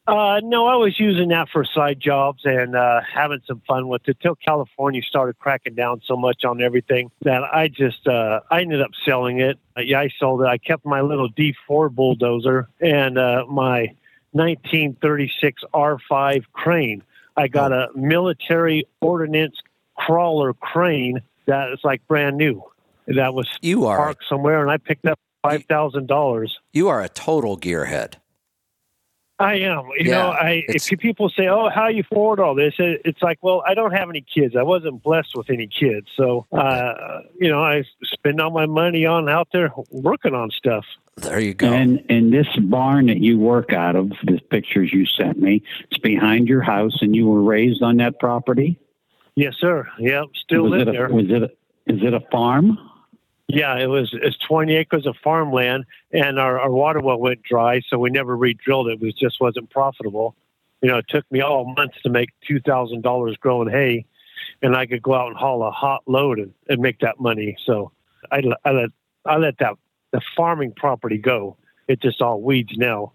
[0.08, 4.02] Uh, no, I was using that for side jobs and uh, having some fun with
[4.08, 8.62] it till California started cracking down so much on everything that I just uh, I
[8.62, 9.60] ended up selling it.
[9.78, 10.48] Uh, yeah, I sold it.
[10.48, 13.94] I kept my little D4 bulldozer and uh, my
[14.32, 17.04] 1936 R5 crane.
[17.40, 17.88] I got oh.
[17.94, 19.56] a military ordnance
[19.96, 22.64] crawler crane that is like brand new.
[23.08, 26.60] That was You are parked somewhere, and I picked up five thousand dollars.
[26.74, 28.16] you are a total gearhead.
[29.40, 29.86] I am.
[29.98, 33.22] You Yeah, know, I if people say, "Oh, how you afford all this?" It, it's
[33.22, 34.56] like, well, I don't have any kids.
[34.56, 39.06] I wasn't blessed with any kids, so uh, you know, I spend all my money
[39.06, 40.86] on out there working on stuff.
[41.16, 41.72] There you go.
[41.72, 46.00] And in this barn that you work out of, the pictures you sent me, it's
[46.00, 48.78] behind your house, and you were raised on that property.
[49.36, 49.88] Yes, sir.
[50.00, 51.10] Yep, still was live it a, there.
[51.10, 51.44] Was it?
[51.44, 51.50] A,
[51.88, 52.78] is it a farm?
[53.52, 57.82] Yeah, it was it's 20 acres of farmland, and our, our water well went dry,
[57.90, 58.94] so we never re-drilled it.
[58.94, 60.36] It was, just wasn't profitable.
[60.82, 64.06] You know, it took me all months to make two thousand dollars growing hay,
[64.62, 67.58] and I could go out and haul a hot load and, and make that money.
[67.66, 67.92] So
[68.32, 68.90] I, I let
[69.26, 69.74] I let that
[70.12, 71.58] the farming property go.
[71.88, 73.14] It's just all weeds now.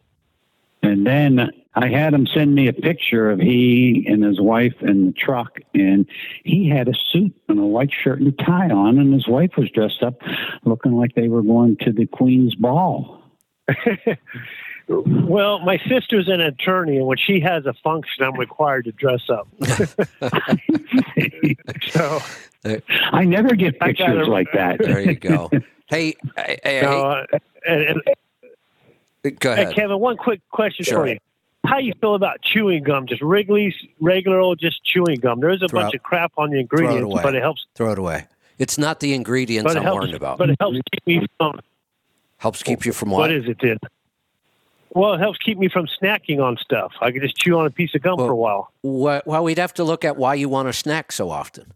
[0.83, 5.07] And then I had him send me a picture of he and his wife in
[5.07, 6.07] the truck, and
[6.45, 9.71] he had a suit and a white shirt and tie on, and his wife was
[9.71, 10.21] dressed up,
[10.65, 13.23] looking like they were going to the Queen's ball.
[14.87, 19.31] Well, my sister's an attorney, and when she has a function, I'm required to dress
[19.31, 19.49] up.
[21.89, 22.21] so
[23.11, 24.81] I never get I got pictures like that.
[24.81, 25.51] There you go.
[25.89, 27.27] Hey, hey, hey, No, uh,
[27.67, 28.03] and,
[29.25, 29.75] and, go Hey, ahead.
[29.75, 31.05] Kevin, one quick question Sure.
[31.05, 31.19] for you.
[31.65, 33.07] How you feel about chewing gum?
[33.07, 35.41] Just Wrigley's regular old just chewing gum.
[35.41, 37.67] There's a Throw bunch it- of crap on the Throw it ingredients, but it helps.
[37.75, 38.27] Throw it away.
[38.59, 40.01] It's not the ingredients I'm helps.
[40.03, 40.39] worried about.
[40.39, 41.59] But it helps keep me from.
[42.39, 43.33] Helps keep you from What what?
[43.33, 43.79] is it then?
[44.91, 46.93] Well, it helps keep me from snacking on stuff.
[47.01, 48.71] I could just chew on a piece of gum Well- for a while.
[48.83, 51.73] Well, we'd have to look at why you want to snack so often.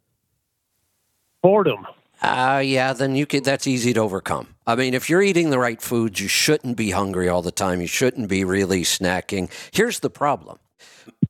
[1.43, 1.87] Boredom.
[2.21, 4.55] Uh, yeah, then you could, that's easy to overcome.
[4.67, 7.81] I mean, if you're eating the right foods, you shouldn't be hungry all the time.
[7.81, 9.51] You shouldn't be really snacking.
[9.73, 10.59] Here's the problem.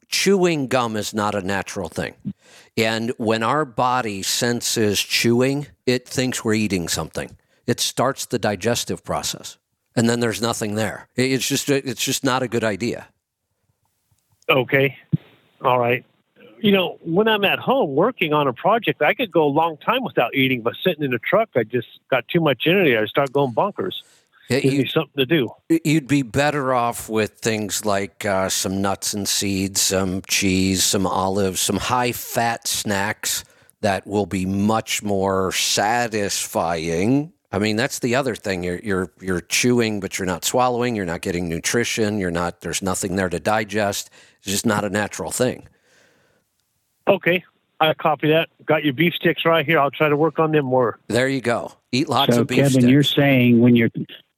[0.09, 2.15] Chewing gum is not a natural thing.
[2.77, 7.37] And when our body senses chewing, it thinks we're eating something.
[7.67, 9.59] It starts the digestive process.
[9.95, 11.09] And then there's nothing there.
[11.17, 13.09] It's just it's just not a good idea.
[14.49, 14.97] Okay.
[15.61, 16.05] All right.
[16.61, 19.77] You know, when I'm at home working on a project, I could go a long
[19.77, 22.97] time without eating, but sitting in the truck, I just got too much energy.
[22.97, 24.03] I start going bunkers.
[24.49, 25.51] Yeah, Give you- me something to do.
[25.85, 31.07] You'd be better off with things like uh, some nuts and seeds, some cheese, some
[31.07, 33.45] olives, some high fat snacks
[33.83, 37.33] that will be much more satisfying.
[37.53, 38.63] I mean, that's the other thing.
[38.65, 40.97] You're you're you're chewing, but you're not swallowing.
[40.97, 42.19] You're not getting nutrition.
[42.19, 42.61] You're not.
[42.61, 44.11] There's nothing there to digest.
[44.39, 45.69] It's just not a natural thing.
[47.09, 47.45] Okay,
[47.81, 48.49] I copy that.
[48.65, 49.79] Got your beef sticks right here.
[49.79, 50.99] I'll try to work on them more.
[51.09, 51.73] There you go.
[51.93, 52.87] Eat lots so of beef Kevin, sticks.
[52.87, 53.91] you're saying when you're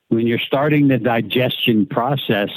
[0.08, 2.50] when you're starting the digestion process,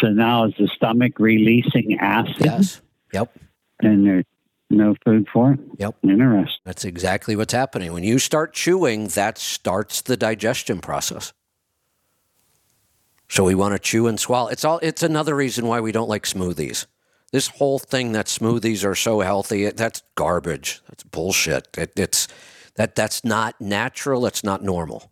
[0.00, 2.36] so now is the stomach releasing acid?
[2.38, 2.80] Yes.
[3.12, 3.36] Yep.
[3.80, 4.24] And there's
[4.70, 5.60] no food for it?
[5.78, 5.96] Yep.
[6.04, 6.60] Interesting.
[6.64, 7.92] That's exactly what's happening.
[7.92, 11.32] When you start chewing, that starts the digestion process.
[13.28, 14.48] So we want to chew and swallow.
[14.48, 16.86] It's all it's another reason why we don't like smoothies.
[17.32, 20.82] This whole thing that smoothies are so healthy, that's garbage.
[20.88, 21.68] That's bullshit.
[21.78, 22.26] It, it's
[22.74, 25.10] that that's not natural, it's not normal.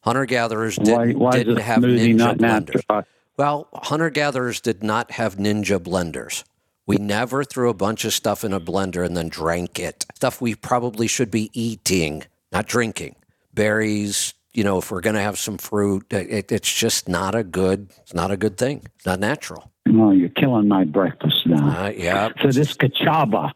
[0.00, 2.40] Hunter gatherers didn't, why is didn't have ninja blenders.
[2.40, 3.04] natural?
[3.36, 6.44] Well, hunter gatherers did not have ninja blenders.
[6.86, 10.06] We never threw a bunch of stuff in a blender and then drank it.
[10.14, 13.16] Stuff we probably should be eating, not drinking.
[13.52, 17.44] Berries, you know, if we're going to have some fruit, it, it's just not a
[17.44, 17.90] good.
[18.00, 18.82] It's not a good thing.
[18.96, 19.70] It's not natural.
[19.88, 21.84] Oh, you're killing my breakfast now.
[21.84, 22.30] Uh, yeah.
[22.40, 23.52] So this Kachava,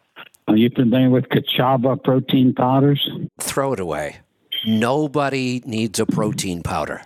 [0.49, 3.09] are you familiar with Kachava protein powders?
[3.41, 4.19] Throw it away.
[4.67, 7.03] Nobody needs a protein powder.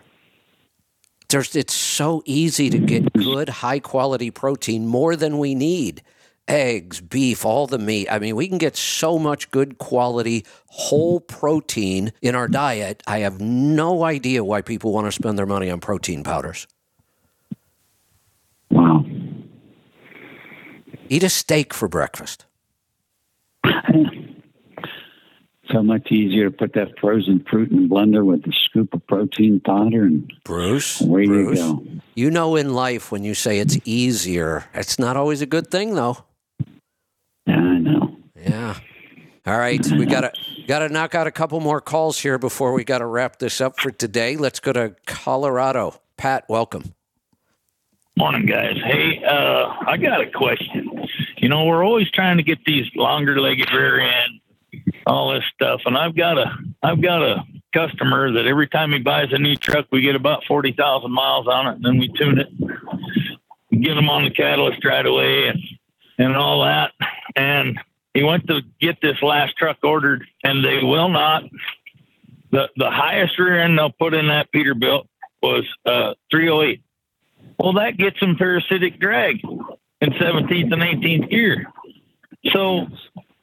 [1.28, 6.02] There's, it's so easy to get good, high quality protein, more than we need.
[6.49, 8.08] Eggs, beef, all the meat.
[8.10, 13.02] I mean, we can get so much good quality whole protein in our diet.
[13.07, 16.68] I have no idea why people want to spend their money on protein powders.
[18.70, 19.05] Wow.
[21.08, 22.47] Eat a steak for breakfast.
[25.73, 29.58] So much easier to put that frozen fruit in blender with a scoop of protein
[29.58, 31.84] powder and Bruce, away Bruce, you go.
[32.15, 35.97] you know in life when you say it's easier, it's not always a good thing
[35.97, 36.18] though.
[37.47, 38.16] Yeah, I know.
[38.34, 38.78] Yeah.
[39.47, 40.33] All right, we got to
[40.66, 43.60] got to knock out a couple more calls here before we got to wrap this
[43.60, 44.36] up for today.
[44.36, 46.00] Let's go to Colorado.
[46.16, 46.94] Pat, welcome.
[48.18, 48.76] Morning, guys.
[48.83, 51.07] Hey, uh, I got a question.
[51.36, 54.41] You know, we're always trying to get these longer legged rear end,
[55.07, 56.50] all this stuff, and I've got a
[56.83, 60.44] I've got a customer that every time he buys a new truck, we get about
[60.44, 62.49] forty thousand miles on it, and then we tune it,
[63.81, 65.60] get him on the catalyst right away, and
[66.18, 66.92] and all that.
[67.34, 67.78] And
[68.14, 71.44] he went to get this last truck ordered, and they will not.
[72.50, 75.06] The the highest rear end they'll put in that Peterbilt
[75.42, 76.82] was uh, 308.
[77.58, 81.66] Well, that gets them parasitic drag in 17th and 18th gear.
[82.52, 82.86] So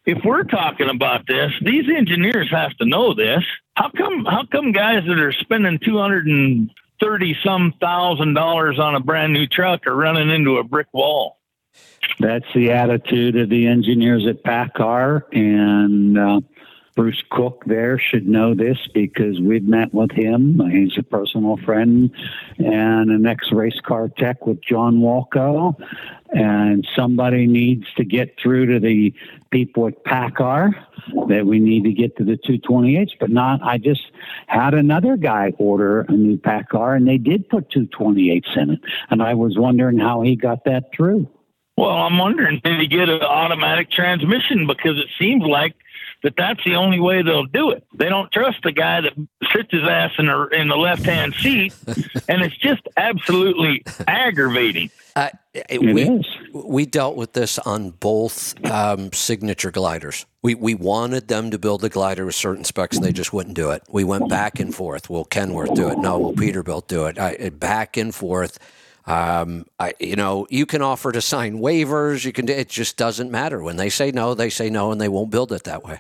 [0.05, 3.43] if we're talking about this, these engineers have to know this.
[3.75, 9.33] How come how come guys that are spending 230 some thousand dollars on a brand
[9.33, 11.37] new truck are running into a brick wall?
[12.19, 16.41] That's the attitude of the engineers at PACCAR, and uh,
[16.95, 20.61] Bruce Cook there should know this because we've met with him.
[20.69, 22.11] He's a personal friend
[22.59, 25.75] and an ex race car tech with John Walco.
[26.35, 29.13] And somebody needs to get through to the
[29.51, 30.73] people at PACCAR
[31.27, 33.61] that we need to get to the 228s, but not.
[33.61, 34.11] I just
[34.47, 38.79] had another guy order a new PACCAR and they did put 228s in it.
[39.09, 41.27] And I was wondering how he got that through.
[41.77, 45.75] Well, I'm wondering did he get an automatic transmission because it seems like
[46.23, 47.85] that that's the only way they'll do it.
[47.93, 49.13] They don't trust the guy that
[49.51, 51.73] sits his ass in the in the left hand seat,
[52.29, 54.89] and it's just absolutely aggravating.
[55.15, 55.29] Uh,
[55.79, 60.25] we, we dealt with this on both um, signature gliders.
[60.41, 63.55] We, we wanted them to build a glider with certain specs, and they just wouldn't
[63.55, 63.83] do it.
[63.89, 65.11] We went back and forth.
[65.11, 65.99] Will Kenworth do it?
[65.99, 66.17] No.
[66.17, 67.19] Will Peterbilt do it?
[67.19, 68.57] I, back and forth.
[69.05, 72.23] Um, I, you know, you can offer to sign waivers.
[72.23, 72.47] You can.
[72.47, 73.61] It just doesn't matter.
[73.61, 75.99] When they say no, they say no, and they won't build it that way.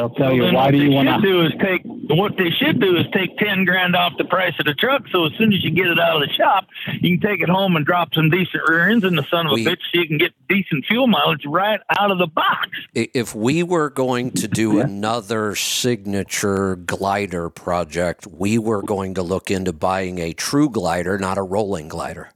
[0.00, 1.82] They'll tell Well, you why what do you they want should to do is take
[1.84, 5.02] what they should do is take ten grand off the price of the truck.
[5.12, 6.68] So as soon as you get it out of the shop,
[7.02, 9.52] you can take it home and drop some decent rear ends in the son of
[9.52, 12.70] a bitch, so you can get decent fuel mileage right out of the box.
[12.94, 19.50] If we were going to do another signature glider project, we were going to look
[19.50, 22.30] into buying a true glider, not a rolling glider.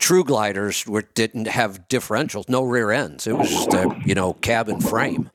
[0.00, 3.28] True gliders were, didn't have differentials, no rear ends.
[3.28, 5.30] It was just a you know cabin frame.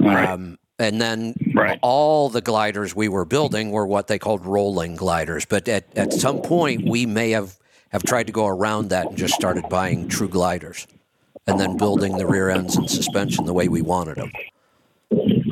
[0.00, 1.34] Um, and then
[1.82, 5.44] all the gliders we were building were what they called rolling gliders.
[5.46, 7.56] But at, at some point, we may have,
[7.90, 10.86] have tried to go around that and just started buying true gliders
[11.46, 14.32] and then building the rear ends and suspension the way we wanted them.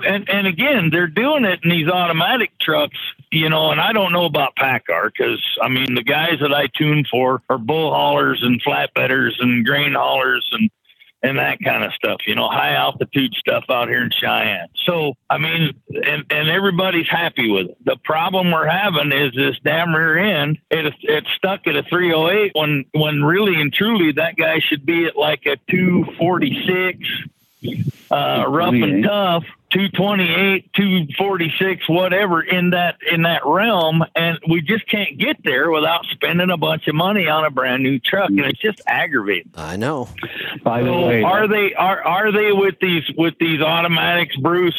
[0.04, 2.98] and and again, they're doing it in these automatic trucks,
[3.30, 3.70] you know.
[3.70, 7.42] And I don't know about PACCAR because I mean, the guys that I tune for
[7.48, 10.70] are bull haulers and flatbedders and grain haulers and
[11.24, 14.68] and that kind of stuff, you know, high altitude stuff out here in Cheyenne.
[14.84, 17.78] So, I mean, and, and everybody's happy with it.
[17.82, 22.52] The problem we're having is this damn rear end, it, it's stuck at a 308
[22.54, 27.08] when, when really and truly that guy should be at like a 246,
[28.10, 29.44] uh, rough and tough.
[29.74, 36.04] 228 246 whatever in that in that realm and we just can't get there without
[36.06, 39.76] spending a bunch of money on a brand new truck and it's just aggravating I
[39.76, 40.08] know.
[40.62, 44.78] By the so way, are they are are they with these with these automatics bruce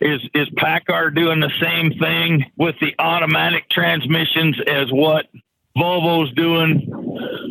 [0.00, 5.26] is is PACCAR doing the same thing with the automatic transmissions as what
[5.76, 6.88] volvo's doing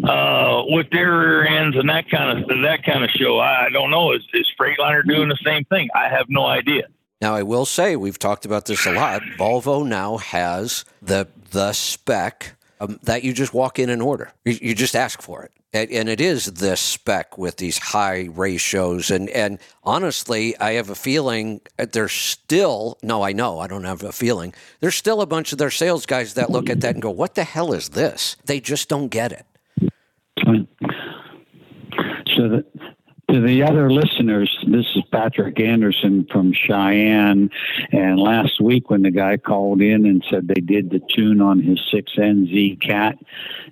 [0.07, 3.91] uh, with their rear ends and that kind of that kind of show i don't
[3.91, 4.11] know.
[4.11, 5.89] Is, is freightliner doing the same thing?
[5.95, 6.87] I have no idea.
[7.21, 9.21] Now, I will say we've talked about this a lot.
[9.37, 14.33] Volvo now has the the spec um, that you just walk in and order.
[14.43, 18.27] You, you just ask for it, and, and it is this spec with these high
[18.33, 19.11] ratios.
[19.11, 23.21] And and honestly, I have a feeling there's still no.
[23.21, 24.53] I know I don't have a feeling.
[24.79, 27.35] There's still a bunch of their sales guys that look at that and go, "What
[27.35, 29.45] the hell is this?" They just don't get it.
[32.35, 32.65] So the,
[33.31, 37.49] to the other listeners, this is Patrick Anderson from Cheyenne.
[37.91, 41.61] And last week, when the guy called in and said they did the tune on
[41.61, 43.15] his 6NZ cat,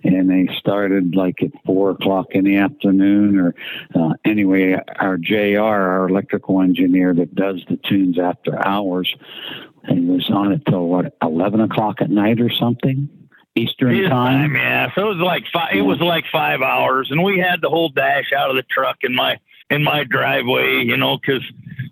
[0.03, 3.55] and they started like at four o'clock in the afternoon, or
[3.95, 9.13] uh, anyway, our JR, our electrical engineer that does the tunes after hours,
[9.89, 13.09] he was on it till what, 11 o'clock at night or something?
[13.55, 14.55] Eastern time.
[14.55, 14.93] yeah.
[14.95, 15.75] So it was like five.
[15.75, 18.97] It was like five hours, and we had the whole dash out of the truck
[19.01, 19.38] in my
[19.69, 20.83] in my driveway.
[20.83, 21.43] You know, because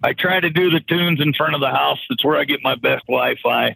[0.03, 1.99] I try to do the tunes in front of the house.
[2.09, 3.75] That's where I get my best Wi-Fi,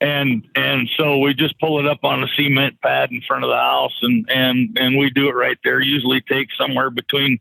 [0.00, 3.50] and and so we just pull it up on a cement pad in front of
[3.50, 5.80] the house, and and and we do it right there.
[5.80, 7.38] Usually takes somewhere between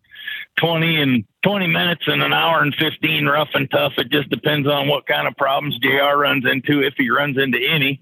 [0.58, 3.94] twenty and twenty minutes and an hour and fifteen, rough and tough.
[3.98, 6.18] It just depends on what kind of problems Jr.
[6.18, 8.02] runs into, if he runs into any.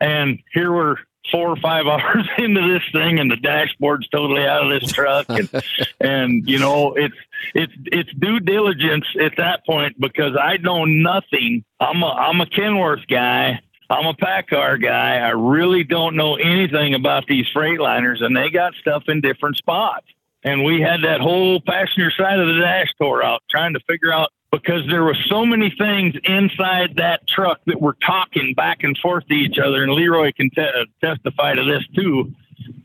[0.00, 0.96] And here we're
[1.30, 5.26] four or five hours into this thing and the dashboard's totally out of this truck
[5.28, 5.48] and
[6.00, 7.16] and you know it's
[7.54, 11.64] it's it's due diligence at that point because I know nothing.
[11.80, 13.60] I'm a I'm a Kenworth guy.
[13.90, 15.16] I'm a PACCAR guy.
[15.16, 20.06] I really don't know anything about these Freightliners and they got stuff in different spots.
[20.44, 24.12] And we had that whole passenger side of the dash tore out trying to figure
[24.12, 28.96] out because there were so many things inside that truck that were talking back and
[28.98, 29.82] forth to each other.
[29.82, 32.32] And Leroy can te- uh, testify to this too.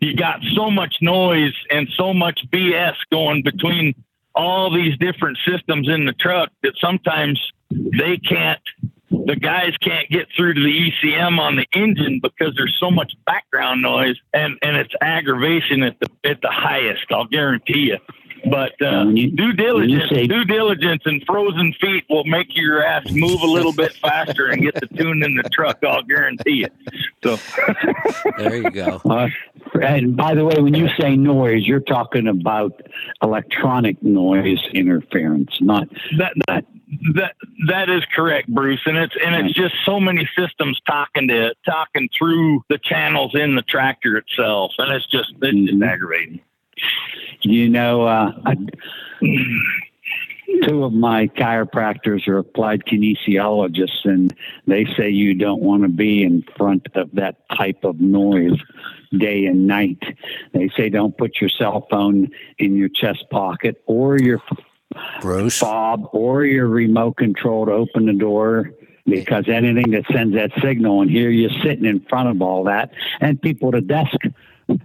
[0.01, 3.95] You got so much noise and so much BS going between
[4.35, 8.61] all these different systems in the truck that sometimes they can't,
[9.09, 13.13] the guys can't get through to the ECM on the engine because there's so much
[13.25, 17.05] background noise and, and it's aggravation at the, at the highest.
[17.11, 17.97] I'll guarantee you.
[18.49, 23.09] But uh, you- due diligence, say- due diligence, and frozen feet will make your ass
[23.11, 25.77] move a little bit faster and get the tune in the truck.
[25.83, 26.73] I'll guarantee it.
[27.23, 27.37] So
[28.37, 29.01] There you go.
[29.05, 29.29] Uh,
[29.81, 32.81] and by the way, when you say noise, you're talking about
[33.21, 36.65] electronic noise interference, not that that
[37.15, 37.35] that
[37.67, 38.81] that is correct, Bruce.
[38.85, 43.55] And it's and it's just so many systems talking to talking through the channels in
[43.55, 45.87] the tractor itself, and it's just it's just Mhm.
[45.89, 46.39] aggravating.
[47.43, 48.55] You know, uh, I,
[50.63, 54.33] two of my chiropractors are applied kinesiologists, and
[54.65, 58.59] they say you don't want to be in front of that type of noise
[59.17, 60.01] day and night.
[60.53, 64.41] They say don't put your cell phone in your chest pocket or your
[65.21, 65.59] Bruce.
[65.59, 68.71] fob or your remote control to open the door.
[69.05, 72.91] Because anything that sends that signal, and here you're sitting in front of all that,
[73.19, 74.15] and people at a desk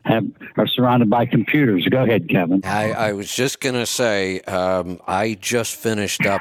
[0.05, 0.25] have
[0.57, 1.87] are surrounded by computers.
[1.87, 2.61] Go ahead, Kevin.
[2.65, 6.41] I, I was just going to say, um, I just finished up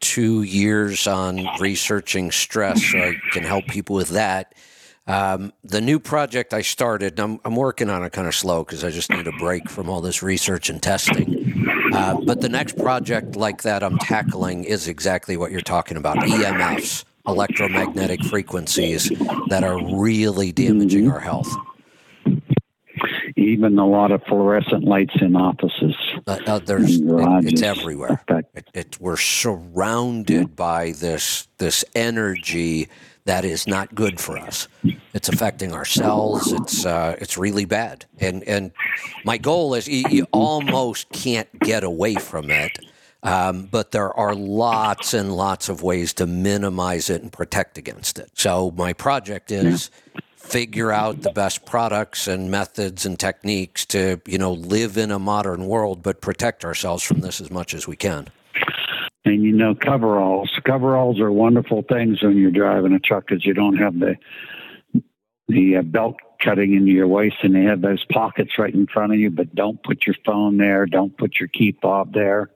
[0.00, 4.54] two years on researching stress, so I can help people with that.
[5.06, 8.84] Um, the new project I started, I'm, I'm working on it kind of slow because
[8.84, 11.90] I just need a break from all this research and testing.
[11.92, 16.16] Uh, but the next project like that I'm tackling is exactly what you're talking about
[16.18, 19.10] EMFs, electromagnetic frequencies
[19.48, 21.52] that are really damaging our health.
[23.40, 25.96] Even a lot of fluorescent lights in offices.
[26.26, 27.04] Uh, uh, there's it,
[27.44, 28.22] it's everywhere.
[28.28, 32.88] It, it, we're surrounded by this this energy
[33.24, 34.68] that is not good for us.
[35.14, 36.52] It's affecting our cells.
[36.52, 38.04] It's uh, it's really bad.
[38.18, 38.72] And and
[39.24, 42.78] my goal is you, you almost can't get away from it.
[43.22, 48.18] Um, but there are lots and lots of ways to minimize it and protect against
[48.18, 48.30] it.
[48.34, 49.90] So my project is
[50.50, 55.18] figure out the best products and methods and techniques to, you know, live in a
[55.18, 58.28] modern world, but protect ourselves from this as much as we can.
[59.24, 60.50] And you know, coveralls.
[60.64, 64.16] Coveralls are wonderful things when you're driving a truck because you don't have the
[65.48, 69.12] the uh, belt cutting into your waist, and they have those pockets right in front
[69.12, 69.30] of you.
[69.30, 70.86] But don't put your phone there.
[70.86, 72.50] Don't put your key fob there.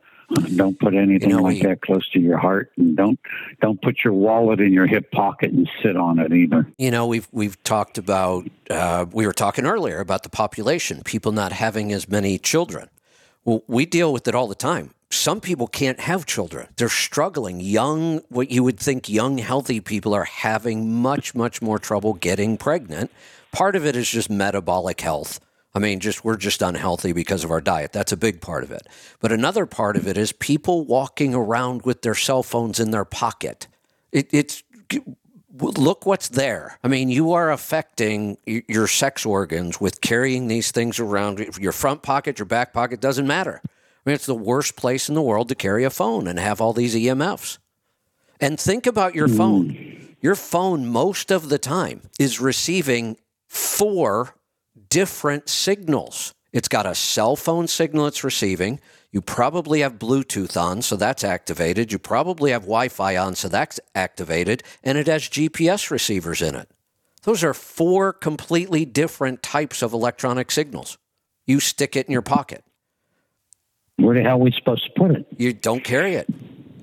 [0.57, 3.19] Don't put anything You know, like we- that close to your heart, and don't
[3.61, 6.67] don't put your wallet in your hip pocket and sit on it either.
[6.79, 11.33] You know, we've we've talked about uh, we were talking earlier about the population, people
[11.33, 12.89] not having as many children.
[13.45, 14.91] Well, we deal with it all the time.
[15.11, 17.61] Some people can't have children; they're struggling.
[17.61, 22.57] Young, what you would think young, healthy people are having much much more trouble getting
[22.57, 23.11] pregnant.
[23.53, 25.39] Part of it is just metabolic health.
[25.75, 27.93] I mean, just we're just unhealthy because of our diet.
[27.93, 28.87] That's a big part of it.
[29.19, 33.05] But another part of it is people walking around with their cell phones in their
[33.05, 33.67] pocket.
[34.13, 34.63] It, it's
[35.53, 36.79] look what's there.
[36.85, 41.41] I mean, you are affecting your sex organs with carrying these things around.
[41.61, 43.61] Your front pocket, your back pocket doesn't matter.
[43.65, 46.61] I mean, it's the worst place in the world to carry a phone and have
[46.61, 47.59] all these EMFs.
[48.41, 49.37] And think about your hmm.
[49.37, 50.17] phone.
[50.21, 53.17] Your phone, most of the time, is receiving
[53.49, 54.35] four
[54.89, 56.35] different signals.
[56.53, 58.81] It's got a cell phone signal it's receiving.
[59.11, 61.93] You probably have Bluetooth on, so that's activated.
[61.93, 64.63] You probably have Wi Fi on, so that's activated.
[64.83, 66.69] And it has GPS receivers in it.
[67.23, 70.99] Those are four completely different types of electronic signals.
[71.47, 72.65] You stick it in your pocket.
[73.97, 75.27] Where the hell are we supposed to put it?
[75.39, 76.29] You don't carry it.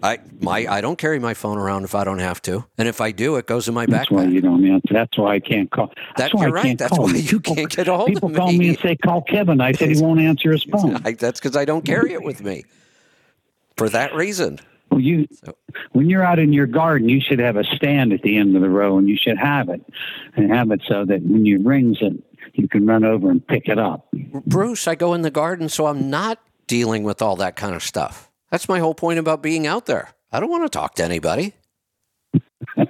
[0.04, 3.00] I my I don't carry my phone around if I don't have to, and if
[3.02, 4.34] I do, it goes in my That's why backpack.
[4.34, 4.94] you don't answer.
[4.94, 5.94] That's why I can't call.
[6.18, 6.64] That's That, why right.
[6.66, 7.40] can't That's call why you.
[7.40, 10.02] can't get a hold People of call me and say, "Call Kevin." I said he
[10.02, 10.98] won't answer his phone.
[11.06, 12.64] I, that's because I don't carry it with me.
[13.78, 15.28] For that reason, Well, you,
[15.94, 18.62] when you're out in your garden, you should have a stand at the end of
[18.62, 19.82] the row, and you should have it,
[20.36, 22.14] and have it so that when you rings it,
[22.54, 24.08] you can run over and pick it up.
[24.46, 27.84] Bruce, I go in the garden, so I'm not dealing with all that kind of
[27.84, 28.30] stuff.
[28.52, 30.10] That's my whole point about being out there.
[30.32, 31.54] I don't want to talk to anybody.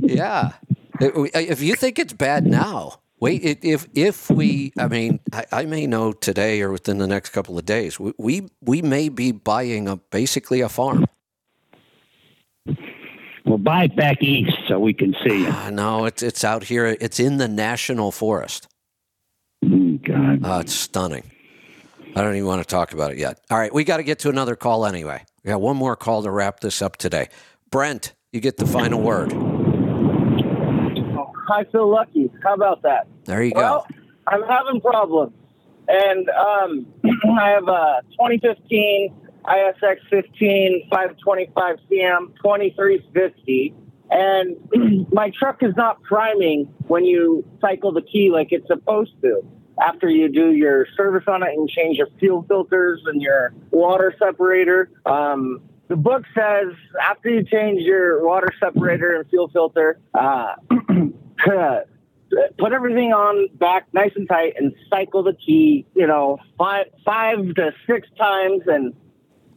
[0.00, 0.52] yeah.
[1.00, 3.58] If you think it's bad now, wait.
[3.62, 7.58] If if we, I mean, I, I may know today or within the next couple
[7.58, 11.06] of days, we we, we may be buying a basically a farm.
[13.44, 15.46] We'll buy it back east so we can see.
[15.46, 16.96] Uh, no, it's it's out here.
[17.00, 18.68] It's in the national forest.
[19.64, 20.44] Oh, God.
[20.44, 21.30] Uh, it's stunning.
[22.16, 23.40] I don't even want to talk about it yet.
[23.50, 25.24] All right, we got to get to another call anyway.
[25.42, 27.28] We got one more call to wrap this up today.
[27.70, 29.32] Brent, you get the final word.
[31.50, 32.30] I feel lucky.
[32.42, 33.08] How about that?
[33.24, 33.84] There you go.
[34.26, 35.34] I'm having problems,
[35.88, 36.86] and um,
[37.38, 43.74] I have a 2015 ISX 15 525 CM 2350,
[44.10, 49.42] and my truck is not priming when you cycle the key like it's supposed to.
[49.80, 54.14] After you do your service on it and change your fuel filters and your water
[54.18, 56.72] separator, um, the book says
[57.02, 60.54] after you change your water separator and fuel filter, uh,
[62.58, 67.54] put everything on back nice and tight and cycle the key, you know, five five
[67.54, 68.94] to six times and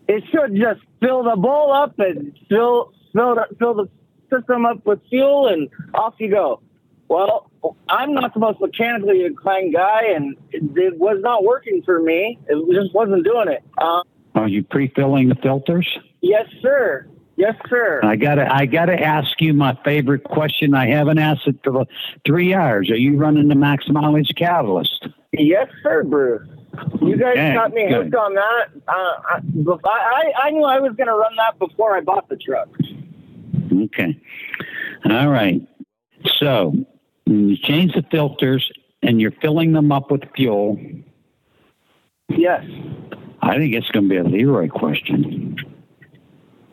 [0.08, 3.90] it should just fill the bowl up and fill fill fill the
[4.32, 6.62] system up with fuel and off you go.
[7.10, 7.50] Well,
[7.90, 12.38] I'm not the most mechanically inclined guy, and it, it was not working for me.
[12.48, 13.64] It just wasn't doing it.
[13.78, 14.02] Uh,
[14.36, 15.88] Are you pre-filling the filters?
[16.22, 17.08] yes, sir.
[17.38, 18.02] Yes, sir.
[18.04, 20.74] I gotta, I gotta ask you my favorite question.
[20.74, 21.86] I haven't asked it for
[22.26, 22.90] three hours.
[22.90, 25.08] Are you running the max mileage catalyst?
[25.34, 26.48] Yes, sir, Bruce.
[27.00, 28.06] You guys got me good.
[28.06, 28.70] hooked on that.
[28.88, 29.40] Uh, I,
[29.86, 32.70] I I knew I was going to run that before I bought the truck.
[33.72, 34.20] Okay.
[35.08, 35.62] All right.
[36.40, 36.74] So
[37.28, 38.72] when you change the filters
[39.04, 40.80] and you're filling them up with fuel,
[42.30, 42.66] Yes.
[43.42, 45.56] I think it's going to be a Leroy question.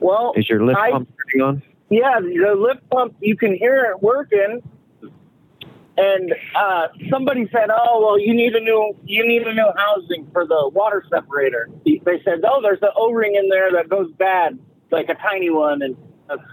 [0.00, 1.62] Well, Is your lift I- pump turning on?
[1.90, 4.62] Yeah, the lift pump, you can hear it working.
[5.96, 10.26] And uh, somebody said, "Oh, well, you need a new you need a new housing
[10.32, 14.58] for the water separator." They said, "Oh, there's an O-ring in there that goes bad,
[14.90, 15.96] like a tiny one." And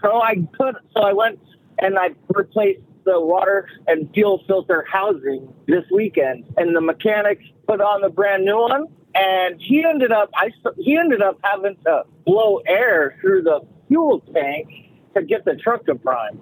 [0.03, 1.39] so I put so I went
[1.79, 7.81] and I replaced the water and fuel filter housing this weekend, and the mechanic put
[7.81, 8.87] on the brand new one.
[9.13, 14.21] And he ended up I he ended up having to blow air through the fuel
[14.33, 14.67] tank
[15.15, 16.39] to get the truck to prime.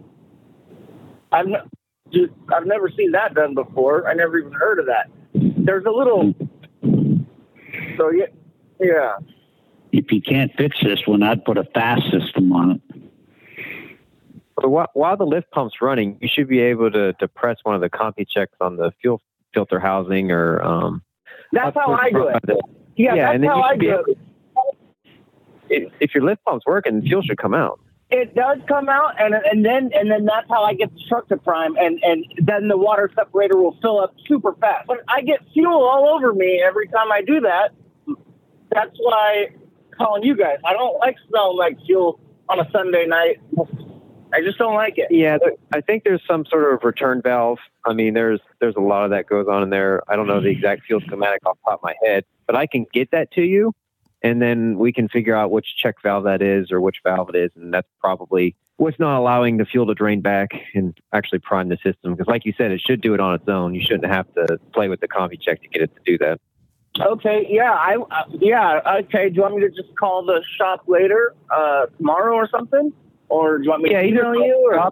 [1.31, 1.47] I've
[2.11, 4.07] just I've never seen that done before.
[4.07, 5.09] I never even heard of that.
[5.33, 6.33] There's a little.
[7.97, 8.25] So yeah,
[8.79, 9.17] yeah.
[9.91, 12.81] If you can't fix this one, I'd put a FASS system on it.
[14.67, 17.81] While, while the lift pump's running, you should be able to, to press one of
[17.81, 19.21] the CompuChecks on the fuel
[19.53, 20.61] filter housing or.
[20.61, 21.01] Um,
[21.51, 22.41] That's how I do it.
[22.43, 22.61] the-
[22.95, 24.17] Yeah, Yeah, and that's how I do it.
[25.69, 27.79] if, if your lift pump's working, fuel should come out.
[28.11, 31.27] It does come out, and and then and then that's how I get the truck
[31.27, 34.87] to prime, and and then the water separator will fill up super fast.
[34.87, 37.69] But I get fuel all over me every time I do that.
[38.71, 39.59] That's why I'm
[39.95, 40.57] calling you guys.
[40.65, 43.37] I don't like smelling like fuel on a Sunday night.
[44.33, 45.07] I just don't like it.
[45.09, 47.59] Yeah, there, I think there's some sort of return valve.
[47.85, 50.01] I mean, there's there's a lot of that goes on in there.
[50.07, 52.67] I don't know the exact fuel schematic off the top of my head, but I
[52.67, 53.73] can get that to you,
[54.21, 57.35] and then we can figure out which check valve that is or which valve it
[57.35, 61.69] is, and that's probably what's not allowing the fuel to drain back and actually prime
[61.69, 62.13] the system.
[62.13, 63.73] Because, like you said, it should do it on its own.
[63.73, 66.39] You shouldn't have to play with the CompuCheck to get it to do that.
[66.99, 69.29] Okay, yeah, I uh, yeah, okay.
[69.29, 72.91] Do you want me to just call the shop later, uh, tomorrow or something,
[73.29, 74.71] or do you want me Yeah, to either email you?
[74.73, 74.91] Or?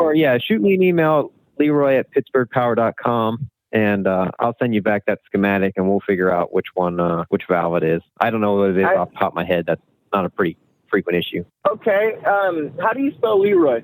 [0.00, 5.06] or yeah, shoot me an email, Leroy at PittsburghPower.com, and uh, I'll send you back
[5.06, 8.02] that schematic, and we'll figure out which one, uh, which valve it is.
[8.20, 9.64] I don't know what it is I- off the top of my head.
[9.66, 9.80] That's
[10.12, 10.56] not a pretty
[10.90, 11.44] frequent issue.
[11.70, 13.82] Okay, um, how do you spell Leroy?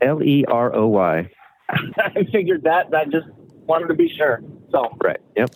[0.00, 1.30] L E R O Y.
[1.70, 2.94] I figured that.
[2.94, 3.26] I just
[3.66, 4.42] wanted to be sure.
[4.70, 5.20] So Right.
[5.36, 5.50] Yep.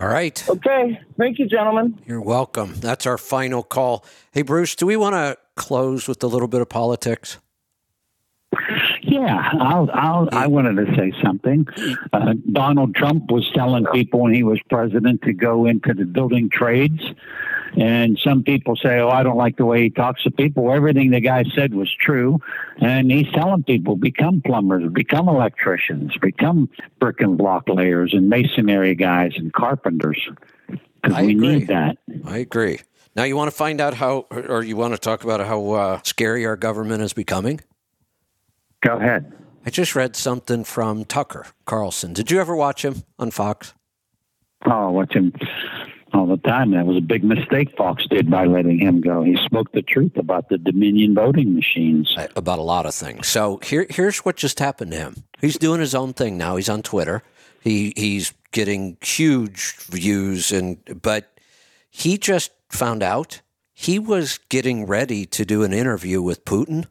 [0.00, 0.48] All right.
[0.48, 1.98] okay, thank you, gentlemen.
[2.06, 2.74] You're welcome.
[2.76, 4.04] That's our final call.
[4.30, 7.38] Hey, Bruce, do we want to close with a little bit of politics?
[9.02, 11.66] Yeah, I'll, I'll, I wanted to say something.
[12.12, 16.50] Uh, Donald Trump was telling people when he was president to go into the building
[16.50, 17.02] trades.
[17.76, 20.72] And some people say, oh, I don't like the way he talks to people.
[20.72, 22.40] Everything the guy said was true.
[22.78, 28.94] And he's telling people, become plumbers, become electricians, become brick and block layers and masonry
[28.94, 30.18] guys and carpenters.
[30.68, 31.58] Because we agree.
[31.58, 31.98] need that.
[32.24, 32.80] I agree.
[33.16, 36.00] Now, you want to find out how, or you want to talk about how uh,
[36.04, 37.62] scary our government is becoming?
[38.82, 39.32] Go ahead.
[39.64, 42.12] I just read something from Tucker Carlson.
[42.12, 43.72] Did you ever watch him on Fox?
[44.66, 45.32] Oh, I watch him
[46.12, 46.72] all the time.
[46.72, 49.22] That was a big mistake Fox did by letting him go.
[49.22, 52.14] He spoke the truth about the Dominion voting machines.
[52.36, 53.28] About a lot of things.
[53.28, 55.24] So here, here's what just happened to him.
[55.40, 56.56] He's doing his own thing now.
[56.56, 57.22] He's on Twitter.
[57.60, 61.36] He he's getting huge views, and but
[61.90, 66.86] he just found out he was getting ready to do an interview with Putin,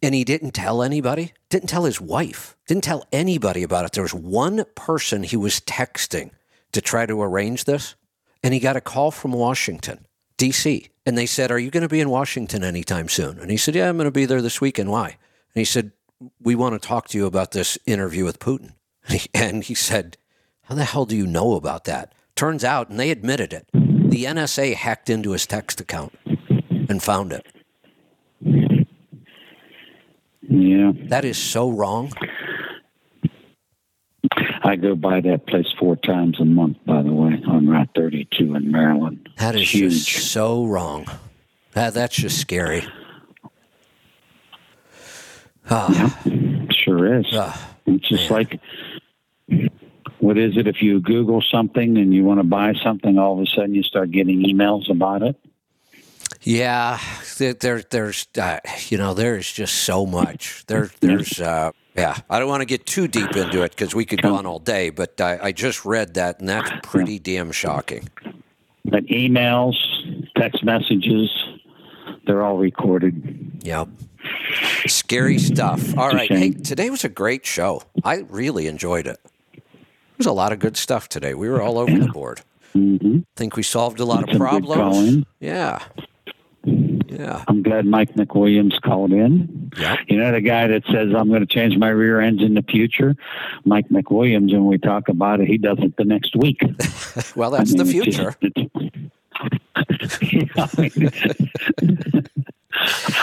[0.00, 1.32] and he didn't tell anybody.
[1.50, 2.56] Didn't tell his wife.
[2.68, 3.92] Didn't tell anybody about it.
[3.92, 6.30] There was one person he was texting
[6.72, 7.96] to try to arrange this,
[8.42, 10.88] and he got a call from Washington, D.C.
[11.04, 13.74] And they said, "Are you going to be in Washington anytime soon?" And he said,
[13.74, 14.90] "Yeah, I'm going to be there this weekend.
[14.90, 15.92] Why?" And he said,
[16.40, 18.74] "We want to talk to you about this interview with Putin."
[19.08, 20.16] And he, and he said,
[20.62, 23.68] "How the hell do you know about that?" Turns out, and they admitted it,
[24.12, 26.12] the NSA hacked into his text account
[26.88, 27.46] and found it.
[30.42, 32.12] Yeah, That is so wrong.
[34.64, 38.54] I go by that place four times a month, by the way, on Route 32
[38.54, 39.28] in Maryland.
[39.38, 40.04] That is huge.
[40.06, 41.06] just so wrong.
[41.72, 42.84] That that's just scary.
[45.70, 46.20] Ah,
[46.70, 47.26] Sure is.
[47.32, 48.60] ah, It's just like,
[50.22, 50.68] what is it?
[50.68, 53.82] If you Google something and you want to buy something, all of a sudden you
[53.82, 55.36] start getting emails about it.
[56.42, 57.00] yeah,
[57.38, 60.64] there, there there's uh, you know there's just so much.
[60.68, 62.16] There there's uh, yeah.
[62.30, 64.60] I don't want to get too deep into it because we could go on all
[64.60, 64.90] day.
[64.90, 68.08] But I, I just read that, and that's pretty damn shocking.
[68.84, 69.74] But emails,
[70.36, 71.30] text messages,
[72.26, 73.60] they're all recorded.
[73.64, 73.88] Yep.
[74.86, 75.98] Scary stuff.
[75.98, 76.30] All right.
[76.30, 77.82] Hey, today was a great show.
[78.04, 79.18] I really enjoyed it.
[80.12, 81.34] There was a lot of good stuff today.
[81.34, 82.42] We were all over the board.
[82.72, 85.24] hmm Think we solved a lot of problems.
[85.40, 85.80] Yeah.
[86.64, 87.44] Yeah.
[87.48, 89.70] I'm glad Mike McWilliams called in.
[89.76, 89.96] Yeah.
[90.06, 92.62] You know, the guy that says, I'm going to change my rear ends in the
[92.62, 93.16] future,
[93.64, 96.60] Mike McWilliams, when we talk about it, he does it the next week.
[97.36, 98.36] Well, that's I the mean, it's future.
[98.40, 99.00] just- it's-
[100.56, 101.10] I mean,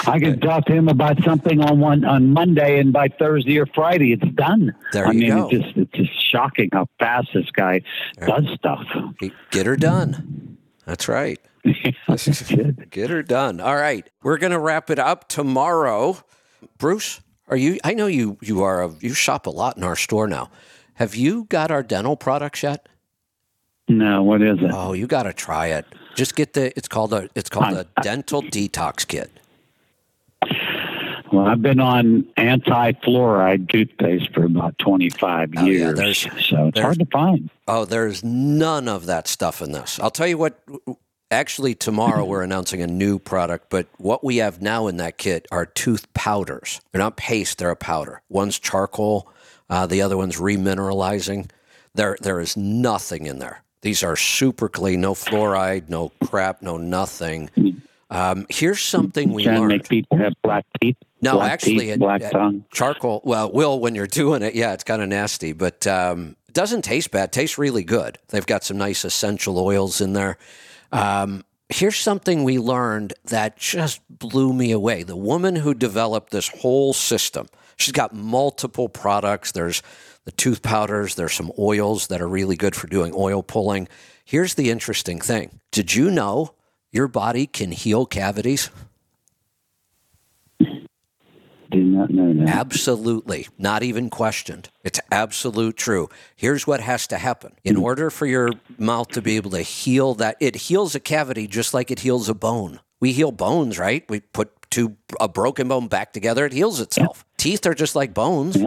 [0.07, 3.65] I can talk to him about something on one on Monday, and by Thursday or
[3.65, 4.73] Friday, it's done.
[4.93, 5.49] There I you mean, go.
[5.49, 7.81] it's just it's just shocking how fast this guy
[8.25, 8.85] does stuff.
[9.51, 10.57] Get her done.
[10.85, 11.39] That's right.
[12.89, 13.59] Get her done.
[13.59, 14.09] All right.
[14.23, 16.17] We're going to wrap it up tomorrow.
[16.77, 19.95] Bruce, are you I know you you are a, you shop a lot in our
[19.95, 20.49] store now.
[20.95, 22.87] Have you got our dental products yet?
[23.87, 24.71] No, what is it?
[24.73, 25.85] Oh, you got to try it.
[26.15, 29.31] Just get the it's called a it's called a dental detox kit.
[31.31, 36.99] Well, I've been on anti-fluoride toothpaste for about 25 Oh, years, there's- so it's hard
[36.99, 37.49] to find.
[37.67, 39.99] Oh, there's none of that stuff in this.
[39.99, 40.59] I'll tell you what
[41.31, 45.47] Actually, tomorrow we're announcing a new product, but what we have now in that kit
[45.51, 46.81] are tooth powders.
[46.91, 48.23] They're not paste, they're a powder.
[48.29, 49.31] One's charcoal,
[49.69, 51.51] uh, the other one's remineralizing.
[51.93, 53.61] There, there is nothing in there.
[53.83, 57.51] These are super clean, no fluoride, no crap, no nothing.
[58.11, 59.67] Um, here's something we to learned.
[59.67, 60.97] make people have black teeth.
[61.21, 62.65] No, black actually, teeth, it- black it- tongue.
[62.71, 63.21] charcoal.
[63.23, 66.81] Well, will when you're doing it, yeah, it's kind of nasty, but um, it doesn't
[66.83, 67.25] taste bad.
[67.25, 68.17] It tastes really good.
[68.29, 70.37] They've got some nice essential oils in there.
[70.91, 75.03] Um, here's something we learned that just blew me away.
[75.03, 77.47] The woman who developed this whole system,
[77.77, 79.51] she's got multiple products.
[79.51, 79.83] There's
[80.25, 81.13] the tooth powders.
[81.15, 83.87] There's some oils that are really good for doing oil pulling.
[84.25, 85.59] Here's the interesting thing.
[85.71, 86.53] Did you know
[86.91, 88.69] your body can heal cavities?
[91.71, 92.49] Did not know that.
[92.49, 93.47] Absolutely.
[93.59, 94.69] Not even questioned.
[94.83, 96.09] It's absolute true.
[96.35, 97.53] Here's what has to happen.
[97.63, 97.83] In mm-hmm.
[97.83, 101.73] order for your mouth to be able to heal that, it heals a cavity just
[101.75, 102.79] like it heals a bone.
[102.99, 104.03] We heal bones, right?
[104.09, 107.23] We put two a broken bone back together, it heals itself.
[107.37, 108.57] Teeth are just like bones.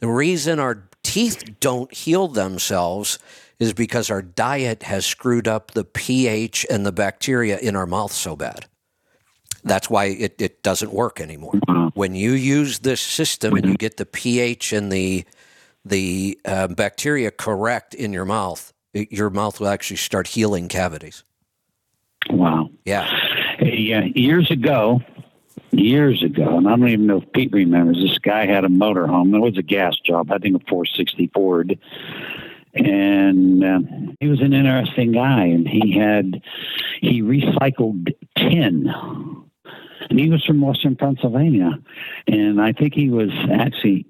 [0.00, 3.18] The reason our teeth don't heal themselves
[3.58, 8.12] is because our diet has screwed up the pH and the bacteria in our mouth
[8.12, 8.66] so bad.
[9.62, 11.54] That's why it, it doesn't work anymore.
[11.94, 15.24] When you use this system and you get the pH and the
[15.86, 21.24] the uh, bacteria correct in your mouth, it, your mouth will actually start healing cavities.
[22.30, 22.70] Wow.
[22.84, 23.04] Yeah.
[23.58, 25.02] Hey, uh, years ago,
[25.72, 29.34] years ago, and I don't even know if Pete remembers, this guy had a motorhome.
[29.34, 31.78] It was a gas job, I think a 460 Ford.
[32.74, 33.80] And uh,
[34.20, 36.42] he was an interesting guy, and he had,
[37.00, 38.92] he recycled tin.
[40.10, 41.78] And he was from Western Pennsylvania.
[42.26, 44.06] And I think he was actually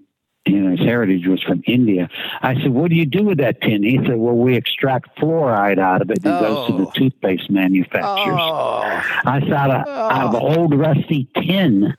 [0.46, 2.08] you know, his heritage was from India.
[2.42, 5.78] I said, "What do you do with that tin?" He said, "Well, we extract fluoride
[5.78, 8.38] out of it and it goes to the toothpaste manufacturers."
[9.24, 11.94] I said, out of, out of old rusty tin.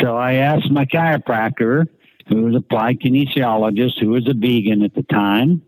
[0.00, 1.86] So I asked my chiropractor,
[2.28, 5.62] who was a applied kinesiologist, who was a vegan at the time,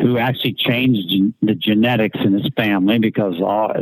[0.00, 3.72] who actually changed the genetics in his family because all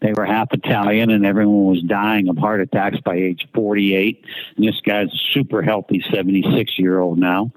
[0.00, 4.24] they were half Italian and everyone was dying of heart attacks by age 48.
[4.56, 7.52] And this guy's a super healthy 76 year old now.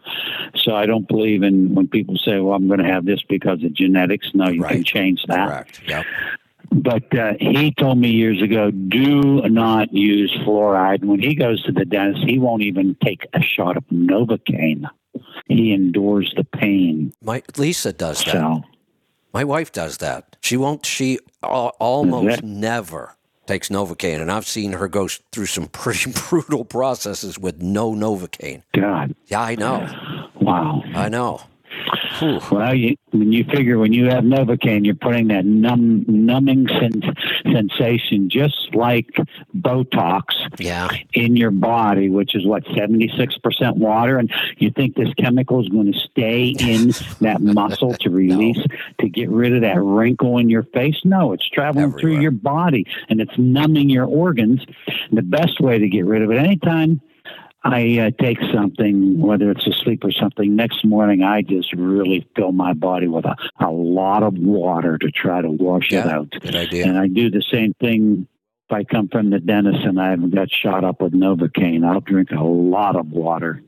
[0.55, 3.63] So I don't believe in when people say, well, I'm going to have this because
[3.63, 4.31] of genetics.
[4.33, 5.47] No, you can change that.
[5.47, 5.81] Correct.
[5.87, 6.05] Yep.
[6.71, 11.03] But uh, he told me years ago, do not use fluoride.
[11.03, 14.85] When he goes to the dentist, he won't even take a shot of Novocaine.
[15.47, 17.13] He endures the pain.
[17.21, 18.31] My Lisa does that.
[18.33, 18.63] So,
[19.33, 20.35] My wife does that.
[20.41, 20.85] She won't.
[20.85, 23.15] She al- almost never
[23.45, 28.61] takes Novocaine, and I've seen her go through some pretty brutal processes with no Novocaine.
[28.75, 29.15] God.
[29.27, 29.87] Yeah, I know.
[30.39, 30.83] Wow.
[30.95, 31.41] I know.
[32.21, 37.15] Well, you, when you figure when you have Novocaine, you're putting that numb, numbing sen-
[37.43, 39.07] sensation, just like
[39.55, 40.23] Botox,
[40.59, 40.89] yeah.
[41.13, 45.61] in your body, which is what seventy six percent water, and you think this chemical
[45.61, 46.89] is going to stay in
[47.21, 48.59] that muscle to release
[48.99, 50.99] to get rid of that wrinkle in your face?
[51.03, 54.65] No, it's traveling through your body and it's numbing your organs.
[55.11, 57.01] The best way to get rid of it, anytime
[57.63, 62.25] I uh, take something, whether it's a sleep or something, next morning I just really
[62.35, 66.31] fill my body with a, a lot of water to try to wash it out.
[66.31, 66.87] Good idea.
[66.87, 68.27] And I do the same thing
[68.69, 71.85] if I come from the dentist and I haven't got shot up with Novocaine.
[71.85, 73.61] I'll drink a lot of water.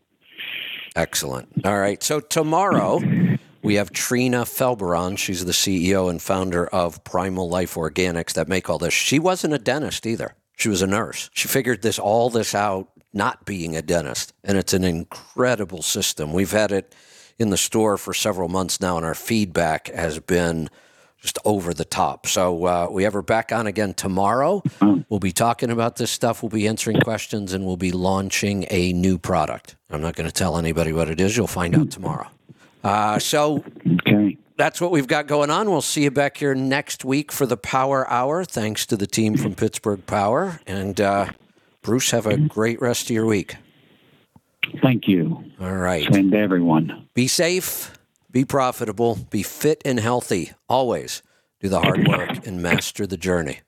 [0.95, 1.49] Excellent.
[1.65, 2.01] All right.
[2.01, 3.01] So tomorrow
[3.61, 5.17] we have Trina Felber on.
[5.17, 8.93] She's the CEO and founder of Primal Life Organics that make all this.
[8.93, 10.35] She wasn't a dentist either.
[10.55, 11.29] She was a nurse.
[11.33, 14.33] She figured this all this out not being a dentist.
[14.43, 16.33] And it's an incredible system.
[16.33, 16.95] We've had it
[17.37, 20.69] in the store for several months now, and our feedback has been
[21.21, 22.25] just over the top.
[22.25, 24.63] So uh, we have her back on again tomorrow.
[25.09, 26.41] We'll be talking about this stuff.
[26.41, 29.75] We'll be answering questions, and we'll be launching a new product.
[29.89, 31.37] I'm not going to tell anybody what it is.
[31.37, 32.27] You'll find out tomorrow.
[32.83, 33.63] Uh, so
[34.57, 35.69] that's what we've got going on.
[35.69, 38.43] We'll see you back here next week for the Power Hour.
[38.43, 40.59] Thanks to the team from Pittsburgh Power.
[40.65, 41.27] And uh,
[41.81, 43.55] Bruce, have a great rest of your week.
[44.81, 45.43] Thank you.
[45.59, 46.11] All right.
[46.11, 47.07] To everyone.
[47.13, 47.97] Be safe,
[48.29, 50.51] be profitable, be fit and healthy.
[50.69, 51.23] Always
[51.59, 53.61] do the hard work and master the journey.